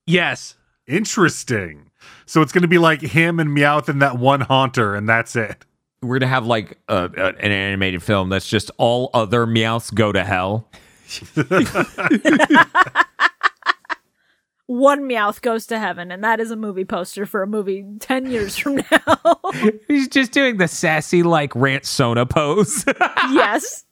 Yes. 0.06 0.54
Interesting. 0.86 1.90
So 2.24 2.40
it's 2.40 2.52
going 2.52 2.62
to 2.62 2.68
be 2.68 2.78
like 2.78 3.00
him 3.02 3.40
and 3.40 3.50
Meowth 3.50 3.88
and 3.88 4.00
that 4.00 4.16
one 4.16 4.42
haunter, 4.42 4.94
and 4.94 5.08
that's 5.08 5.34
it. 5.36 5.66
We're 6.02 6.18
gonna 6.18 6.30
have 6.30 6.46
like 6.46 6.78
a, 6.88 7.04
a- 7.16 7.26
an 7.44 7.50
animated 7.52 8.02
film 8.02 8.28
that's 8.28 8.48
just 8.48 8.70
all 8.78 9.10
other 9.14 9.46
Meowths 9.46 9.92
go 9.94 10.12
to 10.12 10.24
hell. 10.24 10.68
One 14.66 15.08
Meowth 15.08 15.40
goes 15.40 15.66
to 15.68 15.78
heaven, 15.78 16.12
and 16.12 16.22
that 16.22 16.40
is 16.40 16.50
a 16.50 16.56
movie 16.56 16.84
poster 16.84 17.24
for 17.24 17.42
a 17.42 17.46
movie 17.46 17.86
10 18.00 18.30
years 18.30 18.54
from 18.58 18.76
now. 18.90 19.40
He's 19.88 20.08
just 20.08 20.30
doing 20.30 20.58
the 20.58 20.68
sassy 20.68 21.22
like 21.22 21.56
rant 21.56 21.86
Sona 21.86 22.26
pose. 22.26 22.84
yes. 23.30 23.84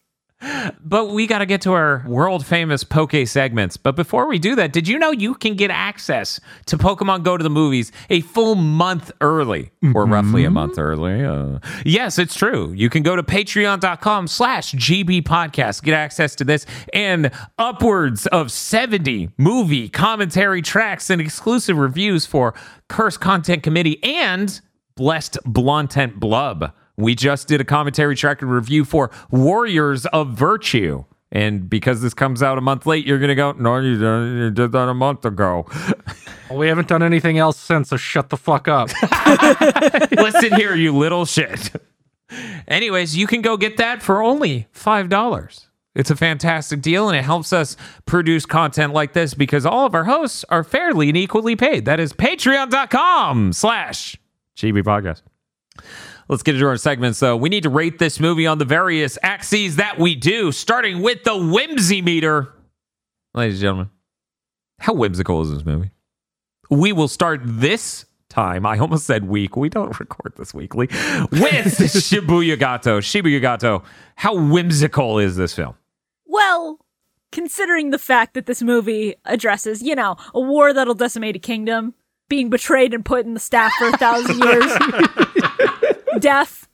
But 0.80 1.10
we 1.10 1.26
got 1.26 1.38
to 1.38 1.46
get 1.46 1.60
to 1.62 1.72
our 1.72 2.04
world 2.06 2.46
famous 2.46 2.84
Poke 2.84 3.26
segments. 3.26 3.76
But 3.76 3.96
before 3.96 4.28
we 4.28 4.38
do 4.38 4.54
that, 4.56 4.72
did 4.72 4.86
you 4.88 4.98
know 4.98 5.10
you 5.10 5.34
can 5.34 5.54
get 5.54 5.70
access 5.70 6.40
to 6.66 6.78
Pokemon 6.78 7.22
Go 7.22 7.36
to 7.36 7.42
the 7.42 7.50
movies 7.50 7.92
a 8.10 8.20
full 8.20 8.54
month 8.54 9.10
early, 9.20 9.72
or 9.94 10.06
roughly 10.06 10.44
a 10.44 10.50
month 10.50 10.78
early? 10.78 11.24
Uh, 11.24 11.58
yes, 11.84 12.18
it's 12.18 12.34
true. 12.34 12.72
You 12.72 12.90
can 12.90 13.02
go 13.02 13.16
to 13.16 13.22
patreon.com 13.22 14.28
slash 14.28 14.72
GB 14.72 15.22
podcast, 15.22 15.82
get 15.82 15.94
access 15.94 16.34
to 16.36 16.44
this 16.44 16.66
and 16.92 17.30
upwards 17.58 18.26
of 18.28 18.50
70 18.52 19.30
movie 19.38 19.88
commentary 19.88 20.62
tracks 20.62 21.10
and 21.10 21.20
exclusive 21.20 21.76
reviews 21.76 22.26
for 22.26 22.54
Curse 22.88 23.16
Content 23.16 23.62
Committee 23.62 24.02
and 24.02 24.60
Blessed 24.94 25.38
Blontent 25.44 26.18
Blub. 26.20 26.72
We 26.96 27.14
just 27.14 27.48
did 27.48 27.60
a 27.60 27.64
commentary 27.64 28.16
track 28.16 28.42
and 28.42 28.50
review 28.50 28.84
for 28.84 29.10
Warriors 29.30 30.06
of 30.06 30.30
Virtue. 30.30 31.04
And 31.32 31.68
because 31.68 32.00
this 32.02 32.14
comes 32.14 32.42
out 32.42 32.56
a 32.56 32.60
month 32.60 32.86
late, 32.86 33.06
you're 33.06 33.18
going 33.18 33.28
to 33.28 33.34
go, 33.34 33.52
no, 33.52 33.78
you, 33.78 33.90
you 33.90 34.50
did 34.50 34.72
that 34.72 34.88
a 34.88 34.94
month 34.94 35.24
ago. 35.24 35.66
Well, 36.48 36.60
we 36.60 36.68
haven't 36.68 36.86
done 36.86 37.02
anything 37.02 37.38
else 37.38 37.58
since, 37.58 37.88
so 37.88 37.96
shut 37.96 38.30
the 38.30 38.36
fuck 38.36 38.68
up. 38.68 38.88
Listen 40.12 40.54
here, 40.54 40.76
you 40.76 40.96
little 40.96 41.24
shit. 41.24 41.72
Anyways, 42.68 43.16
you 43.16 43.26
can 43.26 43.42
go 43.42 43.56
get 43.56 43.78
that 43.78 44.00
for 44.00 44.22
only 44.22 44.68
$5. 44.72 45.66
It's 45.96 46.10
a 46.10 46.14
fantastic 46.14 46.82
deal 46.82 47.08
and 47.08 47.18
it 47.18 47.24
helps 47.24 47.52
us 47.52 47.76
produce 48.04 48.46
content 48.46 48.92
like 48.92 49.12
this 49.12 49.34
because 49.34 49.66
all 49.66 49.86
of 49.86 49.94
our 49.96 50.04
hosts 50.04 50.44
are 50.48 50.62
fairly 50.62 51.08
and 51.08 51.16
equally 51.16 51.56
paid. 51.56 51.84
That 51.84 51.98
is 51.98 52.12
patreon.com 52.12 53.52
slash 53.52 54.16
GB 54.56 54.84
podcast. 54.84 55.22
Let's 56.28 56.42
get 56.42 56.56
into 56.56 56.66
our 56.66 56.76
segments. 56.76 57.18
So 57.18 57.36
we 57.36 57.48
need 57.48 57.62
to 57.62 57.70
rate 57.70 57.98
this 57.98 58.18
movie 58.18 58.46
on 58.46 58.58
the 58.58 58.64
various 58.64 59.16
axes 59.22 59.76
that 59.76 59.98
we 59.98 60.14
do, 60.14 60.50
starting 60.52 61.02
with 61.02 61.24
the 61.24 61.36
whimsy 61.36 62.02
meter. 62.02 62.52
Ladies 63.34 63.56
and 63.56 63.62
gentlemen, 63.62 63.90
how 64.78 64.94
whimsical 64.94 65.42
is 65.42 65.52
this 65.52 65.64
movie? 65.64 65.90
We 66.70 66.92
will 66.92 67.08
start 67.08 67.40
this 67.44 68.06
time. 68.28 68.66
I 68.66 68.78
almost 68.78 69.06
said 69.06 69.28
week. 69.28 69.56
We 69.56 69.68
don't 69.68 69.98
record 70.00 70.34
this 70.36 70.52
weekly. 70.52 70.86
With 70.86 70.92
Shibuya 71.32 72.58
Gato. 72.58 73.00
Shibuya 73.00 73.40
Gato. 73.40 73.82
How 74.16 74.34
whimsical 74.34 75.18
is 75.18 75.36
this 75.36 75.54
film? 75.54 75.74
Well, 76.26 76.80
considering 77.30 77.90
the 77.90 77.98
fact 77.98 78.34
that 78.34 78.46
this 78.46 78.62
movie 78.62 79.14
addresses, 79.24 79.82
you 79.82 79.94
know, 79.94 80.16
a 80.34 80.40
war 80.40 80.72
that'll 80.72 80.94
decimate 80.94 81.36
a 81.36 81.38
kingdom, 81.38 81.94
being 82.28 82.50
betrayed 82.50 82.92
and 82.92 83.04
put 83.04 83.24
in 83.24 83.34
the 83.34 83.40
staff 83.40 83.72
for 83.78 83.88
a 83.88 83.96
thousand 83.96 84.38
years, 84.44 84.72
death, 86.20 86.68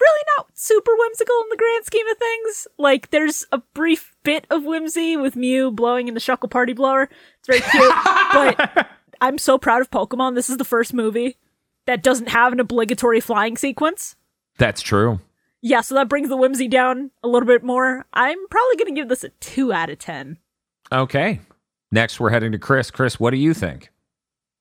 really 0.00 0.24
not 0.36 0.48
super 0.54 0.92
whimsical 0.96 1.36
in 1.42 1.48
the 1.50 1.56
grand 1.56 1.84
scheme 1.84 2.06
of 2.08 2.18
things. 2.18 2.66
Like, 2.78 3.10
there's 3.10 3.46
a 3.52 3.58
brief 3.74 4.14
bit 4.22 4.46
of 4.50 4.64
whimsy 4.64 5.16
with 5.16 5.36
Mew 5.36 5.70
blowing 5.70 6.08
in 6.08 6.14
the 6.14 6.20
Shuckle 6.20 6.50
Party 6.50 6.72
Blower. 6.72 7.08
It's 7.38 7.46
very 7.46 7.60
cute, 7.60 7.94
but 8.32 8.88
I'm 9.20 9.38
so 9.38 9.58
proud 9.58 9.80
of 9.80 9.90
Pokemon. 9.90 10.34
This 10.34 10.50
is 10.50 10.56
the 10.56 10.64
first 10.64 10.92
movie 10.92 11.36
that 11.86 12.02
doesn't 12.02 12.28
have 12.28 12.52
an 12.52 12.60
obligatory 12.60 13.20
flying 13.20 13.56
sequence. 13.56 14.16
That's 14.58 14.82
true. 14.82 15.20
Yeah, 15.60 15.80
so 15.80 15.94
that 15.94 16.08
brings 16.08 16.28
the 16.28 16.36
whimsy 16.36 16.68
down 16.68 17.12
a 17.22 17.28
little 17.28 17.46
bit 17.46 17.62
more. 17.62 18.04
I'm 18.12 18.48
probably 18.48 18.76
going 18.76 18.94
to 18.94 19.00
give 19.00 19.08
this 19.08 19.24
a 19.24 19.28
2 19.28 19.72
out 19.72 19.90
of 19.90 19.98
10. 19.98 20.38
Okay. 20.90 21.40
Next, 21.92 22.18
we're 22.18 22.30
heading 22.30 22.52
to 22.52 22.58
Kris. 22.58 22.90
Kris, 22.90 23.20
what 23.20 23.30
do 23.30 23.36
you 23.36 23.54
think? 23.54 23.90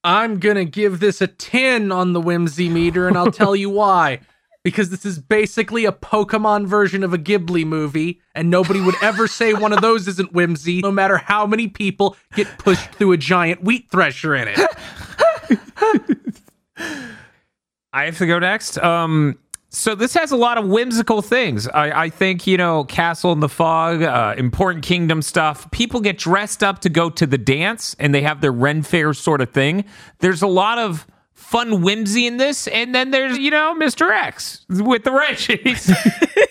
I'm 0.04 0.39
gonna 0.39 0.66
give 0.66 0.99
this 0.99 1.22
a 1.22 1.28
10 1.28 1.91
on 1.91 2.14
the 2.14 2.22
whimsy 2.22 2.70
meter, 2.70 3.08
and 3.08 3.18
I'll 3.18 3.32
tell 3.32 3.56
you 3.56 3.70
why. 3.82 4.20
Because 4.64 4.91
this 4.91 5.06
is 5.06 5.18
basically 5.18 5.86
a 5.86 5.91
Pokemon 5.91 6.68
version 6.68 7.04
of 7.04 7.14
a 7.14 7.18
Ghibli 7.18 7.66
movie, 7.66 8.22
and 8.36 8.52
nobody 8.52 8.80
would 8.80 8.93
ever 9.02 9.28
say 9.28 9.54
one 9.54 9.74
of 9.74 9.82
those 9.82 10.08
isn't 10.08 10.34
whimsy, 10.34 10.82
no 10.82 10.91
matter 10.91 11.18
how 11.18 11.47
many 11.47 11.68
people 11.68 12.16
get 12.36 12.47
pushed 12.60 12.91
through 12.91 13.12
a 13.14 13.18
giant 13.18 13.64
wheat 13.64 13.89
thresher 13.89 14.36
in 14.36 14.47
it. 14.49 14.60
I 17.93 18.06
have 18.06 18.20
to 18.20 18.28
go 18.28 18.38
next. 18.38 18.78
Um, 18.78 19.39
so 19.74 19.95
this 19.95 20.13
has 20.15 20.32
a 20.32 20.36
lot 20.36 20.57
of 20.57 20.67
whimsical 20.67 21.22
things. 21.22 21.65
I, 21.67 22.03
I 22.03 22.09
think 22.09 22.45
you 22.45 22.57
know, 22.57 22.84
Castle 22.84 23.32
in 23.32 23.39
the 23.39 23.47
Fog, 23.47 24.03
uh, 24.03 24.36
important 24.38 24.84
kingdom 24.84 25.22
stuff. 25.22 25.72
People 25.72 26.01
get 26.01 26.17
dressed 26.17 26.61
up 26.61 26.80
to 26.80 26.89
go 26.89 27.09
to 27.09 27.26
the 27.26 27.38
dance, 27.38 27.95
and 27.97 28.13
they 28.13 28.22
have 28.22 28.41
their 28.41 28.51
Ren 28.51 28.84
Fair 28.84 29.13
sort 29.13 29.39
of 29.39 29.51
thing. 29.51 29.86
There's 30.19 30.41
a 30.41 30.47
lot 30.47 30.78
of 30.78 31.07
fun 31.41 31.81
whimsy 31.81 32.27
in 32.27 32.37
this, 32.37 32.67
and 32.67 32.93
then 32.95 33.11
there's 33.11 33.37
you 33.37 33.51
know 33.51 33.75
Mr. 33.77 34.09
X 34.09 34.65
with 34.69 35.03
the 35.03 35.11
Reggies. 35.11 35.91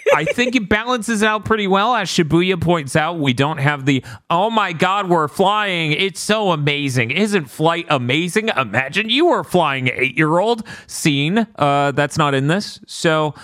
I 0.15 0.25
think 0.25 0.57
it 0.57 0.69
balances 0.69 1.23
out 1.23 1.45
pretty 1.45 1.67
well. 1.67 1.95
As 1.95 2.09
Shibuya 2.09 2.61
points 2.61 2.97
out, 2.97 3.19
we 3.19 3.33
don't 3.33 3.59
have 3.59 3.87
the 3.87 4.05
oh 4.29 4.51
my 4.51 4.73
god, 4.73 5.09
we're 5.09 5.29
flying. 5.29 5.93
It's 5.93 6.21
so 6.21 6.53
amazing. 6.53 7.13
Isn't 7.13 7.47
flight 7.47 7.87
amazing? 7.89 8.49
Imagine 8.49 9.09
you 9.09 9.27
were 9.27 9.45
flying 9.45 9.89
eight 9.89 10.17
year 10.17 10.39
old 10.39 10.67
scene. 10.87 11.47
Uh, 11.57 11.93
that's 11.93 12.19
not 12.19 12.35
in 12.35 12.49
this. 12.49 12.81
So 12.87 13.35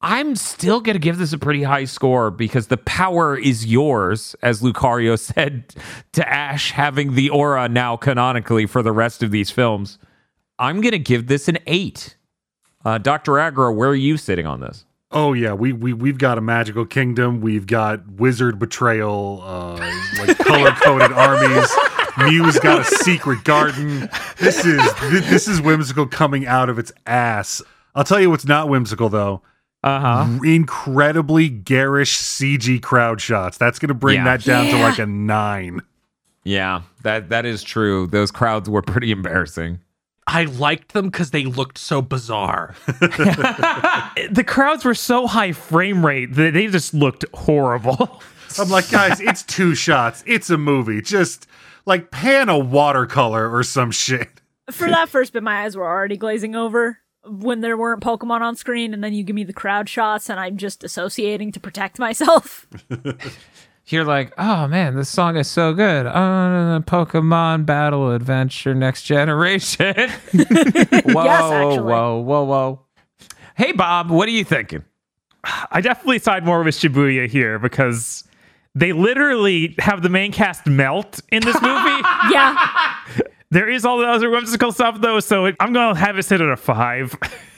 I'm 0.00 0.34
still 0.34 0.80
going 0.80 0.94
to 0.94 1.00
give 1.00 1.18
this 1.18 1.32
a 1.32 1.38
pretty 1.38 1.62
high 1.62 1.84
score 1.84 2.30
because 2.30 2.66
the 2.66 2.76
power 2.76 3.36
is 3.36 3.66
yours, 3.66 4.34
as 4.42 4.60
Lucario 4.60 5.18
said 5.34 5.74
to 6.12 6.28
Ash, 6.28 6.72
having 6.72 7.14
the 7.14 7.30
aura 7.30 7.68
now 7.68 7.96
canonically 7.96 8.66
for 8.66 8.82
the 8.82 8.92
rest 8.92 9.22
of 9.22 9.30
these 9.30 9.50
films. 9.50 9.98
I'm 10.62 10.80
going 10.80 10.92
to 10.92 10.98
give 10.98 11.26
this 11.26 11.48
an 11.48 11.58
eight. 11.66 12.16
Uh, 12.84 12.98
Dr. 12.98 13.38
Agro, 13.38 13.72
where 13.72 13.88
are 13.90 13.94
you 13.94 14.16
sitting 14.16 14.46
on 14.46 14.60
this? 14.60 14.84
Oh 15.10 15.34
yeah, 15.34 15.52
we 15.52 15.72
we 15.74 15.92
we've 15.92 16.16
got 16.16 16.38
a 16.38 16.40
magical 16.40 16.86
kingdom. 16.86 17.42
We've 17.42 17.66
got 17.66 18.06
wizard 18.12 18.58
betrayal, 18.58 19.42
uh, 19.44 19.76
like 20.24 20.38
color 20.38 20.70
coded 20.70 21.12
armies. 21.16 21.68
Mew's 22.16 22.58
got 22.60 22.80
a 22.80 22.84
secret 22.84 23.44
garden. 23.44 24.08
This 24.38 24.64
is 24.64 24.80
thi- 24.94 25.20
this 25.20 25.48
is 25.48 25.60
whimsical 25.60 26.06
coming 26.06 26.46
out 26.46 26.70
of 26.70 26.78
its 26.78 26.92
ass. 27.06 27.60
I'll 27.94 28.04
tell 28.04 28.20
you 28.20 28.30
what's 28.30 28.46
not 28.46 28.70
whimsical 28.70 29.10
though. 29.10 29.42
Uh 29.84 30.00
huh. 30.24 30.38
Incredibly 30.44 31.50
garish 31.50 32.16
CG 32.16 32.80
crowd 32.80 33.20
shots. 33.20 33.58
That's 33.58 33.78
going 33.78 33.88
to 33.88 33.94
bring 33.94 34.16
Yeah. 34.16 34.24
that 34.24 34.44
down 34.44 34.66
to 34.66 34.78
like 34.78 34.98
a 34.98 35.04
nine. 35.06 35.82
Yeah, 36.44 36.82
that 37.02 37.28
that 37.28 37.44
is 37.44 37.62
true. 37.62 38.06
Those 38.06 38.30
crowds 38.30 38.70
were 38.70 38.80
pretty 38.82 39.10
embarrassing. 39.10 39.80
I 40.34 40.44
liked 40.44 40.92
them 40.92 41.10
because 41.10 41.30
they 41.30 41.44
looked 41.44 41.78
so 41.78 42.02
bizarre. 42.02 42.74
The 44.30 44.44
crowds 44.46 44.84
were 44.84 44.94
so 44.94 45.26
high 45.26 45.52
frame 45.52 46.04
rate 46.04 46.34
that 46.34 46.54
they 46.54 46.66
just 46.68 46.94
looked 46.94 47.24
horrible. 47.34 48.22
I'm 48.58 48.68
like, 48.68 48.90
guys, 48.90 49.20
it's 49.20 49.42
two 49.42 49.74
shots. 49.74 50.22
It's 50.26 50.50
a 50.50 50.58
movie. 50.58 51.00
Just 51.02 51.46
like 51.86 52.10
pan 52.10 52.48
a 52.48 52.58
watercolor 52.58 53.50
or 53.54 53.62
some 53.62 53.90
shit. 53.90 54.28
For 54.70 54.88
that 54.88 55.08
first 55.08 55.32
bit, 55.32 55.42
my 55.42 55.64
eyes 55.64 55.76
were 55.76 55.86
already 55.86 56.16
glazing 56.16 56.54
over 56.54 56.98
when 57.24 57.60
there 57.60 57.76
weren't 57.76 58.02
Pokemon 58.02 58.40
on 58.40 58.56
screen, 58.56 58.94
and 58.94 59.02
then 59.02 59.12
you 59.12 59.22
give 59.22 59.36
me 59.36 59.44
the 59.44 59.52
crowd 59.52 59.88
shots, 59.88 60.28
and 60.28 60.40
I'm 60.40 60.56
just 60.56 60.82
associating 60.84 61.52
to 61.52 61.60
protect 61.60 61.98
myself. 61.98 62.66
you're 63.86 64.04
like, 64.04 64.32
oh 64.38 64.66
man, 64.68 64.94
this 64.94 65.08
song 65.08 65.36
is 65.36 65.48
so 65.48 65.72
good. 65.74 66.06
Uh, 66.06 66.80
Pokemon 66.84 67.66
Battle 67.66 68.12
Adventure 68.12 68.74
Next 68.74 69.02
Generation. 69.02 69.94
whoa, 70.34 71.28
actually. 71.28 71.78
whoa, 71.80 72.18
whoa, 72.20 72.44
whoa. 72.44 72.80
Hey, 73.56 73.72
Bob, 73.72 74.10
what 74.10 74.28
are 74.28 74.32
you 74.32 74.44
thinking? 74.44 74.84
I 75.70 75.80
definitely 75.80 76.20
side 76.20 76.44
more 76.44 76.62
with 76.62 76.76
Shibuya 76.76 77.28
here 77.28 77.58
because 77.58 78.24
they 78.74 78.92
literally 78.92 79.74
have 79.78 80.02
the 80.02 80.08
main 80.08 80.32
cast 80.32 80.66
melt 80.66 81.20
in 81.30 81.42
this 81.42 81.60
movie. 81.60 82.02
Yeah. 82.30 82.56
there 83.50 83.68
is 83.68 83.84
all 83.84 83.98
the 83.98 84.06
other 84.06 84.30
whimsical 84.30 84.70
stuff 84.72 85.00
though, 85.00 85.18
so 85.20 85.46
it, 85.46 85.56
I'm 85.60 85.72
gonna 85.72 85.98
have 85.98 86.18
it 86.18 86.22
sit 86.22 86.40
at 86.40 86.48
a 86.48 86.56
five. 86.56 87.14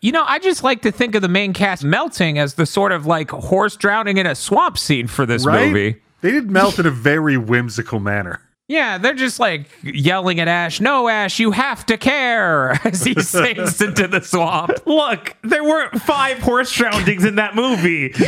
You 0.00 0.12
know, 0.12 0.24
I 0.26 0.38
just 0.38 0.62
like 0.62 0.82
to 0.82 0.90
think 0.92 1.14
of 1.14 1.22
the 1.22 1.28
main 1.28 1.52
cast 1.52 1.84
melting 1.84 2.38
as 2.38 2.54
the 2.54 2.64
sort 2.66 2.92
of 2.92 3.04
like 3.06 3.30
horse 3.30 3.76
drowning 3.76 4.16
in 4.16 4.26
a 4.26 4.34
swamp 4.34 4.78
scene 4.78 5.06
for 5.06 5.26
this 5.26 5.44
Right? 5.44 5.66
movie. 5.68 5.96
They 6.22 6.30
did 6.32 6.50
melt 6.50 6.78
in 6.78 6.86
a 6.86 6.90
very 6.90 7.36
whimsical 7.36 8.00
manner. 8.00 8.40
Yeah, 8.68 8.98
they're 8.98 9.14
just 9.14 9.40
like 9.40 9.66
yelling 9.82 10.38
at 10.38 10.46
Ash, 10.46 10.80
no, 10.80 11.08
Ash, 11.08 11.40
you 11.40 11.50
have 11.50 11.84
to 11.86 11.96
care 11.98 12.70
as 12.84 13.02
he 13.04 13.14
sinks 13.20 13.80
into 13.80 14.06
the 14.06 14.20
swamp. 14.20 14.70
Look, 14.86 15.36
there 15.42 15.64
weren't 15.64 16.00
five 16.02 16.38
horse 16.38 16.70
drownings 16.72 17.24
in 17.24 17.34
that 17.36 17.54
movie. 17.54 18.14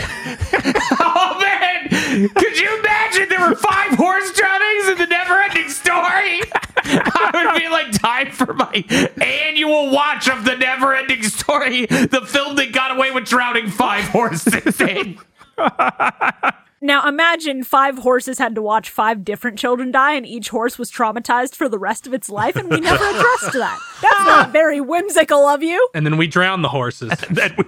Oh 1.05 1.39
man, 1.41 1.89
could 2.35 2.59
you 2.59 2.79
imagine 2.79 3.29
there 3.29 3.49
were 3.49 3.55
five 3.55 3.93
horse 3.95 4.33
drownings 4.33 4.89
in 4.89 4.99
the 4.99 5.07
never 5.09 5.41
ending 5.41 5.69
story? 5.69 6.41
I 6.85 7.31
would 7.35 7.61
be 7.61 7.69
like, 7.69 7.93
time 7.93 8.31
for 8.33 8.53
my 8.55 8.85
annual 9.21 9.91
watch 9.91 10.29
of 10.29 10.45
the 10.45 10.57
never 10.57 10.95
ending 10.95 11.23
story, 11.23 11.87
the 11.87 12.23
film 12.27 12.57
that 12.57 12.73
got 12.73 12.91
away 12.97 13.11
with 13.11 13.25
drowning 13.25 13.69
five 13.69 14.05
horses 14.05 14.81
in. 14.81 15.19
Now 16.85 17.09
imagine 17.09 17.63
five 17.63 17.99
horses 17.99 18.39
had 18.39 18.57
to 18.57 18.63
watch 18.63 18.91
five 18.91 19.25
different 19.25 19.57
children 19.57 19.93
die, 19.93 20.15
and 20.15 20.27
each 20.27 20.49
horse 20.49 20.81
was 20.81 20.91
traumatized 20.91 21.55
for 21.55 21.69
the 21.69 21.79
rest 21.79 22.09
of 22.09 22.13
its 22.13 22.29
life, 22.29 22.57
and 22.57 22.69
we 22.69 22.81
never 22.81 23.05
addressed 23.09 23.53
that. 23.53 23.79
That's 24.03 24.25
not 24.25 24.51
very 24.51 24.81
whimsical 24.81 25.47
of 25.47 25.63
you. 25.63 25.89
And 25.95 26.05
then 26.05 26.17
we 26.17 26.27
drown 26.27 26.63
the 26.63 26.69
horses. 26.69 27.11
that 27.31 27.57
we 27.57 27.63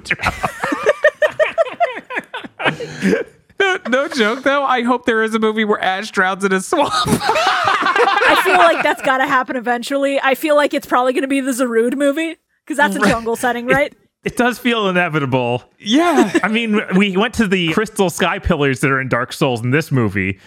drowned. 3.15 3.27
No, 3.60 3.78
no 3.89 4.09
joke 4.09 4.43
though. 4.43 4.64
I 4.64 4.82
hope 4.82 5.06
there 5.06 5.22
is 5.22 5.35
a 5.35 5.39
movie 5.39 5.64
where 5.64 5.81
Ash 5.82 6.10
drowns 6.10 6.44
in 6.44 6.52
a 6.52 6.60
swamp. 6.60 6.93
I 7.06 8.40
feel 8.44 8.56
like 8.59 8.82
that's 8.82 9.02
got 9.02 9.18
to 9.18 9.26
happen 9.26 9.56
eventually. 9.56 10.20
I 10.20 10.35
feel 10.35 10.56
like 10.56 10.74
it's 10.74 10.86
probably 10.86 11.12
going 11.12 11.22
to 11.22 11.28
be 11.28 11.40
the 11.40 11.52
Zarude 11.52 11.97
movie 11.97 12.36
because 12.64 12.76
that's 12.76 12.97
a 12.97 13.01
jungle 13.01 13.36
setting, 13.36 13.66
right? 13.68 13.94
It 14.24 14.36
does 14.39 14.59
feel 14.59 14.89
inevitable. 14.89 15.62
yeah. 15.78 16.39
I 16.43 16.48
mean, 16.48 16.81
we 16.97 17.14
went 17.16 17.35
to 17.35 17.47
the 17.47 17.72
crystal 17.74 18.09
sky 18.09 18.39
pillars 18.39 18.81
that 18.81 18.90
are 18.90 19.01
in 19.01 19.09
Dark 19.09 19.35
Souls 19.35 19.62
in 19.62 19.70
this 19.70 19.93
movie. 19.93 20.40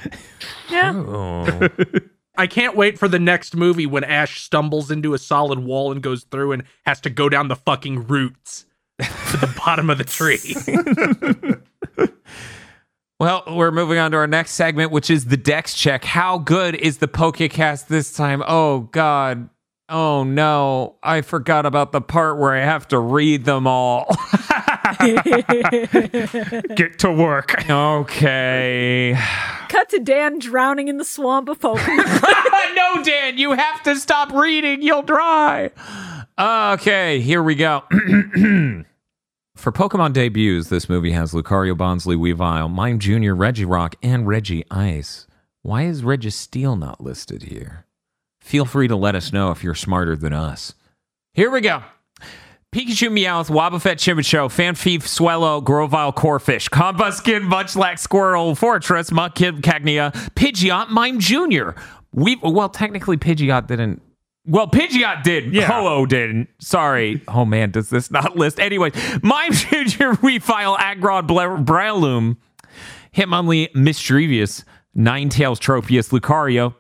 Yeah. 0.69 0.93
Oh. 0.95 1.67
I 2.39 2.47
can't 2.47 2.75
wait 2.75 2.97
for 2.97 3.07
the 3.07 3.19
next 3.19 3.55
movie 3.55 3.85
when 3.85 4.03
Ash 4.03 4.41
stumbles 4.41 4.89
into 4.89 5.13
a 5.13 5.19
solid 5.19 5.59
wall 5.59 5.91
and 5.91 6.01
goes 6.01 6.23
through 6.23 6.53
and 6.53 6.63
has 6.88 6.99
to 7.01 7.11
go 7.11 7.29
down 7.29 7.49
the 7.49 7.55
fucking 7.55 8.07
roots 8.07 8.65
to 8.99 9.38
the 9.38 9.53
bottom 9.63 9.91
of 9.91 9.99
the 9.99 10.03
tree. 10.03 10.39
Well, 13.19 13.44
we're 13.48 13.72
moving 13.72 13.98
on 13.98 14.11
to 14.11 14.18
our 14.18 14.27
next 14.27 14.52
segment, 14.52 14.91
which 14.91 15.10
is 15.10 15.26
the 15.26 15.38
Dex 15.38 15.73
check. 15.73 16.06
How 16.06 16.38
good 16.38 16.76
is 16.76 16.99
the 16.99 17.07
Pokecast 17.07 17.88
this 17.88 18.14
time? 18.14 18.44
Oh 18.48 18.81
God. 18.81 19.49
Oh 19.89 20.23
no. 20.23 20.98
I 21.02 21.22
forgot 21.22 21.65
about 21.65 21.91
the 21.94 22.02
part 22.02 22.38
where 22.38 22.53
I 22.53 22.60
have 22.60 22.88
to 22.89 22.99
read 22.99 23.44
them 23.45 23.65
all. 23.65 24.06
Get 26.76 26.99
to 26.99 27.11
work. 27.11 27.68
okay. 27.68 29.18
Cut 29.69 29.89
to 29.89 29.99
Dan 29.99 30.38
drowning 30.38 30.88
in 30.88 30.98
the 30.98 31.03
swamp 31.03 31.49
of 31.49 31.60
Pokemon. 31.60 32.76
no, 32.76 33.03
Dan, 33.03 33.39
you 33.39 33.53
have 33.53 33.81
to 33.84 33.95
stop 33.95 34.31
reading. 34.31 34.84
You'll 34.84 35.02
dry. 35.02 35.72
Okay, 36.38 37.19
here 37.22 37.41
we 37.41 37.56
go. 37.56 37.84
For 39.57 39.71
Pokemon 39.71 40.13
debuts, 40.13 40.69
this 40.69 40.88
movie 40.88 41.13
has 41.13 41.34
Lucario, 41.34 41.75
Bonsly, 41.75 42.15
Weavile, 42.15 42.71
Mime 42.71 42.99
Jr., 42.99 43.34
Regirock, 43.34 43.95
and 44.03 44.27
Regice. 44.27 45.25
Why 45.63 45.84
is 45.84 46.03
Registeel 46.03 46.77
not 46.77 47.01
listed 47.01 47.41
here? 47.41 47.85
Feel 48.39 48.65
free 48.65 48.88
to 48.88 48.95
let 48.95 49.15
us 49.15 49.34
know 49.34 49.49
if 49.49 49.63
you're 49.63 49.73
smarter 49.73 50.15
than 50.15 50.31
us. 50.31 50.75
Here 51.34 51.49
we 51.49 51.61
go. 51.61 51.81
Pikachu, 52.71 53.09
Meowth, 53.09 53.49
Wobbuffet, 53.49 53.95
Chimecho, 53.95 54.47
Fanfief, 54.47 55.07
Swellow, 55.07 55.59
Grovyle, 55.59 56.13
Corphish, 56.13 56.69
Combusken, 56.69 57.49
Munchlax, 57.49 57.99
Squirrel, 57.99 58.53
Forretress, 58.53 59.09
Mudkip, 59.09 59.63
Cagnia, 59.63 60.11
Pidgeot, 60.35 60.89
Mime 60.89 61.19
Jr. 61.19 61.71
We 62.13 62.35
well, 62.43 62.69
technically 62.69 63.17
Pidgeot 63.17 63.65
didn't. 63.65 64.03
Well, 64.48 64.68
Pidgeot 64.68 65.24
did. 65.24 65.53
Yeah. 65.53 65.65
Ho-Oh 65.68 66.06
didn't. 66.06 66.48
Sorry. 66.60 67.22
Oh 67.28 67.44
man, 67.45 67.72
does 67.72 67.90
this 67.90 68.10
not 68.10 68.36
list? 68.38 68.60
Anyways, 68.60 68.94
Mime 69.22 69.52
Jr. 69.53 70.14
Weavile, 70.24 70.78
Aggron, 70.80 71.28
Bla- 71.28 71.57
Breloom, 71.64 72.38
Hitmonlee, 73.15 73.72
Misdreavus, 73.74 74.64
Ninetales, 74.95 75.60
Tropius, 75.60 76.10
Lucario, 76.18 76.74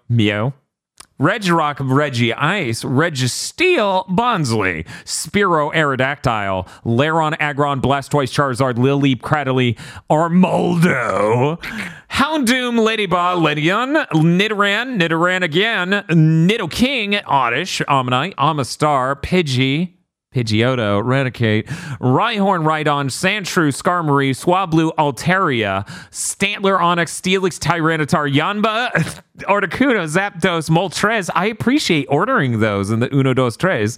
Meow, 1.19 1.27
Regirock, 1.27 1.77
Regice, 1.77 2.83
Registeel, 2.83 4.07
Bonsly, 4.09 4.87
Spiro, 5.05 5.71
Aerodactyl, 5.71 6.67
Lairon, 6.85 7.35
Aggron, 7.39 7.81
Blastoise, 7.81 8.31
Charizard, 8.31 8.75
Lileep, 8.75 9.21
Cradily, 9.21 9.77
Armaldo, 10.09 11.61
Houndoom, 12.09 12.83
Ladybug, 12.83 13.39
Ledian, 13.39 14.07
Nidoran, 14.11 14.99
Nidoran 14.99 15.43
again, 15.43 15.89
Nidoking, 16.09 17.21
Oddish, 17.25 17.81
Omanyte, 17.87 18.35
Omastar, 18.35 19.21
Pidgey, 19.21 19.96
Pidgeotto, 20.33 21.01
Raticate, 21.03 21.65
Rhyhorn, 21.99 22.63
Rhydon, 22.63 23.07
Sandshrew, 23.09 23.69
Skarmory, 23.73 24.31
Swablu, 24.31 24.93
Altaria, 24.95 25.87
Stantler, 26.11 26.77
Onix, 26.79 27.09
Steelix, 27.09 27.57
Tyranitar, 27.57 28.31
Yanma, 28.31 28.91
Articuno, 29.47 30.05
Zapdos, 30.05 30.69
Moltres. 30.69 31.29
I 31.33 31.45
appreciate 31.47 32.07
ordering 32.09 32.59
those 32.59 32.91
in 32.91 32.99
the 32.99 33.13
Uno 33.15 33.33
Dos 33.33 33.55
Tres. 33.55 33.97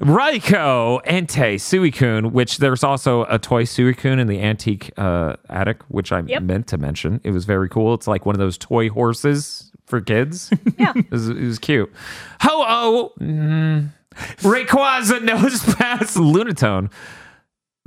Raikou, 0.00 1.02
Entei, 1.06 1.54
Suicune, 1.56 2.32
which 2.32 2.58
there's 2.58 2.84
also 2.84 3.24
a 3.24 3.38
toy 3.38 3.64
Suicune 3.64 4.18
in 4.20 4.26
the 4.26 4.40
antique 4.40 4.90
uh, 4.98 5.36
attic, 5.48 5.82
which 5.88 6.12
I 6.12 6.20
Yep. 6.20 6.42
meant 6.42 6.66
to 6.68 6.78
mention. 6.78 7.20
It 7.24 7.30
was 7.30 7.44
very 7.46 7.68
cool. 7.68 7.94
It's 7.94 8.06
like 8.06 8.26
one 8.26 8.34
of 8.34 8.38
those 8.38 8.58
toy 8.58 8.90
horses 8.90 9.72
for 9.86 10.00
kids. 10.00 10.50
Yeah. 10.78 10.92
It 10.96 11.10
was, 11.10 11.28
it 11.28 11.36
was 11.42 11.58
cute. 11.58 11.92
Ho 12.42 12.48
oh, 12.66 13.12
mm, 13.20 13.88
Rayquaza, 14.16 15.18
Nosepass, 15.26 16.16
Lunatone, 16.16 16.90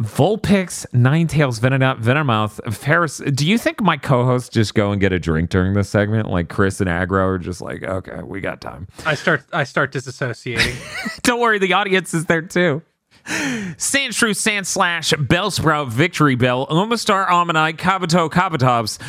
Vulpix, 0.01 0.85
Ninetales, 0.93 1.59
Venonat, 1.59 2.01
Venomoth, 2.01 2.73
Ferris. 2.73 3.17
Do 3.19 3.47
you 3.47 3.57
think 3.57 3.81
my 3.81 3.97
co-hosts 3.97 4.49
just 4.49 4.73
go 4.73 4.91
and 4.91 4.99
get 4.99 5.13
a 5.13 5.19
drink 5.19 5.49
during 5.49 5.73
this 5.73 5.89
segment? 5.89 6.29
Like 6.29 6.49
Kris 6.49 6.81
and 6.81 6.89
Agro 6.89 7.25
are 7.27 7.37
just 7.37 7.61
like, 7.61 7.83
okay, 7.83 8.21
we 8.23 8.41
got 8.41 8.59
time. 8.59 8.87
I 9.05 9.15
start 9.15 9.43
I 9.53 9.63
start 9.63 9.91
disassociating. 9.93 11.21
Don't 11.23 11.39
worry, 11.39 11.59
the 11.59 11.73
audience 11.73 12.13
is 12.13 12.25
there 12.25 12.41
too. 12.41 12.81
Sandshrew, 13.25 14.31
Sandslash, 14.31 15.13
Bellsprout, 15.27 15.91
Victreebel, 15.91 16.67
Omastar, 16.69 17.29
Ammonite, 17.29 17.77
Kabuto, 17.77 18.29
Kabutops, 18.29 18.99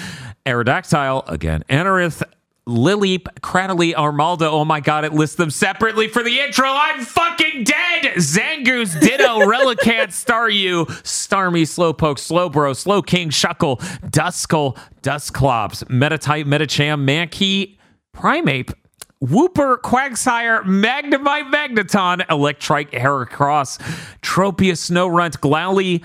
Aerodactyl, 0.47 1.28
again, 1.28 1.65
Anorith, 1.69 2.23
Lileep, 2.66 3.24
Cradily, 3.41 3.95
Armaldo. 3.95 4.51
Oh 4.51 4.65
my 4.65 4.81
god, 4.81 5.05
it 5.05 5.12
lists 5.12 5.36
them 5.36 5.51
separately 5.51 6.09
for 6.09 6.23
the 6.23 6.41
intro. 6.41 6.66
I'm 6.66 7.05
fucking 7.05 7.65
dead! 7.65 8.15
Zangoose, 8.16 8.99
Ditto, 9.01 9.41
Relicanth, 9.41 10.12
Staryu, 10.12 10.86
Starmie, 11.03 11.62
Slowpoke, 11.62 12.16
Slowbro, 12.16 12.74
Slowking, 12.74 13.28
Shuckle, 13.28 13.81
Duskull, 14.11 14.78
Dusclops, 15.03 15.85
Meditite, 15.85 16.47
Medicham, 16.47 17.05
Mankey, 17.05 17.77
Primeape, 18.16 18.73
Wooper, 19.23 19.78
Quagsire, 19.78 20.62
Magnemite, 20.65 21.51
Magneton, 21.53 22.27
Electrike, 22.28 22.91
Heracross, 22.93 23.78
Tropius, 24.23 24.91
Snorunt, 24.91 25.39
Glalie, 25.41 26.03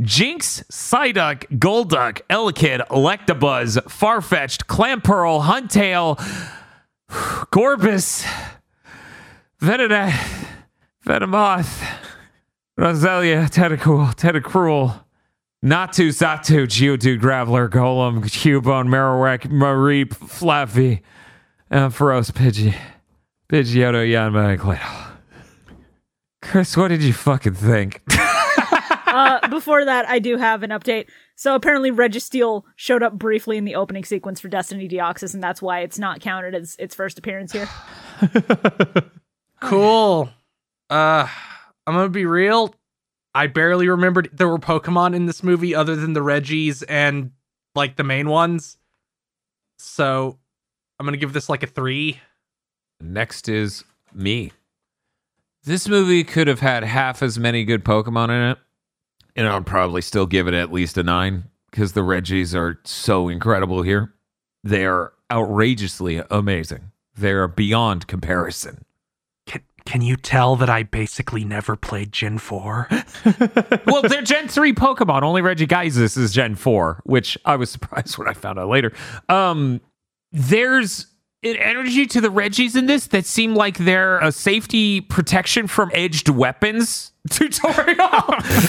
Jynx, 0.00 0.62
Psyduck, 0.70 1.46
Golduck, 1.58 2.22
Elekid, 2.30 2.86
Electabuzz, 2.88 3.82
Farfetch'd, 3.84 4.66
Clamperl, 4.66 5.42
Huntail, 5.42 6.18
Gorebyss, 7.10 8.24
Venonat, 9.60 10.12
Venomoth, 11.04 11.86
Roselia, 12.78 13.50
Tentacool, 13.50 14.14
Tentacruel, 14.14 15.04
Natu, 15.62 16.08
Xatu, 16.08 16.66
Geodude, 16.66 17.20
Graveler, 17.20 17.68
Golem, 17.68 18.22
Cubone, 18.22 18.88
Marowak, 18.88 19.42
Mareep, 19.50 20.08
Flaaffy, 20.08 21.02
Ampharos, 21.70 22.30
Pidgey, 22.30 22.74
Pidgeotto, 23.50 24.08
Yanma, 24.08 24.52
and 24.52 24.60
Claydol. 24.60 25.06
Kris, 26.40 26.74
what 26.76 26.88
did 26.88 27.02
you 27.02 27.12
fucking 27.12 27.54
think? 27.54 28.00
uh, 29.10 29.48
before 29.48 29.84
that, 29.84 30.08
I 30.08 30.18
do 30.18 30.36
have 30.36 30.62
an 30.62 30.70
update. 30.70 31.08
So 31.36 31.54
apparently 31.54 31.90
Registeel 31.90 32.64
showed 32.76 33.02
up 33.02 33.14
briefly 33.14 33.56
in 33.56 33.64
the 33.64 33.74
opening 33.74 34.04
sequence 34.04 34.40
for 34.40 34.48
Destiny 34.48 34.88
Deoxys, 34.88 35.34
and 35.34 35.42
that's 35.42 35.60
why 35.62 35.80
it's 35.80 35.98
not 35.98 36.20
counted 36.20 36.54
as 36.54 36.76
its 36.78 36.94
first 36.94 37.18
appearance 37.18 37.52
here. 37.52 37.68
Cool. 39.60 40.30
Uh, 40.88 41.28
I'm 41.86 41.94
gonna 41.94 42.08
be 42.08 42.26
real. 42.26 42.74
I 43.34 43.46
barely 43.46 43.88
remembered 43.88 44.30
there 44.32 44.48
were 44.48 44.58
Pokemon 44.58 45.14
in 45.14 45.26
this 45.26 45.42
movie 45.42 45.74
other 45.74 45.94
than 45.94 46.14
the 46.14 46.20
Reggies 46.20 46.82
and 46.88 47.30
like 47.74 47.96
the 47.96 48.02
main 48.02 48.28
ones. 48.28 48.78
So 49.78 50.38
I'm 50.98 51.06
gonna 51.06 51.18
give 51.18 51.32
this 51.32 51.48
like 51.48 51.62
a 51.62 51.66
three. 51.66 52.20
Next 53.00 53.48
is 53.48 53.84
me. 54.12 54.52
This 55.64 55.88
movie 55.88 56.24
could 56.24 56.48
have 56.48 56.60
had 56.60 56.82
half 56.82 57.22
as 57.22 57.38
many 57.38 57.64
good 57.64 57.84
Pokemon 57.84 58.30
in 58.30 58.50
it, 58.52 58.58
and 59.36 59.48
I'd 59.48 59.66
probably 59.66 60.02
still 60.02 60.26
give 60.26 60.48
it 60.48 60.54
at 60.54 60.72
least 60.72 60.98
a 60.98 61.02
nine 61.02 61.44
because 61.70 61.92
the 61.92 62.00
Reggies 62.00 62.54
are 62.54 62.80
so 62.84 63.28
incredible 63.28 63.82
here. 63.82 64.12
They 64.64 64.84
are 64.84 65.12
outrageously 65.30 66.22
amazing. 66.30 66.90
They 67.16 67.32
are 67.32 67.48
beyond 67.48 68.06
comparison. 68.06 68.84
Can 69.46 69.62
Can 69.84 70.02
you 70.02 70.16
tell 70.16 70.56
that 70.56 70.68
I 70.70 70.82
basically 70.82 71.44
never 71.44 71.76
played 71.76 72.12
Gen 72.12 72.38
Four? 72.38 72.88
well, 73.86 74.02
they're 74.02 74.22
Gen 74.22 74.48
3 74.48 74.72
Pokemon. 74.72 75.22
Only 75.22 75.42
Regigigas 75.42 76.16
is 76.16 76.32
Gen 76.32 76.54
4, 76.54 77.02
which 77.04 77.38
I 77.44 77.56
was 77.56 77.70
surprised 77.72 78.18
when 78.18 78.28
I 78.28 78.32
found 78.32 78.58
out 78.58 78.68
later. 78.68 78.92
Um, 79.28 79.80
there's 80.32 81.06
energy 81.42 82.06
to 82.06 82.20
the 82.20 82.28
Reggies 82.28 82.76
in 82.76 82.86
this 82.86 83.06
that 83.08 83.24
seem 83.24 83.54
like 83.54 83.78
they're 83.78 84.18
a 84.18 84.30
safety 84.32 85.00
protection 85.00 85.66
from 85.66 85.90
edged 85.94 86.28
weapons 86.28 87.12
tutorial. 87.30 87.96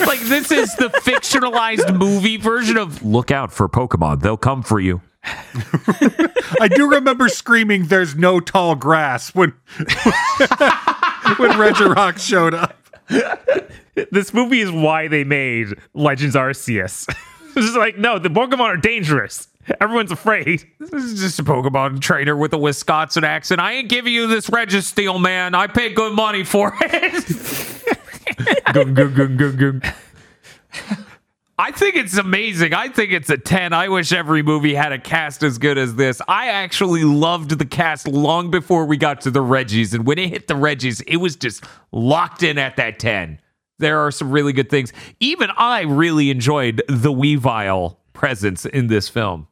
like 0.08 0.20
this 0.22 0.52
is 0.52 0.76
the 0.76 0.90
fictionalized 1.04 1.98
movie 1.98 2.38
version 2.38 2.78
of 2.78 3.04
look 3.04 3.32
out 3.32 3.52
for 3.52 3.68
Pokemon. 3.68 4.22
They'll 4.22 4.38
come 4.38 4.64
for 4.64 4.80
you. 4.80 5.02
I 5.24 6.68
do 6.74 6.90
remember 6.90 7.30
screaming, 7.30 7.86
"There's 7.86 8.16
no 8.16 8.40
tall 8.40 8.74
grass" 8.74 9.36
when 9.36 9.54
when 9.78 11.52
Regirock 11.52 12.18
showed 12.18 12.56
up. 12.56 12.76
This 14.12 14.34
movie 14.34 14.62
is 14.62 14.72
why 14.72 15.08
they 15.08 15.24
made 15.24 15.68
Legends 15.94 16.36
Arceus. 16.36 17.06
it's 17.08 17.56
just 17.56 17.78
like, 17.78 17.98
no, 18.00 18.18
the 18.18 18.30
Pokemon 18.30 18.62
are 18.62 18.78
dangerous. 18.78 19.48
Everyone's 19.82 20.12
afraid. 20.12 20.68
This 20.80 20.92
is 20.92 21.20
just 21.20 21.40
a 21.40 21.44
Pokemon 21.44 22.02
trainer 22.02 22.36
with 22.36 22.54
a 22.54 22.58
Wisconsin 22.58 23.24
accent. 23.24 23.62
I 23.62 23.74
ain't 23.74 23.90
giving 23.90 24.14
you 24.14 24.28
this 24.28 24.50
Registeel, 24.50 25.22
man. 25.22 25.56
I 25.56 25.68
paid 25.68 25.96
good 25.96 26.14
money 26.14 26.44
for 26.44 26.74
it. 26.82 27.14
gung, 28.74 28.96
gung, 28.96 29.16
gung, 29.16 29.38
gung, 29.38 29.82
gung. 29.82 29.96
I 31.60 31.72
think 31.72 31.96
it's 31.96 32.18
amazing. 32.18 32.74
I 32.74 32.88
think 32.88 33.12
it's 33.12 33.30
a 33.30 33.38
10. 33.38 33.72
I 33.72 33.88
wish 33.88 34.12
every 34.12 34.42
movie 34.42 34.74
had 34.74 34.92
a 34.92 34.98
cast 34.98 35.44
as 35.44 35.60
good 35.60 35.78
as 35.78 35.94
this. 35.94 36.20
I 36.28 36.48
actually 36.48 37.04
loved 37.04 37.52
the 37.52 37.66
cast 37.66 38.08
long 38.08 38.50
before 38.50 38.86
we 38.86 38.98
got 38.98 39.22
to 39.22 39.32
the 39.32 39.42
Reggies. 39.42 39.94
And 39.94 40.08
when 40.08 40.18
it 40.18 40.30
hit 40.30 40.48
the 40.48 40.56
Reggies, 40.56 41.04
it 41.06 41.18
was 41.18 41.36
just 41.36 41.64
locked 41.92 42.42
in 42.42 42.58
at 42.58 42.78
that 42.78 42.98
10. 42.98 43.40
There 43.78 44.00
are 44.00 44.10
some 44.10 44.32
really 44.32 44.54
good 44.54 44.72
things. 44.72 44.92
Even 45.20 45.52
I 45.56 45.82
really 45.82 46.32
enjoyed 46.32 46.82
the 46.88 47.12
Weavile 47.12 47.98
presence 48.14 48.66
in 48.66 48.88
this 48.88 49.08
film. 49.08 49.48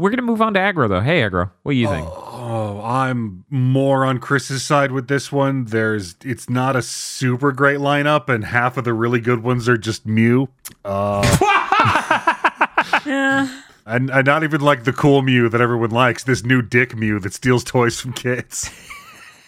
We're 0.00 0.10
going 0.10 0.16
to 0.18 0.22
move 0.22 0.40
on 0.40 0.54
to 0.54 0.60
Aggro, 0.60 0.88
though. 0.88 1.00
Hey, 1.00 1.20
Aggro, 1.20 1.50
what 1.62 1.72
do 1.72 1.78
you 1.78 1.86
think? 1.88 2.08
Oh, 2.10 2.80
I'm 2.82 3.44
more 3.50 4.04
on 4.04 4.18
Kris's 4.18 4.62
side 4.62 4.92
with 4.92 5.08
this 5.08 5.30
one. 5.30 5.66
There's 5.66 6.16
it's 6.24 6.48
not 6.48 6.74
a 6.74 6.82
super 6.82 7.52
great 7.52 7.78
lineup, 7.78 8.28
and 8.28 8.44
half 8.44 8.76
of 8.78 8.84
the 8.84 8.94
really 8.94 9.20
good 9.20 9.42
ones 9.42 9.68
are 9.68 9.76
just 9.76 10.06
Mew. 10.06 10.48
Uh, 10.84 11.20
Yeah. 13.06 13.62
and, 13.86 14.10
and 14.10 14.26
not 14.26 14.42
even 14.42 14.60
like 14.60 14.84
the 14.84 14.92
cool 14.92 15.22
Mew 15.22 15.48
that 15.48 15.60
everyone 15.60 15.90
likes. 15.90 16.24
This 16.24 16.44
new 16.44 16.60
Dick 16.62 16.96
Mew 16.96 17.18
that 17.20 17.32
steals 17.34 17.62
toys 17.64 18.00
from 18.00 18.12
kids. 18.12 18.70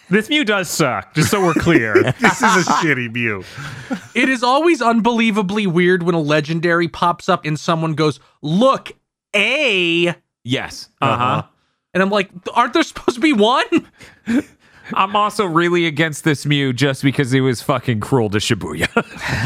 This 0.09 0.29
Mew 0.29 0.43
does 0.43 0.69
suck, 0.69 1.15
just 1.15 1.31
so 1.31 1.41
we're 1.41 1.53
clear. 1.53 1.93
this 2.19 2.41
is 2.41 2.67
a 2.67 2.71
shitty 2.73 3.11
Mew. 3.11 3.43
it 4.13 4.27
is 4.29 4.43
always 4.43 4.81
unbelievably 4.81 5.65
weird 5.65 6.03
when 6.03 6.13
a 6.13 6.19
legendary 6.19 6.87
pops 6.89 7.29
up 7.29 7.45
and 7.45 7.57
someone 7.59 7.93
goes, 7.93 8.19
"Look, 8.41 8.91
a," 9.33 10.13
Yes. 10.43 10.89
Uh 11.01 11.17
huh. 11.17 11.43
and 11.93 12.03
I'm 12.03 12.09
like, 12.09 12.29
"Aren't 12.53 12.73
there 12.73 12.83
supposed 12.83 13.15
to 13.15 13.21
be 13.21 13.33
one?" 13.33 13.65
I'm 14.93 15.15
also 15.15 15.45
really 15.45 15.85
against 15.85 16.25
this 16.25 16.45
Mew 16.45 16.73
just 16.73 17.03
because 17.03 17.31
he 17.31 17.39
was 17.39 17.61
fucking 17.61 18.01
cruel 18.01 18.29
to 18.31 18.37
Shibuya. 18.39 18.87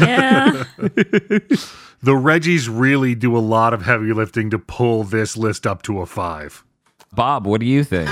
Yeah. 0.00 0.64
The 2.00 2.12
Reggies 2.12 2.68
really 2.70 3.16
do 3.16 3.36
a 3.36 3.40
lot 3.40 3.74
of 3.74 3.82
heavy 3.82 4.12
lifting 4.12 4.50
to 4.50 4.58
pull 4.60 5.02
this 5.02 5.36
list 5.36 5.66
up 5.66 5.82
to 5.82 6.00
a 6.00 6.06
five. 6.06 6.64
Bob, 7.12 7.44
what 7.44 7.58
do 7.58 7.66
you 7.66 7.82
think? 7.82 8.08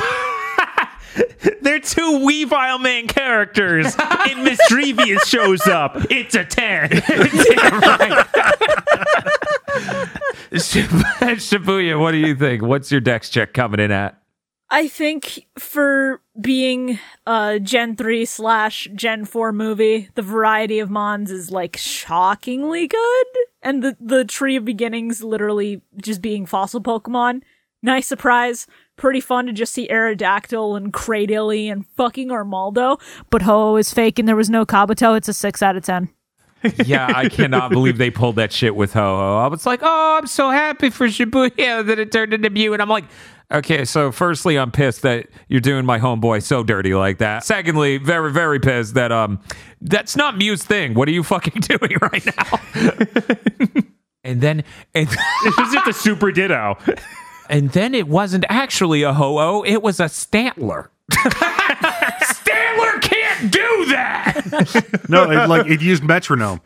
They're 1.62 1.78
two 1.78 2.18
Weavile 2.26 2.80
Man 2.82 3.06
characters, 3.06 3.86
and 3.96 4.44
Misdreavus 4.44 5.24
shows 5.26 5.66
up. 5.68 5.96
It's 6.10 6.34
a 6.34 6.44
10. 6.44 7.00
Shibuya, 10.52 11.98
what 11.98 12.12
do 12.12 12.18
you 12.18 12.34
think? 12.34 12.62
What's 12.62 12.90
your 12.90 13.00
dex 13.00 13.28
check 13.28 13.52
coming 13.52 13.80
in 13.80 13.90
at? 13.90 14.20
I 14.68 14.88
think 14.88 15.46
for 15.58 16.20
being 16.40 16.98
a 17.24 17.60
Gen 17.60 17.94
3 17.94 18.24
slash 18.24 18.88
Gen 18.94 19.24
4 19.24 19.52
movie, 19.52 20.08
the 20.14 20.22
variety 20.22 20.80
of 20.80 20.90
Mons 20.90 21.30
is 21.30 21.50
like 21.50 21.76
shockingly 21.76 22.88
good. 22.88 23.26
And 23.62 23.82
the, 23.82 23.96
the 24.00 24.24
Tree 24.24 24.56
of 24.56 24.64
Beginnings 24.64 25.22
literally 25.22 25.82
just 26.02 26.20
being 26.20 26.46
fossil 26.46 26.80
Pokemon. 26.80 27.42
Nice 27.82 28.06
surprise. 28.06 28.66
Pretty 28.96 29.20
fun 29.20 29.46
to 29.46 29.52
just 29.52 29.72
see 29.72 29.86
Aerodactyl 29.88 30.76
and 30.76 30.92
Cradily 30.92 31.70
and 31.70 31.86
fucking 31.96 32.28
Armaldo. 32.28 33.00
But 33.30 33.42
Ho 33.42 33.76
is 33.76 33.94
fake 33.94 34.18
and 34.18 34.26
there 34.26 34.34
was 34.34 34.50
no 34.50 34.66
Kabuto. 34.66 35.16
It's 35.16 35.28
a 35.28 35.34
6 35.34 35.62
out 35.62 35.76
of 35.76 35.84
10. 35.84 36.08
Yeah, 36.84 37.10
I 37.14 37.28
cannot 37.28 37.70
believe 37.70 37.98
they 37.98 38.10
pulled 38.10 38.36
that 38.36 38.52
shit 38.52 38.74
with 38.76 38.92
Ho 38.94 39.00
Ho. 39.16 39.38
I 39.38 39.46
was 39.48 39.66
like, 39.66 39.80
oh, 39.82 40.18
I'm 40.18 40.26
so 40.26 40.50
happy 40.50 40.90
for 40.90 41.06
Shibuya 41.08 41.86
that 41.86 41.98
it 41.98 42.12
turned 42.12 42.32
into 42.32 42.50
Mew. 42.50 42.72
And 42.72 42.82
I'm 42.82 42.88
like, 42.88 43.04
okay, 43.52 43.84
so 43.84 44.10
firstly, 44.12 44.58
I'm 44.58 44.70
pissed 44.70 45.02
that 45.02 45.26
you're 45.48 45.60
doing 45.60 45.84
my 45.84 45.98
homeboy 45.98 46.42
so 46.42 46.62
dirty 46.62 46.94
like 46.94 47.18
that. 47.18 47.44
Secondly, 47.44 47.98
very, 47.98 48.32
very 48.32 48.60
pissed 48.60 48.94
that 48.94 49.12
um 49.12 49.40
that's 49.80 50.16
not 50.16 50.36
Mew's 50.36 50.64
thing. 50.64 50.94
What 50.94 51.08
are 51.08 51.12
you 51.12 51.22
fucking 51.22 51.60
doing 51.60 51.96
right 52.00 52.24
now? 52.26 52.60
and 54.24 54.40
then 54.40 54.64
and 54.94 55.08
This 55.44 55.58
is 55.58 55.72
just 55.72 55.86
a 55.88 55.92
super 55.92 56.32
ditto. 56.32 56.76
and 57.48 57.70
then 57.70 57.94
it 57.94 58.08
wasn't 58.08 58.44
actually 58.48 59.02
a 59.02 59.12
ho-oh, 59.12 59.62
it 59.64 59.82
was 59.82 60.00
a 60.00 60.04
Stantler. 60.06 60.88
Stantler 63.36 63.50
can't 63.50 63.52
do 63.52 63.86
that. 63.86 65.02
No, 65.08 65.30
it, 65.30 65.48
like 65.48 65.66
it 65.66 65.80
used 65.80 66.02
metronome. 66.02 66.60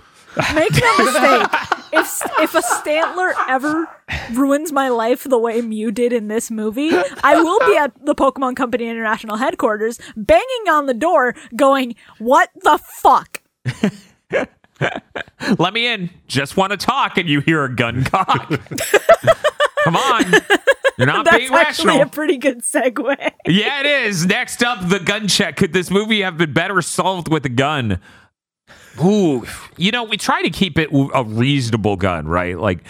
Make 0.54 0.70
no 0.80 0.98
mistake. 0.98 1.48
If 1.92 2.22
if 2.40 2.54
a 2.54 2.62
Stantler 2.62 3.32
ever 3.48 3.88
ruins 4.32 4.72
my 4.72 4.88
life 4.88 5.24
the 5.24 5.38
way 5.38 5.60
Mew 5.60 5.90
did 5.90 6.12
in 6.12 6.28
this 6.28 6.50
movie, 6.50 6.90
I 7.24 7.42
will 7.42 7.58
be 7.66 7.76
at 7.76 7.92
the 8.04 8.14
Pokemon 8.14 8.56
Company 8.56 8.88
International 8.88 9.36
headquarters, 9.36 9.98
banging 10.16 10.68
on 10.70 10.86
the 10.86 10.94
door, 10.94 11.34
going, 11.56 11.96
"What 12.18 12.50
the 12.62 12.78
fuck?" 12.78 13.42
Let 15.58 15.74
me 15.74 15.86
in. 15.86 16.10
Just 16.26 16.56
want 16.56 16.70
to 16.70 16.76
talk, 16.76 17.18
and 17.18 17.28
you 17.28 17.40
hear 17.40 17.64
a 17.64 17.74
gun 17.74 18.04
cock. 18.04 18.48
Come 19.84 19.96
on. 19.96 20.32
You're 21.00 21.06
not 21.06 21.24
That's 21.30 21.38
being 21.38 21.54
actually 21.54 21.86
rational. 21.86 22.02
a 22.02 22.06
pretty 22.10 22.36
good 22.36 22.60
segue. 22.60 23.16
yeah, 23.46 23.80
it 23.80 23.86
is. 23.86 24.26
Next 24.26 24.62
up, 24.62 24.86
the 24.86 25.00
gun 25.00 25.28
check. 25.28 25.56
Could 25.56 25.72
this 25.72 25.90
movie 25.90 26.20
have 26.20 26.36
been 26.36 26.52
better 26.52 26.82
solved 26.82 27.28
with 27.28 27.44
a 27.46 27.50
gun? 27.50 28.00
Ooh, 29.02 29.46
you 29.76 29.90
know, 29.92 30.04
we 30.04 30.16
try 30.16 30.42
to 30.42 30.50
keep 30.50 30.78
it 30.78 30.90
a 30.92 31.24
reasonable 31.24 31.96
gun, 31.96 32.26
right? 32.26 32.58
Like 32.58 32.80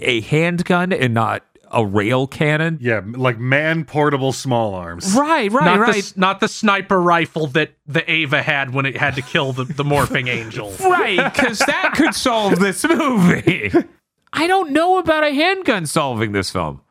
a 0.00 0.20
handgun 0.22 0.92
and 0.92 1.12
not 1.12 1.44
a 1.70 1.84
rail 1.84 2.26
cannon. 2.26 2.78
Yeah, 2.80 3.00
like 3.04 3.38
man 3.38 3.84
portable 3.84 4.32
small 4.32 4.74
arms. 4.74 5.14
Right, 5.14 5.50
right, 5.50 5.64
not 5.64 5.80
right. 5.80 6.04
the 6.04 6.20
not 6.20 6.40
the 6.40 6.48
sniper 6.48 7.00
rifle 7.00 7.48
that 7.48 7.72
the 7.86 8.08
Eva 8.10 8.42
had 8.42 8.72
when 8.72 8.86
it 8.86 8.96
had 8.96 9.14
to 9.16 9.22
kill 9.22 9.52
the, 9.52 9.64
the 9.64 9.84
morphing 9.84 10.28
angel. 10.28 10.72
Right, 10.82 11.32
because 11.32 11.58
that 11.60 11.94
could 11.96 12.14
solve 12.14 12.58
this 12.58 12.84
movie. 12.84 13.72
I 14.32 14.46
don't 14.46 14.72
know 14.72 14.98
about 14.98 15.24
a 15.24 15.32
handgun 15.32 15.86
solving 15.86 16.32
this 16.32 16.50
film. 16.50 16.81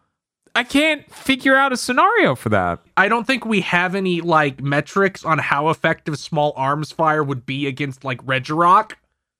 I 0.53 0.63
can't 0.63 1.09
figure 1.13 1.55
out 1.55 1.71
a 1.71 1.77
scenario 1.77 2.35
for 2.35 2.49
that. 2.49 2.79
I 2.97 3.07
don't 3.07 3.25
think 3.25 3.45
we 3.45 3.61
have 3.61 3.95
any 3.95 4.19
like 4.21 4.61
metrics 4.61 5.23
on 5.23 5.37
how 5.37 5.69
effective 5.69 6.17
small 6.19 6.53
arms 6.57 6.91
fire 6.91 7.23
would 7.23 7.45
be 7.45 7.67
against 7.67 8.03
like 8.03 8.23
Regirock. 8.25 8.93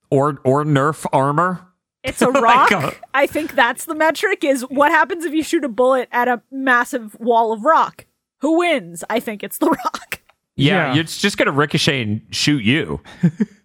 Or 0.09 0.39
or 0.43 0.63
Nerf 0.63 1.05
armor. 1.13 1.65
It's 2.03 2.21
a 2.21 2.27
uh, 2.27 2.31
rock. 2.31 2.97
I 3.13 3.27
think 3.27 3.53
that's 3.53 3.85
the 3.85 3.95
metric. 3.95 4.43
Is 4.43 4.63
what 4.69 4.91
happens 4.91 5.25
if 5.25 5.33
you 5.33 5.43
shoot 5.43 5.63
a 5.63 5.69
bullet 5.69 6.09
at 6.11 6.27
a 6.27 6.41
massive 6.51 7.17
wall 7.19 7.51
of 7.53 7.63
rock? 7.63 8.05
Who 8.39 8.57
wins? 8.59 9.03
I 9.09 9.19
think 9.19 9.43
it's 9.43 9.57
the 9.57 9.69
rock. 9.85 10.21
Yeah, 10.55 10.93
Yeah. 10.93 10.99
it's 11.01 11.19
just 11.21 11.37
gonna 11.37 11.51
ricochet 11.51 12.01
and 12.01 12.21
shoot 12.31 12.63
you. 12.63 13.01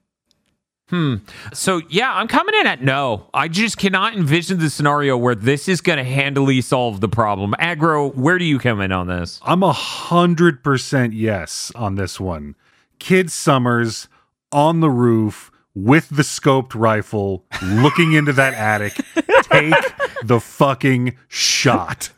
Hmm. 0.89 1.17
So 1.53 1.83
yeah, 1.89 2.13
I'm 2.13 2.29
coming 2.29 2.55
in 2.61 2.67
at 2.67 2.81
no. 2.81 3.29
I 3.35 3.49
just 3.49 3.77
cannot 3.77 4.15
envision 4.15 4.61
the 4.61 4.71
scenario 4.71 5.17
where 5.17 5.35
this 5.35 5.69
is 5.69 5.81
going 5.81 5.99
to 5.99 6.05
handily 6.05 6.61
solve 6.61 7.01
the 7.01 7.09
problem. 7.09 7.55
Aggro, 7.59 8.15
where 8.15 8.39
do 8.39 8.45
you 8.45 8.61
come 8.61 8.81
in 8.81 8.93
on 8.93 9.09
this? 9.09 9.41
I'm 9.45 9.65
a 9.65 9.73
hundred 9.73 10.63
percent 10.63 11.13
yes 11.13 11.73
on 11.75 11.97
this 11.97 12.21
one. 12.21 12.55
Kidd 13.01 13.33
Summers 13.33 14.07
on 14.53 14.81
the 14.81 14.91
roof 14.91 15.51
with 15.75 16.09
the 16.09 16.23
scoped 16.23 16.75
rifle, 16.75 17.45
looking 17.63 18.13
into 18.13 18.33
that 18.33 18.55
attic. 18.55 18.95
Take 19.43 19.75
the 20.23 20.41
fucking 20.41 21.17
shot. 21.29 22.11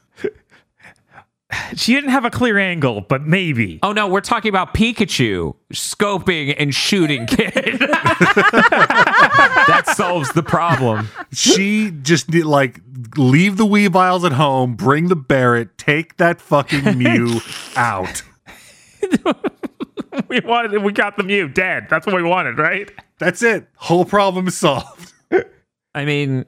She 1.76 1.94
didn't 1.94 2.10
have 2.10 2.24
a 2.24 2.30
clear 2.30 2.58
angle, 2.58 3.02
but 3.02 3.22
maybe. 3.22 3.78
Oh 3.82 3.92
no, 3.92 4.08
we're 4.08 4.20
talking 4.20 4.48
about 4.48 4.74
Pikachu 4.74 5.54
scoping 5.72 6.54
and 6.58 6.74
shooting 6.74 7.26
kid. 7.26 7.78
that 7.80 9.84
solves 9.96 10.32
the 10.32 10.42
problem. 10.42 11.08
She 11.32 11.90
just 12.02 12.30
did 12.30 12.46
like 12.46 12.80
leave 13.16 13.56
the 13.56 13.66
Weaviles 13.66 14.24
at 14.24 14.32
home, 14.32 14.74
bring 14.74 15.08
the 15.08 15.16
Barrett, 15.16 15.78
take 15.78 16.16
that 16.18 16.40
fucking 16.40 16.84
Mew 16.98 17.40
out. 17.76 18.22
We 20.28 20.40
wanted, 20.40 20.82
we 20.82 20.92
got 20.92 21.16
the 21.16 21.22
Mew 21.22 21.48
dead. 21.48 21.86
That's 21.88 22.06
what 22.06 22.16
we 22.16 22.22
wanted, 22.22 22.58
right? 22.58 22.90
That's 23.18 23.42
it. 23.42 23.68
Whole 23.76 24.04
problem 24.04 24.50
solved. 24.50 25.12
I 25.94 26.04
mean, 26.04 26.44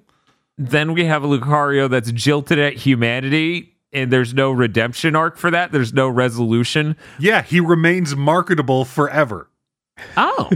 then 0.58 0.92
we 0.92 1.04
have 1.04 1.22
a 1.22 1.26
Lucario 1.26 1.88
that's 1.88 2.10
jilted 2.12 2.58
at 2.58 2.74
humanity, 2.74 3.76
and 3.92 4.12
there's 4.12 4.34
no 4.34 4.50
redemption 4.50 5.16
arc 5.16 5.36
for 5.36 5.50
that. 5.50 5.72
There's 5.72 5.92
no 5.92 6.08
resolution. 6.08 6.96
Yeah, 7.18 7.42
he 7.42 7.60
remains 7.60 8.14
marketable 8.14 8.84
forever. 8.84 9.48
Oh. 10.16 10.50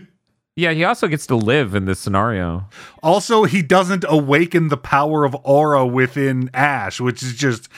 yeah, 0.56 0.72
he 0.72 0.84
also 0.84 1.08
gets 1.08 1.26
to 1.26 1.36
live 1.36 1.74
in 1.74 1.84
this 1.84 1.98
scenario. 1.98 2.68
Also, 3.02 3.44
he 3.44 3.62
doesn't 3.62 4.04
awaken 4.08 4.68
the 4.68 4.76
power 4.76 5.24
of 5.24 5.36
aura 5.42 5.86
within 5.86 6.50
Ash, 6.54 7.00
which 7.00 7.22
is 7.22 7.34
just. 7.34 7.68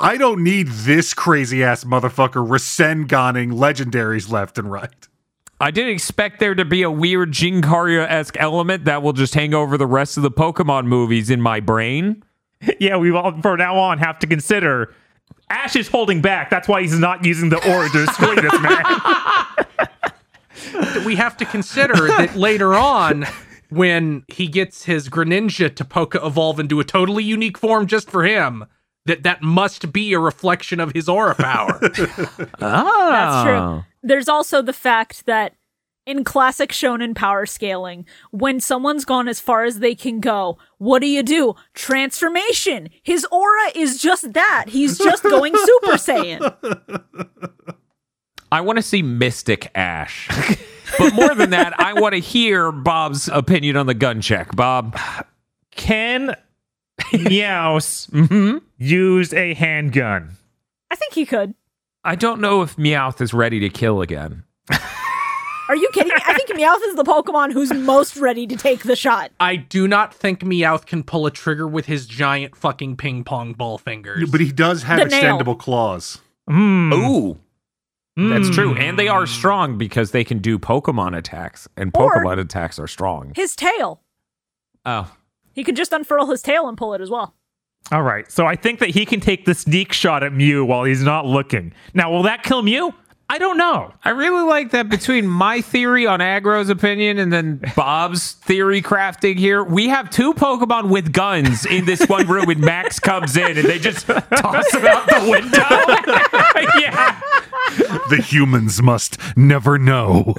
I 0.00 0.18
don't 0.18 0.44
need 0.44 0.66
this 0.68 1.14
crazy 1.14 1.64
ass 1.64 1.84
motherfucker 1.84 2.46
Rasenganing 2.46 3.52
legendaries 3.52 4.30
left 4.30 4.58
and 4.58 4.70
right. 4.70 5.08
I 5.60 5.70
didn't 5.70 5.92
expect 5.92 6.40
there 6.40 6.54
to 6.54 6.64
be 6.64 6.82
a 6.82 6.90
weird 6.90 7.32
Jinkario 7.32 8.06
esque 8.08 8.36
element 8.38 8.84
that 8.84 9.02
will 9.02 9.12
just 9.12 9.34
hang 9.34 9.54
over 9.54 9.78
the 9.78 9.86
rest 9.86 10.16
of 10.16 10.22
the 10.22 10.30
Pokemon 10.30 10.86
movies 10.86 11.30
in 11.30 11.40
my 11.40 11.58
brain. 11.60 12.22
Yeah, 12.80 12.96
we 12.96 13.12
all 13.12 13.40
from 13.40 13.58
now 13.58 13.76
on 13.76 13.98
have 13.98 14.18
to 14.20 14.26
consider 14.26 14.94
Ash 15.50 15.76
is 15.76 15.88
holding 15.88 16.20
back. 16.20 16.50
That's 16.50 16.68
why 16.68 16.82
he's 16.82 16.98
not 16.98 17.24
using 17.24 17.48
the 17.48 17.56
aura 17.70 17.88
to 17.88 18.06
destroy 18.06 18.34
this 18.34 18.60
man. 18.60 21.04
we 21.06 21.16
have 21.16 21.36
to 21.38 21.44
consider 21.44 21.94
that 22.08 22.36
later 22.36 22.74
on, 22.74 23.26
when 23.70 24.24
he 24.28 24.46
gets 24.46 24.84
his 24.84 25.08
Greninja 25.08 25.74
to 25.74 25.84
Poke 25.84 26.14
evolve 26.14 26.60
into 26.60 26.80
a 26.80 26.84
totally 26.84 27.24
unique 27.24 27.56
form 27.56 27.86
just 27.86 28.10
for 28.10 28.24
him, 28.24 28.64
that 29.06 29.22
that 29.22 29.42
must 29.42 29.92
be 29.92 30.12
a 30.12 30.18
reflection 30.18 30.80
of 30.80 30.92
his 30.92 31.08
aura 31.08 31.34
power. 31.34 31.80
Ah. 32.60 33.10
That's 33.10 33.44
true. 33.44 33.84
There's 34.02 34.28
also 34.28 34.62
the 34.62 34.72
fact 34.72 35.26
that 35.26 35.54
in 36.08 36.24
classic 36.24 36.70
shonen 36.70 37.14
power 37.14 37.44
scaling, 37.44 38.06
when 38.30 38.60
someone's 38.60 39.04
gone 39.04 39.28
as 39.28 39.40
far 39.40 39.64
as 39.64 39.80
they 39.80 39.94
can 39.94 40.20
go, 40.20 40.56
what 40.78 41.00
do 41.00 41.06
you 41.06 41.22
do? 41.22 41.54
Transformation. 41.74 42.88
His 43.02 43.26
aura 43.30 43.70
is 43.74 44.00
just 44.00 44.32
that. 44.32 44.64
He's 44.68 44.96
just 44.96 45.22
going 45.22 45.54
Super 45.64 45.92
Saiyan. 45.92 47.04
I 48.50 48.62
want 48.62 48.78
to 48.78 48.82
see 48.82 49.02
Mystic 49.02 49.70
Ash. 49.74 50.28
but 50.98 51.12
more 51.14 51.34
than 51.34 51.50
that, 51.50 51.78
I 51.78 52.00
want 52.00 52.14
to 52.14 52.20
hear 52.20 52.72
Bob's 52.72 53.28
opinion 53.28 53.76
on 53.76 53.86
the 53.86 53.94
gun 53.94 54.22
check. 54.22 54.56
Bob. 54.56 54.98
Can 55.72 56.34
Meows 57.12 58.08
mm-hmm. 58.08 58.58
use 58.78 59.34
a 59.34 59.52
handgun? 59.54 60.36
I 60.90 60.96
think 60.96 61.12
he 61.12 61.26
could. 61.26 61.54
I 62.02 62.14
don't 62.14 62.40
know 62.40 62.62
if 62.62 62.76
Meowth 62.76 63.20
is 63.20 63.34
ready 63.34 63.60
to 63.60 63.68
kill 63.68 64.00
again. 64.00 64.44
Are 65.68 65.76
you 65.76 65.88
kidding 65.92 66.08
me? 66.14 66.20
I 66.26 66.32
think 66.34 66.48
Meowth 66.58 66.86
is 66.88 66.94
the 66.94 67.04
Pokemon 67.04 67.52
who's 67.52 67.72
most 67.72 68.16
ready 68.16 68.46
to 68.46 68.56
take 68.56 68.84
the 68.84 68.96
shot. 68.96 69.30
I 69.38 69.56
do 69.56 69.86
not 69.86 70.14
think 70.14 70.40
Meowth 70.40 70.86
can 70.86 71.02
pull 71.02 71.26
a 71.26 71.30
trigger 71.30 71.68
with 71.68 71.86
his 71.86 72.06
giant 72.06 72.56
fucking 72.56 72.96
ping 72.96 73.22
pong 73.24 73.52
ball 73.52 73.76
fingers. 73.78 74.30
But 74.30 74.40
he 74.40 74.50
does 74.50 74.84
have 74.84 74.98
The 74.98 75.04
nail. 75.06 75.38
extendable 75.38 75.58
claws. 75.58 76.20
Hmm. 76.48 76.92
Ooh. 76.92 77.38
That's 78.16 78.50
true. 78.50 78.74
Hmm. 78.74 78.80
And 78.80 78.98
they 78.98 79.06
are 79.08 79.26
strong 79.26 79.78
because 79.78 80.10
they 80.10 80.24
can 80.24 80.38
do 80.38 80.58
Pokemon 80.58 81.16
attacks, 81.16 81.68
and 81.76 81.92
Or- 81.94 82.16
Pokemon 82.16 82.40
attacks 82.40 82.78
are 82.80 82.88
strong. 82.88 83.32
His 83.36 83.54
tail. 83.54 84.00
Oh. 84.84 85.12
He 85.52 85.62
could 85.62 85.76
just 85.76 85.92
unfurl 85.92 86.26
his 86.26 86.42
tail 86.42 86.66
and 86.68 86.76
pull 86.78 86.94
it 86.94 87.00
as 87.00 87.10
well. 87.10 87.34
All 87.92 88.02
right. 88.02 88.30
So 88.30 88.44
I 88.46 88.56
think 88.56 88.80
that 88.80 88.90
he 88.90 89.04
can 89.06 89.20
take 89.20 89.44
the 89.44 89.54
sneak 89.54 89.92
shot 89.92 90.22
at 90.24 90.32
Mew 90.32 90.64
while 90.64 90.82
he's 90.84 91.02
not 91.02 91.26
looking. 91.26 91.72
Now, 91.94 92.10
will 92.10 92.22
that 92.24 92.42
kill 92.42 92.62
Mew? 92.62 92.92
I 93.30 93.36
don't 93.36 93.58
know. 93.58 93.92
I 94.04 94.10
really 94.10 94.42
like 94.42 94.70
that 94.70 94.88
between 94.88 95.26
my 95.26 95.60
theory 95.60 96.06
on 96.06 96.20
Agro's 96.20 96.70
opinion 96.70 97.18
and 97.18 97.30
then 97.30 97.60
Bob's 97.76 98.32
theory 98.32 98.80
crafting 98.80 99.36
here. 99.36 99.62
We 99.62 99.88
have 99.88 100.08
two 100.08 100.32
Pokemon 100.32 100.88
with 100.88 101.12
guns 101.12 101.66
in 101.66 101.84
this 101.84 102.08
one 102.08 102.26
room, 102.26 102.48
and 102.48 102.60
Max 102.60 102.98
comes 102.98 103.36
in 103.36 103.58
and 103.58 103.68
they 103.68 103.78
just 103.78 104.06
toss 104.06 104.72
him 104.72 104.86
out 104.86 105.06
the 105.06 105.28
window. 105.30 105.58
yeah. 106.80 107.20
The 108.08 108.16
humans 108.16 108.80
must 108.80 109.18
never 109.36 109.78
know. 109.78 110.34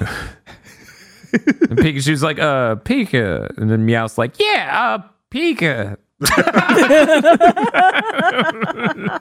And 1.32 1.78
Pikachu's 1.78 2.24
like, 2.24 2.40
uh, 2.40 2.74
Pika. 2.76 3.56
And 3.56 3.70
then 3.70 3.86
Meowth's 3.86 4.18
like, 4.18 4.40
yeah, 4.40 4.98
uh, 4.98 5.02
Pika. 5.30 5.96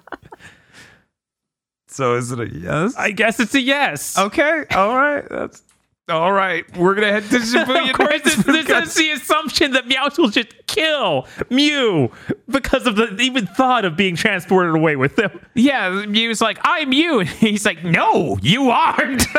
so 1.99 2.15
is 2.15 2.31
it 2.31 2.39
a 2.39 2.49
yes? 2.49 2.95
I 2.97 3.11
guess 3.11 3.39
it's 3.39 3.53
a 3.53 3.61
yes. 3.61 4.17
Okay, 4.17 4.63
all 4.71 4.95
right. 4.95 5.27
That's 5.29 5.61
all 6.09 6.31
right. 6.31 6.65
We're 6.75 6.95
gonna 6.95 7.11
head 7.11 7.23
to 7.29 7.37
Shibuya. 7.37 7.89
Of 7.91 7.95
course, 7.95 8.21
this, 8.23 8.35
this 8.37 8.65
because- 8.65 8.87
is 8.89 8.95
the 8.95 9.09
assumption 9.11 9.73
that 9.73 9.85
Meowth 9.87 10.17
will 10.17 10.29
just 10.29 10.47
kill 10.65 11.27
Mew 11.51 12.09
because 12.49 12.87
of 12.87 12.95
the 12.95 13.15
even 13.21 13.45
thought 13.45 13.85
of 13.85 13.95
being 13.95 14.15
transported 14.15 14.73
away 14.73 14.95
with 14.95 15.15
them. 15.17 15.39
yeah, 15.53 16.05
Mew's 16.07 16.41
like, 16.41 16.57
I'm 16.63 16.91
you. 16.93 17.19
And 17.19 17.29
he's 17.29 17.65
like, 17.65 17.83
No, 17.83 18.39
you 18.41 18.69
aren't. 18.71 19.23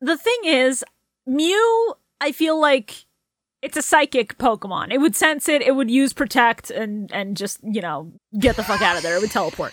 The 0.00 0.16
thing 0.16 0.38
is, 0.44 0.84
Mew, 1.26 1.94
I 2.20 2.30
feel 2.32 2.58
like 2.60 3.04
it's 3.62 3.76
a 3.76 3.82
psychic 3.82 4.38
Pokemon. 4.38 4.92
It 4.92 4.98
would 4.98 5.16
sense 5.16 5.48
it, 5.48 5.62
it 5.62 5.74
would 5.74 5.90
use 5.90 6.12
Protect 6.12 6.70
and 6.70 7.10
and 7.12 7.36
just, 7.36 7.60
you 7.62 7.80
know, 7.80 8.12
get 8.38 8.56
the 8.56 8.62
fuck 8.64 8.82
out 8.82 8.96
of 8.96 9.02
there. 9.02 9.16
It 9.16 9.20
would 9.22 9.30
teleport. 9.30 9.72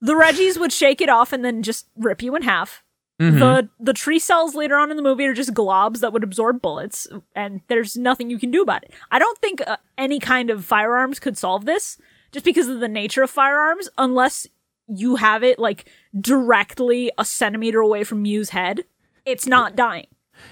the 0.00 0.12
Reggies 0.14 0.58
would 0.58 0.72
shake 0.72 1.00
it 1.00 1.08
off 1.08 1.32
and 1.32 1.44
then 1.44 1.62
just 1.62 1.86
rip 1.96 2.22
you 2.22 2.34
in 2.36 2.42
half. 2.42 2.82
The 3.18 3.68
the 3.80 3.94
tree 3.94 4.18
cells 4.18 4.54
later 4.54 4.76
on 4.76 4.90
in 4.90 4.98
the 4.98 5.02
movie 5.02 5.24
are 5.24 5.32
just 5.32 5.54
globs 5.54 6.00
that 6.00 6.12
would 6.12 6.22
absorb 6.22 6.60
bullets, 6.60 7.08
and 7.34 7.62
there's 7.68 7.96
nothing 7.96 8.28
you 8.28 8.38
can 8.38 8.50
do 8.50 8.60
about 8.60 8.84
it. 8.84 8.92
I 9.10 9.18
don't 9.18 9.38
think 9.38 9.62
uh, 9.66 9.78
any 9.96 10.18
kind 10.20 10.50
of 10.50 10.66
firearms 10.66 11.18
could 11.18 11.38
solve 11.38 11.64
this, 11.64 11.96
just 12.30 12.44
because 12.44 12.68
of 12.68 12.80
the 12.80 12.88
nature 12.88 13.22
of 13.22 13.30
firearms, 13.30 13.88
unless 13.96 14.46
you 14.86 15.16
have 15.16 15.42
it 15.42 15.58
like 15.58 15.90
directly 16.20 17.10
a 17.16 17.24
centimeter 17.24 17.80
away 17.80 18.04
from 18.04 18.20
Mew's 18.20 18.50
head. 18.50 18.84
It's 19.24 19.46
not 19.46 19.74
dying. 19.74 20.08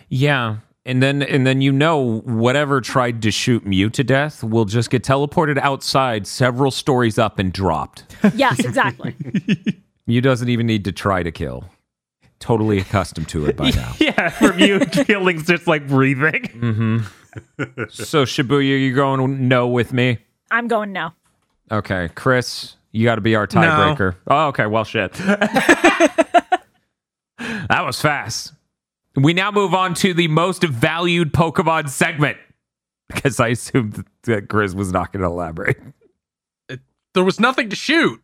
yeah. 0.09 0.57
And 0.87 1.03
then 1.03 1.23
and 1.23 1.47
then 1.47 1.63
you 1.63 1.73
know 1.73 2.21
whatever 2.21 2.81
tried 2.83 3.23
to 3.23 3.31
shoot 3.31 3.65
Mew 3.67 3.89
to 3.91 4.05
death 4.05 4.45
will 4.45 4.67
just 4.67 4.91
get 4.91 5.03
teleported 5.03 5.57
outside 5.59 6.27
several 6.27 6.71
stories 6.71 7.19
up 7.19 7.39
and 7.39 7.53
dropped. 7.53 8.05
Yes, 8.35 8.59
exactly. 8.59 9.15
Mew 10.07 10.21
doesn't 10.21 10.49
even 10.49 10.67
need 10.67 10.85
to 10.87 10.93
try 10.93 11.23
to 11.23 11.31
kill. 11.33 11.65
Totally 12.39 12.79
accustomed 12.79 13.29
to 13.31 13.47
it 13.47 13.57
by 13.57 13.71
now. 13.77 13.93
Yeah, 13.99 14.29
for 14.31 14.53
Mew, 14.53 14.81
killing's 14.81 15.47
just 15.47 15.67
like 15.67 15.87
breathing. 15.89 16.43
Mm-hmm. 16.43 16.99
so 17.89 18.25
Shibuya, 18.25 18.81
you 18.81 18.95
going 18.95 19.49
no 19.49 19.69
with 19.69 19.93
me? 19.93 20.19
I'm 20.51 20.69
going 20.69 20.93
no. 20.93 21.13
Okay, 21.71 22.11
Kris, 22.15 22.77
you 22.93 23.05
got 23.05 23.15
to 23.17 23.21
be 23.23 23.35
our 23.35 23.47
tiebreaker. 23.47 24.17
Oh, 24.27 24.49
okay. 24.49 24.67
Well, 24.67 24.85
shit. 24.85 25.13
that 25.15 26.53
was 27.85 28.01
fast. 28.01 28.53
We 29.17 29.33
now 29.33 29.51
move 29.51 29.75
on 29.75 29.95
to 29.95 30.13
the 30.13 30.29
most 30.29 30.65
valued 30.65 31.33
Pokemon 31.33 31.89
segment 31.89 32.37
because 33.09 33.39
I 33.39 33.49
assumed 33.49 34.05
that 34.25 34.49
Kris 34.49 34.75
was 34.75 34.93
not 34.93 35.13
going 35.13 35.23
to 35.23 35.29
elaborate. 35.29 35.79
there 36.69 37.25
was 37.25 37.39
nothing 37.39 37.71
to 37.71 37.77
shoot. 37.77 38.21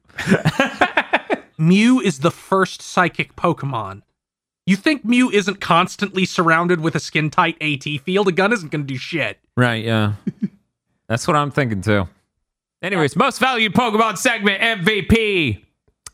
Mew 1.59 2.01
is 2.01 2.21
the 2.21 2.31
first 2.31 2.83
psychic 2.83 3.37
Pokemon. 3.37 4.03
You 4.67 4.77
think 4.77 5.05
Mew 5.05 5.31
isn't 5.31 5.61
constantly 5.61 6.25
surrounded 6.25 6.81
with 6.81 6.95
a 6.95 7.01
skin 7.01 7.31
tight 7.31 7.61
AT 7.61 7.85
field? 8.03 8.29
A 8.29 8.33
gun 8.33 8.53
isn't 8.53 8.71
going 8.71 8.83
to 8.83 8.87
do 8.87 8.99
shit. 8.99 9.39
Right? 9.57 9.85
Yeah, 9.85 10.15
that's 11.09 11.27
what 11.27 11.37
I'm 11.37 11.51
thinking 11.51 11.83
too. 11.83 12.09
Anyways, 12.83 13.15
most 13.15 13.39
valued 13.39 13.75
Pokemon 13.75 14.17
segment 14.17 14.63
MVP. 14.63 15.65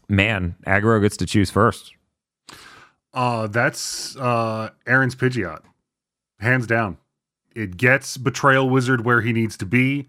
Man, 0.08 0.56
Aggro 0.66 1.00
gets 1.00 1.16
to 1.18 1.26
choose 1.26 1.50
first. 1.50 1.92
Uh, 3.16 3.47
that's 3.47 4.14
uh, 4.16 4.68
Aaron's 4.86 5.16
Pidgeot. 5.16 5.62
Hands 6.38 6.66
down. 6.66 6.98
It 7.55 7.78
gets 7.78 8.18
Betrayal 8.18 8.68
Wizard 8.68 9.06
where 9.06 9.22
he 9.22 9.32
needs 9.32 9.56
to 9.56 9.64
be 9.64 10.06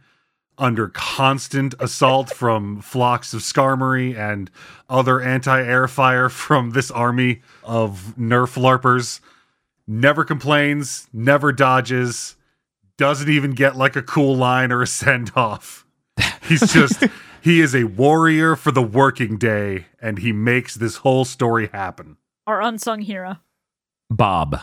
under 0.57 0.89
constant 0.89 1.73
assault 1.79 2.29
from 2.35 2.81
flocks 2.81 3.33
of 3.33 3.41
Skarmory 3.41 4.17
and 4.17 4.51
other 4.89 5.21
anti 5.21 5.61
air 5.63 5.87
fire 5.87 6.27
from 6.27 6.71
this 6.71 6.91
army 6.91 7.41
of 7.63 8.13
Nerf 8.19 8.57
LARPers. 8.57 9.21
Never 9.87 10.25
complains, 10.25 11.07
never 11.13 11.53
dodges, 11.53 12.35
doesn't 12.97 13.29
even 13.29 13.51
get 13.51 13.77
like 13.77 13.95
a 13.95 14.03
cool 14.03 14.35
line 14.35 14.69
or 14.69 14.81
a 14.81 14.87
send 14.87 15.31
off. 15.33 15.85
He's 16.41 16.73
just, 16.73 17.05
he 17.41 17.61
is 17.61 17.73
a 17.73 17.85
warrior 17.85 18.57
for 18.57 18.71
the 18.71 18.81
working 18.81 19.37
day 19.37 19.85
and 20.01 20.19
he 20.19 20.33
makes 20.33 20.75
this 20.75 20.97
whole 20.97 21.23
story 21.23 21.69
happen. 21.71 22.17
Our 22.47 22.61
unsung 22.61 23.01
hero. 23.01 23.37
Bob. 24.09 24.59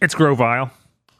It's 0.00 0.14
Grovyle. 0.14 0.70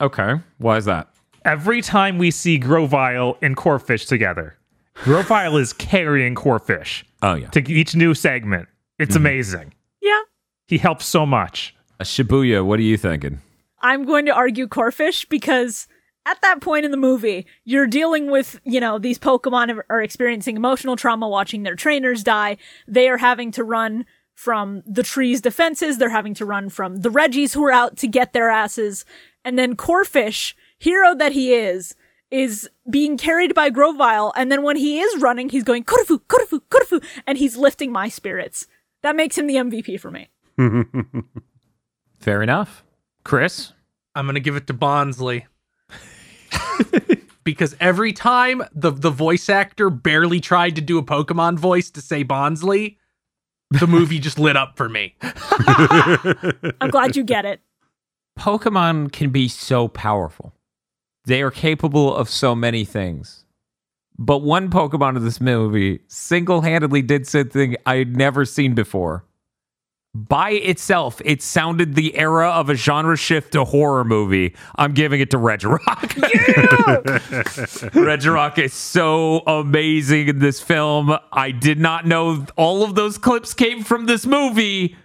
Okay. 0.00 0.34
Why 0.58 0.78
is 0.78 0.86
that? 0.86 1.08
Every 1.44 1.82
time 1.82 2.18
we 2.18 2.30
see 2.30 2.58
Grovyle 2.58 3.36
and 3.42 3.56
Corphish 3.56 4.08
together, 4.08 4.56
Grovyle 4.94 5.58
is 5.58 5.72
carrying 5.74 6.34
Corphish 6.34 7.04
Oh, 7.22 7.34
yeah. 7.34 7.48
to 7.50 7.70
each 7.70 7.94
new 7.94 8.14
segment. 8.14 8.68
It's 8.98 9.14
amazing. 9.16 9.74
Yeah. 10.00 10.22
He 10.66 10.78
helps 10.78 11.04
so 11.04 11.26
much. 11.26 11.74
Uh, 12.00 12.04
Shibuya, 12.04 12.64
what 12.64 12.78
are 12.78 12.82
you 12.82 12.96
thinking? 12.96 13.40
I'm 13.80 14.04
going 14.06 14.24
to 14.26 14.32
argue 14.34 14.66
Corphish 14.66 15.28
because 15.28 15.86
at 16.24 16.40
that 16.40 16.60
point 16.62 16.84
in 16.86 16.90
the 16.90 16.96
movie, 16.96 17.46
you're 17.64 17.86
dealing 17.86 18.30
with, 18.30 18.58
you 18.64 18.80
know, 18.80 18.98
these 18.98 19.18
Pokemon 19.18 19.78
are 19.90 20.02
experiencing 20.02 20.56
emotional 20.56 20.96
trauma 20.96 21.28
watching 21.28 21.62
their 21.62 21.76
trainers 21.76 22.24
die. 22.24 22.56
They 22.88 23.08
are 23.08 23.18
having 23.18 23.52
to 23.52 23.62
run 23.62 24.06
from 24.36 24.82
the 24.86 25.02
tree's 25.02 25.40
defenses. 25.40 25.98
They're 25.98 26.10
having 26.10 26.34
to 26.34 26.44
run 26.44 26.68
from 26.68 26.98
the 26.98 27.08
Reggies 27.08 27.54
who 27.54 27.64
are 27.64 27.72
out 27.72 27.96
to 27.96 28.06
get 28.06 28.32
their 28.32 28.48
asses. 28.48 29.04
And 29.44 29.58
then 29.58 29.74
Corphish, 29.74 30.54
hero 30.78 31.14
that 31.16 31.32
he 31.32 31.52
is, 31.52 31.96
is 32.30 32.68
being 32.88 33.16
carried 33.16 33.54
by 33.54 33.70
Grovyle. 33.70 34.32
And 34.36 34.52
then 34.52 34.62
when 34.62 34.76
he 34.76 35.00
is 35.00 35.20
running, 35.20 35.48
he's 35.48 35.64
going, 35.64 35.84
Korufu, 35.84 36.20
Korufu, 36.28 36.60
Korufu, 36.70 37.02
and 37.26 37.38
he's 37.38 37.56
lifting 37.56 37.90
my 37.90 38.08
spirits. 38.08 38.66
That 39.02 39.16
makes 39.16 39.38
him 39.38 39.46
the 39.46 39.54
MVP 39.54 39.98
for 39.98 40.10
me. 40.10 40.28
Fair 42.20 42.42
enough. 42.42 42.84
Kris? 43.24 43.72
I'm 44.14 44.26
gonna 44.26 44.40
give 44.40 44.56
it 44.56 44.66
to 44.68 44.74
Bonsly. 44.74 45.44
because 47.44 47.76
every 47.80 48.12
time 48.12 48.62
the 48.74 48.90
the 48.90 49.10
voice 49.10 49.48
actor 49.48 49.90
barely 49.90 50.40
tried 50.40 50.74
to 50.76 50.80
do 50.80 50.98
a 50.98 51.02
Pokemon 51.02 51.58
voice 51.58 51.90
to 51.90 52.00
say 52.00 52.24
Bonsly, 52.24 52.96
the 53.70 53.86
movie 53.86 54.18
just 54.18 54.38
lit 54.38 54.56
up 54.56 54.76
for 54.76 54.88
me. 54.88 55.14
I'm 55.22 56.90
glad 56.90 57.16
you 57.16 57.24
get 57.24 57.44
it. 57.44 57.60
Pokemon 58.38 59.12
can 59.12 59.30
be 59.30 59.48
so 59.48 59.88
powerful. 59.88 60.54
They 61.24 61.42
are 61.42 61.50
capable 61.50 62.14
of 62.14 62.28
so 62.28 62.54
many 62.54 62.84
things. 62.84 63.44
But 64.18 64.38
one 64.38 64.70
Pokemon 64.70 65.16
in 65.16 65.24
this 65.24 65.40
movie 65.40 66.00
single 66.08 66.62
handedly 66.62 67.02
did 67.02 67.26
something 67.26 67.76
I 67.84 67.96
had 67.96 68.16
never 68.16 68.44
seen 68.44 68.74
before. 68.74 69.25
By 70.16 70.52
itself, 70.52 71.20
it 71.24 71.42
sounded 71.42 71.94
the 71.94 72.16
era 72.16 72.48
of 72.48 72.70
a 72.70 72.74
genre 72.74 73.16
shift 73.16 73.52
to 73.52 73.64
horror 73.64 74.04
movie. 74.04 74.54
I'm 74.76 74.94
giving 74.94 75.20
it 75.20 75.30
to 75.32 75.36
Regirock. 75.36 75.80
Regirock 77.92 78.58
is 78.58 78.72
so 78.72 79.40
amazing 79.46 80.28
in 80.28 80.38
this 80.38 80.58
film. 80.60 81.14
I 81.32 81.50
did 81.50 81.78
not 81.78 82.06
know 82.06 82.46
all 82.56 82.82
of 82.82 82.94
those 82.94 83.18
clips 83.18 83.52
came 83.52 83.82
from 83.82 84.06
this 84.06 84.24
movie 84.24 84.96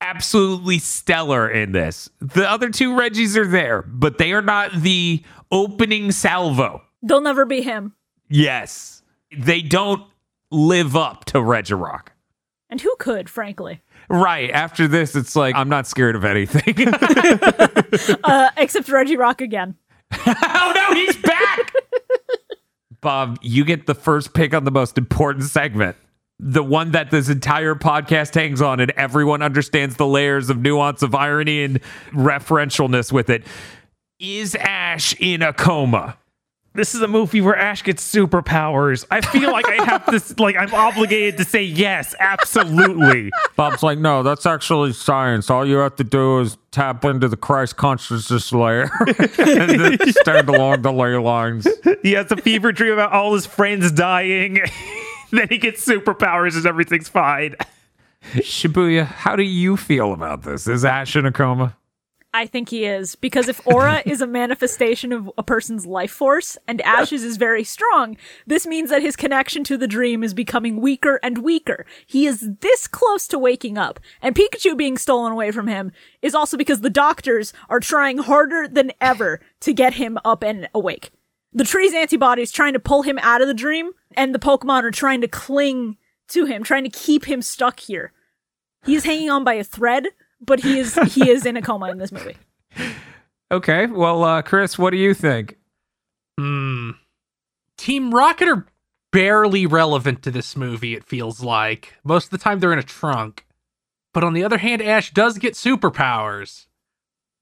absolutely 0.00 0.78
stellar 0.78 1.48
in 1.50 1.72
this. 1.72 2.08
The 2.20 2.48
other 2.50 2.70
two 2.70 2.92
Reggies 2.92 3.36
are 3.36 3.46
there, 3.46 3.82
but 3.82 4.16
they 4.16 4.32
are 4.32 4.40
not 4.40 4.80
the 4.80 5.22
opening 5.52 6.12
salvo. 6.12 6.82
They'll 7.02 7.20
never 7.20 7.44
be 7.44 7.60
him. 7.60 7.94
Yes. 8.28 9.02
They 9.36 9.60
don't 9.60 10.02
live 10.50 10.96
up 10.96 11.26
to 11.26 11.38
Regirock. 11.38 12.08
And 12.70 12.80
who 12.80 12.94
could, 12.98 13.28
frankly? 13.28 13.82
Right. 14.10 14.50
After 14.50 14.88
this, 14.88 15.14
it's 15.14 15.36
like, 15.36 15.54
I'm 15.54 15.68
not 15.68 15.86
scared 15.86 16.16
of 16.16 16.24
anything. 16.24 16.74
Uh, 18.22 18.50
except 18.56 18.86
Regirock 18.88 19.40
again. 19.40 19.74
oh 20.26 20.72
no, 20.74 20.94
he's 20.94 21.16
back! 21.16 21.72
Bob, 23.00 23.38
you 23.42 23.64
get 23.64 23.86
the 23.86 23.94
first 23.94 24.32
pick 24.34 24.54
on 24.54 24.64
the 24.64 24.70
most 24.70 24.96
important 24.98 25.46
segment. 25.46 25.96
The 26.38 26.62
one 26.62 26.92
that 26.92 27.10
this 27.10 27.28
entire 27.28 27.74
podcast 27.74 28.34
hangs 28.34 28.62
on, 28.62 28.78
and 28.80 28.92
everyone 28.92 29.42
understands 29.42 29.96
the 29.96 30.06
layers 30.06 30.50
of 30.50 30.58
nuance 30.58 31.02
of 31.02 31.14
irony 31.14 31.64
and 31.64 31.80
referentialness 32.12 33.10
with 33.12 33.28
it. 33.28 33.44
Is 34.20 34.54
Ash 34.54 35.14
in 35.18 35.42
a 35.42 35.52
coma? 35.52 36.16
This 36.72 36.94
is 36.94 37.02
a 37.02 37.08
movie 37.08 37.40
where 37.40 37.56
Ash 37.56 37.82
gets 37.82 38.14
superpowers. 38.14 39.04
I 39.10 39.20
feel 39.22 39.50
like 39.50 39.68
I 39.68 39.84
have 39.84 40.06
this, 40.06 40.38
like, 40.38 40.54
I'm 40.56 40.72
obligated 40.72 41.36
to 41.38 41.44
say 41.44 41.64
yes, 41.64 42.14
absolutely. 42.20 43.30
Bob's 43.56 43.82
like, 43.82 43.98
no, 43.98 44.22
that's 44.22 44.46
actually 44.46 44.92
science. 44.92 45.50
All 45.50 45.66
you 45.66 45.78
have 45.78 45.96
to 45.96 46.04
do 46.04 46.38
is 46.38 46.56
tap 46.70 47.04
into 47.04 47.26
the 47.26 47.36
Christ 47.36 47.76
consciousness 47.76 48.52
layer 48.52 48.88
and 49.38 49.70
then 49.98 50.12
stand 50.12 50.48
along 50.48 50.82
the 50.82 50.92
ley 50.92 51.16
lines. 51.16 51.66
He 52.02 52.12
has 52.12 52.30
a 52.30 52.36
fever 52.36 52.70
dream 52.70 52.92
about 52.92 53.12
all 53.12 53.34
his 53.34 53.46
friends 53.46 53.90
dying. 53.90 54.60
then 55.32 55.48
he 55.48 55.58
gets 55.58 55.84
superpowers 55.84 56.56
and 56.56 56.66
everything's 56.66 57.08
fine. 57.08 57.56
Shibuya, 58.34 59.06
how 59.06 59.34
do 59.34 59.42
you 59.42 59.76
feel 59.76 60.12
about 60.12 60.42
this? 60.42 60.68
Is 60.68 60.84
Ash 60.84 61.16
in 61.16 61.26
a 61.26 61.32
coma? 61.32 61.76
I 62.32 62.46
think 62.46 62.68
he 62.68 62.84
is 62.84 63.16
because 63.16 63.48
if 63.48 63.66
aura 63.66 64.02
is 64.06 64.20
a 64.20 64.26
manifestation 64.26 65.12
of 65.12 65.30
a 65.36 65.42
person's 65.42 65.86
life 65.86 66.12
force 66.12 66.56
and 66.68 66.80
Ash's 66.82 67.24
is 67.24 67.36
very 67.36 67.64
strong, 67.64 68.16
this 68.46 68.66
means 68.66 68.90
that 68.90 69.02
his 69.02 69.16
connection 69.16 69.64
to 69.64 69.76
the 69.76 69.88
dream 69.88 70.22
is 70.22 70.34
becoming 70.34 70.80
weaker 70.80 71.18
and 71.22 71.38
weaker. 71.38 71.84
He 72.06 72.26
is 72.26 72.48
this 72.60 72.86
close 72.86 73.26
to 73.28 73.38
waking 73.38 73.78
up, 73.78 73.98
and 74.22 74.34
Pikachu 74.34 74.76
being 74.76 74.96
stolen 74.96 75.32
away 75.32 75.50
from 75.50 75.66
him 75.66 75.92
is 76.22 76.34
also 76.34 76.56
because 76.56 76.80
the 76.80 76.90
doctors 76.90 77.52
are 77.68 77.80
trying 77.80 78.18
harder 78.18 78.68
than 78.68 78.92
ever 79.00 79.40
to 79.60 79.72
get 79.72 79.94
him 79.94 80.18
up 80.24 80.42
and 80.42 80.68
awake. 80.74 81.10
The 81.52 81.64
tree's 81.64 81.94
antibodies 81.94 82.52
trying 82.52 82.74
to 82.74 82.80
pull 82.80 83.02
him 83.02 83.18
out 83.22 83.42
of 83.42 83.48
the 83.48 83.54
dream, 83.54 83.90
and 84.16 84.32
the 84.32 84.38
Pokemon 84.38 84.84
are 84.84 84.92
trying 84.92 85.20
to 85.22 85.28
cling 85.28 85.96
to 86.28 86.44
him, 86.44 86.62
trying 86.62 86.84
to 86.84 86.90
keep 86.90 87.24
him 87.24 87.42
stuck 87.42 87.80
here. 87.80 88.12
He's 88.84 89.04
hanging 89.04 89.30
on 89.30 89.42
by 89.42 89.54
a 89.54 89.64
thread, 89.64 90.08
but 90.40 90.60
he 90.60 90.78
is 90.78 90.94
he 91.14 91.30
is 91.30 91.44
in 91.46 91.56
a 91.56 91.62
coma 91.62 91.90
in 91.90 91.98
this 91.98 92.12
movie. 92.12 92.36
Okay, 93.52 93.86
well, 93.86 94.22
uh, 94.22 94.42
Kris, 94.42 94.78
what 94.78 94.90
do 94.90 94.96
you 94.96 95.12
think? 95.12 95.56
Hmm. 96.38 96.90
Team 97.76 98.14
Rocket 98.14 98.46
are 98.46 98.64
barely 99.12 99.66
relevant 99.66 100.22
to 100.22 100.30
this 100.30 100.56
movie, 100.56 100.94
it 100.94 101.02
feels 101.02 101.42
like. 101.42 101.94
Most 102.04 102.26
of 102.26 102.30
the 102.30 102.38
time 102.38 102.60
they're 102.60 102.72
in 102.72 102.78
a 102.78 102.84
trunk. 102.84 103.46
But 104.14 104.22
on 104.22 104.34
the 104.34 104.44
other 104.44 104.58
hand, 104.58 104.80
Ash 104.80 105.10
does 105.12 105.36
get 105.38 105.54
superpowers. 105.54 106.66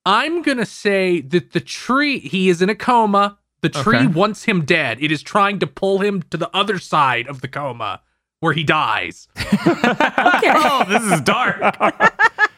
I'm 0.07 0.41
gonna 0.41 0.65
say 0.65 1.21
that 1.21 1.53
the 1.53 1.61
tree, 1.61 2.21
he 2.21 2.49
is 2.49 2.63
in 2.63 2.71
a 2.71 2.75
coma. 2.75 3.37
The 3.61 3.69
tree 3.69 3.99
Okay. 3.99 4.07
wants 4.07 4.45
him 4.45 4.65
dead. 4.65 5.03
It 5.03 5.13
is 5.13 5.23
trying 5.23 5.59
to 5.59 5.67
pull 5.67 5.99
him 5.99 6.23
to 6.31 6.39
the 6.39 6.49
other 6.57 6.79
side 6.79 7.29
of 7.29 7.43
the 7.43 7.49
coma 7.49 8.01
where 8.41 8.55
he 8.55 8.65
dies. 8.65 9.29
Oh, 9.67 10.85
this 10.89 11.03
is 11.13 11.21
dark. 11.21 11.61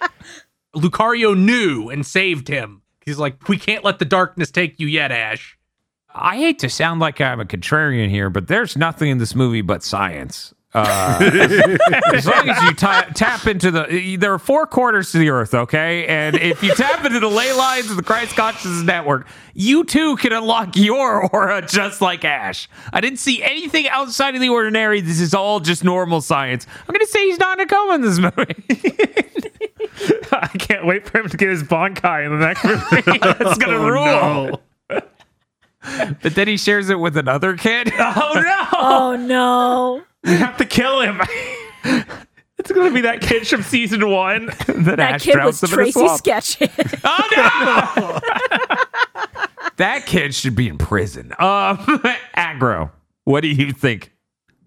Lucario 0.74 1.36
knew 1.36 1.88
and 1.88 2.06
saved 2.06 2.48
him. 2.48 2.82
He's 3.04 3.18
like, 3.18 3.48
we 3.48 3.58
can't 3.58 3.84
let 3.84 3.98
the 3.98 4.04
darkness 4.04 4.50
take 4.50 4.78
you 4.78 4.86
yet, 4.86 5.10
Ash. 5.10 5.58
I 6.14 6.36
hate 6.36 6.58
to 6.60 6.68
sound 6.68 7.00
like 7.00 7.20
I'm 7.20 7.40
a 7.40 7.44
contrarian 7.44 8.10
here, 8.10 8.30
but 8.30 8.48
there's 8.48 8.76
nothing 8.76 9.10
in 9.10 9.18
this 9.18 9.34
movie 9.34 9.62
but 9.62 9.82
science. 9.82 10.54
Uh, 10.72 11.18
as 12.14 12.26
long 12.26 12.48
as 12.48 12.62
you 12.62 12.72
ta 12.74 13.02
tap 13.14 13.46
into 13.46 13.72
the, 13.72 14.16
there 14.16 14.32
are 14.32 14.38
four 14.38 14.66
quarters 14.66 15.10
to 15.10 15.18
the 15.18 15.28
earth, 15.28 15.52
okay? 15.52 16.06
And 16.06 16.36
if 16.36 16.62
you 16.62 16.72
tap 16.74 17.04
into 17.04 17.18
the 17.18 17.28
ley 17.28 17.52
lines 17.52 17.90
of 17.90 17.96
the 17.96 18.04
Christ 18.04 18.36
Consciousness 18.36 18.82
Network, 18.84 19.26
you 19.52 19.82
too 19.84 20.16
can 20.16 20.32
unlock 20.32 20.76
your 20.76 21.28
aura 21.34 21.62
just 21.62 22.00
like 22.00 22.24
Ash. 22.24 22.68
I 22.92 23.00
didn't 23.00 23.18
see 23.18 23.42
anything 23.42 23.88
outside 23.88 24.36
of 24.36 24.40
the 24.40 24.48
ordinary. 24.48 25.00
This 25.00 25.20
is 25.20 25.34
all 25.34 25.58
just 25.58 25.82
normal 25.82 26.20
science. 26.20 26.66
I'm 26.86 26.92
going 26.94 27.00
to 27.00 27.06
say 27.06 27.26
he's 27.26 27.38
not 27.40 27.58
in 27.58 27.66
a 27.66 27.68
coma 27.68 27.94
in 27.96 28.02
this 28.02 28.18
movie. 28.18 28.54
I 30.32 30.46
can't 30.58 30.86
wait 30.86 31.08
for 31.08 31.18
him 31.18 31.28
to 31.28 31.36
get 31.36 31.48
his 31.48 31.64
Bankai 31.64 32.26
in 32.26 32.38
the 32.38 32.46
next 32.46 32.64
movie. 32.64 33.18
That's 33.18 33.58
going 33.58 33.76
to 33.76 33.80
rule. 33.80 34.04
no. 34.04 34.60
But 36.22 36.34
then 36.34 36.46
he 36.46 36.56
shares 36.56 36.90
it 36.90 37.00
with 37.00 37.16
another 37.16 37.56
kid. 37.56 37.90
Oh 37.98 38.32
no! 38.34 38.66
Oh 38.78 39.16
no. 39.16 40.02
We 40.24 40.30
have 40.32 40.56
to 40.58 40.64
kill 40.66 41.00
him. 41.00 41.20
it's 42.58 42.70
gonna 42.72 42.92
be 42.92 43.00
that 43.02 43.20
kid 43.20 43.46
from 43.48 43.62
season 43.62 44.08
one. 44.08 44.46
then 44.66 44.84
That 44.84 45.00
Ash 45.00 45.22
kid 45.24 45.32
drowns 45.32 45.62
was 45.62 45.72
him 45.72 45.78
in 45.78 45.86
a 45.88 45.92
Tracy 45.92 46.00
swamp. 46.00 46.18
Sketch. 46.18 46.58
Oh 47.04 47.28
no! 47.36 48.20
that 49.76 50.04
kid 50.06 50.34
should 50.34 50.54
be 50.54 50.68
in 50.68 50.76
prison. 50.78 51.32
Um, 51.38 51.78
aggro. 52.36 52.90
What 53.24 53.40
do 53.40 53.48
you 53.48 53.72
think? 53.72 54.12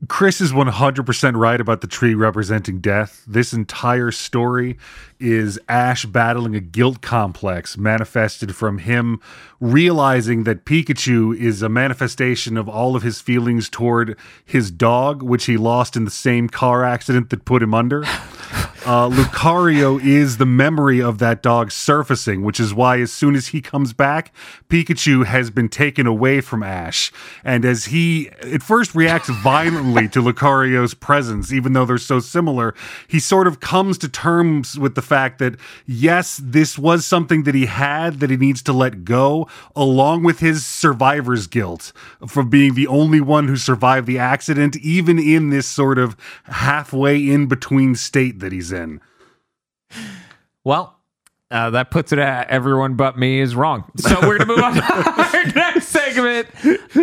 Kris 0.08 0.42
is 0.42 0.52
100% 0.52 1.38
right 1.38 1.62
about 1.62 1.82
the 1.82 1.88
tree 1.88 2.16
representing 2.16 2.80
death. 2.80 3.24
This 3.28 3.54
entire 3.54 4.12
story 4.12 4.78
is 5.20 5.60
Ash 5.70 6.06
battling 6.06 6.56
a 6.56 6.60
guilt 6.60 7.02
complex 7.02 7.78
manifested 7.78 8.56
from 8.56 8.80
him 8.80 9.22
realizing 9.62 10.44
that 10.44 10.66
Pikachu 10.66 11.38
is 11.38 11.62
a 11.62 11.70
manifestation 11.70 12.58
of 12.58 12.68
all 12.68 12.96
of 12.96 13.04
his 13.04 13.22
feelings 13.22 13.70
toward 13.70 14.18
his 14.44 14.72
dog, 14.72 15.22
which 15.22 15.46
he 15.46 15.58
lost 15.58 15.96
in 15.96 16.06
the 16.06 16.12
same 16.12 16.50
car 16.50 16.84
accident 16.84 17.30
that 17.30 17.46
put 17.46 17.62
him 17.64 17.74
under. 17.74 18.04
Uh, 18.86 19.08
Lucario 19.08 20.04
is 20.04 20.38
the 20.38 20.46
memory 20.46 21.02
of 21.02 21.18
that 21.20 21.42
dog 21.42 21.72
surfacing, 21.72 22.44
which 22.44 22.60
is 22.60 22.74
why 22.74 23.00
as 23.00 23.14
soon 23.14 23.34
as 23.34 23.48
he 23.48 23.62
comes 23.62 23.94
back, 23.94 24.36
Pikachu 24.68 25.26
has 25.26 25.50
been 25.50 25.70
taken 25.70 26.06
away 26.06 26.42
from 26.42 26.64
Ash. 26.64 27.10
And 27.46 27.64
as 27.64 27.86
he 27.86 28.30
at 28.42 28.62
first 28.62 28.94
reacts 28.94 29.30
violently 29.30 30.10
to 30.10 30.22
Lucario's 30.22 30.94
presence, 30.94 31.54
even 31.54 31.72
though 31.72 31.86
they're 31.86 31.98
so 31.98 32.20
similar, 32.20 32.76
he 33.08 33.22
sort 33.22 33.48
of 33.48 33.62
comes 33.62 33.98
to 34.00 34.10
terms 34.10 34.78
with 34.78 34.96
the 34.96 35.02
fact 35.02 35.40
that, 35.40 35.56
yes, 35.86 36.42
this 36.44 36.78
was 36.78 37.06
something 37.06 37.44
that 37.44 37.56
he 37.56 37.68
had 37.68 38.20
that 38.20 38.32
he 38.32 38.36
needs 38.36 38.62
to 38.64 38.74
let 38.74 39.06
go, 39.06 39.48
along 39.78 40.24
with 40.24 40.40
his 40.40 40.66
survivor's 40.66 41.48
guilt 41.48 41.94
for 42.28 42.44
being 42.44 42.74
the 42.74 42.88
only 42.88 43.22
one 43.22 43.48
who 43.48 43.56
survived 43.56 44.08
the 44.08 44.20
accident, 44.20 44.76
even 44.76 45.18
in 45.18 45.52
this 45.52 45.68
sort 45.68 45.98
of 45.98 46.18
halfway 46.48 47.30
in 47.30 47.46
between 47.48 47.96
state 47.96 48.42
that 48.42 48.52
he's 48.52 48.73
in. 48.74 49.02
Well, 50.64 50.98
uh, 51.52 51.70
that 51.72 51.92
puts 51.92 52.12
it 52.12 52.20
at 52.20 52.50
everyone 52.50 52.96
but 52.96 53.18
me 53.18 53.40
is 53.40 53.56
wrong. 53.56 53.84
So 53.98 54.20
we're 54.22 54.40
gonna 54.40 54.54
move 54.54 54.64
on 54.64 54.74
to 54.74 54.82
our 54.84 55.46
next 55.56 55.90
segment, 55.90 56.48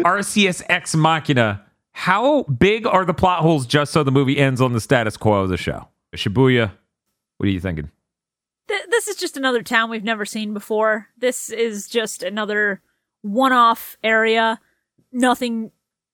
Arceus 0.05 0.63
Ex 0.69 0.95
Machina. 0.95 1.65
How 1.93 2.43
big 2.45 2.87
are 2.87 3.05
the 3.05 3.15
plot 3.15 3.41
holes 3.41 3.67
just 3.67 3.93
so 3.93 4.03
the 4.03 4.11
movie 4.11 4.39
ends 4.39 4.61
on 4.61 4.73
the 4.73 4.81
status 4.81 5.17
quo 5.17 5.43
of 5.43 5.51
the 5.51 5.57
show? 5.57 5.89
Shibuya, 6.17 6.73
what 7.37 7.47
are 7.47 7.53
you 7.53 7.61
thinking? 7.61 7.91
Th- 8.69 8.81
this 8.91 9.07
is 9.07 9.17
just 9.17 9.37
another 9.37 9.63
town 9.63 9.91
we've 9.91 10.05
never 10.05 10.25
seen 10.25 10.55
before. 10.55 11.09
This 11.19 11.51
is 11.51 11.89
just 11.89 12.23
another 12.23 12.81
one-off 13.23 13.97
area. 14.03 14.59
Nothing 15.13 15.71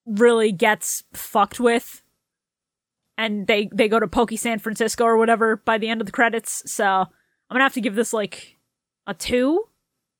really 0.07 0.53
gets 0.53 1.05
fucked 1.12 1.61
with. 1.61 2.03
And 3.18 3.47
they 3.47 3.68
they 3.72 3.88
go 3.88 3.98
to 3.98 4.06
Pokey 4.06 4.36
San 4.36 4.59
Francisco 4.59 5.05
or 5.05 5.16
whatever 5.16 5.56
by 5.56 5.78
the 5.78 5.88
end 5.88 6.01
of 6.01 6.06
the 6.06 6.12
credits. 6.12 6.70
So 6.70 6.84
I'm 6.84 7.06
gonna 7.51 7.64
have 7.64 7.74
to 7.74 7.80
give 7.80 7.94
this 7.94 8.12
like 8.12 8.56
a 9.06 9.14
two. 9.14 9.64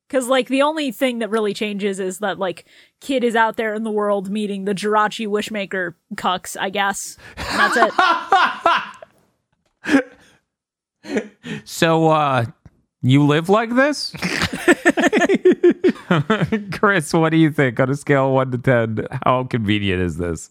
Cause 0.09 0.28
like 0.28 0.47
the 0.47 0.62
only 0.62 0.93
thing 0.93 1.18
that 1.18 1.31
really 1.31 1.52
changes 1.52 1.98
is 1.98 2.20
that 2.20 2.39
like 2.39 2.64
Kidd 3.01 3.24
is 3.24 3.35
out 3.35 3.56
there 3.56 3.74
in 3.74 3.82
the 3.82 3.90
world 3.90 4.31
meeting 4.31 4.64
the 4.64 4.74
Jirachi 4.74 5.27
Wishmaker 5.27 5.94
cucks, 6.14 6.56
I 6.59 6.70
guess. 6.70 7.16
And 7.36 7.73
that's 7.74 7.77
it. 7.77 7.93
So, 11.64 12.09
uh, 12.09 12.47
you 13.02 13.24
live 13.24 13.48
like 13.48 13.74
this? 13.74 14.12
Kris, 16.73 17.12
what 17.12 17.31
do 17.31 17.36
you 17.36 17.51
think 17.51 17.78
on 17.81 17.90
a 17.90 17.94
scale 17.94 18.28
of 18.28 18.32
1 18.32 18.51
to 18.52 18.59
10? 18.59 19.06
How 19.24 19.44
convenient 19.44 20.02
is 20.02 20.18
this? 20.18 20.51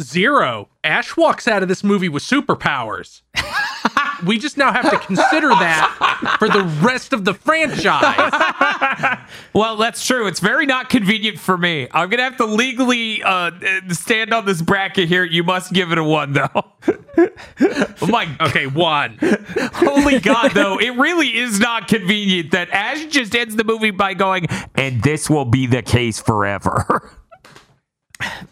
Zero. 0.00 0.68
Ash 0.82 1.16
walks 1.16 1.46
out 1.46 1.62
of 1.62 1.68
this 1.68 1.84
movie 1.84 2.08
with 2.08 2.22
superpowers. 2.22 3.22
we 4.26 4.38
just 4.38 4.56
now 4.56 4.72
have 4.72 4.90
to 4.90 4.98
consider 4.98 5.48
that 5.50 6.36
for 6.38 6.48
the 6.48 6.64
rest 6.82 7.12
of 7.12 7.24
the 7.24 7.34
franchise. 7.34 8.32
Well, 9.52 9.76
that's 9.76 10.04
true. 10.04 10.26
It's 10.26 10.40
very 10.40 10.66
not 10.66 10.88
convenient 10.88 11.38
for 11.38 11.56
me. 11.56 11.86
I'm 11.92 12.08
going 12.10 12.18
to 12.18 12.24
have 12.24 12.36
to 12.38 12.44
legally 12.44 13.22
uh, 13.22 13.52
stand 13.90 14.34
on 14.34 14.46
this 14.46 14.60
bracket 14.60 15.08
here. 15.08 15.24
You 15.24 15.44
must 15.44 15.72
give 15.72 15.92
it 15.92 15.98
a 15.98 16.04
1, 16.04 16.32
though. 16.32 16.48
oh 16.54 18.06
my 18.08 18.36
Okay, 18.40 18.66
one. 18.66 19.18
Holy 19.74 20.18
God, 20.18 20.52
though, 20.52 20.78
it 20.78 20.90
really 20.96 21.36
is 21.36 21.60
not 21.60 21.86
convenient 21.88 22.50
that 22.50 22.68
Ash 22.70 23.06
just 23.06 23.34
ends 23.34 23.54
the 23.56 23.64
movie 23.64 23.92
by 23.92 24.14
going, 24.14 24.46
and 24.74 25.02
this 25.02 25.30
will 25.30 25.44
be 25.44 25.66
the 25.66 25.82
case 25.82 26.20
forever. 26.20 27.12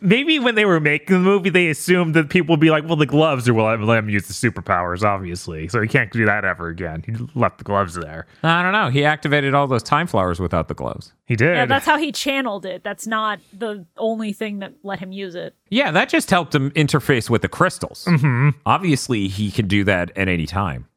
Maybe 0.00 0.40
when 0.40 0.56
they 0.56 0.64
were 0.64 0.80
making 0.80 1.14
the 1.14 1.20
movie, 1.20 1.48
they 1.48 1.68
assumed 1.68 2.14
that 2.14 2.28
people 2.28 2.54
would 2.54 2.60
be 2.60 2.70
like, 2.70 2.84
well, 2.84 2.96
the 2.96 3.06
gloves 3.06 3.48
are 3.48 3.54
will 3.54 3.64
let 3.64 3.98
him 3.98 4.08
use 4.08 4.26
the 4.26 4.32
superpowers, 4.34 5.04
obviously. 5.04 5.68
So 5.68 5.80
he 5.80 5.86
can't 5.86 6.10
do 6.10 6.24
that 6.26 6.44
ever 6.44 6.68
again. 6.68 7.04
He 7.06 7.14
left 7.38 7.58
the 7.58 7.64
gloves 7.64 7.94
there. 7.94 8.26
I 8.42 8.62
don't 8.62 8.72
know. 8.72 8.88
He 8.88 9.04
activated 9.04 9.54
all 9.54 9.68
those 9.68 9.84
time 9.84 10.08
flowers 10.08 10.40
without 10.40 10.66
the 10.66 10.74
gloves. 10.74 11.12
He 11.26 11.36
did. 11.36 11.54
Yeah, 11.54 11.66
that's 11.66 11.86
how 11.86 11.96
he 11.96 12.10
channeled 12.10 12.66
it. 12.66 12.82
That's 12.82 13.06
not 13.06 13.38
the 13.52 13.86
only 13.96 14.32
thing 14.32 14.58
that 14.58 14.74
let 14.82 14.98
him 14.98 15.12
use 15.12 15.36
it. 15.36 15.54
Yeah, 15.70 15.92
that 15.92 16.08
just 16.08 16.28
helped 16.28 16.54
him 16.54 16.72
interface 16.72 17.30
with 17.30 17.42
the 17.42 17.48
crystals. 17.48 18.04
Mm-hmm. 18.06 18.50
Obviously, 18.66 19.28
he 19.28 19.52
can 19.52 19.68
do 19.68 19.84
that 19.84 20.10
at 20.18 20.28
any 20.28 20.46
time, 20.46 20.88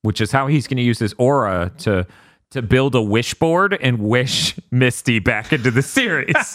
which 0.00 0.22
is 0.22 0.32
how 0.32 0.46
he's 0.46 0.66
going 0.66 0.78
to 0.78 0.82
use 0.82 0.98
his 0.98 1.14
aura 1.18 1.72
to 1.78 2.06
to 2.54 2.62
build 2.62 2.94
a 2.94 3.02
wish 3.02 3.34
board 3.34 3.76
and 3.80 3.98
wish 3.98 4.56
Misty 4.70 5.18
back 5.18 5.52
into 5.52 5.72
the 5.72 5.82
series. 5.82 6.34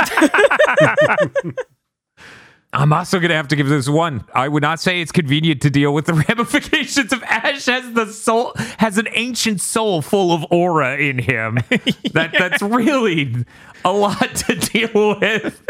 I'm 2.72 2.94
also 2.94 3.20
going 3.20 3.30
to 3.30 3.36
have 3.36 3.50
to 3.50 3.56
give 3.58 3.68
this 3.68 3.90
one. 3.90 4.24
I 4.34 4.48
would 4.48 4.64
not 4.64 4.80
say 4.80 5.02
it's 5.02 5.12
convenient 5.12 5.62
to 5.64 5.70
deal 5.70 5.94
with 5.94 6.06
the 6.06 6.14
ramifications 6.30 7.12
of 7.12 7.22
Ash 7.24 7.66
has 7.66 7.92
the 7.94 8.06
soul 8.06 8.54
has 8.78 8.98
an 8.98 9.08
ancient 9.12 9.60
soul 9.60 10.02
full 10.02 10.32
of 10.32 10.46
aura 10.52 10.96
in 10.98 11.18
him. 11.18 11.56
That 12.14 12.32
that's 12.38 12.62
really 12.62 13.36
a 13.84 13.92
lot 13.92 14.36
to 14.36 14.56
deal 14.56 15.20
with. 15.20 15.62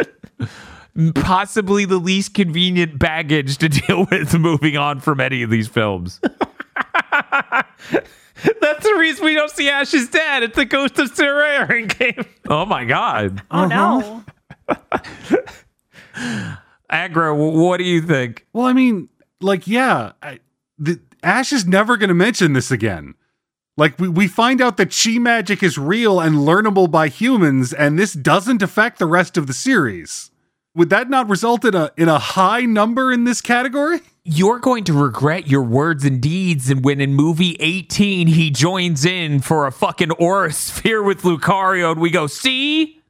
Possibly 1.15 1.85
the 1.85 1.97
least 1.97 2.35
convenient 2.35 2.99
baggage 2.99 3.57
to 3.59 3.69
deal 3.69 4.05
with 4.11 4.37
moving 4.37 4.77
on 4.77 4.99
from 4.99 5.19
any 5.21 5.41
of 5.41 5.49
these 5.49 5.69
films. 5.69 6.19
That's 8.61 8.83
the 8.83 8.95
reason 8.97 9.25
we 9.25 9.35
don't 9.35 9.51
see 9.51 9.69
Ash's 9.69 10.09
dad. 10.09 10.43
It's 10.43 10.55
the 10.55 10.65
ghost 10.65 10.97
of 10.99 11.15
Sir 11.15 11.41
Aaron 11.41 11.87
game. 11.87 12.25
Oh 12.51 12.65
my 12.65 12.83
god. 12.83 13.43
Oh 13.51 13.67
no. 13.67 14.23
Uh-huh. 14.67 16.55
Aggro, 16.91 17.53
what 17.53 17.77
do 17.77 17.83
you 17.83 18.01
think? 18.01 18.47
Well, 18.53 18.65
I 18.65 18.73
mean, 18.73 19.07
like, 19.39 19.67
yeah, 19.67 20.13
I, 20.23 20.39
the, 20.79 20.99
Ash 21.21 21.53
is 21.53 21.67
never 21.67 21.95
going 21.95 22.07
to 22.07 22.15
mention 22.15 22.53
this 22.53 22.71
again. 22.71 23.13
Like, 23.77 23.99
we, 23.99 24.09
we 24.09 24.27
find 24.27 24.61
out 24.61 24.77
that 24.77 24.91
chi 24.91 25.19
magic 25.19 25.61
is 25.61 25.77
real 25.77 26.19
and 26.19 26.37
learnable 26.37 26.89
by 26.89 27.07
humans, 27.07 27.71
and 27.71 27.99
this 27.99 28.13
doesn't 28.13 28.63
affect 28.63 28.97
the 28.97 29.05
rest 29.05 29.37
of 29.37 29.45
the 29.45 29.53
series. 29.53 30.31
Would 30.75 30.89
that 30.89 31.09
not 31.09 31.29
result 31.29 31.65
in 31.65 31.75
a 31.75 31.91
in 31.97 32.09
a 32.09 32.19
high 32.19 32.61
number 32.61 33.11
in 33.11 33.25
this 33.25 33.41
category? 33.41 34.01
You're 34.31 34.59
going 34.59 34.83
to 34.83 34.93
regret 34.93 35.47
your 35.47 35.63
words 35.63 36.05
and 36.05 36.21
deeds 36.21 36.69
and 36.69 36.85
when 36.85 37.01
in 37.01 37.15
movie 37.15 37.57
18 37.59 38.27
he 38.27 38.51
joins 38.51 39.03
in 39.03 39.39
for 39.39 39.65
a 39.65 39.71
fucking 39.71 40.11
aura 40.11 40.51
sphere 40.53 41.01
with 41.01 41.23
Lucario 41.23 41.91
and 41.91 41.99
we 41.99 42.11
go, 42.11 42.27
"See? 42.27 43.01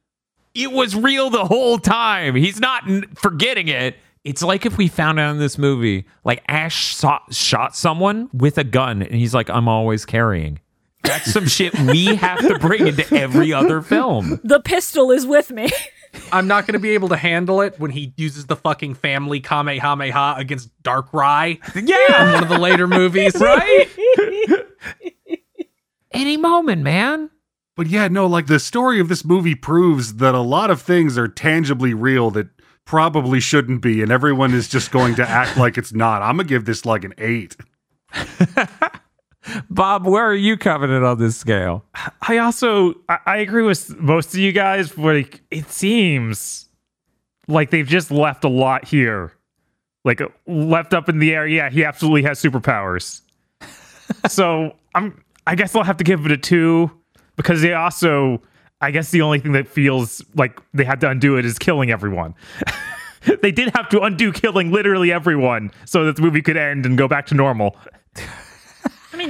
It 0.54 0.72
was 0.72 0.96
real 0.96 1.28
the 1.28 1.44
whole 1.44 1.78
time. 1.78 2.36
He's 2.36 2.58
not 2.58 2.84
forgetting 3.18 3.68
it." 3.68 3.96
It's 4.24 4.42
like 4.42 4.64
if 4.64 4.78
we 4.78 4.88
found 4.88 5.20
out 5.20 5.32
in 5.32 5.38
this 5.38 5.58
movie, 5.58 6.06
like 6.24 6.42
Ash 6.48 6.96
shot 7.30 7.76
someone 7.76 8.30
with 8.32 8.56
a 8.56 8.64
gun 8.64 9.02
and 9.02 9.14
he's 9.14 9.34
like, 9.34 9.48
I'm 9.48 9.68
always 9.68 10.04
carrying. 10.04 10.60
That's 11.02 11.32
some 11.32 11.46
shit 11.48 11.78
we 11.80 12.16
have 12.16 12.40
to 12.40 12.58
bring 12.58 12.86
into 12.86 13.14
every 13.14 13.52
other 13.52 13.80
film. 13.80 14.38
The 14.44 14.60
pistol 14.60 15.10
is 15.10 15.26
with 15.26 15.50
me. 15.50 15.70
I'm 16.32 16.46
not 16.46 16.66
going 16.66 16.74
to 16.74 16.80
be 16.80 16.90
able 16.90 17.08
to 17.10 17.16
handle 17.16 17.60
it 17.60 17.78
when 17.78 17.90
he 17.90 18.12
uses 18.16 18.46
the 18.46 18.56
fucking 18.56 18.94
family 18.94 19.40
Kamehameha 19.40 20.34
against 20.38 20.70
Darkrai 20.82 21.76
in 21.76 21.86
Yeah, 21.86 22.34
one 22.34 22.42
of 22.42 22.48
the 22.48 22.58
later 22.58 22.86
movies. 22.86 23.34
right? 23.40 23.88
Any 26.12 26.36
moment, 26.36 26.82
man. 26.82 27.30
But 27.76 27.86
yeah, 27.86 28.08
no, 28.08 28.26
like 28.26 28.46
the 28.46 28.60
story 28.60 29.00
of 29.00 29.08
this 29.08 29.24
movie 29.24 29.54
proves 29.54 30.16
that 30.16 30.34
a 30.34 30.40
lot 30.40 30.70
of 30.70 30.82
things 30.82 31.16
are 31.16 31.28
tangibly 31.28 31.94
real 31.94 32.30
that 32.32 32.48
probably 32.84 33.40
shouldn't 33.40 33.80
be, 33.80 34.02
and 34.02 34.10
everyone 34.10 34.52
is 34.52 34.68
just 34.68 34.90
going 34.90 35.14
to 35.14 35.28
act 35.28 35.56
like 35.56 35.78
it's 35.78 35.92
not. 35.92 36.22
I'm 36.22 36.36
gonna 36.36 36.48
give 36.48 36.64
this 36.64 36.84
like 36.84 37.04
an 37.04 37.14
eight. 37.18 37.56
Bob, 39.70 40.06
where 40.06 40.24
are 40.24 40.34
you 40.34 40.56
coming 40.56 40.90
in 40.90 41.02
on 41.02 41.18
this 41.18 41.36
scale? 41.36 41.84
I 42.28 42.38
also 42.38 42.94
I, 43.08 43.38
agree 43.38 43.62
with 43.62 43.98
most 43.98 44.34
of 44.34 44.40
you 44.40 44.52
guys, 44.52 44.92
but 44.92 45.16
like, 45.16 45.40
it 45.50 45.70
seems 45.70 46.68
like 47.48 47.70
they've 47.70 47.86
just 47.86 48.10
left 48.10 48.44
a 48.44 48.48
lot 48.48 48.84
here. 48.84 49.32
Like 50.04 50.20
left 50.46 50.94
up 50.94 51.08
in 51.08 51.18
the 51.18 51.34
air. 51.34 51.46
Yeah, 51.46 51.70
he 51.70 51.84
absolutely 51.84 52.22
has 52.22 52.40
superpowers. 52.40 53.22
so 54.28 54.74
I'm 54.94 55.22
I 55.46 55.54
guess 55.54 55.74
I'll 55.74 55.84
have 55.84 55.98
to 55.98 56.04
give 56.04 56.24
it 56.26 56.32
a 56.32 56.38
two 56.38 56.90
because 57.36 57.62
they 57.62 57.74
also 57.74 58.42
I 58.80 58.90
guess 58.90 59.10
the 59.10 59.22
only 59.22 59.40
thing 59.40 59.52
that 59.52 59.68
feels 59.68 60.22
like 60.34 60.60
they 60.72 60.84
had 60.84 61.00
to 61.00 61.08
undo 61.08 61.36
it 61.36 61.44
is 61.44 61.58
killing 61.58 61.90
everyone. 61.90 62.34
they 63.42 63.52
did 63.52 63.74
have 63.74 63.88
to 63.90 64.00
undo 64.00 64.32
killing 64.32 64.70
literally 64.70 65.12
everyone 65.12 65.70
so 65.84 66.04
that 66.04 66.16
the 66.16 66.22
movie 66.22 66.42
could 66.42 66.56
end 66.56 66.86
and 66.86 66.96
go 66.96 67.08
back 67.08 67.26
to 67.26 67.34
normal. 67.34 67.76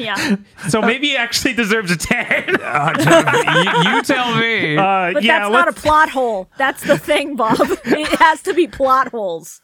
I 0.09 0.37
yeah. 0.59 0.69
So 0.69 0.81
maybe 0.81 1.13
it 1.13 1.21
actually 1.21 1.55
deserves 1.55 1.91
a 1.91 1.97
10. 1.97 2.49
you, 2.49 2.55
you 2.55 4.03
tell 4.03 4.37
me. 4.37 4.77
Uh, 4.77 5.13
But 5.15 5.23
yeah, 5.23 5.41
that's 5.41 5.53
not 5.53 5.69
a 5.69 5.73
plot 5.73 6.11
hole. 6.11 6.49
That's 6.59 6.83
the 6.83 6.99
thing, 6.99 7.37
Bob. 7.37 7.57
it 7.85 8.19
has 8.19 8.43
to 8.43 8.55
be 8.55 8.67
plot 8.67 9.09
holes. 9.09 9.63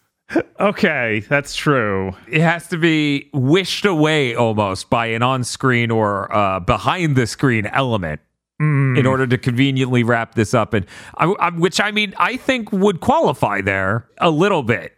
Okay, 0.59 1.21
that's 1.29 1.55
true. 1.55 2.13
It 2.29 2.41
has 2.41 2.67
to 2.69 2.79
be 2.79 3.31
wished 3.33 3.85
away 3.85 4.35
almost 4.35 4.91
by 4.91 5.07
an 5.07 5.23
on 5.23 5.45
screen 5.45 5.91
or 5.91 6.35
uh, 6.35 6.59
behind 6.61 7.15
the 7.17 7.27
screen 7.27 7.67
element. 7.67 8.21
Mm. 8.61 8.99
In 8.99 9.05
order 9.05 9.27
to 9.27 9.37
conveniently 9.37 10.03
wrap 10.03 10.35
this 10.35 10.55
up, 10.55 10.73
and 10.73 10.87
I, 11.19 11.27
I, 11.27 11.51
which 11.51 11.79
I 11.79 11.91
mean, 11.91 12.15
I 12.17 12.39
think 12.39 12.73
would 12.73 13.01
qualify 13.01 13.61
there 13.61 14.09
a 14.19 14.31
little 14.31 14.63
bit. 14.63 14.96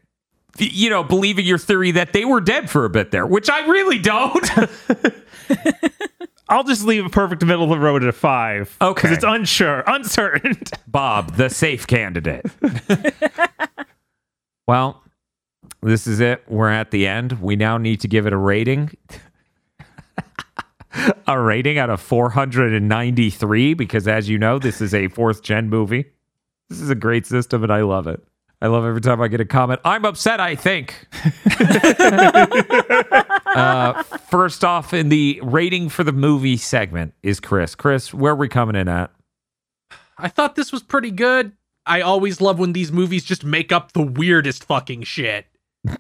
You 0.57 0.91
know, 0.91 1.05
believing 1.05 1.47
your 1.47 1.59
theory 1.59 1.93
that 1.93 2.13
they 2.13 2.25
were 2.25 2.41
dead 2.41 2.69
for 2.71 2.85
a 2.85 2.91
bit 2.91 3.11
there, 3.11 3.27
which 3.27 3.49
I 3.49 3.67
really 3.67 3.99
don't. 3.99 4.51
I'll 6.49 6.65
just 6.65 6.85
leave 6.85 7.05
a 7.05 7.11
perfect 7.11 7.45
middle 7.45 7.65
of 7.65 7.71
the 7.71 7.79
road 7.79 8.03
at 8.03 8.09
a 8.09 8.13
five. 8.13 8.77
Okay. 8.81 8.95
Because 8.95 9.17
it's 9.17 9.25
unsure, 9.25 9.85
uncertain. 9.87 10.59
Bob, 10.87 11.37
the 11.37 11.51
safe 11.51 11.87
candidate. 11.87 12.47
well, 14.67 15.03
this 15.83 16.07
is 16.07 16.21
it. 16.21 16.43
We're 16.49 16.71
at 16.71 16.91
the 16.91 17.07
end. 17.07 17.41
We 17.41 17.57
now 17.57 17.77
need 17.77 18.01
to 18.01 18.09
give 18.09 18.27
it 18.27 18.33
a 18.33 18.37
rating. 18.37 18.91
a 21.27 21.39
rating 21.39 21.79
out 21.79 21.91
of 21.91 22.01
493 22.01 23.75
because 23.75 24.09
as 24.09 24.29
you 24.29 24.39
know, 24.39 24.59
this 24.59 24.81
is 24.81 24.95
a 24.95 25.09
fourth 25.09 25.43
gen 25.43 25.69
movie. 25.69 26.07
This 26.71 26.81
is 26.81 26.89
a 26.91 26.95
great 26.95 27.27
system 27.27 27.63
and 27.63 27.73
I 27.73 27.83
love 27.83 28.07
it. 28.07 28.23
I 28.61 28.67
love 28.67 28.85
every 28.85 29.01
time 29.01 29.21
I 29.21 29.29
get 29.29 29.41
a 29.41 29.45
comment. 29.45 29.81
I'm 29.85 30.05
upset, 30.05 30.41
I 30.41 30.57
think. 30.57 31.07
uh, 33.47 34.03
first 34.03 34.65
off, 34.65 34.93
in 34.93 35.11
the 35.11 35.41
rating 35.45 35.89
for 35.89 36.03
the 36.03 36.13
movie 36.13 36.57
segment 36.57 37.15
is 37.23 37.39
Kris. 37.39 37.77
Kris, 37.77 38.13
where 38.13 38.33
are 38.33 38.37
we 38.37 38.49
coming 38.49 38.75
in 38.75 38.89
at? 38.89 39.13
I 40.19 40.29
thought 40.29 40.57
this 40.57 40.73
was 40.73 40.83
pretty 40.83 41.13
good. 41.13 41.53
I 41.87 42.01
always 42.01 42.41
love 42.41 42.59
when 42.59 42.73
these 42.73 42.91
movies 42.91 43.25
just 43.25 43.45
make 43.45 43.71
up 43.71 43.93
the 43.93 44.03
weirdest 44.03 44.65
fucking 44.65 45.05
shit. 45.05 45.47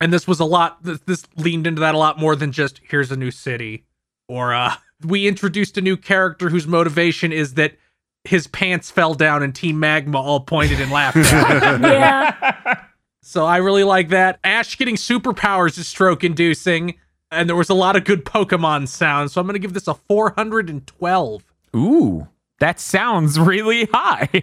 and 0.00 0.12
this 0.12 0.26
was 0.26 0.40
a 0.40 0.44
lot 0.44 0.82
this, 0.82 1.00
this 1.00 1.26
leaned 1.36 1.66
into 1.66 1.80
that 1.80 1.94
a 1.94 1.98
lot 1.98 2.18
more 2.18 2.36
than 2.36 2.52
just 2.52 2.80
here's 2.88 3.10
a 3.10 3.16
new 3.16 3.30
city 3.30 3.84
or 4.28 4.54
uh 4.54 4.74
we 5.04 5.26
introduced 5.26 5.78
a 5.78 5.80
new 5.80 5.96
character 5.96 6.48
whose 6.48 6.66
motivation 6.66 7.32
is 7.32 7.54
that 7.54 7.76
his 8.28 8.46
pants 8.46 8.90
fell 8.90 9.14
down 9.14 9.42
and 9.42 9.54
Team 9.54 9.80
Magma 9.80 10.20
all 10.20 10.40
pointed 10.40 10.80
and 10.80 10.90
laughed 10.90 11.16
at 11.16 11.62
him. 11.76 11.82
Yeah. 11.84 12.84
So 13.22 13.44
I 13.44 13.58
really 13.58 13.84
like 13.84 14.08
that. 14.08 14.38
Ash 14.42 14.76
getting 14.78 14.96
superpowers 14.96 15.78
is 15.78 15.86
stroke 15.88 16.24
inducing. 16.24 16.94
And 17.30 17.48
there 17.48 17.56
was 17.56 17.68
a 17.68 17.74
lot 17.74 17.94
of 17.96 18.04
good 18.04 18.24
Pokemon 18.24 18.88
sounds. 18.88 19.32
So 19.32 19.40
I'm 19.40 19.46
going 19.46 19.54
to 19.54 19.58
give 19.58 19.74
this 19.74 19.88
a 19.88 19.94
412. 19.94 21.44
Ooh, 21.76 22.28
that 22.58 22.80
sounds 22.80 23.38
really 23.38 23.86
high. 23.92 24.42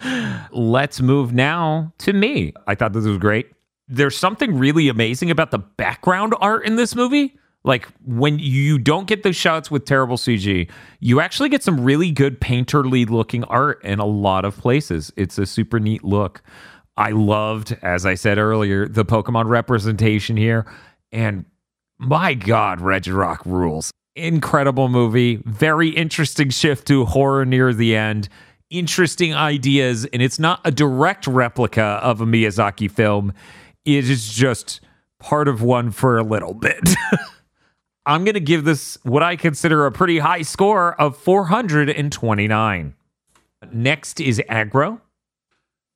Let's 0.52 1.00
move 1.00 1.32
now 1.32 1.92
to 1.98 2.12
me. 2.12 2.52
I 2.66 2.74
thought 2.76 2.92
this 2.92 3.04
was 3.04 3.18
great. 3.18 3.50
There's 3.88 4.16
something 4.16 4.56
really 4.56 4.88
amazing 4.88 5.30
about 5.32 5.50
the 5.50 5.58
background 5.58 6.34
art 6.40 6.64
in 6.64 6.76
this 6.76 6.94
movie. 6.94 7.36
Like 7.62 7.88
when 8.04 8.38
you 8.38 8.78
don't 8.78 9.06
get 9.06 9.22
those 9.22 9.36
shots 9.36 9.70
with 9.70 9.84
terrible 9.84 10.16
CG, 10.16 10.68
you 11.00 11.20
actually 11.20 11.50
get 11.50 11.62
some 11.62 11.80
really 11.80 12.10
good 12.10 12.40
painterly 12.40 13.08
looking 13.08 13.44
art 13.44 13.84
in 13.84 13.98
a 13.98 14.06
lot 14.06 14.44
of 14.44 14.56
places. 14.56 15.12
It's 15.16 15.36
a 15.36 15.44
super 15.44 15.78
neat 15.78 16.02
look. 16.02 16.42
I 16.96 17.10
loved, 17.10 17.76
as 17.82 18.06
I 18.06 18.14
said 18.14 18.38
earlier, 18.38 18.88
the 18.88 19.04
Pokemon 19.04 19.46
representation 19.48 20.36
here. 20.36 20.66
And 21.12 21.44
my 21.98 22.34
God, 22.34 22.80
Regirock 22.80 23.44
rules. 23.44 23.90
Incredible 24.16 24.88
movie. 24.88 25.36
Very 25.44 25.90
interesting 25.90 26.50
shift 26.50 26.86
to 26.88 27.04
horror 27.04 27.44
near 27.44 27.72
the 27.74 27.94
end. 27.94 28.28
Interesting 28.70 29.34
ideas. 29.34 30.06
And 30.06 30.22
it's 30.22 30.38
not 30.38 30.60
a 30.64 30.70
direct 30.70 31.26
replica 31.26 32.00
of 32.02 32.20
a 32.20 32.26
Miyazaki 32.26 32.90
film, 32.90 33.32
it 33.84 34.08
is 34.10 34.32
just 34.32 34.80
part 35.18 35.48
of 35.48 35.62
one 35.62 35.90
for 35.90 36.18
a 36.18 36.22
little 36.22 36.54
bit. 36.54 36.80
I'm 38.06 38.24
going 38.24 38.34
to 38.34 38.40
give 38.40 38.64
this 38.64 38.98
what 39.02 39.22
I 39.22 39.36
consider 39.36 39.86
a 39.86 39.92
pretty 39.92 40.18
high 40.18 40.42
score 40.42 40.98
of 41.00 41.16
429. 41.16 42.94
Next 43.72 44.20
is 44.20 44.40
Aggro. 44.48 45.00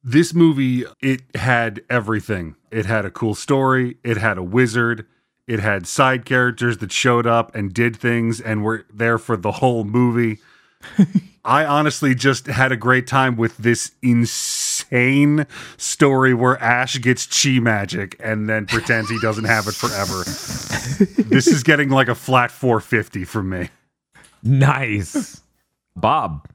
this 0.02 0.34
movie 0.34 0.84
it 1.00 1.22
had 1.34 1.82
everything 1.88 2.56
it 2.70 2.84
had 2.84 3.06
a 3.06 3.10
cool 3.10 3.34
story 3.34 3.96
it 4.04 4.18
had 4.18 4.36
a 4.36 4.42
wizard 4.42 5.06
it 5.46 5.60
had 5.60 5.86
side 5.86 6.24
characters 6.26 6.76
that 6.78 6.92
showed 6.92 7.26
up 7.26 7.54
and 7.54 7.72
did 7.72 7.96
things 7.96 8.38
and 8.40 8.62
were 8.62 8.84
there 8.92 9.16
for 9.18 9.34
the 9.36 9.52
whole 9.52 9.82
movie 9.84 10.40
i 11.44 11.64
honestly 11.64 12.14
just 12.14 12.46
had 12.48 12.70
a 12.70 12.76
great 12.76 13.06
time 13.06 13.34
with 13.36 13.56
this 13.56 13.92
insane 14.02 14.63
story 15.76 16.34
where 16.34 16.56
ash 16.62 17.00
gets 17.00 17.26
chi 17.26 17.58
magic 17.58 18.16
and 18.20 18.48
then 18.48 18.66
pretends 18.66 19.10
he 19.10 19.18
doesn't 19.20 19.44
have 19.44 19.66
it 19.66 19.74
forever 19.74 20.22
this 21.28 21.46
is 21.46 21.62
getting 21.62 21.88
like 21.90 22.08
a 22.08 22.14
flat 22.14 22.50
450 22.50 23.24
from 23.24 23.48
me 23.50 23.68
Nice. 24.46 25.40
Bob. 25.96 26.46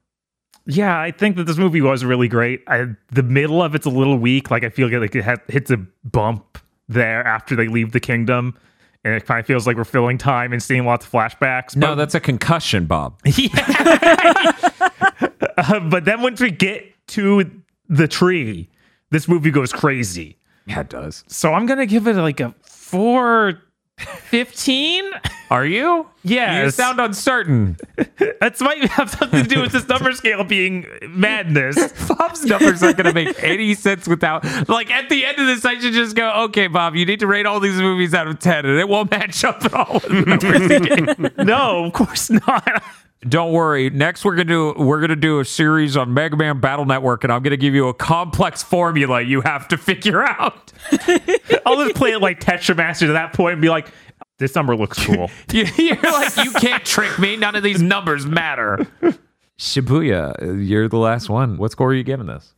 Yeah, 0.67 0.99
I 0.99 1.09
think 1.09 1.37
that 1.37 1.45
this 1.45 1.57
movie 1.57 1.81
was 1.81 2.05
really 2.05 2.27
great. 2.27 2.61
I, 2.67 2.85
the 3.11 3.23
middle 3.23 3.63
of 3.63 3.73
it's 3.73 3.87
a 3.87 3.89
little 3.89 4.17
weak. 4.19 4.51
Like 4.51 4.63
I 4.63 4.69
feel 4.69 4.89
like 4.99 5.15
it 5.15 5.23
ha- 5.23 5.37
hits 5.47 5.71
a 5.71 5.77
bump 6.03 6.59
there 6.87 7.25
after 7.25 7.55
they 7.55 7.67
leave 7.67 7.91
the 7.91 7.99
kingdom, 7.99 8.55
and 9.03 9.15
it 9.15 9.25
kind 9.25 9.39
of 9.39 9.47
feels 9.47 9.65
like 9.65 9.75
we're 9.75 9.85
filling 9.85 10.19
time 10.19 10.53
and 10.53 10.61
seeing 10.61 10.85
lots 10.85 11.03
of 11.07 11.11
flashbacks. 11.11 11.75
No, 11.75 11.87
But, 11.87 11.95
that's 11.95 12.13
a 12.13 12.19
concussion, 12.19 12.85
Bob. 12.85 13.19
uh, 15.57 15.79
but 15.89 16.05
then 16.05 16.21
once 16.21 16.39
we 16.39 16.51
get 16.51 16.85
to 17.07 17.49
the 17.89 18.07
tree, 18.07 18.69
this 19.09 19.27
movie 19.27 19.51
goes 19.51 19.73
crazy. 19.73 20.37
Yeah, 20.65 20.81
it 20.81 20.89
does. 20.89 21.23
So 21.27 21.53
I'm 21.53 21.65
gonna 21.65 21.85
give 21.85 22.07
it 22.07 22.13
like 22.15 22.39
a 22.39 22.53
four 22.61 23.61
fifteen. 23.97 25.03
Are 25.51 25.65
you? 25.65 26.07
yeah 26.23 26.63
You 26.63 26.71
sound 26.71 26.99
uncertain. 26.99 27.77
That 28.39 28.59
might 28.61 28.85
have 28.91 29.09
something 29.09 29.43
to 29.43 29.49
do 29.49 29.61
with 29.61 29.73
this 29.73 29.87
number 29.89 30.13
scale 30.13 30.45
being 30.45 30.85
madness. 31.09 31.75
Bob's 32.07 32.45
numbers 32.45 32.81
aren't 32.81 32.95
going 32.95 33.07
to 33.07 33.13
make 33.13 33.41
any 33.43 33.73
sense 33.73 34.07
without. 34.07 34.45
Like, 34.69 34.89
at 34.91 35.09
the 35.09 35.25
end 35.25 35.39
of 35.39 35.47
this, 35.47 35.65
I 35.65 35.77
should 35.77 35.91
just 35.91 36.15
go, 36.15 36.31
okay, 36.45 36.67
Bob, 36.67 36.95
you 36.95 37.05
need 37.05 37.19
to 37.19 37.27
rate 37.27 37.45
all 37.45 37.59
these 37.59 37.75
movies 37.81 38.13
out 38.13 38.27
of 38.27 38.39
10, 38.39 38.65
and 38.65 38.79
it 38.79 38.87
won't 38.87 39.11
match 39.11 39.43
up 39.43 39.65
at 39.65 39.73
all 39.73 39.95
with 39.95 40.03
the 40.03 41.19
numbers 41.19 41.37
no, 41.45 41.85
of 41.85 41.93
course 41.93 42.29
not. 42.29 42.81
Don't 43.27 43.51
worry. 43.51 43.89
Next, 43.89 44.23
we're 44.23 44.35
gonna 44.35 44.45
do 44.45 44.73
we're 44.77 45.01
gonna 45.01 45.15
do 45.17 45.39
a 45.41 45.45
series 45.45 45.97
on 45.97 46.13
Mega 46.13 46.37
Man 46.37 46.59
Battle 46.61 46.85
Network, 46.85 47.23
and 47.25 47.33
I'm 47.33 47.43
gonna 47.43 47.57
give 47.57 47.73
you 47.75 47.89
a 47.89 47.93
complex 47.93 48.63
formula 48.63 49.21
you 49.21 49.41
have 49.41 49.67
to 49.69 49.77
figure 49.77 50.23
out. 50.23 50.71
I'll 51.65 51.83
just 51.83 51.95
play 51.95 52.11
it 52.11 52.21
like 52.21 52.39
Tetra 52.39 52.77
Master 52.77 53.07
to 53.07 53.13
that 53.13 53.33
point 53.33 53.53
and 53.53 53.61
be 53.61 53.69
like, 53.69 53.91
this 54.37 54.55
number 54.55 54.73
looks 54.75 55.03
cool. 55.05 55.29
You- 55.51 55.65
You're 55.77 55.97
like, 56.01 56.37
you 56.37 56.51
can't 56.53 56.85
trick 56.85 57.19
me. 57.19 57.35
None 57.35 57.55
of 57.55 57.63
these 57.63 57.81
numbers 57.81 58.25
matter. 58.25 58.87
Shibuya, 59.59 60.65
you're 60.67 60.87
the 60.87 60.97
last 60.97 61.29
one. 61.29 61.57
What 61.57 61.71
score 61.71 61.89
are 61.89 61.93
you 61.93 62.03
giving 62.03 62.27
this? 62.27 62.53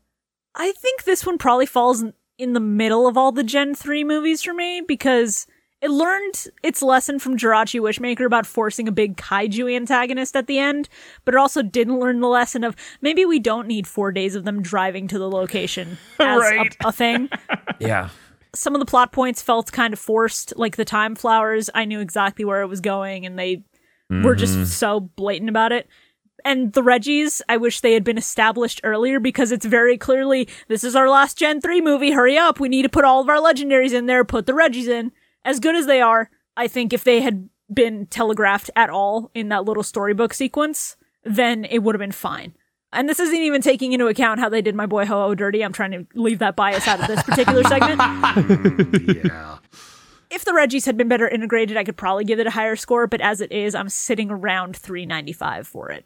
I 0.54 0.72
think 0.74 1.04
this 1.06 1.26
one 1.26 1.38
probably 1.38 1.66
falls 1.66 2.02
in- 2.04 2.14
in 2.38 2.54
the 2.54 2.60
middle 2.60 3.08
of 3.08 3.18
all 3.18 3.32
the 3.32 3.44
Gen 3.44 3.74
3 3.74 4.04
movies 4.04 4.44
for 4.44 4.54
me 4.54 4.82
because 4.88 5.48
it 5.82 5.90
learned 5.90 6.48
its 6.62 6.82
lesson 6.82 7.18
from 7.18 7.38
Jirachi 7.38 7.80
Wishmaker 7.80 8.26
about 8.26 8.46
forcing 8.46 8.88
a 8.88 8.92
big 8.92 9.18
kaiju 9.18 9.76
antagonist 9.76 10.36
at 10.36 10.46
the 10.48 10.60
end, 10.60 10.88
but 11.26 11.34
it 11.34 11.38
also 11.38 11.64
didn't 11.64 12.00
learn 12.00 12.20
the 12.20 12.28
lesson 12.28 12.64
of 12.64 12.76
maybe 13.02 13.26
we 13.26 13.40
don't 13.40 13.68
need 13.68 13.88
four 13.88 14.12
days 14.12 14.36
of 14.36 14.44
them 14.44 14.62
driving 14.62 15.08
to 15.08 15.18
the 15.18 15.30
location 15.30 15.98
as 16.20 16.40
Right. 16.40 16.76
a, 16.84 16.90
a 16.90 16.92
thing. 16.92 17.30
Yeah. 17.80 18.10
Some 18.54 18.76
of 18.76 18.80
the 18.80 18.86
plot 18.86 19.12
points 19.12 19.42
felt 19.42 19.72
kind 19.72 19.92
of 19.92 19.98
forced, 19.98 20.54
like 20.56 20.76
the 20.76 20.86
time 20.86 21.16
flowers. 21.16 21.70
I 21.74 21.86
knew 21.86 22.00
exactly 22.00 22.46
where 22.46 22.62
it 22.62 22.68
was 22.68 22.80
going, 22.80 23.26
and 23.26 23.40
they 23.40 23.64
were 24.10 24.36
just 24.36 24.54
mm-hmm. 24.54 24.66
so 24.66 25.00
blatant 25.00 25.50
about 25.50 25.72
it. 25.72 25.88
And 26.44 26.74
the 26.74 26.84
Regis, 26.84 27.42
I 27.50 27.58
wish 27.58 27.80
they 27.80 27.94
had 27.94 28.04
been 28.04 28.18
established 28.18 28.82
earlier 28.84 29.20
because 29.20 29.52
it's 29.52 29.66
very 29.66 29.98
clearly 29.98 30.48
this 30.68 30.84
is 30.84 30.96
our 30.96 31.10
last 31.10 31.38
Gen 31.38 31.62
3 31.62 31.82
movie. 31.82 32.12
Hurry 32.12 32.38
up. 32.38 32.60
We 32.60 32.70
need 32.70 32.84
to 32.84 32.90
put 32.90 33.06
all 33.06 33.22
of 33.22 33.30
our 33.30 33.38
legendaries 33.38 33.94
in 33.94 34.06
there, 34.06 34.24
put 34.26 34.46
the 34.46 34.54
Regis 34.54 34.88
in. 34.88 35.12
As 35.44 35.60
good 35.60 35.76
as 35.76 35.86
they 35.88 36.02
are, 36.02 36.30
I 36.56 36.68
think 36.68 36.94
if 36.94 37.04
they 37.04 37.22
had 37.22 37.50
been 37.74 38.06
telegraphed 38.08 38.70
at 38.76 38.90
all 38.90 39.32
in 39.34 39.50
that 39.50 39.66
little 39.66 39.84
storybook 39.84 40.34
sequence, 40.34 40.98
then 41.24 41.66
it 41.66 41.80
would 41.80 41.96
have 41.96 42.00
been 42.00 42.12
fine. 42.12 42.54
And 42.94 43.08
this 43.08 43.20
isn't 43.20 43.36
even 43.36 43.62
taking 43.62 43.94
into 43.94 44.08
account 44.08 44.42
how 44.42 44.50
they 44.50 44.62
did 44.62 44.76
my 44.76 44.86
boy 44.86 45.06
Ho-Oh 45.06 45.34
dirty. 45.34 45.64
I'm 45.64 45.72
trying 45.72 45.92
to 45.92 46.06
leave 46.14 46.40
that 46.40 46.58
bias 46.58 46.88
out 46.88 47.00
of 47.00 47.08
this 47.08 47.24
particular 47.24 47.64
segment. 47.64 48.02
Mm, 48.32 49.24
yeah 49.24 49.58
if 50.32 50.46
the 50.46 50.54
Regis 50.54 50.86
had 50.86 50.98
been 50.98 51.10
better 51.10 51.28
integrated, 51.28 51.78
I 51.78 51.84
could 51.84 51.98
probably 51.98 52.24
give 52.24 52.40
it 52.40 52.48
a 52.48 52.52
higher 52.52 52.78
score, 52.78 53.06
but 53.06 53.22
as 53.22 53.42
it 53.42 53.52
is, 53.52 53.76
I'm 53.76 53.90
sitting 53.90 54.32
around 54.32 54.78
395 54.78 55.68
for 55.68 55.92
it. 55.92 56.06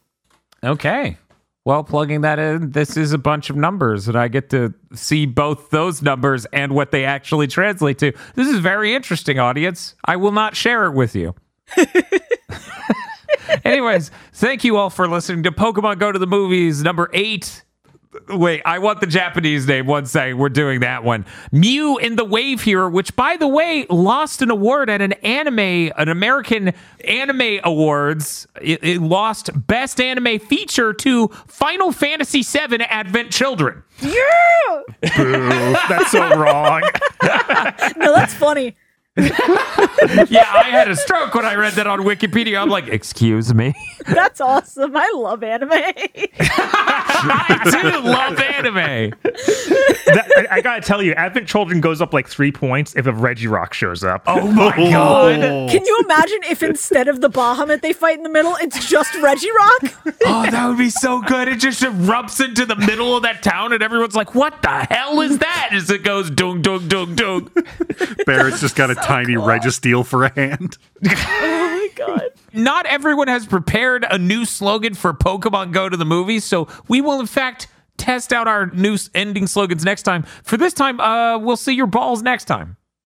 Okay. 0.63 1.17
Well, 1.65 1.83
plugging 1.83 2.21
that 2.21 2.37
in, 2.37 2.71
this 2.71 2.95
is 2.95 3.11
a 3.11 3.17
bunch 3.17 3.49
of 3.49 3.55
numbers, 3.55 4.07
and 4.07 4.15
I 4.15 4.27
get 4.27 4.51
to 4.51 4.71
see 4.93 5.25
both 5.25 5.71
those 5.71 6.03
numbers 6.03 6.45
and 6.53 6.73
what 6.73 6.91
they 6.91 7.05
actually 7.05 7.47
translate 7.47 7.97
to. 7.99 8.13
This 8.35 8.47
is 8.47 8.59
very 8.59 8.93
interesting, 8.93 9.39
audience. 9.39 9.95
I 10.05 10.15
will 10.15 10.31
not 10.31 10.55
share 10.55 10.85
it 10.85 10.91
with 10.91 11.15
you. 11.15 11.33
Anyways, 13.65 14.11
thank 14.33 14.63
you 14.63 14.77
all 14.77 14.91
for 14.91 15.07
listening 15.07 15.41
to 15.41 15.51
Pokemon 15.51 15.97
Go 15.97 16.11
to 16.11 16.19
the 16.19 16.27
Movies 16.27 16.83
number 16.83 17.09
eight. 17.13 17.63
Wait, 18.29 18.61
I 18.65 18.79
want 18.79 19.01
the 19.01 19.07
Japanese 19.07 19.67
name. 19.67 19.87
One 19.87 20.05
second, 20.05 20.37
we're 20.37 20.49
doing 20.49 20.79
that 20.81 21.03
one. 21.03 21.25
Mew 21.51 21.97
in 21.97 22.15
the 22.15 22.25
Wave 22.25 22.61
here, 22.61 22.87
which 22.89 23.15
by 23.15 23.37
the 23.37 23.47
way 23.47 23.85
lost 23.89 24.41
an 24.41 24.49
award 24.49 24.89
at 24.89 25.01
an 25.01 25.13
anime, 25.13 25.91
an 25.97 26.09
American 26.09 26.73
Anime 27.07 27.59
Awards. 27.63 28.47
It, 28.61 28.83
it 28.83 29.01
lost 29.01 29.49
Best 29.67 29.99
Anime 29.99 30.39
Feature 30.39 30.93
to 30.93 31.27
Final 31.47 31.91
Fantasy 31.91 32.41
VII 32.41 32.81
Advent 32.83 33.31
Children. 33.31 33.83
Yeah. 34.01 34.11
Boo. 35.15 35.73
That's 35.89 36.11
so 36.11 36.35
wrong. 36.35 36.83
No, 37.97 38.13
that's 38.13 38.33
funny. 38.33 38.75
yeah, 39.17 40.45
I 40.53 40.67
had 40.71 40.89
a 40.89 40.95
stroke 40.95 41.33
when 41.35 41.45
I 41.45 41.55
read 41.55 41.73
that 41.73 41.87
on 41.87 42.01
Wikipedia. 42.01 42.61
I'm 42.61 42.67
like, 42.67 42.89
excuse 42.89 43.53
me. 43.53 43.73
That's 44.07 44.41
awesome. 44.41 44.91
I 44.95 45.09
love 45.15 45.41
anime. 45.41 45.71
I 46.37 47.61
do 47.71 47.99
love 48.01 48.37
anime. 48.39 49.13
That- 49.23 50.31
I, 50.51 50.57
I 50.57 50.61
gotta 50.61 50.81
tell 50.81 51.01
you, 51.01 51.13
Advent 51.13 51.47
Children 51.47 51.79
goes 51.79 52.01
up 52.01 52.13
like 52.13 52.27
three 52.27 52.51
points 52.51 52.93
if 52.97 53.07
a 53.07 53.11
Regirock 53.11 53.71
shows 53.73 54.03
up. 54.03 54.23
Oh 54.27 54.45
my 54.51 54.75
god. 54.75 55.69
Can 55.71 55.85
you 55.85 55.99
imagine 56.03 56.39
if 56.49 56.61
instead 56.61 57.07
of 57.07 57.21
the 57.21 57.29
Bahamut 57.29 57.81
they 57.81 57.93
fight 57.93 58.17
in 58.17 58.23
the 58.23 58.29
middle, 58.29 58.55
it's 58.59 58.85
just 58.89 59.13
Regirock? 59.13 60.13
Oh, 60.25 60.45
that 60.51 60.67
would 60.67 60.77
be 60.77 60.89
so 60.89 61.21
good. 61.21 61.47
It 61.47 61.59
just 61.59 61.81
erupts 61.81 62.43
into 62.43 62.65
the 62.65 62.75
middle 62.75 63.15
of 63.15 63.23
that 63.23 63.41
town, 63.43 63.71
and 63.71 63.81
everyone's 63.81 64.15
like, 64.15 64.35
"What 64.35 64.61
the 64.61 64.85
hell 64.89 65.21
is 65.21 65.37
that?" 65.39 65.69
As 65.71 65.89
it 65.89 66.03
goes 66.03 66.29
dung 66.29 66.61
dung 66.61 66.87
dung 66.89 67.15
dung. 67.15 67.49
Barret's 68.25 68.59
just 68.61 68.75
got 68.75 68.91
a 68.91 68.95
tiny 69.05 69.35
Registeel 69.35 70.05
for 70.05 70.23
a 70.23 70.33
hand. 70.33 70.77
oh 71.05 71.09
my 71.09 71.89
god. 71.95 72.29
Not 72.53 72.85
everyone 72.87 73.27
has 73.27 73.45
prepared 73.45 74.05
a 74.09 74.17
new 74.17 74.45
slogan 74.45 74.95
for 74.95 75.13
Pokemon 75.13 75.71
Go 75.73 75.89
to 75.89 75.97
the 75.97 76.05
movies, 76.05 76.43
so 76.43 76.67
we 76.87 77.01
will 77.01 77.19
in 77.19 77.27
fact 77.27 77.67
test 77.97 78.33
out 78.33 78.47
our 78.47 78.67
new 78.67 78.97
ending 79.13 79.47
slogans 79.47 79.85
next 79.85 80.03
time. 80.03 80.23
For 80.43 80.57
this 80.57 80.73
time, 80.73 80.99
uh, 80.99 81.37
we'll 81.37 81.57
see 81.57 81.73
your 81.73 81.87
balls 81.87 82.21
next 82.23 82.45
time. 82.45 82.77